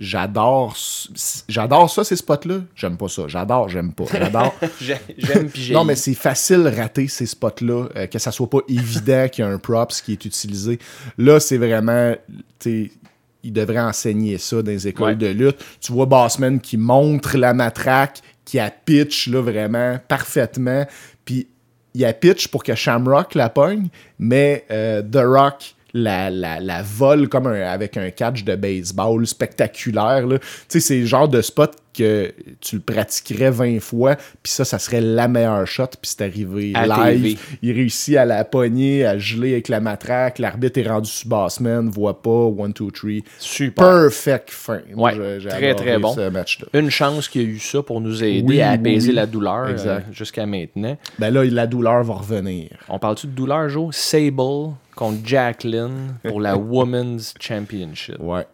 j'adore 0.00 0.76
j'adore 1.48 1.90
ça, 1.90 2.04
ces 2.04 2.16
spots-là. 2.16 2.60
J'aime 2.74 2.96
pas 2.96 3.08
ça. 3.08 3.22
J'adore, 3.26 3.68
j'aime 3.68 3.92
pas. 3.92 4.04
J'adore. 4.12 4.54
J'ai- 4.80 4.96
J'aime 5.18 5.48
puis. 5.50 5.72
Non, 5.72 5.84
mais 5.84 5.96
c'est 5.96 6.14
facile 6.14 6.68
rater 6.68 7.08
ces 7.08 7.26
spots-là, 7.26 7.88
euh, 7.96 8.06
que 8.06 8.18
ça 8.18 8.30
soit 8.30 8.48
pas 8.50 8.60
évident 8.68 9.28
qu'il 9.32 9.44
y 9.44 9.48
a 9.48 9.50
un 9.50 9.58
props 9.58 10.00
qui 10.02 10.12
est 10.12 10.24
utilisé. 10.24 10.78
Là, 11.16 11.40
c'est 11.40 11.58
vraiment, 11.58 12.14
tu 12.58 12.86
sais, 12.86 12.92
ils 13.42 13.52
devraient 13.52 13.80
enseigner 13.80 14.38
ça 14.38 14.62
dans 14.62 14.70
les 14.70 14.88
écoles 14.88 15.08
Ouais. 15.10 15.16
de 15.16 15.26
lutte. 15.28 15.64
Tu 15.80 15.92
vois 15.92 16.06
Bossman 16.06 16.60
qui 16.60 16.76
montre 16.76 17.36
la 17.36 17.54
matraque, 17.54 18.20
qui 18.44 18.58
a 18.58 18.70
pitch, 18.70 19.28
là, 19.28 19.40
vraiment, 19.40 19.98
parfaitement. 20.08 20.86
Puis, 21.24 21.46
il 21.94 22.04
a 22.04 22.12
pitch 22.12 22.48
pour 22.48 22.62
que 22.62 22.74
Shamrock 22.74 23.34
la 23.34 23.48
pogne, 23.48 23.88
mais 24.18 24.64
euh, 24.70 25.02
The 25.02 25.20
Rock 25.24 25.74
la, 25.94 26.30
la, 26.30 26.60
la 26.60 26.82
vole 26.82 27.28
comme 27.28 27.46
un- 27.46 27.66
avec 27.68 27.96
un 27.96 28.10
catch 28.10 28.44
de 28.44 28.54
baseball 28.56 29.26
spectaculaire. 29.26 30.24
Tu 30.28 30.38
sais, 30.68 30.80
c'est 30.80 30.98
le 31.00 31.06
genre 31.06 31.28
de 31.28 31.40
spot 31.42 31.72
que 31.94 32.32
tu 32.60 32.76
le 32.76 32.82
pratiquerais 32.82 33.50
20 33.50 33.80
fois, 33.80 34.14
puis 34.42 34.52
ça, 34.52 34.64
ça 34.64 34.78
serait 34.78 35.00
la 35.00 35.26
meilleure 35.26 35.66
shot, 35.66 35.86
puis 36.00 36.02
c'est 36.16 36.20
arrivé 36.22 36.70
À 36.76 36.86
live. 36.86 37.22
TV. 37.22 37.38
Il 37.62 37.72
réussit 37.72 38.16
à 38.16 38.24
la 38.24 38.44
pogner, 38.44 39.04
à 39.04 39.18
geler 39.18 39.52
avec 39.52 39.68
la 39.68 39.80
matraque. 39.80 40.38
L'arbitre 40.38 40.78
est 40.78 40.86
rendu 40.88 41.10
sous 41.10 41.28
bassman, 41.28 41.88
voit 41.88 42.22
pas, 42.22 42.30
1, 42.60 42.68
2, 42.68 42.90
3. 42.92 43.10
Super. 43.40 43.84
Perfect 43.84 44.50
fin. 44.50 44.80
Moi, 44.94 45.10
Ouais, 45.10 45.16
j'ai- 45.16 45.40
j'ai 45.40 45.48
très, 45.48 45.74
très 45.74 45.98
bon. 45.98 46.14
ce. 46.14 46.30
Une 46.78 46.90
chance 46.90 47.26
qu'il 47.28 47.42
y 47.42 47.44
a 47.46 47.48
eu 47.48 47.58
ça 47.58 47.82
pour 47.82 48.00
nous 48.00 48.22
aider 48.22 48.44
Oui, 48.46 48.60
à 48.60 48.70
apaiser 48.72 49.08
oui. 49.08 49.14
la 49.16 49.26
douleur 49.26 49.66
euh, 49.68 50.00
jusqu'à 50.12 50.46
maintenant. 50.46 50.96
Ben 51.18 51.32
là, 51.34 51.44
la 51.44 51.66
douleur 51.66 52.04
va 52.04 52.14
revenir. 52.14 52.68
On 52.88 53.00
parle-tu 53.00 53.26
de 53.26 53.32
douleur, 53.32 53.68
Joe? 53.68 53.92
Sable 53.96 54.74
contre 54.98 55.24
Jacqueline 55.24 56.16
pour 56.24 56.40
la 56.40 56.56
Women's 56.56 57.32
Championship. 57.38 58.16
Ouais. 58.18 58.46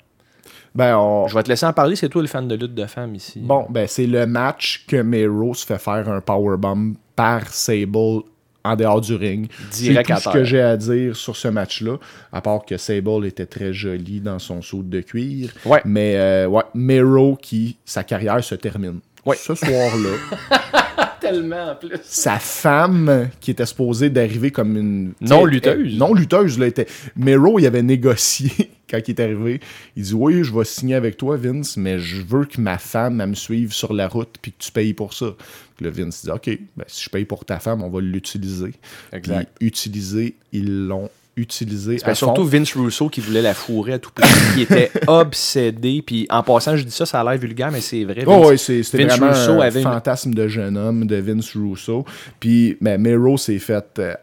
Ben, 0.75 0.95
on... 0.99 1.27
Je 1.27 1.35
vais 1.35 1.43
te 1.43 1.49
laisser 1.49 1.65
en 1.65 1.73
parler, 1.73 1.97
c'est 1.97 2.11
toi 2.11 2.21
le 2.21 2.29
fan 2.29 2.47
de 2.47 2.55
lutte 2.55 2.75
de 2.75 2.85
femmes 2.85 3.15
ici. 3.15 3.41
Bon, 3.43 3.67
ben 3.71 3.87
c'est 3.89 4.07
le 4.07 4.27
match 4.27 4.85
que 4.87 4.97
Mero 4.97 5.55
se 5.55 5.65
fait 5.65 5.79
faire 5.79 6.07
un 6.11 6.21
powerbomb 6.21 6.97
par 7.17 7.49
Sable 7.49 8.25
en 8.63 8.77
dehors 8.77 9.01
du 9.01 9.15
ring. 9.15 9.51
C'est 9.71 9.97
à 9.97 10.03
tout 10.03 10.21
ce 10.21 10.29
que 10.29 10.45
j'ai 10.45 10.61
à 10.61 10.77
dire 10.77 11.17
sur 11.17 11.35
ce 11.35 11.49
match-là, 11.49 11.97
à 12.31 12.43
part 12.43 12.65
que 12.67 12.77
Sable 12.77 13.25
était 13.25 13.47
très 13.47 13.73
joli 13.73 14.21
dans 14.21 14.39
son 14.39 14.61
saut 14.61 14.83
de 14.83 15.01
cuir. 15.01 15.51
Ouais. 15.65 15.81
Mais 15.87 16.17
euh, 16.17 16.47
ouais, 16.47 16.65
Mero 16.75 17.39
qui, 17.41 17.79
sa 17.87 18.05
carrière 18.05 18.45
se 18.45 18.55
termine. 18.55 19.01
Ouais. 19.25 19.37
Ce 19.37 19.55
soir-là, 19.55 20.81
tellement 21.25 21.71
en 21.71 21.75
plus. 21.77 21.99
sa 22.05 22.39
femme, 22.39 23.29
qui 23.41 23.51
était 23.51 23.67
supposée 23.67 24.11
d'arriver 24.11 24.51
comme 24.51 24.77
une... 24.77 25.13
Non 25.21 25.45
lutteuse. 25.45 25.97
Non 25.97 26.15
lutteuse, 26.15 26.59
là, 26.59 26.67
était... 26.67 26.87
Mero, 27.17 27.59
il 27.59 27.67
avait 27.67 27.83
négocié 27.83 28.71
quand 28.91 28.99
il 29.07 29.11
est 29.11 29.21
arrivé. 29.21 29.61
Il 29.97 30.03
dit, 30.05 30.15
oui, 30.15 30.45
je 30.45 30.53
vais 30.53 30.65
signer 30.65 30.95
avec 30.95 31.17
toi, 31.17 31.37
Vince, 31.37 31.77
mais 31.77 31.99
je 31.99 32.23
veux 32.23 32.45
que 32.45 32.61
ma 32.61 32.79
femme, 32.79 33.21
elle 33.21 33.31
me 33.31 33.35
suive 33.35 33.73
sur 33.73 33.93
la 33.93 34.09
route 34.09 34.37
puis 34.41 34.53
que 34.53 34.63
tu 34.63 34.73
payes 34.73 34.95
pour 34.95 35.15
ça. 35.15 35.35
Puis 35.77 35.85
le 35.85 35.91
Vince 35.91 36.25
dit, 36.25 36.31
OK, 36.31 36.51
ben, 36.77 36.85
si 36.87 37.05
je 37.05 37.11
paye 37.11 37.25
pour 37.25 37.45
ta 37.45 37.59
femme, 37.59 37.83
on 37.83 37.91
va 37.91 38.01
l'utiliser. 38.01 38.73
Exact. 39.13 39.51
Puis 39.59 39.67
utiliser, 39.67 40.37
ils 40.53 40.87
l'ont 40.87 41.11
utilisé 41.37 41.99
à 42.05 42.15
surtout 42.15 42.43
fond. 42.43 42.49
Vince 42.49 42.75
Russo 42.77 43.09
qui 43.09 43.21
voulait 43.21 43.43
la 43.43 43.55
fourrer 43.55 43.95
à 43.95 43.99
tout 43.99 44.11
prix, 44.15 44.29
qui 44.55 44.63
était 44.63 44.91
obsédé. 45.07 46.03
Puis 46.07 46.27
en 46.31 46.43
passant, 46.43 46.77
je 46.77 46.85
dis 46.85 46.91
ça, 46.93 47.07
ça 47.07 47.21
a 47.21 47.25
l'air 47.25 47.39
vulgaire, 47.39 47.71
mais 47.73 47.81
c'est 47.81 48.05
vrai. 48.05 48.25
Oh, 48.27 48.51
Vince- 48.51 48.57
c'est- 48.63 48.83
c'était 48.83 49.05
Vince 49.05 49.19
vraiment 49.19 49.33
Russo 49.33 49.53
un 49.53 49.61
avait 49.67 49.83
fantasme 49.83 50.33
de 50.35 50.47
jeune 50.49 50.77
homme 50.77 51.07
de 51.07 51.17
Vince 51.17 51.53
Russo. 51.57 52.05
Puis, 52.39 52.77
mais 52.81 52.99
Mero 52.99 53.37
s'est 53.37 53.59
fait 53.59 53.85
euh, 53.99 54.15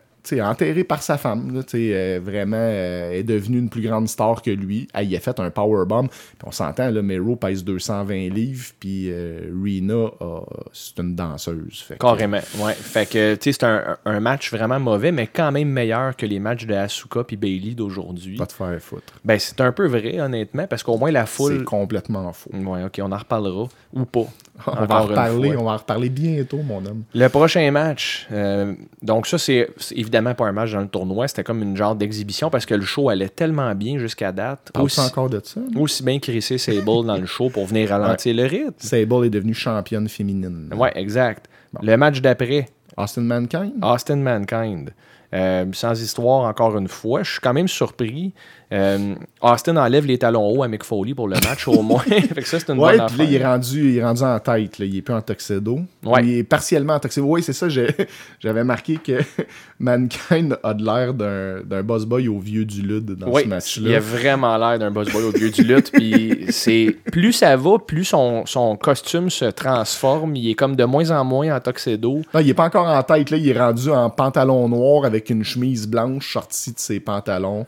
enterré 0.42 0.84
par 0.84 1.02
sa 1.04 1.18
femme. 1.18 1.54
Là, 1.56 1.62
euh, 1.74 2.20
vraiment, 2.24 2.58
euh, 2.60 3.12
est 3.12 3.24
devenue 3.24 3.58
une 3.60 3.70
plus 3.70 3.82
grande 3.82 4.08
star 4.08 4.42
que 4.42 4.52
lui. 4.52 4.88
Elle 4.94 5.10
y 5.10 5.16
a 5.16 5.20
fait 5.20 5.40
un 5.40 5.50
powerbomb. 5.50 6.08
Puis 6.08 6.46
on 6.46 6.52
s'entend, 6.52 6.90
là, 6.92 7.02
Mero 7.02 7.36
pèse 7.36 7.64
220 7.64 8.30
livres. 8.34 8.66
Puis 8.80 9.08
euh, 9.10 9.50
Rena, 9.52 10.12
a- 10.20 10.44
c'est 10.74 11.00
une 11.00 11.16
danseuse. 11.16 11.82
Fait 11.88 11.96
que- 11.96 12.00
Carrément, 12.00 12.40
ouais. 12.60 12.74
Fait 12.74 13.10
que, 13.10 13.38
c'est 13.42 13.64
un, 13.64 13.98
un 14.06 14.20
match 14.20 14.52
vraiment 14.52 14.80
mauvais, 14.80 15.12
mais 15.12 15.28
quand 15.28 15.52
même 15.52 15.70
meilleur 15.70 16.16
que 16.16 16.26
les 16.26 16.40
matchs 16.40 16.66
de 16.66 16.74
Asuka 16.74 17.24
puis 17.24 17.38
Bailey 17.38 17.74
d'aujourd'hui. 17.74 18.38
Va 18.38 18.46
te 18.46 18.54
faire 18.54 18.78
foutre. 18.80 19.14
Ben, 19.26 19.40
c'est 19.40 19.60
un 19.62 19.72
peu 19.72 19.88
vrai, 19.88 20.20
honnêtement, 20.20 20.68
parce 20.68 20.84
qu'au 20.84 20.98
moins 20.98 21.12
la 21.12 21.26
C'est 21.26 21.36
foule. 21.36 21.64
complètement 21.64 22.32
faux. 22.34 22.52
Ouais, 22.54 22.84
ok, 22.84 23.00
on 23.02 23.12
en 23.12 23.18
reparlera. 23.18 23.68
Ou 23.94 24.06
pas. 24.06 24.28
On 24.68 24.86
va, 24.86 25.02
en 25.02 25.06
reparler, 25.08 25.56
on 25.58 25.64
va 25.64 25.72
en 25.72 25.78
reparler 25.78 26.10
bientôt, 26.10 26.58
mon 26.58 26.86
homme. 26.86 27.04
Le 27.16 27.28
prochain 27.30 27.72
match, 27.72 28.28
euh, 28.32 28.76
donc 29.02 29.26
ça, 29.26 29.38
c'est 29.38 29.70
évidemment 29.92 30.36
pas 30.36 30.46
un 30.46 30.52
match 30.52 30.72
dans 30.72 30.82
le 30.82 30.88
tournoi, 30.88 31.28
c'était 31.28 31.44
comme 31.44 31.64
une 31.64 31.76
genre 31.76 31.96
d'exhibition 31.96 32.52
parce 32.52 32.66
que 32.68 32.76
le 32.76 32.84
show 32.84 33.10
allait 33.10 33.30
tellement 33.30 33.74
bien 33.74 33.98
jusqu'à 33.98 34.32
date. 34.32 34.72
Aussi, 34.78 35.00
encore 35.00 35.30
de 35.30 35.42
ça? 35.44 35.62
aussi 35.76 36.04
bien 36.04 36.20
crisser 36.20 36.58
Sable 36.58 37.06
dans 37.06 37.18
le 37.18 37.26
show 37.26 37.50
pour 37.50 37.66
venir 37.66 37.90
ralentir 37.90 38.36
le 38.36 38.44
rythme. 38.44 38.74
Sable 38.78 39.26
est 39.26 39.30
devenue 39.32 39.56
championne 39.56 40.08
féminine. 40.08 40.70
Ouais, 40.76 40.92
exact. 40.96 41.50
Le 41.82 41.96
match 41.98 42.22
d'après, 42.22 42.68
Austin 42.98 43.22
Mankind? 43.22 43.74
Austin 43.82 44.18
Mankind. 44.18 44.92
Euh, 45.34 45.66
sans 45.72 46.02
histoire, 46.02 46.48
encore 46.48 46.78
une 46.78 46.90
fois. 46.90 47.24
Je 47.24 47.32
suis 47.32 47.40
quand 47.40 47.54
même 47.54 47.70
surpris. 47.70 48.34
Euh, 48.74 49.16
Austin 49.42 49.76
enlève 49.76 50.06
les 50.06 50.18
talons 50.18 50.48
hauts 50.50 50.64
à 50.64 50.68
Mick 50.68 50.84
Foley 50.86 51.14
pour 51.14 51.28
le 51.28 51.36
match, 51.48 51.68
au 51.68 51.82
moins. 51.82 52.00
fait 52.04 52.42
que 52.42 52.48
ça, 52.48 52.58
c'est 52.60 52.72
une 52.72 52.80
Ouais, 52.80 52.98
bonne 52.98 53.08
puis 53.08 53.18
là, 53.18 53.24
il 53.26 53.36
est, 53.36 53.46
rendu, 53.46 53.92
il 53.92 53.98
est 53.98 54.04
rendu 54.04 54.22
en 54.24 54.40
tête. 54.40 54.80
Là. 54.80 54.86
Il 54.86 54.96
est 54.96 55.02
plus 55.02 55.14
en 55.14 55.22
tuxedo. 55.22 55.82
Ouais. 56.06 56.24
Il 56.24 56.38
est 56.38 56.44
partiellement 56.44 56.94
en 56.94 57.00
tuxedo. 57.00 57.26
Oui, 57.26 57.44
c'est 57.44 57.54
ça. 57.54 57.68
J'avais 58.40 58.64
marqué 58.64 58.98
que 58.98 59.20
Mankind 59.80 60.58
a 60.64 60.74
de 60.74 60.86
l'air 60.86 61.14
d'un 61.14 61.62
d'un 61.66 61.84
boss 61.84 62.06
boy 62.06 62.28
au 62.30 62.40
vieux 62.40 62.64
du 62.64 62.82
Lud 62.82 63.06
dans 63.16 63.34
ce 63.34 63.42
il 63.42 63.46
a 63.46 63.48
match-là. 63.48 64.00
vraiment 64.00 64.58
l'air 64.58 64.80
d'un 64.80 64.92
boss 64.92 65.12
boy 65.12 65.24
au 65.24 65.32
vieux 65.32 65.52
du 65.52 65.64
lutte. 65.64 65.92
Puis 65.92 66.46
c'est 66.50 66.96
plus 67.12 67.34
ça 67.34 67.56
va, 67.58 67.78
plus 67.78 68.06
son, 68.06 68.46
son 68.46 68.78
costume 68.78 69.30
se 69.30 69.46
transforme. 69.46 70.36
Il 70.38 70.50
est 70.50 70.56
comme 70.56 70.78
de 70.78 70.86
moins 70.86 71.12
en 71.12 71.26
moins 71.26 71.54
en 71.56 71.60
tuxedo. 71.60 72.22
Non, 72.34 72.40
il 72.40 72.50
est 72.50 72.54
pas 72.54 72.66
encore 72.66 72.88
en 72.88 73.04
tête. 73.04 73.32
Là. 73.32 73.38
Il 73.38 73.50
est 73.50 73.60
rendu 73.60 73.90
en 73.90 74.10
pantalon 74.10 74.70
noir 74.70 75.04
avec 75.04 75.30
une 75.30 75.44
chemise 75.44 75.88
blanche 75.88 76.32
sortie 76.32 76.72
de 76.72 76.80
ses 76.80 77.00
pantalons. 77.02 77.66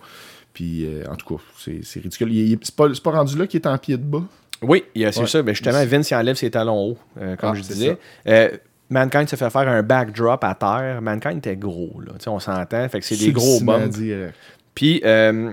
Puis, 0.54 0.86
euh, 0.86 1.04
en 1.10 1.16
tout 1.16 1.36
cas, 1.36 1.42
c'est 1.82 2.00
ridicule. 2.00 2.60
C'est 2.62 2.76
pas, 2.76 2.88
pas 3.04 3.12
rendu 3.12 3.38
là 3.38 3.48
qu'il 3.48 3.60
est 3.60 3.68
en 3.68 3.78
pied 3.78 3.98
de 3.98 4.04
bas? 4.04 4.24
Oui, 4.62 4.84
c'est 4.96 5.18
Ouais. 5.20 5.28
ça. 5.28 5.42
Ben 5.42 5.54
justement, 5.54 5.84
Vince 5.86 6.12
il 6.12 6.16
enlève 6.16 6.36
ses 6.36 6.52
talons 6.52 6.92
hauts, 6.92 6.98
euh, 7.20 7.36
comme 7.36 7.50
Ah, 7.52 7.56
je 7.56 7.62
disais. 7.62 7.98
Euh, 8.28 8.50
Mankind 8.90 9.28
se 9.28 9.36
fait 9.36 9.50
faire 9.50 9.68
un 9.68 9.82
backdrop 9.82 10.44
à 10.44 10.54
terre. 10.56 11.02
Mankind 11.02 11.38
était 11.40 11.56
gros, 11.58 12.00
là. 12.06 12.14
On 12.28 12.40
s'entend. 12.40 12.88
Fait 12.90 13.00
que 13.00 13.06
c'est 13.06 13.18
des 13.18 13.32
gros 13.32 13.60
bumps. 13.62 13.90
direct. 13.98 14.36
Puis, 14.76 15.02
euh, 15.04 15.52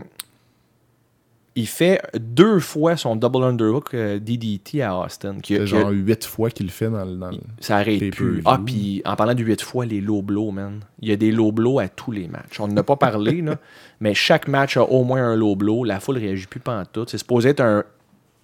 il 1.57 1.67
fait 1.67 2.01
deux 2.19 2.61
fois 2.61 2.97
son 2.97 3.17
double 3.17 3.43
underhook 3.43 3.95
euh, 3.95 4.19
DDT 4.19 4.83
à 4.83 4.97
Austin. 4.97 5.37
C'est 5.45 5.67
genre 5.67 5.91
huit 5.91 6.25
fois 6.25 6.51
qu'il 6.51 6.67
le 6.67 6.73
fait 6.73 6.89
dans 6.89 7.05
le. 7.05 7.17
Dans 7.17 7.31
le... 7.31 7.39
ça 7.59 7.79
arrête 7.79 8.11
plus. 8.11 8.43
Ah, 8.45 8.61
puis 8.65 9.03
en 9.05 9.17
parlant 9.17 9.35
de 9.35 9.43
huit 9.43 9.61
fois, 9.61 9.85
les 9.85 10.01
low 10.01 10.23
blows, 10.23 10.53
man. 10.53 10.81
Il 11.01 11.09
y 11.09 11.13
a 11.13 11.17
des 11.17 11.33
low 11.33 11.51
blows 11.51 11.79
à 11.79 11.89
tous 11.89 12.13
les 12.13 12.29
matchs. 12.29 12.61
On 12.61 12.69
n'en 12.69 12.77
a 12.77 12.83
pas 12.83 12.97
parlé, 12.97 13.43
là, 13.43 13.57
mais 14.01 14.15
chaque 14.15 14.49
match 14.49 14.77
a 14.77 14.85
au 14.85 15.03
moins 15.05 15.23
un 15.23 15.35
low 15.37 15.57
blow. 15.57 15.85
La 15.85 15.99
foule 15.99 16.19
réagit 16.19 16.47
plus 16.47 16.61
pantoute. 16.61 17.11
C'est 17.11 17.19
supposé 17.19 17.51
être 17.51 17.61
un 17.61 17.85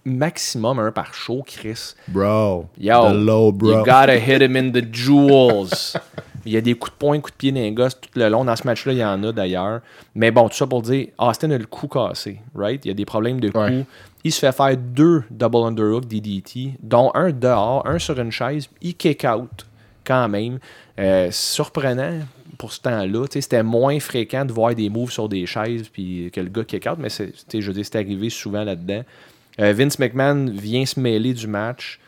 maximum 0.03 0.79
un 0.79 0.91
par 0.91 1.13
show, 1.13 1.43
Chris. 1.45 1.93
Bro. 2.07 2.67
Yo, 2.77 3.09
The 3.09 3.13
low, 3.13 3.51
bro. 3.51 3.71
you 3.71 3.85
gotta 3.85 4.17
hit 4.17 4.41
him 4.41 4.55
in 4.55 4.71
the 4.71 4.81
jewels. 4.91 5.95
Il 6.47 6.53
y 6.53 6.57
a 6.57 6.61
des 6.61 6.73
coups 6.73 6.93
de 6.93 6.97
poing, 6.97 7.19
coups 7.19 7.33
de 7.33 7.37
pied 7.37 7.51
dans 7.51 7.59
les 7.59 7.71
gosses 7.71 7.99
tout 7.99 8.09
le 8.15 8.29
long. 8.29 8.45
Dans 8.45 8.55
ce 8.55 8.65
match-là, 8.65 8.93
il 8.93 8.99
y 8.99 9.05
en 9.05 9.21
a 9.23 9.31
d'ailleurs. 9.31 9.81
Mais 10.15 10.31
bon, 10.31 10.47
tout 10.49 10.55
ça 10.55 10.65
pour 10.65 10.81
dire, 10.81 11.07
Austin 11.19 11.51
a 11.51 11.57
le 11.57 11.65
cou 11.65 11.87
cassé, 11.87 12.39
right? 12.55 12.83
Il 12.85 12.87
y 12.87 12.91
a 12.91 12.93
des 12.93 13.05
problèmes 13.05 13.39
de 13.39 13.49
cou. 13.49 13.59
Ouais. 13.59 13.85
Il 14.23 14.31
se 14.31 14.39
fait 14.39 14.51
faire 14.51 14.75
deux 14.75 15.23
double 15.29 15.67
underhook 15.67 16.05
DDT, 16.05 16.73
dont 16.81 17.11
un 17.13 17.31
dehors, 17.31 17.85
un 17.87 17.99
sur 17.99 18.19
une 18.19 18.31
chaise. 18.31 18.69
Il 18.81 18.95
kick 18.95 19.25
out 19.25 19.65
quand 20.05 20.27
même. 20.29 20.59
Euh, 20.99 21.29
surprenant 21.31 22.19
pour 22.57 22.71
ce 22.71 22.81
temps-là. 22.81 23.25
C'était 23.29 23.63
moins 23.63 23.99
fréquent 23.99 24.45
de 24.45 24.51
voir 24.51 24.73
des 24.73 24.89
moves 24.89 25.11
sur 25.11 25.29
des 25.29 25.45
chaises 25.45 25.89
puis 25.89 26.31
que 26.33 26.41
le 26.41 26.49
gars 26.49 26.63
kick 26.63 26.87
out, 26.87 26.97
mais 26.97 27.09
je 27.09 27.67
veux 27.67 27.73
dire, 27.73 27.85
c'est 27.85 27.97
arrivé 27.97 28.29
souvent 28.29 28.63
là-dedans. 28.63 29.03
Euh, 29.59 29.73
Vince 29.73 29.99
McMahon 29.99 30.51
vient 30.51 30.85
se 30.85 30.99
mêler 30.99 31.33
du 31.33 31.47
match. 31.47 31.99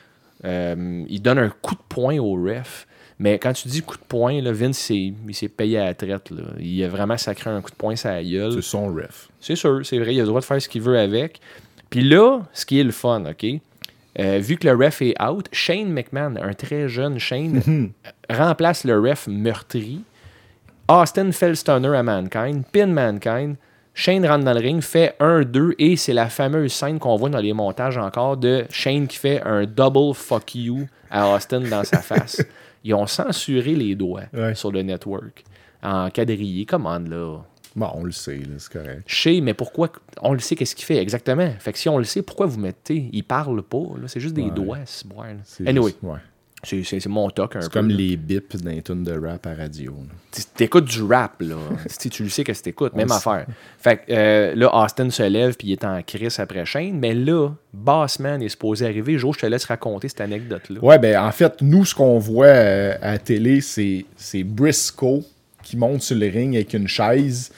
Euh, 0.46 1.04
il 1.08 1.22
donne 1.22 1.40
un 1.40 1.50
coup 1.50 1.76
de 1.76 1.82
poing 1.88 2.18
au 2.18 2.34
ref. 2.34 2.88
Mais 3.20 3.38
quand 3.38 3.52
tu 3.52 3.68
dis 3.68 3.82
coup 3.82 3.98
de 3.98 4.04
poing, 4.08 4.42
là, 4.42 4.52
Vince, 4.54 4.90
il 4.90 5.14
s'est 5.34 5.50
payé 5.50 5.78
à 5.78 5.86
la 5.86 5.94
traite. 5.94 6.32
Là. 6.32 6.44
Il 6.58 6.82
a 6.84 6.88
vraiment 6.88 7.18
sacré 7.18 7.50
un 7.50 7.62
coup 7.62 7.72
de 7.72 7.76
poing 7.76 7.96
sur 7.96 8.10
la 8.10 8.24
gueule. 8.24 8.54
C'est 8.54 8.62
son 8.62 8.88
ref. 8.94 9.28
C'est 9.42 9.56
sûr, 9.56 9.86
c'est 9.86 10.00
vrai, 10.00 10.16
il 10.16 10.20
a 10.20 10.24
le 10.24 10.28
droit 10.28 10.40
de 10.40 10.46
faire 10.46 10.62
ce 10.62 10.70
qu'il 10.70 10.82
veut 10.82 10.98
avec. 10.98 11.42
Puis 11.90 12.02
là, 12.02 12.42
ce 12.54 12.66
qui 12.66 12.80
est 12.80 12.84
le 12.84 12.92
fun, 12.92 13.24
OK? 13.30 13.46
euh, 14.20 14.40
vu 14.40 14.58
que 14.58 14.68
le 14.68 14.76
ref 14.76 15.02
est 15.02 15.22
out, 15.22 15.48
Shane 15.52 15.92
McMahon, 15.92 16.36
un 16.42 16.54
très 16.54 16.90
jeune 16.90 17.20
Shane, 17.20 17.92
remplace 18.30 18.84
le 18.84 19.00
ref 19.00 19.28
meurtri. 19.28 20.02
Austin 20.90 21.32
fait 21.32 21.50
le 21.50 21.56
stunner 21.56 21.96
à 21.96 22.04
Mankind, 22.04 22.64
pin 22.72 22.88
Mankind. 22.88 23.56
Shane 23.94 24.26
rentre 24.26 24.46
dans 24.46 24.54
le 24.54 24.60
ring, 24.60 24.82
fait 24.82 25.16
1-2 25.20 25.74
et 25.78 25.96
c'est 25.96 26.14
la 26.14 26.30
fameuse 26.30 26.72
scène 26.72 27.00
qu'on 27.00 27.16
voit 27.18 27.30
dans 27.30 27.40
les 27.40 27.54
montages 27.54 27.98
encore 27.98 28.38
de 28.38 28.66
Shane 28.70 29.08
qui 29.08 29.18
fait 29.18 29.42
un 29.44 29.66
double 29.66 30.14
fuck 30.16 30.56
you 30.56 30.88
à 31.12 31.30
Austin 31.30 31.62
dans 31.62 31.84
sa 31.84 32.00
face. 32.00 32.42
Ils 32.84 32.94
ont 32.94 33.08
censuré 33.08 33.76
les 33.76 33.96
doigts 33.96 34.24
Ouais. 34.34 34.56
sur 34.56 34.72
le 34.72 34.82
network 34.82 35.44
en 35.84 36.10
quadrillé. 36.10 36.66
Commande 36.66 37.08
là. 37.08 37.40
Bon, 37.76 37.90
on 37.94 38.04
le 38.04 38.12
sait, 38.12 38.38
là, 38.40 38.56
c'est 38.58 38.72
correct. 38.74 39.04
Je 39.06 39.16
sais, 39.16 39.42
mais 39.42 39.54
pourquoi 39.54 39.92
On 40.24 40.34
le 40.34 40.40
sait, 40.40 40.56
qu'est-ce 40.56 40.76
qu'il 40.76 40.86
fait 40.86 40.98
exactement. 40.98 41.50
Fait 41.60 41.72
que 41.72 41.78
si 41.78 41.88
on 41.88 41.98
le 42.00 42.04
sait, 42.04 42.24
pourquoi 42.24 42.48
vous 42.48 42.60
mettez 42.60 43.10
Il 43.14 43.24
parle 43.24 43.62
pas, 43.62 43.78
là, 44.02 44.08
c'est 44.08 44.20
juste 44.20 44.34
des 44.34 44.44
Ouais. 44.46 44.52
doigts, 44.52 44.80
c'est 44.86 45.08
boire, 45.08 45.28
Anyway, 45.66 45.92
juste- 45.92 46.00
ouais. 46.04 46.18
C'est- 46.64 47.08
mon 47.08 47.30
toc 47.30 47.56
un 47.56 47.60
peu. 47.60 47.64
C'est 47.66 47.72
comme 47.74 47.90
là. 47.90 47.96
les 47.96 48.18
bips 48.18 48.58
d'un 48.58 48.80
tune 48.82 49.04
de 49.04 49.18
rap 49.18 49.46
à 49.48 49.56
radio. 49.56 49.96
T'écoutes 50.56 50.86
du 50.86 51.02
rap, 51.04 51.42
là. 51.42 51.56
si 51.88 52.10
tu 52.10 52.24
le 52.24 52.30
sais 52.30 52.44
que 52.44 52.52
t'écoutes, 52.52 52.94
même 52.96 53.12
affaire. 53.12 53.46
Fait 53.78 53.98
que 53.98 54.02
euh, 54.10 54.56
là, 54.56 54.84
Austin 54.84 55.10
se 55.10 55.24
lève 55.24 55.56
puis 55.56 55.70
il 55.70 55.72
est 55.74 55.84
en 55.86 56.02
crise 56.02 56.40
après 56.40 56.66
Shane, 56.66 57.00
mais 57.00 57.14
là, 57.14 57.50
Bossman 57.74 58.42
est 58.42 58.50
supposé 58.50 58.86
arriver. 58.86 59.18
Jo, 59.18 59.34
je 59.34 59.40
te 59.40 59.46
laisse 59.46 59.66
raconter 59.66 60.10
cette 60.10 60.22
anecdote-là. 60.22 60.80
Ouais, 60.82 61.00
ben 61.00 61.18
en 61.22 61.32
fait, 61.32 61.62
nous, 61.62 61.86
ce 61.86 61.96
qu'on 61.96 62.20
voit 62.20 62.48
euh, 62.48 62.96
à 63.02 63.12
la 63.12 63.20
télé, 63.20 63.62
c'est 63.62 64.06
c'est 64.18 64.44
Briscoe 64.44 65.24
qui 65.64 65.78
monte 65.78 66.02
sur 66.02 66.16
le 66.18 66.28
ring 66.28 66.56
avec 66.56 66.74
une 66.74 66.88
chaise, 66.88 67.52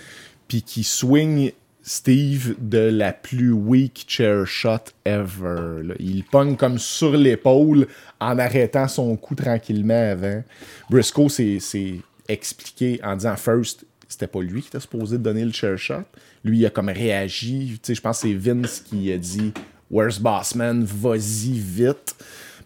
puis 0.48 0.62
qui 0.62 0.84
swing 0.84 1.52
Steve 1.84 2.56
de 2.60 2.78
la 2.78 3.12
plus 3.12 3.52
weak 3.52 4.06
chair 4.08 4.46
shot 4.46 4.92
ever. 5.06 5.84
là. 5.84 5.96
Il 6.00 6.24
pogne 6.24 6.56
comme 6.56 6.78
sur 6.78 7.18
l'épaule 7.18 7.88
en 8.20 8.38
arrêtant 8.38 8.88
son 8.88 9.16
coup 9.16 9.34
tranquillement 9.36 10.12
avant. 10.12 10.44
Briscoe 10.90 11.30
s'est 11.30 12.00
expliqué 12.28 13.00
en 13.04 13.16
disant 13.16 13.36
first, 13.36 13.86
c'était 14.08 14.28
pas 14.28 14.42
lui 14.42 14.62
qui 14.62 14.68
était 14.68 14.80
supposé 14.80 15.18
donner 15.18 15.44
le 15.44 15.52
chair 15.52 15.78
shot. 15.78 16.04
Lui, 16.44 16.60
il 16.60 16.66
a 16.66 16.70
comme 16.70 16.90
réagi. 16.90 17.80
Tu 17.82 17.88
sais, 17.88 17.96
je 17.96 18.02
pense 18.02 18.22
que 18.22 18.28
c'est 18.28 18.34
Vince 18.34 18.82
qui 18.82 19.12
a 19.12 19.18
dit 19.18 19.54
Where's 19.90 20.20
Bossman? 20.20 20.84
Vas-y 20.84 21.58
vite. 21.60 22.16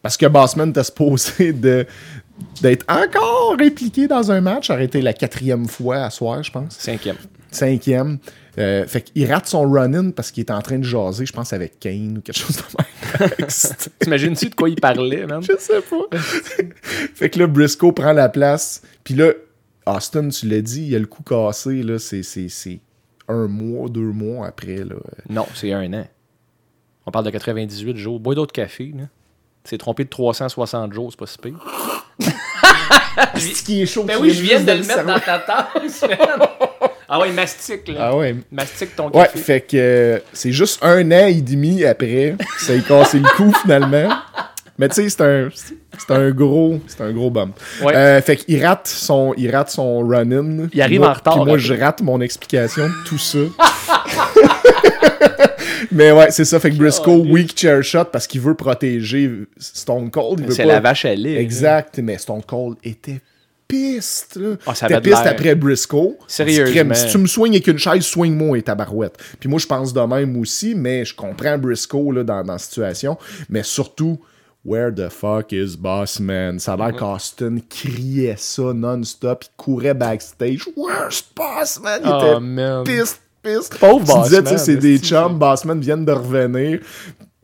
Parce 0.02 0.18
que 0.18 0.26
Bossman 0.26 0.70
était 0.70 0.84
supposé 0.84 1.54
de 1.54 1.86
d'être 2.62 2.86
encore 2.90 3.56
impliqué 3.60 4.08
dans 4.08 4.32
un 4.32 4.42
match. 4.42 4.70
Arrêté 4.70 5.02
la 5.02 5.14
quatrième 5.14 5.68
fois 5.68 6.04
à 6.04 6.10
soir, 6.10 6.44
je 6.44 6.52
pense. 6.52 6.76
Cinquième. 6.78 7.16
Cinquième. 7.50 8.18
Euh, 8.58 8.88
fait 8.88 9.02
qu'il 9.02 9.32
rate 9.32 9.48
son 9.48 9.70
run-in 9.70 10.12
parce 10.12 10.32
qu'il 10.32 10.42
est 10.42 10.52
en 10.52 10.62
train 10.62 10.80
de 10.80 10.84
jaser, 10.84 11.26
je 11.26 11.34
pense, 11.34 11.52
avec 11.52 11.80
Kane 11.80 12.18
ou 12.18 12.22
quelque 12.22 12.38
chose 12.38 12.56
de 12.58 12.64
même. 12.78 13.50
T'imagines-tu 14.00 14.50
de 14.50 14.56
quoi 14.56 14.70
il 14.70 14.80
parlait, 14.80 15.26
man? 15.26 15.42
je 15.42 15.58
sais 15.60 15.82
pas. 15.82 16.18
fait 16.18 17.30
que 17.30 17.40
là, 17.40 17.48
Briscoe 17.48 17.92
prend 17.92 18.14
la 18.14 18.30
place. 18.30 18.82
Puis 19.04 19.14
là, 19.14 19.32
Austin, 19.86 20.30
tu 20.30 20.48
l'as 20.48 20.62
dit, 20.62 20.88
il 20.88 20.96
a 20.96 21.00
le 21.00 21.06
coup 21.06 21.24
cassé. 21.24 21.84
Là, 21.84 22.00
c'est, 22.00 22.24
c'est, 22.24 22.50
c'est 22.50 22.80
un 23.28 23.48
mois, 23.48 23.90
deux 23.90 24.12
mois 24.12 24.48
après. 24.48 24.78
Là. 24.78 24.96
Non, 25.30 25.46
c'est 25.54 25.74
un 25.74 25.92
an. 25.94 26.08
On 27.06 27.12
parle 27.12 27.26
de 27.26 27.32
98 27.32 27.98
jours. 27.98 28.20
Bois 28.20 28.36
d'autres 28.36 28.54
café, 28.54 28.94
là. 28.96 29.06
C'est 29.64 29.80
trompé 29.80 30.04
de 30.04 30.10
360 30.10 30.94
jours, 30.94 31.12
c'est 31.12 31.20
pas 31.20 31.26
si 31.26 31.38
pire. 31.40 31.58
Ce 33.36 33.64
qui 33.64 33.82
est 33.82 33.86
chaud. 33.86 34.04
Ben 34.04 34.18
oui, 34.22 34.30
je 34.30 34.42
viens 34.42 34.62
de 34.62 34.72
le 34.72 34.84
mettre 34.84 35.06
dans 35.06 35.20
ta 35.20 35.40
tasse. 35.40 36.06
Ah 37.08 37.20
ouais, 37.20 37.32
mastique, 37.32 37.88
là. 37.90 37.96
Ah 38.00 38.16
ouais. 38.18 38.36
Mastique 38.52 38.96
ton 38.96 39.06
Ouais, 39.12 39.26
café. 39.26 39.40
fait 39.40 39.62
que 39.62 39.78
euh, 39.78 40.20
c'est 40.34 40.52
juste 40.52 40.80
un 40.84 41.12
an 41.12 41.28
et 41.28 41.42
demi 41.42 41.84
après 41.86 42.36
ça 42.60 42.74
a 42.74 42.80
cassé 42.80 43.20
le 43.20 43.30
coup 43.36 43.54
finalement. 43.62 44.10
Mais 44.78 44.90
tu 44.90 44.96
sais, 44.96 45.10
c'est 45.10 45.22
un, 45.22 45.50
c'est 45.54 46.12
un 46.14 46.32
gros, 46.32 46.80
c'est 46.88 47.00
un 47.02 47.12
gros 47.14 47.30
bump. 47.30 47.56
Ouais. 47.82 47.96
Euh, 47.96 48.22
fait 48.22 48.36
qu'il 48.36 48.66
rate 48.66 48.88
son, 48.88 49.34
il 49.38 49.50
rate 49.56 49.70
son 49.70 50.00
run-in. 50.06 50.68
Il 50.74 50.82
arrive 50.82 51.00
Moi- 51.00 51.10
en 51.10 51.14
retard, 51.14 51.36
Puis 51.36 51.46
moi, 51.46 51.58
je 51.58 51.74
rate 51.76 52.02
mon 52.02 52.20
explication 52.20 52.88
de 52.88 52.94
tout 53.08 53.18
ça. 53.18 53.38
Mais 55.92 56.12
ouais, 56.12 56.30
c'est 56.32 56.46
ça. 56.46 56.60
Fait 56.60 56.72
que 56.72 56.76
Briscoe, 56.76 57.08
weak 57.32 57.58
chair 57.58 57.82
shot 57.84 58.06
parce 58.12 58.28
qu'il 58.28 58.42
veut 58.42 58.56
protéger 58.56 59.32
Stone 59.58 60.10
Cold. 60.12 60.52
C'est 60.52 60.66
la 60.66 60.80
vache 60.80 61.06
à 61.06 61.16
lait. 61.16 61.36
Exact, 61.42 62.00
mais 62.00 62.18
Stone 62.18 62.42
Cold 62.46 62.76
était 62.84 63.20
piste, 63.68 64.38
là. 64.38 64.56
Ça 64.74 64.88
de 64.88 65.00
piste 65.00 65.26
après 65.26 65.56
Briscoe. 65.56 66.18
Sérieusement. 66.28 66.94
Si 66.94 67.08
tu 67.08 67.18
me 67.18 67.28
soignes 67.28 67.54
avec 67.54 67.68
une 67.68 67.78
chaise, 67.78 68.04
soigne-moi 68.04 68.58
et 68.58 68.62
tabarouette. 68.62 69.18
Puis 69.40 69.50
moi, 69.50 69.60
je 69.60 69.68
pense 69.68 69.94
de 69.94 70.02
même 70.02 70.38
aussi, 70.38 70.76
mais 70.76 71.06
je 71.06 71.16
comprends 71.16 71.58
Briscoe 71.58 72.12
là, 72.14 72.24
dans, 72.24 72.44
dans 72.44 72.54
la 72.54 72.60
situation. 72.60 73.18
Mais 73.50 73.64
surtout, 73.64 74.20
where 74.64 74.94
the 74.94 75.10
fuck 75.10 75.52
is 75.52 75.76
Boss 75.78 76.20
Man? 76.20 76.60
Ça 76.60 76.74
a 76.74 76.78
l'air 76.78 76.96
qu'Austin 76.96 77.58
criait 77.70 78.36
ça 78.38 78.74
non-stop. 78.74 79.44
Il 79.46 79.50
courait 79.58 79.94
backstage. 79.94 80.66
Where's 80.76 81.24
Boss 81.36 81.80
Man? 81.82 82.02
Il 82.04 82.10
Oh, 82.12 82.20
était 82.32 82.40
man. 82.40 82.84
piste, 82.84 83.22
piste. 83.44 83.78
Pauvre 83.80 84.24
Tu 84.24 84.30
disais, 84.30 84.42
Boss 84.42 84.52
tu 84.52 84.58
sais, 84.58 84.58
Man, 84.58 84.66
c'est 84.66 84.78
des 84.78 84.98
chums. 85.00 85.38
Bossman 85.40 85.80
viennent 85.80 86.06
de 86.06 86.12
revenir. 86.12 86.80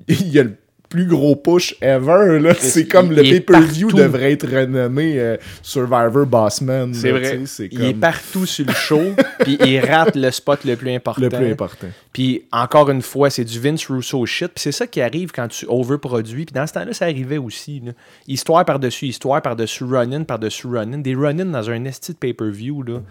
Il 0.07 0.27
y 0.29 0.39
a 0.39 0.43
le 0.43 0.55
plus 0.91 1.05
gros 1.05 1.37
push 1.37 1.73
ever. 1.81 2.37
là. 2.39 2.53
C'est 2.59 2.85
comme 2.85 3.11
le 3.11 3.21
pay-per-view 3.23 3.91
devrait 3.91 4.33
être 4.33 4.45
renommé 4.45 5.17
euh, 5.17 5.37
Survivor 5.63 6.25
Bossman. 6.25 6.93
C'est 6.93 7.11
vrai. 7.11 7.39
c'est 7.45 7.69
Il 7.71 7.83
est 7.83 7.91
comme 7.91 7.99
partout 8.01 8.45
sur 8.45 8.65
le 8.65 8.73
show, 8.73 9.01
puis 9.39 9.57
il 9.65 9.79
rate 9.79 10.15
le 10.15 10.29
spot 10.29 10.63
le 10.65 10.75
plus 10.75 10.93
important. 10.93 11.21
le 11.21 11.29
plus 11.29 11.51
important. 11.51 11.87
Puis 12.11 12.43
encore 12.51 12.89
une 12.89 13.01
fois, 13.01 13.29
c'est 13.29 13.45
du 13.45 13.59
Vince 13.59 13.85
Russo 13.87 14.25
shit. 14.25 14.49
Puis 14.49 14.63
c'est 14.63 14.73
ça 14.73 14.85
qui 14.85 15.01
arrive 15.01 15.31
quand 15.31 15.47
tu 15.47 15.65
overproduis. 15.67 16.45
Puis 16.45 16.53
dans 16.53 16.67
ce 16.67 16.73
temps-là, 16.73 16.93
ça 16.93 17.05
arrivait 17.05 17.37
aussi. 17.37 17.81
là. 17.85 17.93
Histoire 18.27 18.65
par-dessus 18.65 19.07
histoire, 19.07 19.41
par-dessus 19.41 19.85
run-in, 19.85 20.23
par-dessus 20.23 20.67
run-in. 20.67 20.97
Des 20.97 21.15
run-in 21.15 21.45
dans 21.45 21.69
un 21.69 21.85
esti 21.85 22.11
de 22.11 22.17
pay-per-view, 22.17 22.83
là. 22.83 23.01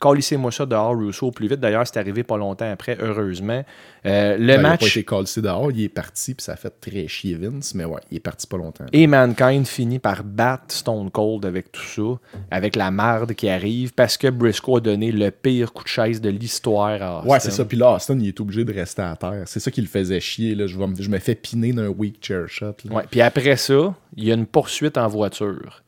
Calissez-moi 0.00 0.52
ça 0.52 0.64
dehors, 0.64 0.96
Russo, 0.96 1.26
au 1.26 1.30
plus 1.32 1.48
vite. 1.48 1.58
D'ailleurs, 1.58 1.84
c'est 1.86 1.98
arrivé 1.98 2.22
pas 2.22 2.36
longtemps 2.36 2.70
après, 2.70 2.96
heureusement. 3.00 3.64
Euh, 4.06 4.36
le 4.36 4.38
Ben, 4.38 4.44
Il 4.46 4.50
a 4.52 4.58
match. 4.58 4.80
pas 4.80 5.20
été 5.20 5.40
dehors, 5.42 5.72
il 5.72 5.82
est 5.82 5.88
parti, 5.88 6.34
puis 6.34 6.44
ça 6.44 6.52
a 6.52 6.56
fait 6.56 6.72
très 6.80 7.08
chier 7.08 7.34
Vince, 7.34 7.74
mais 7.74 7.84
ouais, 7.84 8.00
il 8.12 8.18
est 8.18 8.20
parti 8.20 8.46
pas 8.46 8.56
longtemps. 8.58 8.84
Et 8.92 9.08
Mankind 9.08 9.66
finit 9.66 9.98
par 9.98 10.22
battre 10.22 10.72
Stone 10.72 11.10
Cold 11.10 11.44
avec 11.46 11.72
tout 11.72 11.82
ça, 11.82 12.38
avec 12.52 12.76
la 12.76 12.92
marde 12.92 13.34
qui 13.34 13.48
arrive, 13.48 13.92
parce 13.92 14.16
que 14.16 14.28
Briscoe 14.28 14.76
a 14.76 14.80
donné 14.80 15.10
le 15.10 15.32
pire 15.32 15.72
coup 15.72 15.82
de 15.82 15.88
chaise 15.88 16.20
de 16.20 16.28
l'histoire 16.30 17.02
à 17.02 17.18
Austin. 17.18 17.28
Ouais, 17.30 17.40
c'est 17.40 17.50
ça. 17.50 17.64
Puis 17.64 17.76
là, 17.76 17.94
Austin, 17.96 18.18
il 18.20 18.28
est 18.28 18.40
obligé 18.40 18.64
de 18.64 18.72
rester 18.72 19.02
à 19.02 19.16
terre. 19.16 19.42
C'est 19.46 19.58
ça 19.60 19.70
qui 19.72 19.80
le 19.80 19.88
faisait 19.88 20.20
chier. 20.20 20.54
Là. 20.54 20.68
Je, 20.68 20.78
vais 20.78 20.86
me- 20.86 20.94
je 21.02 21.08
me 21.10 21.18
fais 21.18 21.34
piner 21.34 21.72
d'un 21.72 21.88
weak 21.88 22.24
chair 22.24 22.44
shot. 22.48 22.74
là. 22.84 22.94
Ouais, 22.94 23.04
Puis 23.10 23.20
après 23.20 23.56
ça, 23.56 23.94
il 24.16 24.24
y 24.24 24.30
a 24.30 24.34
une 24.34 24.46
poursuite 24.46 24.96
en 24.96 25.08
voiture, 25.08 25.82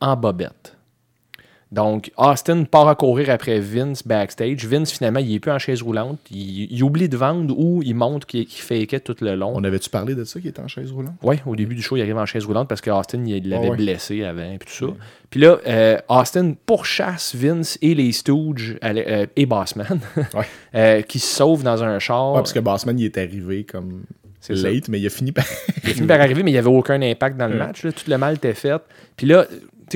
en 0.00 0.16
bobette. 0.16 0.76
Donc, 1.70 2.10
Austin 2.16 2.64
part 2.64 2.88
à 2.88 2.94
courir 2.94 3.28
après 3.28 3.60
Vince 3.60 4.02
backstage. 4.06 4.64
Vince, 4.64 4.90
finalement, 4.90 5.20
il 5.20 5.34
est 5.34 5.38
plus 5.38 5.50
en 5.52 5.58
chaise 5.58 5.82
roulante. 5.82 6.18
Il, 6.30 6.72
il 6.72 6.82
oublie 6.82 7.10
de 7.10 7.16
vendre 7.18 7.54
ou 7.58 7.82
il 7.82 7.94
montre 7.94 8.26
qu'il 8.26 8.46
qu'il 8.46 8.62
fakeait 8.62 9.00
tout 9.00 9.16
le 9.20 9.34
long. 9.34 9.52
On 9.54 9.62
avait-tu 9.64 9.90
parlé 9.90 10.14
de 10.14 10.24
ça 10.24 10.40
qui 10.40 10.48
était 10.48 10.60
en 10.62 10.68
chaise 10.68 10.90
roulante? 10.92 11.12
Oui, 11.22 11.36
au 11.44 11.54
début 11.56 11.74
du 11.74 11.82
show, 11.82 11.96
il 11.98 12.00
arrive 12.02 12.16
en 12.16 12.24
chaise 12.24 12.46
roulante 12.46 12.68
parce 12.68 12.80
qu'Austin, 12.80 13.22
il 13.26 13.48
l'avait 13.50 13.68
ouais. 13.68 13.76
blessé 13.76 14.24
avant, 14.24 14.56
puis 14.58 14.66
tout 14.74 14.86
ça. 14.86 14.92
Puis 15.28 15.40
là, 15.40 15.58
euh, 15.66 15.98
Austin 16.08 16.54
pourchasse 16.64 17.34
Vince 17.34 17.76
et 17.82 17.94
les 17.94 18.12
Stooges 18.12 18.78
euh, 18.82 19.26
et 19.36 19.44
Bossman, 19.44 20.00
Ouais. 20.34 20.46
euh, 20.74 21.02
qui 21.02 21.18
se 21.18 21.36
sauvent 21.36 21.62
dans 21.64 21.84
un 21.84 21.98
char. 21.98 22.32
Ouais, 22.32 22.38
parce 22.38 22.54
que 22.54 22.60
Bossman, 22.60 22.98
il 22.98 23.04
est 23.04 23.18
arrivé 23.18 23.64
comme 23.64 24.04
ça. 24.40 24.54
late, 24.54 24.88
mais 24.88 24.98
il 25.00 25.06
a 25.06 25.10
fini 25.10 25.32
par. 25.32 25.44
Il 25.84 25.90
a 25.90 25.92
fini 25.92 26.06
par 26.06 26.18
arriver, 26.18 26.42
mais 26.42 26.50
il 26.50 26.54
n'y 26.54 26.58
avait 26.58 26.68
aucun 26.68 27.02
impact 27.02 27.36
dans 27.36 27.48
le 27.48 27.58
match. 27.58 27.82
là. 27.84 27.92
Tout 27.92 28.08
le 28.08 28.16
mal 28.16 28.36
était 28.36 28.54
fait. 28.54 28.80
Puis 29.18 29.26
là, 29.26 29.44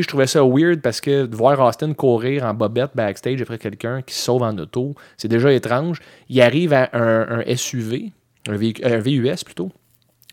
je 0.00 0.06
trouvais 0.08 0.26
ça 0.26 0.42
weird 0.42 0.80
parce 0.80 1.00
que 1.02 1.26
de 1.26 1.36
voir 1.36 1.60
Austin 1.60 1.92
courir 1.92 2.44
en 2.44 2.54
bobette 2.54 2.92
backstage 2.94 3.42
après 3.42 3.58
quelqu'un 3.58 4.00
qui 4.00 4.14
se 4.14 4.22
sauve 4.22 4.42
en 4.42 4.56
auto, 4.56 4.94
c'est 5.18 5.28
déjà 5.28 5.52
étrange. 5.52 6.00
Il 6.30 6.40
arrive 6.40 6.72
à 6.72 6.88
un, 6.94 7.40
un 7.40 7.56
SUV, 7.56 8.12
un, 8.48 8.56
VUS 8.56 9.44
plutôt. 9.44 9.70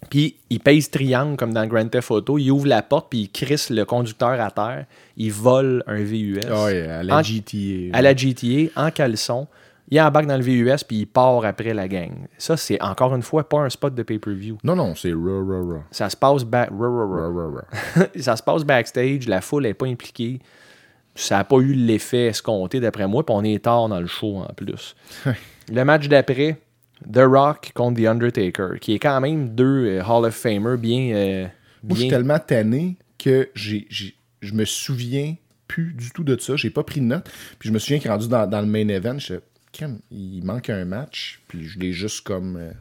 Puis 0.10 0.38
il 0.50 0.62
pèse 0.62 0.90
triangle 0.90 1.36
comme 1.36 1.54
dans 1.54 1.68
Grand 1.68 1.90
Theft 1.90 2.12
Auto. 2.12 2.38
Il 2.38 2.52
ouvre 2.52 2.68
la 2.68 2.82
porte 2.82 3.08
puis 3.10 3.20
il 3.24 3.30
crisse 3.30 3.70
le 3.70 3.84
conducteur 3.84 4.40
à 4.40 4.50
terre. 4.50 4.86
Il 5.18 5.34
vole 5.34 5.84
un 5.88 6.02
VUS. 6.02 6.40
Ah 6.50 6.64
ouais, 6.66 6.88
à 6.88 7.04
la 7.04 7.18
En- 7.18 7.22
GTA. 7.24 7.90
à 7.98 8.02
la 8.02 8.16
GTA, 8.16 8.72
en 8.78 8.92
caleçon. 8.92 9.48
Il 9.92 10.00
embarque 10.00 10.28
dans 10.28 10.38
le 10.38 10.44
VUS 10.44 10.84
puis 10.88 10.98
il 11.00 11.06
part 11.08 11.44
après 11.46 11.74
la 11.74 11.88
gang. 11.88 12.12
Ça, 12.38 12.56
c'est 12.58 12.80
encore 12.82 13.16
une 13.16 13.24
fois 13.24 13.48
pas 13.50 13.60
un 13.62 13.70
spot 13.70 13.96
de 13.96 14.04
pay-per-view. 14.04 14.58
Non, 14.64 14.76
non, 14.76 14.94
c'est 14.96 15.12
raw, 15.14 15.44
raw, 15.46 15.66
raw. 15.68 15.80
Ça 15.92 16.10
se 16.10 16.16
passe 16.18 16.44
back. 16.44 16.70
Ça 18.20 18.36
se 18.36 18.44
passe 18.44 18.64
backstage, 18.64 19.28
la 19.28 19.42
foule 19.42 19.64
n'est 19.64 19.74
pas 19.74 19.88
impliquée. 19.88 20.40
Ça 21.16 21.38
n'a 21.38 21.44
pas 21.44 21.58
eu 21.58 21.74
l'effet 21.74 22.28
escompté 22.28 22.80
d'après 22.80 23.08
moi, 23.08 23.26
puis 23.26 23.36
on 23.36 23.44
est 23.44 23.64
tard 23.64 23.90
dans 23.90 24.00
le 24.00 24.08
show 24.08 24.38
en 24.38 24.54
plus. 24.56 24.96
le 25.72 25.84
match 25.84 26.08
d'après, 26.08 26.58
The 27.12 27.22
Rock 27.26 27.72
contre 27.74 28.00
The 28.02 28.06
Undertaker, 28.06 28.80
qui 28.80 28.94
est 28.94 29.00
quand 29.00 29.20
même 29.20 29.50
deux 29.56 29.86
euh, 29.86 30.04
Hall 30.04 30.26
of 30.26 30.36
Famer 30.36 30.78
bien. 30.78 31.12
euh, 31.16 31.44
Moi, 31.84 31.92
je 31.92 31.96
suis 31.96 32.04
bien- 32.10 32.18
tellement 32.18 32.40
tanné 32.40 32.96
que 33.18 33.50
j'ai, 33.56 33.88
je 33.90 34.54
me 34.54 34.66
souviens 34.66 35.36
plus 35.68 35.94
du 35.94 36.12
tout 36.12 36.24
de 36.24 36.40
ça. 36.40 36.56
J'ai 36.56 36.70
pas 36.70 36.84
pris 36.84 37.00
de 37.02 37.06
note. 37.06 37.30
Puis 37.58 37.70
je 37.70 37.74
me 37.74 37.80
souviens 37.80 38.00
qu'il 38.00 38.08
est 38.08 38.12
rendu 38.14 38.28
dans, 38.28 38.48
dans 38.48 38.62
le 38.62 38.68
main 38.68 38.88
event. 38.88 39.18
Je 39.20 39.36
Crème, 39.36 39.42
il 40.12 40.44
manque 40.44 40.70
un 40.70 40.86
match. 40.86 41.42
Puis 41.48 41.66
je 41.66 41.80
l'ai 41.80 41.92
juste 41.94 42.22
comme. 42.26 42.58
euh, 42.58 42.72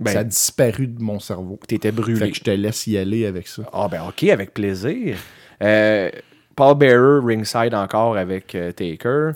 Ben, 0.00 0.12
ça 0.12 0.20
a 0.20 0.24
disparu 0.24 0.86
de 0.86 1.02
mon 1.02 1.18
cerveau. 1.20 1.58
T'étais 1.66 1.92
brûlé. 1.92 2.18
Fait 2.18 2.30
que 2.30 2.36
je 2.36 2.42
te 2.44 2.50
laisse 2.50 2.86
y 2.86 2.96
aller 2.98 3.26
avec 3.26 3.48
ça. 3.48 3.62
Ah 3.72 3.88
ben 3.88 4.02
ok, 4.08 4.24
avec 4.24 4.54
plaisir. 4.54 5.16
Euh, 5.62 6.10
Paul 6.56 6.76
Bearer 6.76 7.20
ringside 7.24 7.74
encore 7.74 8.16
avec 8.16 8.54
euh, 8.54 8.72
Taker. 8.72 9.32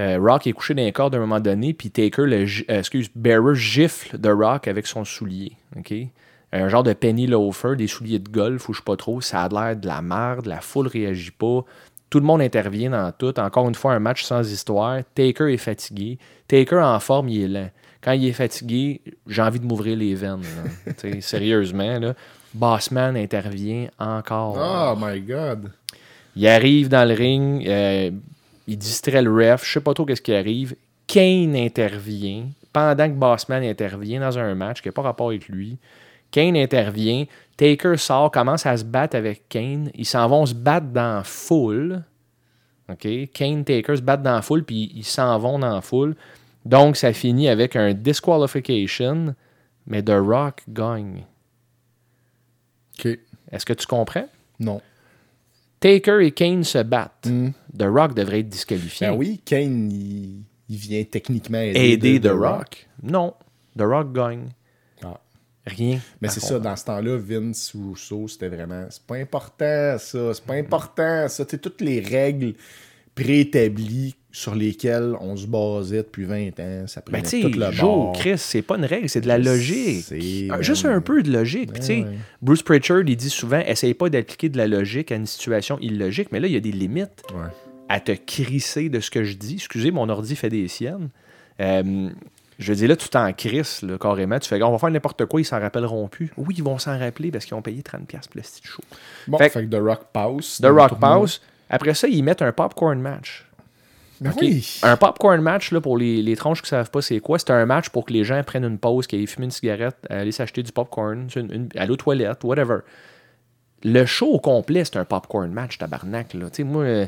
Rock 0.00 0.46
est 0.46 0.52
couché 0.52 0.74
dans 0.74 0.82
les 0.84 0.92
cordes 0.92 1.14
à 1.16 1.18
un 1.18 1.22
moment 1.22 1.40
donné, 1.40 1.74
puis 1.74 1.90
Taker, 1.90 2.22
le, 2.26 2.46
excuse, 2.70 3.10
Bearer 3.16 3.56
gifle 3.56 4.16
de 4.16 4.28
Rock 4.30 4.68
avec 4.68 4.86
son 4.86 5.04
soulier. 5.04 5.52
ok? 5.76 5.92
Un 6.52 6.68
genre 6.68 6.84
de 6.84 6.92
penny 6.92 7.26
loafer, 7.26 7.74
des 7.76 7.88
souliers 7.88 8.20
de 8.20 8.28
golf, 8.30 8.68
ou 8.68 8.72
je 8.74 8.78
sais 8.78 8.84
pas 8.84 8.96
trop. 8.96 9.20
Ça 9.20 9.42
a 9.42 9.48
l'air 9.48 9.76
de 9.76 9.88
la 9.88 10.00
merde, 10.00 10.46
la 10.46 10.60
foule 10.60 10.86
réagit 10.86 11.32
pas. 11.32 11.64
Tout 12.10 12.20
le 12.20 12.26
monde 12.26 12.40
intervient 12.40 12.90
dans 12.90 13.12
tout. 13.12 13.38
Encore 13.38 13.68
une 13.68 13.74
fois, 13.74 13.92
un 13.92 13.98
match 13.98 14.24
sans 14.24 14.50
histoire. 14.50 15.00
Taker 15.14 15.52
est 15.52 15.58
fatigué. 15.58 16.18
Taker 16.46 16.80
en 16.80 16.98
forme, 17.00 17.28
il 17.28 17.44
est 17.44 17.48
lent. 17.48 17.70
Quand 18.00 18.12
il 18.12 18.26
est 18.26 18.32
fatigué, 18.32 19.00
j'ai 19.26 19.42
envie 19.42 19.60
de 19.60 19.66
m'ouvrir 19.66 19.96
les 19.96 20.14
veines. 20.14 20.42
là. 20.42 21.20
Sérieusement, 21.20 21.98
là. 21.98 22.14
Bossman 22.54 23.16
intervient 23.16 23.88
encore. 23.98 24.56
Oh 24.58 24.96
my 24.98 25.20
god. 25.20 25.70
Il 26.34 26.46
arrive 26.46 26.88
dans 26.88 27.06
le 27.06 27.14
ring, 27.14 27.66
euh, 27.66 28.10
il 28.66 28.78
distrait 28.78 29.20
le 29.22 29.32
ref, 29.32 29.66
je 29.66 29.72
sais 29.72 29.80
pas 29.80 29.92
trop 29.92 30.04
qu'est-ce 30.06 30.22
qui 30.22 30.32
arrive. 30.32 30.76
Kane 31.06 31.56
intervient 31.56 32.46
pendant 32.72 33.08
que 33.08 33.14
Bossman 33.14 33.64
intervient 33.64 34.20
dans 34.20 34.38
un 34.38 34.54
match 34.54 34.80
qui 34.80 34.88
n'a 34.88 34.92
pas 34.92 35.02
rapport 35.02 35.28
avec 35.28 35.48
lui. 35.48 35.78
Kane 36.30 36.56
intervient, 36.56 37.24
Taker 37.58 37.96
sort, 37.98 38.30
commence 38.30 38.64
à 38.64 38.76
se 38.76 38.84
battre 38.84 39.16
avec 39.16 39.48
Kane. 39.50 39.90
Ils 39.94 40.06
s'en 40.06 40.26
vont 40.28 40.46
se 40.46 40.54
battre 40.54 40.86
dans 40.86 41.16
la 41.16 41.24
foule. 41.24 42.02
OK? 42.88 43.06
Kane, 43.34 43.64
Taker 43.64 43.96
se 43.96 44.00
battent 44.00 44.22
dans 44.22 44.36
la 44.36 44.42
foule, 44.42 44.64
puis 44.64 44.90
ils 44.94 45.04
s'en 45.04 45.36
vont 45.38 45.58
dans 45.58 45.74
la 45.74 45.80
foule. 45.82 46.14
Donc, 46.64 46.96
ça 46.96 47.12
finit 47.12 47.48
avec 47.48 47.76
un 47.76 47.92
disqualification, 47.94 49.34
mais 49.86 50.02
The 50.02 50.14
Rock 50.16 50.62
gagne. 50.68 51.24
Ok. 52.98 53.18
Est-ce 53.50 53.66
que 53.66 53.72
tu 53.72 53.86
comprends? 53.86 54.28
Non. 54.60 54.80
Taker 55.80 56.20
et 56.24 56.32
Kane 56.32 56.64
se 56.64 56.82
battent. 56.82 57.26
Mm. 57.26 57.50
The 57.78 57.84
Rock 57.84 58.14
devrait 58.14 58.40
être 58.40 58.48
disqualifié. 58.48 59.06
Ben 59.08 59.14
oui, 59.16 59.40
Kane, 59.44 59.90
il, 59.90 60.42
il 60.68 60.76
vient 60.76 61.04
techniquement 61.04 61.58
aider, 61.58 61.92
Aider 61.92 62.18
de- 62.18 62.28
The 62.28 62.32
The 62.32 62.36
Rock. 62.36 62.88
Non. 63.02 63.34
The 63.76 63.82
Rock 63.82 64.12
gagne. 64.12 64.48
Rien. 65.68 66.00
Mais 66.20 66.28
c'est 66.28 66.40
ça, 66.40 66.58
dans 66.58 66.74
ce 66.76 66.84
temps-là, 66.86 67.16
Vince 67.18 67.74
Russo, 67.76 68.26
c'était 68.28 68.48
vraiment. 68.48 68.86
C'est 68.90 69.02
pas 69.04 69.16
important, 69.16 69.96
ça. 69.98 70.34
C'est 70.34 70.44
pas 70.44 70.54
important, 70.54 71.28
ça. 71.28 71.44
C'est 71.48 71.60
toutes 71.60 71.80
les 71.80 72.00
règles 72.00 72.54
préétablies 73.14 74.14
sur 74.30 74.54
lesquelles 74.54 75.14
on 75.20 75.36
se 75.36 75.46
basait 75.46 75.98
depuis 75.98 76.24
20 76.24 76.60
ans. 76.60 76.86
Ça 76.86 77.00
Ben, 77.10 77.20
prenait 77.22 77.28
tu 77.28 77.50
tout 77.50 77.58
le 77.58 77.70
Joe, 77.72 77.80
bord. 77.82 78.12
Chris, 78.12 78.38
c'est 78.38 78.62
pas 78.62 78.76
une 78.76 78.84
règle, 78.84 79.08
c'est 79.08 79.20
de 79.22 79.26
la 79.28 79.38
logique. 79.38 80.04
Ah, 80.50 80.56
ben 80.56 80.62
Juste 80.62 80.84
un 80.84 81.00
peu 81.00 81.22
de 81.22 81.32
logique. 81.32 81.70
Sais, 81.80 82.02
ouais. 82.02 82.18
Bruce 82.42 82.62
Pritchard, 82.62 83.00
il 83.06 83.16
dit 83.16 83.30
souvent 83.30 83.58
essaye 83.60 83.94
pas 83.94 84.08
d'appliquer 84.10 84.48
de 84.48 84.56
la 84.58 84.66
logique 84.68 85.10
à 85.10 85.16
une 85.16 85.26
situation 85.26 85.78
illogique, 85.80 86.28
mais 86.30 86.38
là, 86.40 86.46
il 86.46 86.52
y 86.52 86.56
a 86.56 86.60
des 86.60 86.70
limites 86.72 87.22
Ouais. 87.34 87.48
à 87.88 87.98
te 88.00 88.12
crisser 88.12 88.88
de 88.88 89.00
ce 89.00 89.10
que 89.10 89.24
je 89.24 89.34
dis. 89.34 89.54
Excusez, 89.54 89.90
mon 89.90 90.08
ordi 90.08 90.36
fait 90.36 90.50
des 90.50 90.68
siennes. 90.68 91.08
Euh, 91.60 92.10
je 92.58 92.72
dis 92.72 92.86
là, 92.86 92.96
tu 92.96 93.08
t'en 93.08 93.32
crisses, 93.32 93.82
là, 93.82 93.96
carrément. 93.98 94.38
Tu 94.38 94.48
fais, 94.48 94.60
on 94.62 94.72
va 94.72 94.78
faire 94.78 94.90
n'importe 94.90 95.24
quoi, 95.26 95.40
ils 95.40 95.44
s'en 95.44 95.60
rappelleront 95.60 96.08
plus. 96.08 96.32
Oui, 96.36 96.54
ils 96.58 96.64
vont 96.64 96.78
s'en 96.78 96.98
rappeler 96.98 97.30
parce 97.30 97.44
qu'ils 97.44 97.54
ont 97.54 97.62
payé 97.62 97.82
30$ 97.82 98.06
pour 98.06 98.18
le 98.34 98.42
petit 98.42 98.60
show. 98.64 98.82
Bon, 99.28 99.38
Fait 99.38 99.48
fait, 99.48 99.64
que 99.66 99.76
The 99.76 99.80
Rock 99.80 100.00
passe. 100.12 100.60
The 100.60 100.66
Rock. 100.66 100.98
Pause. 100.98 101.40
Après 101.70 101.94
ça, 101.94 102.08
ils 102.08 102.22
mettent 102.22 102.42
un 102.42 102.50
popcorn 102.52 102.98
match. 103.00 103.44
Ben 104.20 104.30
OK? 104.32 104.38
oui. 104.40 104.80
Un 104.82 104.96
popcorn 104.96 105.40
match, 105.40 105.70
là, 105.70 105.80
pour 105.80 105.96
les, 105.96 106.20
les 106.22 106.34
tronches 106.34 106.60
qui 106.60 106.66
ne 106.66 106.70
savent 106.70 106.90
pas 106.90 107.00
c'est 107.02 107.20
quoi, 107.20 107.38
c'est 107.38 107.50
un 107.50 107.64
match 107.66 107.90
pour 107.90 108.04
que 108.04 108.12
les 108.12 108.24
gens 108.24 108.42
prennent 108.42 108.64
une 108.64 108.78
pause, 108.78 109.06
qu'ils 109.06 109.28
fumer 109.28 109.44
une 109.44 109.52
cigarette, 109.52 109.96
aller 110.10 110.32
s'acheter 110.32 110.64
du 110.64 110.72
popcorn, 110.72 111.28
une, 111.36 111.52
une- 111.52 111.68
aller 111.76 111.92
aux 111.92 111.96
toilettes, 111.96 112.42
whatever. 112.42 112.78
Le 113.84 114.04
show 114.06 114.26
au 114.26 114.40
complet, 114.40 114.84
c'est 114.84 114.96
un 114.96 115.04
popcorn 115.04 115.52
match, 115.52 115.78
tabarnak. 115.78 116.34
Là. 116.34 116.46
Tu 116.50 116.56
sais, 116.56 116.64
moi, 116.64 116.82
euh, 116.82 117.06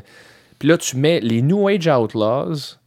Puis 0.57 0.69
là, 0.69 0.77
tu 0.77 0.95
mets 0.95 1.19
les 1.19 1.41
New 1.41 1.67
Age 1.67 1.87
Outlaws 1.87 2.77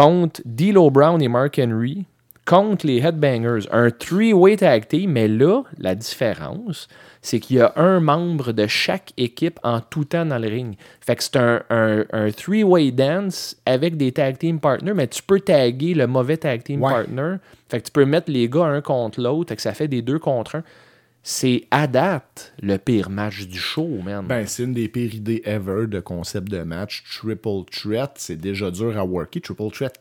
contre 0.00 0.42
D'Lo 0.44 0.90
Brown 0.90 1.22
et 1.22 1.28
Mark 1.28 1.58
Henry 1.58 2.04
contre 2.44 2.86
les 2.86 2.98
Headbangers. 2.98 3.66
Un 3.72 3.90
three-way 3.90 4.58
tag 4.58 4.86
team, 4.86 5.12
mais 5.12 5.26
là, 5.26 5.62
la 5.78 5.94
différence, 5.94 6.86
c'est 7.22 7.40
qu'il 7.40 7.56
y 7.56 7.60
a 7.60 7.72
un 7.76 7.98
membre 8.00 8.52
de 8.52 8.66
chaque 8.66 9.14
équipe 9.16 9.58
en 9.62 9.80
tout 9.80 10.04
temps 10.04 10.26
dans 10.26 10.36
le 10.38 10.48
ring. 10.48 10.76
Fait 11.00 11.16
que 11.16 11.22
c'est 11.24 11.36
un, 11.36 11.62
un- 11.70 12.04
un 12.12 12.30
three-way 12.30 12.90
dance 12.90 13.56
avec 13.64 13.96
des 13.96 14.12
tag 14.12 14.36
team 14.36 14.60
partners, 14.60 14.92
mais 14.94 15.06
tu 15.08 15.22
peux 15.22 15.40
taguer 15.40 15.94
le 15.94 16.06
mauvais 16.06 16.36
tag 16.36 16.62
team 16.62 16.82
Ouais. 16.82 16.92
partner. 16.92 17.36
Fait 17.70 17.80
que 17.80 17.86
tu 17.86 17.92
peux 17.92 18.04
mettre 18.04 18.30
les 18.30 18.50
gars 18.50 18.66
un 18.66 18.82
contre 18.82 19.18
l'autre, 19.22 19.48
fait 19.48 19.56
que 19.56 19.62
ça 19.62 19.72
fait 19.72 19.88
des 19.88 20.02
deux 20.02 20.18
contre 20.18 20.56
un. 20.56 20.62
C'est 21.28 21.64
à 21.72 21.88
date 21.88 22.52
le 22.62 22.76
pire 22.78 23.10
match 23.10 23.48
du 23.48 23.58
show, 23.58 23.98
man. 24.04 24.24
Ben, 24.28 24.46
c'est 24.46 24.62
une 24.62 24.74
des 24.74 24.86
pires 24.86 25.12
idées 25.12 25.42
ever 25.44 25.88
de 25.88 25.98
concept 25.98 26.48
de 26.48 26.62
match. 26.62 27.02
Triple 27.18 27.64
threat, 27.68 28.12
c'est 28.14 28.36
déjà 28.36 28.70
dur 28.70 28.96
à 28.96 29.04
worker. 29.04 29.42
Triple 29.42 29.72
threat 29.72 29.94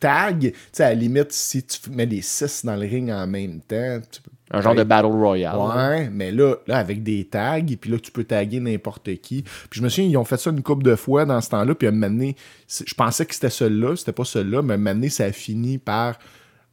tag, 0.00 0.40
tu 0.40 0.52
sais, 0.72 0.82
à 0.82 0.88
la 0.88 0.94
limite, 0.96 1.30
si 1.30 1.62
tu 1.62 1.90
mets 1.90 2.06
les 2.06 2.22
six 2.22 2.64
dans 2.64 2.74
le 2.74 2.80
ring 2.88 3.08
en 3.12 3.24
même 3.28 3.60
temps, 3.60 4.00
tu 4.10 4.20
peux- 4.20 4.30
un 4.50 4.60
genre 4.60 4.74
de 4.74 4.82
battle 4.82 5.06
royale. 5.06 5.56
Ouais, 5.58 6.10
mais 6.10 6.32
là, 6.32 6.56
là, 6.66 6.78
avec 6.78 7.04
des 7.04 7.24
tags, 7.26 7.60
puis 7.80 7.88
là, 7.90 7.98
tu 8.00 8.10
peux 8.10 8.24
taguer 8.24 8.58
n'importe 8.58 9.14
qui. 9.20 9.42
Puis 9.42 9.78
je 9.78 9.82
me 9.82 9.88
souviens, 9.88 10.10
ils 10.10 10.16
ont 10.16 10.24
fait 10.24 10.38
ça 10.38 10.50
une 10.50 10.62
couple 10.64 10.82
de 10.82 10.96
fois 10.96 11.24
dans 11.24 11.40
ce 11.40 11.50
temps-là, 11.50 11.72
puis 11.76 11.86
à 11.86 11.90
un 11.90 11.92
moment 11.94 12.08
donné, 12.10 12.34
je 12.68 12.94
pensais 12.94 13.24
que 13.26 13.34
c'était 13.34 13.50
celui-là, 13.50 13.94
c'était 13.94 14.10
pas 14.12 14.24
celui-là, 14.24 14.62
mais 14.62 14.72
à 14.72 14.74
un 14.74 14.78
moment 14.78 14.94
donné, 14.94 15.08
ça 15.08 15.24
a 15.26 15.30
fini 15.32 15.78
par 15.78 16.18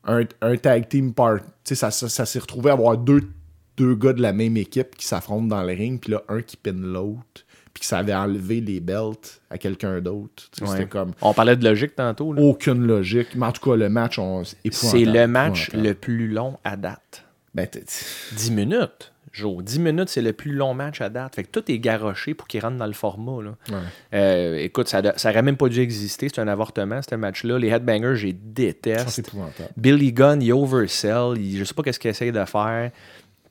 un, 0.05 0.23
un 0.41 0.57
tag 0.57 0.87
team 0.89 1.13
part. 1.13 1.37
Tu 1.39 1.45
sais, 1.65 1.75
ça, 1.75 1.91
ça, 1.91 2.09
ça 2.09 2.25
s'est 2.25 2.39
retrouvé 2.39 2.71
à 2.71 2.73
avoir 2.73 2.97
deux 2.97 3.21
deux 3.77 3.95
gars 3.95 4.13
de 4.13 4.21
la 4.21 4.33
même 4.33 4.57
équipe 4.57 4.95
qui 4.95 5.05
s'affrontent 5.05 5.47
dans 5.47 5.61
le 5.63 5.73
ring, 5.73 5.99
puis 5.99 6.11
là, 6.11 6.23
un 6.29 6.41
qui 6.41 6.57
pine 6.57 6.81
l'autre, 6.81 7.45
puis 7.73 7.81
que 7.81 7.85
ça 7.85 7.97
avait 7.99 8.13
enlevé 8.15 8.61
les 8.61 8.79
belts 8.79 9.41
à 9.49 9.57
quelqu'un 9.57 9.99
d'autre. 10.01 10.49
Tu 10.51 10.59
sais, 10.59 10.63
Ouais. 10.63 10.77
C'était 10.77 10.89
comme 10.89 11.11
On 11.21 11.33
parlait 11.33 11.55
de 11.57 11.65
logique 11.67 11.95
tantôt. 11.95 12.31
là. 12.33 12.41
aucune 12.41 12.85
logique. 12.87 13.29
Mais 13.35 13.45
en 13.47 13.51
tout 13.51 13.69
cas, 13.69 13.75
le 13.75 13.89
match, 13.89 14.17
on, 14.19 14.43
C'est 14.71 14.99
le 15.05 15.27
match 15.27 15.71
le 15.73 15.93
plus 15.93 16.27
long 16.29 16.57
à 16.63 16.77
date. 16.77 17.25
Ben, 17.53 17.67
t'es- 17.67 17.83
10 18.37 18.51
minutes. 18.51 19.11
Joe, 19.33 19.61
10 19.61 19.79
minutes, 19.79 20.07
c'est 20.07 20.21
le 20.21 20.31
plus 20.31 20.53
long 20.53 20.73
match 20.73 21.01
à 21.01 21.09
date. 21.09 21.35
Fait 21.35 21.43
que 21.43 21.49
tout 21.49 21.69
est 21.69 21.77
garoché 21.79 22.33
pour 22.33 22.47
qu'il 22.47 22.61
rentre 22.61 22.77
dans 22.77 22.85
le 22.85 22.93
format. 22.93 23.43
Là. 23.43 23.55
Ouais. 23.69 23.75
Euh, 24.13 24.55
écoute, 24.59 24.87
ça 24.87 25.01
n'aurait 25.01 25.41
même 25.41 25.57
pas 25.57 25.67
dû 25.67 25.81
exister. 25.81 26.29
C'est 26.29 26.39
un 26.39 26.47
avortement, 26.47 27.01
ce 27.01 27.15
match-là. 27.15 27.59
Les 27.59 27.67
headbangers, 27.67 28.15
j'ai 28.15 28.31
Ça, 28.31 28.37
déteste. 28.41 29.09
c'est 29.09 29.27
épouvantable. 29.27 29.67
Billy 29.75 30.13
Gunn, 30.13 30.41
il 30.41 30.53
oversell. 30.53 31.33
Il, 31.37 31.57
je 31.57 31.65
sais 31.65 31.73
pas 31.73 31.83
qu'est-ce 31.83 31.99
qu'il 31.99 32.11
essaye 32.11 32.31
de 32.31 32.45
faire. 32.45 32.91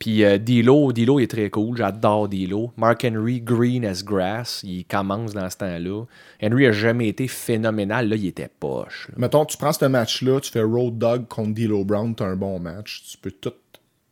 Puis 0.05 0.23
euh, 0.23 0.37
D'Lo, 0.37 0.93
D'Lo 0.93 1.19
est 1.19 1.31
très 1.31 1.49
cool. 1.49 1.79
J'adore 1.79 2.29
D'Lo. 2.29 2.73
Mark 2.77 3.07
Henry, 3.07 3.41
green 3.41 3.87
as 3.87 4.05
grass. 4.05 4.61
Il 4.63 4.85
commence 4.85 5.33
dans 5.33 5.49
ce 5.49 5.57
temps-là. 5.57 6.05
Henry 6.43 6.67
a 6.67 6.73
jamais 6.73 7.09
été 7.09 7.27
phénoménal. 7.27 8.11
Là, 8.11 8.17
il 8.17 8.27
était 8.27 8.51
poche. 8.61 9.09
là. 9.09 9.15
Mettons, 9.17 9.47
tu 9.47 9.57
prends 9.57 9.73
ce 9.73 9.87
match-là, 9.87 10.41
tu 10.41 10.51
fais 10.51 10.61
Road 10.61 10.99
Dog 10.99 11.27
contre 11.27 11.55
D'Lo 11.55 11.87
Brown, 11.87 12.15
t'as 12.15 12.27
un 12.27 12.37
bon 12.37 12.61
match. 12.61 13.03
Tu 13.11 13.17
peux 13.17 13.31
tout, 13.31 13.55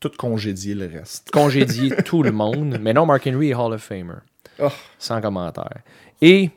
tout 0.00 0.12
congédier 0.16 0.74
le 0.74 0.86
reste. 0.86 1.30
Congédier 1.30 1.90
tout 2.06 2.22
le 2.22 2.32
monde. 2.32 2.78
Mais 2.80 2.94
non, 2.94 3.04
Mark 3.04 3.26
Henry 3.26 3.50
est 3.50 3.54
Hall 3.54 3.74
of 3.74 3.82
Famer. 3.82 4.20
Oh. 4.60 4.68
Sans 4.98 5.20
commentaire. 5.20 5.82
Et 6.22 6.48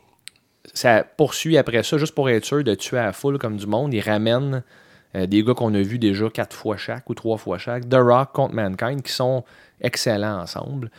ça 0.74 1.04
poursuit 1.04 1.58
après 1.58 1.84
ça, 1.84 1.98
juste 1.98 2.16
pour 2.16 2.30
être 2.30 2.46
sûr 2.46 2.64
de 2.64 2.74
tuer 2.74 3.00
à 3.00 3.08
la 3.08 3.12
foule 3.12 3.38
comme 3.38 3.58
du 3.58 3.68
monde. 3.68 3.94
Il 3.94 4.00
ramène 4.00 4.64
euh, 5.16 5.26
des 5.28 5.44
gars 5.44 5.54
qu'on 5.54 5.74
a 5.74 5.82
vus 5.82 6.00
déjà 6.00 6.30
quatre 6.30 6.56
fois 6.56 6.78
chaque 6.78 7.10
ou 7.10 7.14
trois 7.14 7.38
fois 7.38 7.58
chaque. 7.58 7.88
The 7.88 7.96
Rock 7.96 8.34
contre 8.34 8.54
Mankind, 8.54 9.02
qui 9.02 9.12
sont 9.12 9.44
excellents 9.82 10.42
ensemble, 10.42 10.92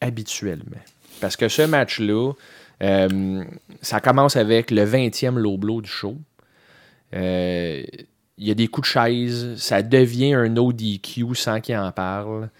habituellement. 0.00 0.80
Parce 1.20 1.36
que 1.36 1.48
ce 1.48 1.62
match-là, 1.62 2.32
euh, 2.82 3.44
ça 3.80 4.00
commence 4.00 4.36
avec 4.36 4.70
le 4.70 4.84
20e 4.84 5.38
low 5.38 5.80
du 5.80 5.88
show. 5.88 6.16
Euh, 7.14 7.82
Il 8.38 8.48
y 8.48 8.50
a 8.50 8.54
des 8.54 8.66
coups 8.68 8.88
de 8.88 8.92
chaise, 8.92 9.56
ça 9.56 9.82
devient 9.82 10.34
un 10.34 10.56
ODQ 10.56 11.34
sans 11.34 11.60
qu'ils 11.60 11.76
en 11.76 11.92
parlent. 11.92 12.50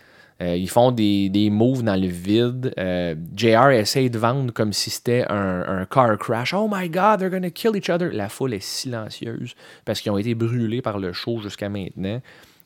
Euh, 0.43 0.57
ils 0.57 0.69
font 0.69 0.91
des, 0.91 1.29
des 1.29 1.51
moves 1.51 1.85
dans 1.85 2.01
le 2.01 2.09
vide. 2.09 2.75
Euh, 2.79 3.15
JR 3.37 3.71
essaye 3.71 4.11
de 4.11 4.19
vendre 4.19 4.53
comme 4.53 4.73
si 4.73 4.91
c'était 4.91 5.25
un, 5.29 5.63
un 5.67 5.85
car 5.85 6.19
crash. 6.19 6.53
Oh 6.53 6.69
my 6.71 6.89
god, 6.89 7.21
they're 7.21 7.31
gonna 7.31 7.51
kill 7.51 7.77
each 7.77 7.89
other. 7.89 8.11
La 8.13 8.29
foule 8.29 8.55
est 8.55 8.63
silencieuse 8.63 9.55
parce 9.85 10.01
qu'ils 10.01 10.11
ont 10.11 10.19
été 10.19 10.35
brûlés 10.35 10.83
par 10.83 10.99
le 10.99 11.13
show 11.13 11.41
jusqu'à 11.41 11.69
maintenant. 11.69 12.21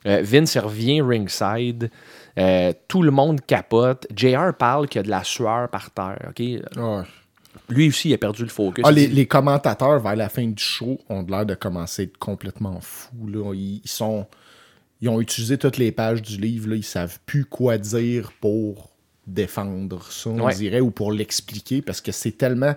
Euh, 0.05 0.21
Vince 0.23 0.57
revient 0.57 1.01
ringside. 1.01 1.91
Tout 2.87 3.03
le 3.03 3.11
monde 3.11 3.41
capote. 3.45 4.07
JR 4.15 4.53
parle 4.57 4.87
qu'il 4.87 4.99
y 4.99 5.01
a 5.01 5.03
de 5.03 5.09
la 5.09 5.23
sueur 5.23 5.69
par 5.69 5.91
terre. 5.91 6.29
ok? 6.29 6.41
Lui 7.69 7.89
aussi, 7.89 8.09
il 8.09 8.13
a 8.13 8.17
perdu 8.17 8.43
le 8.43 8.49
focus. 8.49 8.85
Ah, 8.87 8.91
les, 8.91 9.25
commentateurs, 9.25 9.99
vers 9.99 10.15
la 10.15 10.29
fin 10.29 10.45
du 10.45 10.63
show, 10.63 10.99
ont 11.09 11.25
l'air 11.27 11.45
de 11.45 11.55
commencer 11.55 12.03
à 12.03 12.05
être 12.05 12.17
complètement 12.17 12.79
fous. 12.79 13.27
Là. 13.27 13.53
Ils, 13.53 13.81
ils 13.83 13.89
sont, 13.89 14.27
ils 15.01 15.09
ont 15.09 15.21
utilisé 15.21 15.57
toutes 15.57 15.77
les 15.77 15.91
pages 15.91 16.21
du 16.21 16.37
livre. 16.37 16.69
Là. 16.69 16.75
Ils 16.75 16.83
savent 16.83 17.19
plus 17.25 17.45
quoi 17.45 17.77
dire 17.77 18.31
pour 18.41 18.89
défendre 19.25 20.03
ça, 20.11 20.29
on 20.29 20.39
Ouais. 20.41 20.55
dirait, 20.55 20.79
ou 20.79 20.89
pour 20.91 21.11
l'expliquer, 21.11 21.81
parce 21.81 21.99
que 22.01 22.11
c'est 22.11 22.31
tellement... 22.37 22.75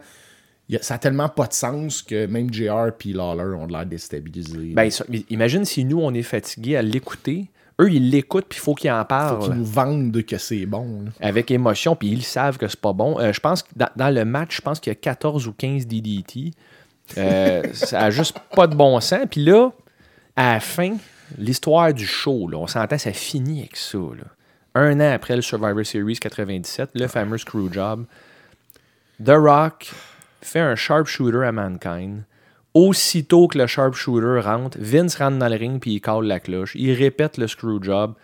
a- 0.72 0.82
ça 0.82 0.94
a 0.94 0.98
tellement 0.98 1.28
pas 1.28 1.46
de 1.46 1.52
sens 1.52 2.02
que 2.02 2.26
même 2.26 2.52
JR 2.52 2.88
et 3.04 3.12
Lawler 3.12 3.54
ont 3.56 3.66
l'air 3.66 3.86
déstabilisés. 3.86 4.72
Ben, 4.74 4.90
ça- 4.90 5.04
imagine 5.30 5.64
si 5.64 5.84
nous, 5.84 6.00
on 6.00 6.12
est 6.12 6.22
fatigués 6.22 6.76
à 6.76 6.82
l'écouter. 6.82 7.48
Eux, 7.80 7.90
ils 7.90 8.10
l'écoutent, 8.10 8.46
puis 8.48 8.58
il 8.58 8.62
faut 8.62 8.74
qu'ils 8.74 8.90
en 8.90 9.00
Faut 9.00 9.06
parlent. 9.06 9.38
qu'ils 9.44 9.54
nous 9.54 9.64
vendent 9.64 10.22
que 10.24 10.36
c'est 10.38 10.66
bon. 10.66 11.04
là. 11.04 11.10
avec 11.20 11.50
émotion, 11.50 11.96
puis 11.96 12.08
ils 12.08 12.22
savent 12.22 12.58
que 12.58 12.68
c'est 12.68 12.80
pas 12.80 12.92
bon. 12.92 13.18
Euh, 13.18 13.32
je 13.32 13.40
pense 13.40 13.62
que 13.62 13.68
dans, 13.76 13.88
dans 13.96 14.10
le 14.14 14.24
match, 14.24 14.56
je 14.56 14.60
pense 14.60 14.80
qu'il 14.80 14.90
y 14.90 14.92
a 14.92 14.96
14 14.96 15.46
ou 15.46 15.52
15 15.52 15.86
DDT. 15.86 16.50
Euh, 17.16 17.62
ça 17.72 18.00
a 18.02 18.10
juste 18.10 18.36
pas 18.54 18.66
de 18.66 18.74
bon 18.74 19.00
sens. 19.00 19.20
Puis 19.30 19.44
là, 19.44 19.70
à 20.36 20.54
la 20.54 20.60
fin, 20.60 20.96
l'histoire 21.38 21.92
du 21.94 22.06
show, 22.06 22.48
là, 22.48 22.58
on 22.58 22.66
s'entend, 22.66 22.98
ça 22.98 23.12
finit 23.12 23.60
avec 23.60 23.76
ça. 23.76 23.98
là. 23.98 24.24
Un 24.74 25.00
an 25.00 25.12
après 25.12 25.34
le 25.36 25.42
Survivor 25.42 25.84
Series 25.84 26.18
97, 26.18 26.90
le 26.94 27.06
fameux 27.08 27.38
Screwjob, 27.38 28.04
The 29.24 29.30
Rock 29.34 29.90
fait 30.42 30.60
un 30.60 30.76
sharpshooter 30.76 31.44
à 31.44 31.52
Mankind. 31.52 32.22
Aussitôt 32.72 33.48
que 33.48 33.58
le 33.58 33.66
sharpshooter 33.66 34.40
rentre, 34.40 34.78
Vince 34.80 35.16
rentre 35.16 35.38
dans 35.38 35.48
le 35.48 35.56
ring 35.56 35.80
puis 35.80 35.94
il 35.94 36.00
cale 36.00 36.24
la 36.24 36.38
cloche. 36.38 36.72
Il 36.76 36.92
répète 36.92 37.36
le 37.36 37.48
screwjob. 37.48 38.14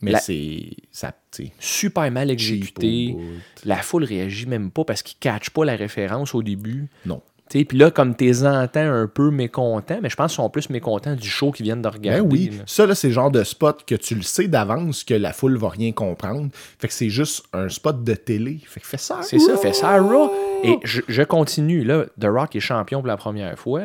Mais 0.00 0.12
La- 0.12 0.20
c'est... 0.20 0.70
Ça, 0.92 1.12
super 1.58 2.08
mal 2.12 2.30
exécuté. 2.30 3.16
La 3.64 3.78
foule 3.78 4.04
réagit 4.04 4.46
même 4.46 4.70
pas 4.70 4.84
parce 4.84 5.02
qu'ils 5.02 5.16
ne 5.18 5.20
catchent 5.32 5.50
pas 5.50 5.64
la 5.64 5.74
référence 5.74 6.34
au 6.34 6.42
début. 6.44 6.86
non. 7.04 7.20
Puis 7.48 7.78
là, 7.78 7.90
comme 7.90 8.14
t'es 8.14 8.44
entends 8.44 8.80
un 8.80 9.06
peu 9.06 9.30
mécontents, 9.30 9.98
mais 10.02 10.08
je 10.08 10.16
pense 10.16 10.32
qu'ils 10.32 10.42
sont 10.42 10.50
plus 10.50 10.70
mécontents 10.70 11.14
du 11.14 11.28
show 11.28 11.50
qu'ils 11.50 11.64
viennent 11.64 11.82
de 11.82 11.88
regarder. 11.88 12.20
Ben 12.20 12.28
oui, 12.30 12.50
là. 12.56 12.64
ça 12.66 12.86
là, 12.86 12.94
c'est 12.94 13.08
le 13.08 13.14
genre 13.14 13.30
de 13.30 13.42
spot 13.44 13.84
que 13.86 13.94
tu 13.94 14.14
le 14.14 14.22
sais 14.22 14.48
d'avance 14.48 15.04
que 15.04 15.14
la 15.14 15.32
foule 15.32 15.56
va 15.56 15.68
rien 15.70 15.92
comprendre. 15.92 16.50
Fait 16.78 16.88
que 16.88 16.94
c'est 16.94 17.10
juste 17.10 17.44
un 17.52 17.68
spot 17.68 18.04
de 18.04 18.14
télé. 18.14 18.60
Fait 18.66 18.80
que 18.80 18.86
fais 18.86 18.98
ça. 18.98 19.20
C'est 19.22 19.38
ça, 19.38 19.56
fait 19.56 19.72
ça 19.72 19.98
Raw. 19.98 20.30
Et 20.64 20.78
je, 20.84 21.00
je 21.08 21.22
continue, 21.22 21.84
là. 21.84 22.04
The 22.20 22.26
Rock 22.26 22.56
est 22.56 22.60
champion 22.60 23.00
pour 23.00 23.08
la 23.08 23.16
première 23.16 23.58
fois. 23.58 23.82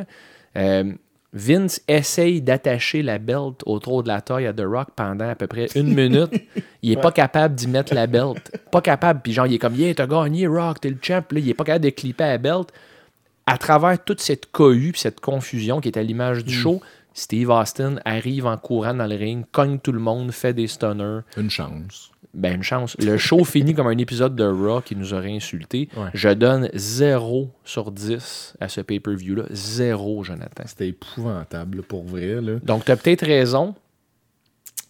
Euh, 0.55 0.93
Vince 1.33 1.81
essaye 1.87 2.41
d'attacher 2.41 3.01
la 3.01 3.17
belt 3.17 3.63
autour 3.65 4.03
de 4.03 4.07
la 4.07 4.21
taille 4.21 4.45
à 4.45 4.53
The 4.53 4.65
Rock 4.65 4.89
pendant 4.95 5.27
à 5.27 5.35
peu 5.35 5.47
près 5.47 5.67
une 5.75 5.93
minute. 5.95 6.31
Il 6.83 6.91
est 6.91 7.01
pas 7.01 7.11
capable 7.11 7.55
d'y 7.55 7.67
mettre 7.67 7.93
la 7.95 8.05
belt. 8.05 8.51
Pas 8.71 8.81
capable. 8.81 9.21
Puis 9.23 9.33
genre, 9.33 9.47
il 9.47 9.55
est 9.55 9.59
comme, 9.59 9.75
yeah, 9.75 9.93
t'as 9.95 10.05
gagné, 10.05 10.45
Rock, 10.45 10.81
t'es 10.81 10.89
le 10.89 10.97
champ. 11.01 11.23
Puis 11.27 11.39
là, 11.39 11.43
il 11.45 11.49
est 11.49 11.55
pas 11.55 11.63
capable 11.63 11.85
de 11.85 11.89
clipper 11.89 12.25
la 12.25 12.37
belt. 12.37 12.71
À 13.45 13.57
travers 13.57 14.01
toute 14.03 14.21
cette 14.21 14.51
cohue, 14.51 14.91
puis 14.91 15.01
cette 15.01 15.19
confusion 15.19 15.81
qui 15.81 15.89
est 15.89 15.97
à 15.97 16.03
l'image 16.03 16.43
du 16.45 16.53
show, 16.53 16.81
Steve 17.13 17.49
Austin 17.49 17.95
arrive 18.05 18.45
en 18.45 18.57
courant 18.57 18.93
dans 18.93 19.05
le 19.05 19.15
ring, 19.15 19.45
cogne 19.51 19.79
tout 19.79 19.91
le 19.91 19.99
monde, 19.99 20.31
fait 20.31 20.53
des 20.53 20.67
stunners. 20.67 21.19
Une 21.37 21.49
chance. 21.49 22.11
Ben, 22.33 22.55
une 22.55 22.63
chance. 22.63 22.95
Le 22.99 23.17
show 23.17 23.43
finit 23.43 23.75
comme 23.75 23.87
un 23.87 23.97
épisode 23.97 24.35
de 24.35 24.43
Raw 24.43 24.81
qui 24.81 24.95
nous 24.95 25.13
aurait 25.13 25.35
insulté. 25.35 25.89
Ouais. 25.95 26.09
Je 26.15 26.29
donne 26.29 26.69
0 26.73 27.51
sur 27.63 27.91
10 27.91 28.55
à 28.59 28.69
ce 28.69 28.81
pay-per-view-là. 28.81 29.43
0, 29.51 30.23
Jonathan. 30.23 30.63
C'était 30.65 30.87
épouvantable 30.87 31.83
pour 31.83 32.03
vrai. 32.05 32.41
Là. 32.41 32.53
Donc, 32.63 32.85
tu 32.85 32.91
as 32.91 32.97
peut-être 32.97 33.25
raison. 33.25 33.75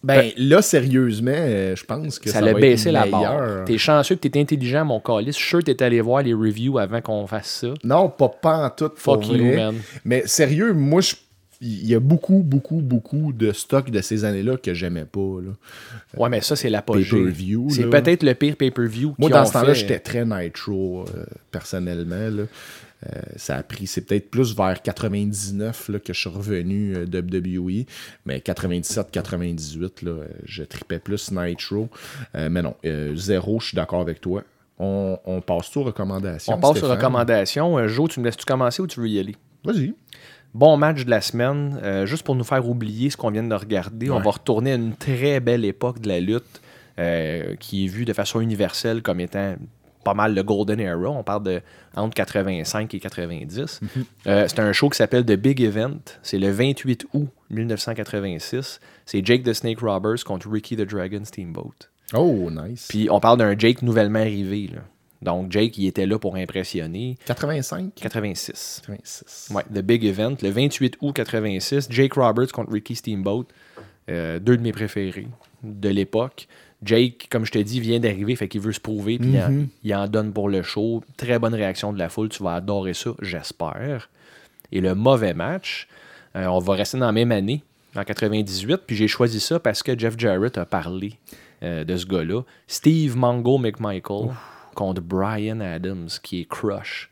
Ben 0.04 0.30
là, 0.36 0.60
sérieusement, 0.62 1.30
euh, 1.34 1.74
je 1.76 1.84
pense 1.84 2.18
que 2.18 2.28
ça, 2.28 2.40
ça 2.40 2.44
l'a 2.44 2.54
baissé 2.54 2.90
la 2.92 3.06
barre. 3.06 3.64
T'es 3.64 3.78
chanceux 3.78 4.14
que 4.16 4.28
t'es 4.28 4.38
intelligent, 4.40 4.84
mon 4.84 5.00
calice. 5.00 5.34
Je 5.36 5.40
suis 5.40 5.48
sûr 5.48 5.58
que 5.60 5.70
t'es 5.72 5.82
allé 5.84 6.00
voir 6.00 6.22
les 6.22 6.34
reviews 6.34 6.78
avant 6.78 7.00
qu'on 7.00 7.26
fasse 7.26 7.60
ça. 7.62 7.74
Non, 7.82 8.08
pas, 8.08 8.28
pas 8.28 8.66
en 8.66 8.70
tout. 8.70 8.90
pour 8.90 8.98
Fuck 9.22 9.26
you, 9.28 9.38
vrai. 9.38 9.56
man. 9.56 9.74
Mais 10.04 10.22
sérieux, 10.26 10.72
moi, 10.72 11.00
je- 11.00 11.14
il 11.60 11.86
y 11.86 11.94
a 11.94 12.00
beaucoup, 12.00 12.42
beaucoup, 12.44 12.80
beaucoup 12.82 13.32
de 13.32 13.52
stocks 13.52 13.88
de 13.90 14.00
ces 14.02 14.24
années-là 14.26 14.56
que 14.58 14.74
j'aimais 14.74 15.06
pas. 15.06 15.20
Là. 15.42 15.52
Ouais, 16.18 16.28
mais 16.28 16.42
ça, 16.42 16.56
c'est 16.56 16.68
l'apogée. 16.68 17.32
C'est 17.70 17.88
peut-être 17.88 18.22
le 18.22 18.34
pire 18.34 18.56
pay-per-view 18.56 19.14
Moi, 19.18 19.30
dans 19.30 19.46
ce 19.46 19.52
temps-là, 19.54 19.72
j'étais 19.72 19.98
très 20.00 20.24
Nitro, 20.26 21.04
euh, 21.16 21.24
personnellement. 21.50 22.28
là. 22.36 22.42
Euh, 23.06 23.20
ça 23.36 23.56
a 23.56 23.62
pris, 23.62 23.86
c'est 23.86 24.02
peut-être 24.02 24.30
plus 24.30 24.56
vers 24.56 24.80
99 24.82 25.88
là, 25.88 25.98
que 25.98 26.12
je 26.12 26.18
suis 26.20 26.30
revenu 26.30 26.94
euh, 26.96 27.06
WWE, 27.06 27.84
mais 28.26 28.38
97-98, 28.38 30.04
là, 30.04 30.10
euh, 30.10 30.26
je 30.44 30.62
tripais 30.62 30.98
plus 30.98 31.30
Nitro. 31.32 31.88
Euh, 32.34 32.48
mais 32.50 32.62
non, 32.62 32.74
euh, 32.84 33.14
zéro, 33.16 33.60
je 33.60 33.68
suis 33.68 33.76
d'accord 33.76 34.00
avec 34.00 34.20
toi. 34.20 34.42
On, 34.78 35.18
on 35.24 35.40
passe 35.40 35.76
aux 35.76 35.84
recommandations. 35.84 36.54
On 36.54 36.58
passe 36.58 36.82
aux 36.82 36.88
recommandations. 36.88 37.86
Jo, 37.86 38.08
tu 38.08 38.20
me 38.20 38.24
laisses-tu 38.24 38.44
commencer 38.44 38.82
ou 38.82 38.86
tu 38.86 39.00
veux 39.00 39.08
y 39.08 39.18
aller? 39.18 39.36
Vas-y. 39.64 39.94
Bon 40.52 40.76
match 40.76 41.04
de 41.04 41.10
la 41.10 41.20
semaine, 41.20 41.80
juste 42.04 42.22
pour 42.22 42.36
nous 42.36 42.44
faire 42.44 42.68
oublier 42.68 43.10
ce 43.10 43.16
qu'on 43.16 43.30
vient 43.30 43.42
de 43.42 43.54
regarder. 43.54 44.10
On 44.10 44.20
va 44.20 44.30
retourner 44.30 44.72
à 44.72 44.74
une 44.76 44.94
très 44.94 45.40
belle 45.40 45.64
époque 45.64 46.00
de 46.00 46.08
la 46.08 46.20
lutte 46.20 46.60
euh, 46.96 47.56
qui 47.56 47.84
est 47.84 47.88
vue 47.88 48.04
de 48.04 48.12
façon 48.12 48.38
universelle 48.38 49.02
comme 49.02 49.18
étant 49.18 49.56
pas 50.04 50.14
mal 50.14 50.34
le 50.34 50.42
Golden 50.42 50.78
Era. 50.80 51.10
On 51.10 51.22
parle 51.24 51.42
de 51.42 51.62
entre 51.96 52.14
85 52.14 52.94
et 52.94 53.00
90. 53.00 53.80
Euh, 54.26 54.44
c'est 54.48 54.58
un 54.60 54.72
show 54.72 54.88
qui 54.88 54.96
s'appelle 54.98 55.24
The 55.24 55.32
Big 55.32 55.60
Event. 55.60 55.98
C'est 56.22 56.38
le 56.38 56.50
28 56.50 57.06
août 57.14 57.28
1986. 57.50 58.80
C'est 59.06 59.24
Jake 59.24 59.42
the 59.42 59.52
Snake 59.52 59.80
Roberts 59.80 60.24
contre 60.24 60.48
Ricky 60.50 60.76
the 60.76 60.82
Dragon 60.82 61.24
Steamboat. 61.24 61.74
Oh, 62.12 62.50
nice. 62.50 62.86
Puis 62.88 63.08
on 63.10 63.20
parle 63.20 63.38
d'un 63.38 63.58
Jake 63.58 63.82
nouvellement 63.82 64.20
arrivé. 64.20 64.68
là. 64.72 64.80
Donc 65.22 65.50
Jake, 65.50 65.78
il 65.78 65.86
était 65.86 66.06
là 66.06 66.18
pour 66.18 66.36
impressionner. 66.36 67.16
85 67.26 67.94
86. 67.94 68.82
86. 68.86 69.50
Ouais, 69.54 69.62
The 69.74 69.82
Big 69.82 70.04
Event, 70.04 70.36
le 70.42 70.50
28 70.50 70.98
août 71.00 71.12
86. 71.14 71.88
Jake 71.90 72.14
Roberts 72.14 72.52
contre 72.52 72.72
Ricky 72.72 72.94
Steamboat. 72.94 73.46
Euh, 74.10 74.38
deux 74.38 74.56
de 74.58 74.62
mes 74.62 74.72
préférés 74.72 75.28
de 75.62 75.88
l'époque. 75.88 76.46
Jake, 76.84 77.28
comme 77.30 77.44
je 77.44 77.52
te 77.52 77.58
dis, 77.58 77.80
vient 77.80 77.98
d'arriver, 78.00 78.36
fait 78.36 78.48
qu'il 78.48 78.60
veut 78.60 78.72
se 78.72 78.80
prouver, 78.80 79.18
puis 79.18 79.30
il 79.30 79.40
en- 79.40 79.66
il, 79.84 79.94
en, 79.94 80.06
donne 80.08 80.32
pour 80.32 80.48
le 80.48 80.62
show. 80.62 81.02
Très 81.16 81.38
bonne 81.38 81.54
réaction 81.54 81.92
de 81.92 81.98
la 81.98 82.08
foule, 82.08 82.28
tu 82.28 82.42
vas 82.42 82.54
adorer 82.56 82.94
ça, 82.94 83.10
j'espère. 83.22 84.10
Et 84.72 84.80
le 84.80 84.94
mauvais 84.94 85.34
match, 85.34 85.88
euh, 86.36 86.46
on 86.46 86.58
va 86.58 86.74
rester 86.74 86.98
dans 86.98 87.06
la 87.06 87.12
même 87.12 87.32
année, 87.32 87.62
en 87.96 88.02
98, 88.04 88.82
puis 88.86 88.96
j'ai 88.96 89.06
choisi 89.08 89.38
ça 89.40 89.60
parce 89.60 89.82
que 89.82 89.96
Jeff 89.98 90.14
Jarrett 90.18 90.58
a 90.58 90.66
parlé 90.66 91.14
euh, 91.62 91.84
de 91.84 91.96
ce 91.96 92.06
gars-là. 92.06 92.42
Steve 92.66 93.16
Mongo 93.16 93.56
McMichael 93.58 94.30
contre 94.74 95.00
Brian 95.00 95.60
Adams, 95.60 96.08
qui 96.22 96.40
est 96.40 96.44
crush. 96.48 97.08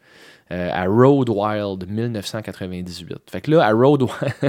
Euh, 0.52 0.68
à 0.70 0.84
Road 0.84 1.30
Wild 1.30 1.88
1998. 1.88 3.18
Fait 3.30 3.40
que 3.40 3.50
là, 3.50 3.64
à 3.64 3.72
Road, 3.72 4.02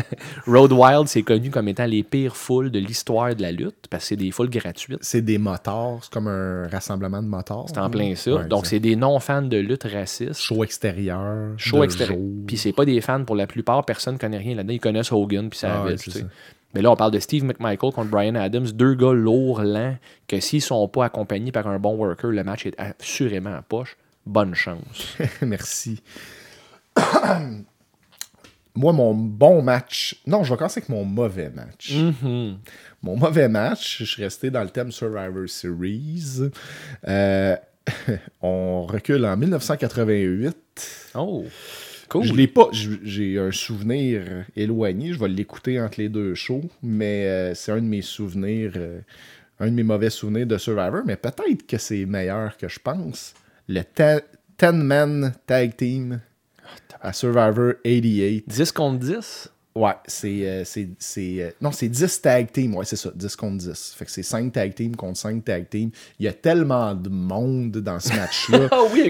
Road 0.48 0.72
Wild, 0.72 1.08
c'est 1.08 1.24
connu 1.24 1.50
comme 1.50 1.68
étant 1.68 1.86
les 1.86 2.04
pires 2.04 2.36
foules 2.36 2.72
de 2.72 2.80
l'histoire 2.80 3.36
de 3.36 3.42
la 3.42 3.52
lutte, 3.52 3.88
parce 3.90 4.04
que 4.04 4.08
c'est 4.10 4.16
des 4.18 4.32
foules 4.32 4.50
gratuites. 4.50 5.00
C'est 5.02 5.22
des 5.22 5.38
motards, 5.38 6.00
c'est 6.02 6.12
comme 6.12 6.28
un 6.28 6.68
rassemblement 6.68 7.22
de 7.24 7.28
motards. 7.28 7.66
C'est 7.70 7.78
en 7.78 7.90
plein 7.90 8.16
ça. 8.16 8.34
Ouais, 8.34 8.46
Donc, 8.46 8.66
c'est 8.66 8.80
des 8.80 8.96
non-fans 8.96 9.42
de 9.44 9.58
lutte 9.58 9.84
racistes. 9.84 10.42
Show 10.42 10.64
extérieur. 10.64 11.54
Show 11.58 11.84
extérieur. 11.84 12.20
Puis 12.48 12.58
c'est 12.58 12.74
pas 12.74 12.86
des 12.86 13.00
fans 13.02 13.24
pour 13.24 13.36
la 13.36 13.48
plupart, 13.48 13.86
personne 13.86 14.18
connaît 14.18 14.38
rien 14.38 14.56
là-dedans. 14.56 14.74
Ils 14.74 14.80
connaissent 14.80 15.12
Hogan 15.12 15.50
puis 15.50 15.60
Ah 15.64 15.86
ouais, 15.86 15.98
sais. 15.98 16.12
ça. 16.12 16.20
Mais 16.74 16.82
là, 16.82 16.92
on 16.92 16.96
parle 16.96 17.12
de 17.12 17.20
Steve 17.20 17.46
McMichael 17.46 17.92
contre 17.94 18.10
Brian 18.10 18.36
Adams, 18.36 18.66
deux 18.74 18.96
gars 18.96 19.14
lourds, 19.14 19.62
lents, 19.62 19.96
que 20.28 20.40
s'ils 20.40 20.62
sont 20.62 20.88
pas 20.88 21.06
accompagnés 21.06 21.52
par 21.52 21.68
un 21.68 21.78
bon 21.78 21.96
worker, 21.96 22.32
le 22.32 22.44
match 22.44 22.66
est 22.66 22.76
assurément 22.80 23.52
en 23.52 23.62
poche. 23.62 23.96
Bonne 24.26 24.56
chance. 24.56 25.18
Merci. 25.42 26.02
Moi, 28.76 28.92
mon 28.92 29.14
bon 29.14 29.62
match. 29.62 30.16
Non, 30.26 30.44
je 30.44 30.52
vais 30.52 30.58
commencer 30.58 30.80
avec 30.80 30.90
mon 30.90 31.06
mauvais 31.06 31.50
match. 31.50 31.94
Mhm. 31.94 32.58
Mon 33.04 33.16
mauvais 33.16 33.48
match, 33.48 34.00
je 34.00 34.06
suis 34.06 34.24
resté 34.24 34.50
dans 34.50 34.64
le 34.64 34.70
thème 34.70 34.92
Survivor 34.92 35.48
Series. 35.48 36.50
Euh, 37.08 37.56
on 38.42 38.86
recule 38.88 39.26
en 39.26 39.38
1988. 39.38 41.12
Oh, 41.14 41.46
cool. 42.10 42.24
Je 42.24 42.34
l'ai 42.34 42.48
pas. 42.48 42.70
J'ai 42.72 43.38
un 43.38 43.52
souvenir 43.52 44.46
éloigné. 44.56 45.14
Je 45.14 45.20
vais 45.20 45.28
l'écouter 45.28 45.80
entre 45.80 46.00
les 46.00 46.10
deux 46.10 46.34
shows, 46.34 46.68
mais 46.82 47.28
euh, 47.28 47.54
c'est 47.54 47.72
un 47.72 47.82
de 47.82 47.82
mes 47.82 48.02
souvenirs, 48.02 48.72
euh, 48.76 49.02
un 49.60 49.68
de 49.68 49.76
mes 49.76 49.84
mauvais 49.84 50.10
souvenirs 50.10 50.48
de 50.48 50.58
Survivor. 50.58 51.04
Mais 51.06 51.16
peut-être 51.16 51.68
que 51.68 51.78
c'est 51.78 52.06
meilleur 52.08 52.58
que 52.58 52.68
je 52.68 52.80
pense. 52.80 53.36
Le 53.68 53.82
10-man 54.60 55.34
tag 55.46 55.76
team 55.76 56.20
à 57.02 57.14
Survivor 57.14 57.74
88. 57.84 58.44
10 58.48 58.72
contre 58.72 59.00
10? 59.00 59.50
Ouais, 59.76 59.94
c'est. 60.06 60.42
euh, 60.44 60.64
euh, 61.18 61.52
non, 61.60 61.72
c'est 61.72 61.88
10 61.90 62.22
tag 62.22 62.52
teams. 62.52 62.76
Ouais, 62.76 62.86
c'est 62.86 62.96
ça, 62.96 63.10
10 63.16 63.36
contre 63.36 63.58
10. 63.58 63.96
Fait 63.98 64.06
que 64.06 64.12
c'est 64.12 64.22
5 64.22 64.52
tag 64.54 64.76
teams 64.76 64.96
contre 64.96 65.18
5 65.18 65.44
tag 65.44 65.68
teams. 65.68 65.90
Il 66.20 66.26
y 66.26 66.28
a 66.28 66.34
tellement 66.34 66.94
de 66.94 67.10
monde 67.10 67.72
dans 67.72 68.00
ce 68.00 68.14
match-là. 68.14 68.68
Ah 68.72 68.82
oui, 68.94 69.10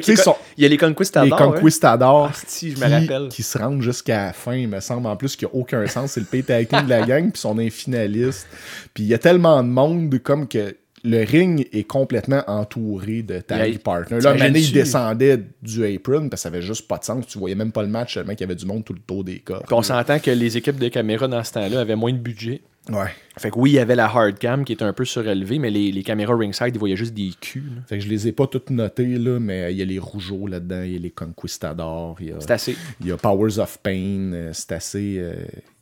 il 0.58 0.64
y 0.64 0.66
a 0.66 0.70
les 0.70 0.78
Conquistadors. 0.78 1.38
les 1.38 1.46
hein? 1.46 1.52
Conquistadors 1.52 2.30
Ah, 2.32 2.38
si, 2.48 2.72
je 2.72 2.78
me 2.80 2.86
qui, 2.86 2.94
rappelle. 2.94 3.28
qui 3.30 3.44
se 3.44 3.58
rendent 3.58 3.82
jusqu'à 3.82 4.28
la 4.28 4.34
fin, 4.34 4.56
il 4.56 4.70
me 4.70 4.80
semble. 4.80 5.08
En 5.08 5.18
plus, 5.18 5.36
qu'il 5.36 5.50
n'y 5.50 5.54
a 5.54 5.58
aucun 5.58 5.86
sens. 5.88 6.12
C'est 6.14 6.22
le 6.22 6.26
pay 6.28 6.44
tag 6.44 6.68
team 6.70 6.86
de 6.86 6.90
la 6.90 7.06
gang, 7.06 7.30
puis 7.30 7.42
sont 7.42 7.60
un 7.60 7.70
finaliste. 7.70 8.48
Puis 8.94 9.04
il 9.04 9.08
y 9.08 9.14
a 9.14 9.18
tellement 9.20 9.62
de 9.64 9.68
monde 9.68 10.18
comme 10.20 10.48
que 10.48 10.78
le 11.04 11.24
ring 11.26 11.68
est 11.74 11.84
complètement 11.84 12.44
entouré 12.48 13.24
de 13.24 13.40
tag 13.40 13.78
partners. 13.80 14.22
Là? 14.22 14.36
Mané, 14.36 14.60
il 14.60 14.72
descendait 14.72 15.40
du 15.62 15.86
apron, 15.86 16.30
parce 16.30 16.42
que 16.42 16.44
ça 16.44 16.50
avait 16.50 16.62
juste 16.62 16.88
pas 16.88 16.98
de 16.98 17.04
sens. 17.04 17.28
Tu 17.28 17.38
voyais 17.38 17.56
même 17.56 17.72
pas 17.74 17.82
le 17.82 17.90
match, 17.90 18.14
tellement 18.14 18.32
qu'il 18.32 18.42
y 18.42 18.44
avait 18.46 18.56
du 18.56 18.66
monde 18.66 18.86
tout 18.86 18.94
le 18.94 19.00
tour 19.00 19.24
des 19.24 19.40
corps. 19.40 19.64
Puis 19.64 19.74
on 19.74 19.82
s'entend 19.82 20.20
que 20.20 20.32
les 20.32 20.56
équipes 20.56 20.80
de 20.80 20.88
caméra 20.88 21.28
dans 21.28 21.44
ce 21.44 21.52
temps-là 21.54 21.82
avaient 21.82 21.98
moins 21.98 22.14
de 22.14 22.18
budget. 22.18 22.62
Ouais. 22.91 23.07
Fait 23.38 23.49
que 23.49 23.57
oui, 23.57 23.72
il 23.72 23.73
y 23.76 23.80
avait 23.80 23.95
la 23.95 24.05
hard 24.05 24.38
cam 24.38 24.65
qui 24.65 24.73
était 24.73 24.84
un 24.84 24.91
peu 24.93 25.05
surélevée, 25.05 25.57
mais 25.57 25.69
les, 25.69 25.91
les 25.91 26.03
caméras 26.03 26.35
ringside, 26.35 26.72
ils 26.76 26.80
voyaient 26.80 26.97
juste 26.97 27.14
des 27.14 27.31
culs. 27.39 27.64
là. 27.76 27.81
Fait 27.88 27.97
que 27.97 28.03
je 28.03 28.10
les 28.10 28.27
ai 28.27 28.31
pas 28.34 28.45
toutes 28.45 28.69
notées, 28.72 29.18
là, 29.18 29.39
mais 29.39 29.72
il 29.73 29.77
y 29.77 29.81
a 29.81 29.85
les 29.85 29.99
Rougeaux 29.99 30.47
là-dedans, 30.47 30.81
il 30.84 30.91
y 30.93 30.95
a 30.97 30.99
les 30.99 31.10
Conquistadors, 31.10 32.18
il 32.19 32.27
y 32.27 32.31
a, 32.31 32.35
C'est 32.39 32.51
assez. 32.51 32.76
il 32.99 33.07
y 33.07 33.11
a 33.11 33.18
Powers 33.18 33.57
of 33.60 33.77
Pain, 33.81 34.31
euh, 34.34 34.49
c'est 34.53 34.73
assez. 34.73 35.15
euh, 35.18 35.34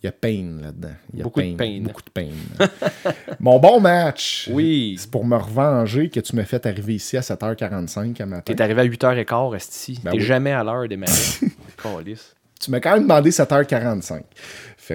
il 0.03 0.05
y 0.05 0.09
a 0.09 0.11
Pain 0.11 0.57
là-dedans. 0.61 0.93
Il 1.13 1.19
y 1.19 1.21
a 1.21 1.23
Beaucoup 1.23 1.41
de 1.41 1.55
pain. 1.55 1.79
Beaucoup 1.83 2.01
de 2.03 2.09
pain. 2.09 2.27
Mon 3.39 3.59
bon 3.59 3.79
match. 3.79 4.47
Oui. 4.51 4.95
C'est 4.99 5.09
pour 5.11 5.25
me 5.25 5.35
revenger 5.37 6.09
que 6.09 6.19
tu 6.19 6.35
m'as 6.35 6.45
fait 6.45 6.65
arriver 6.65 6.95
ici 6.95 7.17
à 7.17 7.21
7h45 7.21 8.21
à 8.21 8.25
matin. 8.25 8.53
T'es 8.53 8.61
arrivé 8.61 8.81
à 8.81 8.85
8h15, 8.85 9.55
Esti. 9.55 9.99
Ben 10.03 10.11
T'es 10.11 10.17
oui. 10.17 10.23
jamais 10.23 10.51
à 10.51 10.63
l'heure 10.63 10.87
des 10.87 10.97
matins. 10.97 11.11
Tu 12.63 12.69
m'as 12.69 12.79
quand 12.79 12.93
même 12.93 13.03
demandé 13.03 13.31
7h45. 13.31 14.21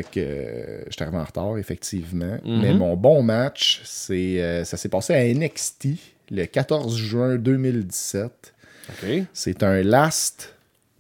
Fait 0.03 0.11
que 0.11 0.21
euh, 0.21 0.85
je 0.87 0.93
suis 0.93 1.03
arrivé 1.03 1.17
en 1.19 1.25
retard, 1.25 1.57
effectivement. 1.59 2.39
Mhm. 2.45 2.61
Mais 2.63 2.75
mon 2.75 2.97
bon 2.97 3.23
match, 3.23 3.81
c'est 3.85 4.43
euh, 4.43 4.65
ça 4.65 4.77
s'est 4.77 4.89
passé 4.89 5.15
à 5.15 5.25
NXT 5.33 5.89
le 6.31 6.45
14 6.45 6.97
juin 6.97 7.37
2017. 7.37 8.55
OK. 8.91 9.09
C'est 9.33 9.63
un 9.63 9.83
last 9.83 10.55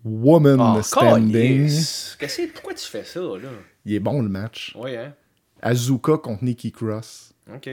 woman 0.05 0.59
Ah, 0.61 0.81
standing. 0.83 1.33
calice. 1.33 2.17
Qu'est-ce 2.19 2.43
que- 2.43 2.53
Pourquoi 2.53 2.75
tu 2.75 2.87
fais 2.87 3.05
ça, 3.05 3.21
là? 3.21 3.49
Il 3.85 3.95
est 3.95 4.01
bon 4.01 4.23
le 4.23 4.29
match. 4.29 4.75
Oui, 4.79 4.97
hein? 4.97 5.13
Azuka 5.63 6.17
contre 6.19 6.45
Nikki 6.45 6.71
Cross. 6.73 7.33
OK. 7.55 7.69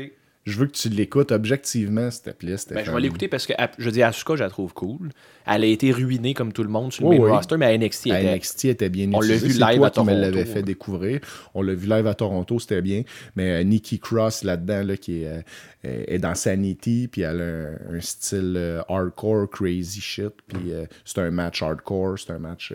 Je 0.46 0.60
veux 0.60 0.66
que 0.66 0.74
tu 0.74 0.90
l'écoutes 0.90 1.32
objectivement, 1.32 2.12
s'il 2.12 2.24
te 2.24 2.30
plaît. 2.32 2.56
Ben, 2.72 2.84
je 2.84 2.92
vais 2.92 3.00
l'écouter 3.00 3.30
parce 3.30 3.46
que, 3.48 3.54
je 3.78 3.90
dis, 3.90 4.04
Asuka, 4.04 4.36
je 4.36 4.44
la 4.44 4.50
trouve 4.50 4.74
cool. 4.74 5.10
Elle 5.48 5.64
a 5.64 5.68
été 5.68 5.92
ruinée 5.94 6.34
comme 6.34 6.52
tout 6.52 6.64
le 6.64 6.70
monde 6.70 6.92
sur 6.92 7.10
le 7.10 7.18
main 7.18 7.24
oui. 7.24 7.32
roster, 7.32 7.56
mais 7.56 7.66
à 7.68 7.78
NXT, 7.78 8.12
À 8.12 8.20
était- 8.20 8.36
NXT 8.36 8.66
était 8.66 8.90
bien 8.90 9.10
On 9.14 9.22
l'a 9.22 9.36
vu 9.38 9.48
live 9.54 9.78
toi 9.78 9.88
à 9.88 9.90
Toronto, 9.90 10.12
l'avais 10.14 10.44
fait 10.44 10.56
ouais. 10.56 10.64
découvrir. 10.64 11.22
On 11.54 11.62
l'a 11.62 11.74
vu 11.74 11.88
live 11.88 12.08
à 12.08 12.14
Toronto, 12.14 12.60
c'était 12.60 12.82
bien. 12.82 13.04
Mais 13.38 13.52
euh, 13.62 13.64
Nikki 13.64 14.00
Cross 14.00 14.44
là-dedans, 14.44 14.84
là, 14.84 14.98
qui 14.98 15.24
est, 15.24 15.28
euh, 15.28 16.04
est 16.08 16.20
dans 16.20 16.36
Sanity, 16.36 17.08
puis 17.10 17.22
elle 17.22 17.40
a 17.42 17.94
un, 17.94 17.98
un 17.98 18.02
style 18.02 18.56
euh, 18.58 18.82
hardcore, 18.90 19.50
crazy 19.50 20.02
shit. 20.02 20.34
Puis 20.48 20.72
c'est 21.06 21.20
un 21.20 21.32
match 21.32 21.62
hardcore, 21.64 22.20
c'est 22.20 22.32
un 22.34 22.40
match, 22.40 22.74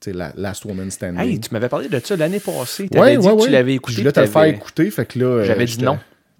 tu 0.00 0.10
sais, 0.10 0.12
la, 0.12 0.32
Last 0.36 0.64
Woman 0.64 0.90
Standing. 0.90 1.20
Hey, 1.20 1.38
tu 1.38 1.50
m'avais 1.52 1.68
parlé 1.68 1.88
de 1.88 2.00
ça 2.00 2.16
l'année 2.16 2.40
passée. 2.40 2.88
Ouais, 2.92 2.98
avais 3.00 3.16
dit 3.16 3.26
ouais, 3.26 3.32
que 3.32 3.38
ouais. 3.38 3.44
tu 3.46 3.50
l'avais 3.52 3.74
écouté. 3.74 3.92
Je 3.96 4.00
voulais 4.00 4.12
te 4.12 4.18
le 4.20 4.26
faire 4.26 4.42
écouter, 4.44 4.90
fait 4.90 5.06
que 5.06 5.18
là. 5.20 5.44
J'avais 5.44 5.66
dit 5.66 5.72
j'étais- 5.72 5.86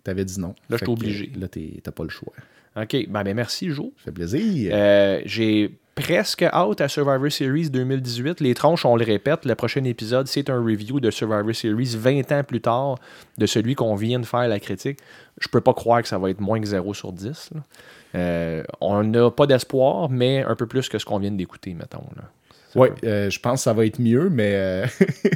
non. 0.05 0.12
T'avais 0.12 0.24
dit 0.24 0.40
non. 0.40 0.55
Là, 0.70 0.76
j'étais 0.76 0.86
que, 0.86 0.90
obligé. 0.90 1.32
Là, 1.39 1.48
t'es- 1.48 1.81
t'as 1.82 1.90
pas 1.93 2.05
le 2.05 2.10
choix. 2.10 2.32
OK. 2.76 2.97
Ben, 3.09 3.22
ben 3.24 3.35
merci, 3.35 3.70
Jo. 3.70 3.93
Ça 3.98 4.05
fait 4.06 4.12
plaisir. 4.12 4.72
Euh, 4.74 5.20
J'ai 5.24 5.76
presque 5.94 6.44
out 6.56 6.81
à 6.81 6.89
Survivor 6.89 7.31
Series 7.31 7.70
2018. 7.70 8.40
Les 8.40 8.52
tronches, 8.55 8.85
on 8.85 8.97
le 8.97 9.05
répète, 9.05 9.44
le 9.44 9.55
prochain 9.55 9.85
épisode, 9.85 10.26
c'est 10.26 10.51
un 10.51 10.60
review 10.60 10.98
de 10.98 11.10
Survivor 11.12 11.55
Series 11.55 11.94
20 11.97 12.32
ans 12.32 12.43
plus 12.43 12.60
tard 12.60 12.98
de 13.39 13.47
celui 13.47 13.76
qu'on 13.76 13.94
vient 13.94 14.18
de 14.18 14.26
faire 14.26 14.48
la 14.48 14.59
critique. 14.59 14.98
Je 15.40 15.47
peux 15.48 15.60
pas 15.60 15.72
croire 15.72 16.02
que 16.02 16.09
ça 16.09 16.18
va 16.18 16.31
être 16.31 16.40
moins 16.40 16.60
que 16.60 16.66
0 16.66 16.94
sur 16.94 17.12
10. 17.12 17.51
là. 17.55 17.60
Euh, 18.16 18.62
on 18.81 19.02
n'a 19.05 19.31
pas 19.31 19.47
d'espoir, 19.47 20.09
mais 20.10 20.43
un 20.44 20.55
peu 20.56 20.66
plus 20.66 20.89
que 20.89 20.98
ce 20.98 21.05
qu'on 21.05 21.18
vient 21.18 21.31
d'écouter, 21.32 21.74
mettons. 21.74 22.05
Là. 22.16 22.22
Peut- 22.74 22.94
euh, 23.05 23.30
je 23.30 23.38
pense 23.40 23.60
que 23.60 23.64
ça 23.64 23.72
va 23.72 23.86
être 23.86 23.98
mieux, 24.01 24.28
mais 24.30 24.52
euh, 24.55 24.86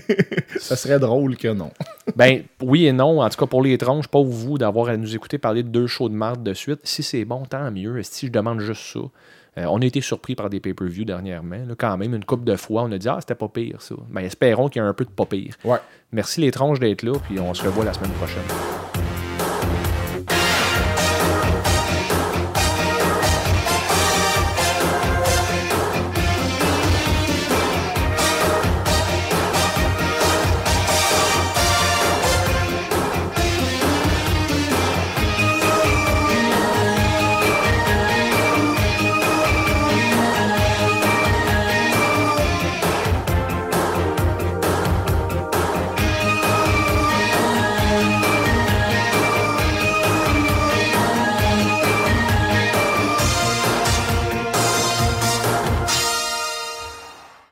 ça 0.58 0.76
serait 0.76 0.98
drôle 0.98 1.36
que 1.36 1.48
non. 1.48 1.70
Ben, 2.16 2.42
oui 2.62 2.86
et 2.86 2.92
non. 2.92 3.20
En 3.22 3.28
tout 3.28 3.38
cas, 3.38 3.46
pour 3.46 3.62
les 3.62 3.76
tronches, 3.78 4.08
pas 4.08 4.20
vous 4.22 4.58
d'avoir 4.58 4.88
à 4.88 4.96
nous 4.96 5.14
écouter 5.14 5.38
parler 5.38 5.62
de 5.62 5.68
deux 5.68 5.86
shows 5.86 6.08
de 6.08 6.14
marde 6.14 6.42
de 6.42 6.54
suite. 6.54 6.80
Si 6.84 7.02
c'est 7.02 7.24
bon, 7.24 7.44
tant 7.44 7.70
mieux. 7.70 8.02
Si 8.02 8.26
je 8.26 8.32
demande 8.32 8.60
juste 8.60 8.82
ça. 8.92 9.00
Euh, 9.58 9.64
on 9.70 9.80
a 9.80 9.84
été 9.84 10.00
surpris 10.00 10.34
par 10.34 10.50
des 10.50 10.60
pay-per-view 10.60 11.04
dernièrement. 11.04 11.56
là. 11.66 11.74
quand 11.76 11.96
même, 11.96 12.14
une 12.14 12.24
couple 12.24 12.44
de 12.44 12.56
fois, 12.56 12.82
on 12.84 12.92
a 12.92 12.98
dit 12.98 13.08
Ah, 13.08 13.18
c'était 13.20 13.34
pas 13.34 13.48
pire 13.48 13.80
ça. 13.82 13.94
Ben, 14.10 14.22
espérons 14.22 14.68
qu'il 14.68 14.80
y 14.80 14.84
a 14.84 14.88
un 14.88 14.94
peu 14.94 15.04
de 15.04 15.10
pas 15.10 15.26
pire. 15.26 15.54
Ouais. 15.64 15.78
Merci 16.12 16.40
les 16.40 16.50
tronches 16.50 16.80
d'être 16.80 17.02
là, 17.02 17.12
puis 17.28 17.38
on 17.38 17.52
se 17.54 17.62
revoit 17.64 17.84
la 17.84 17.92
semaine 17.92 18.12
prochaine. 18.12 18.87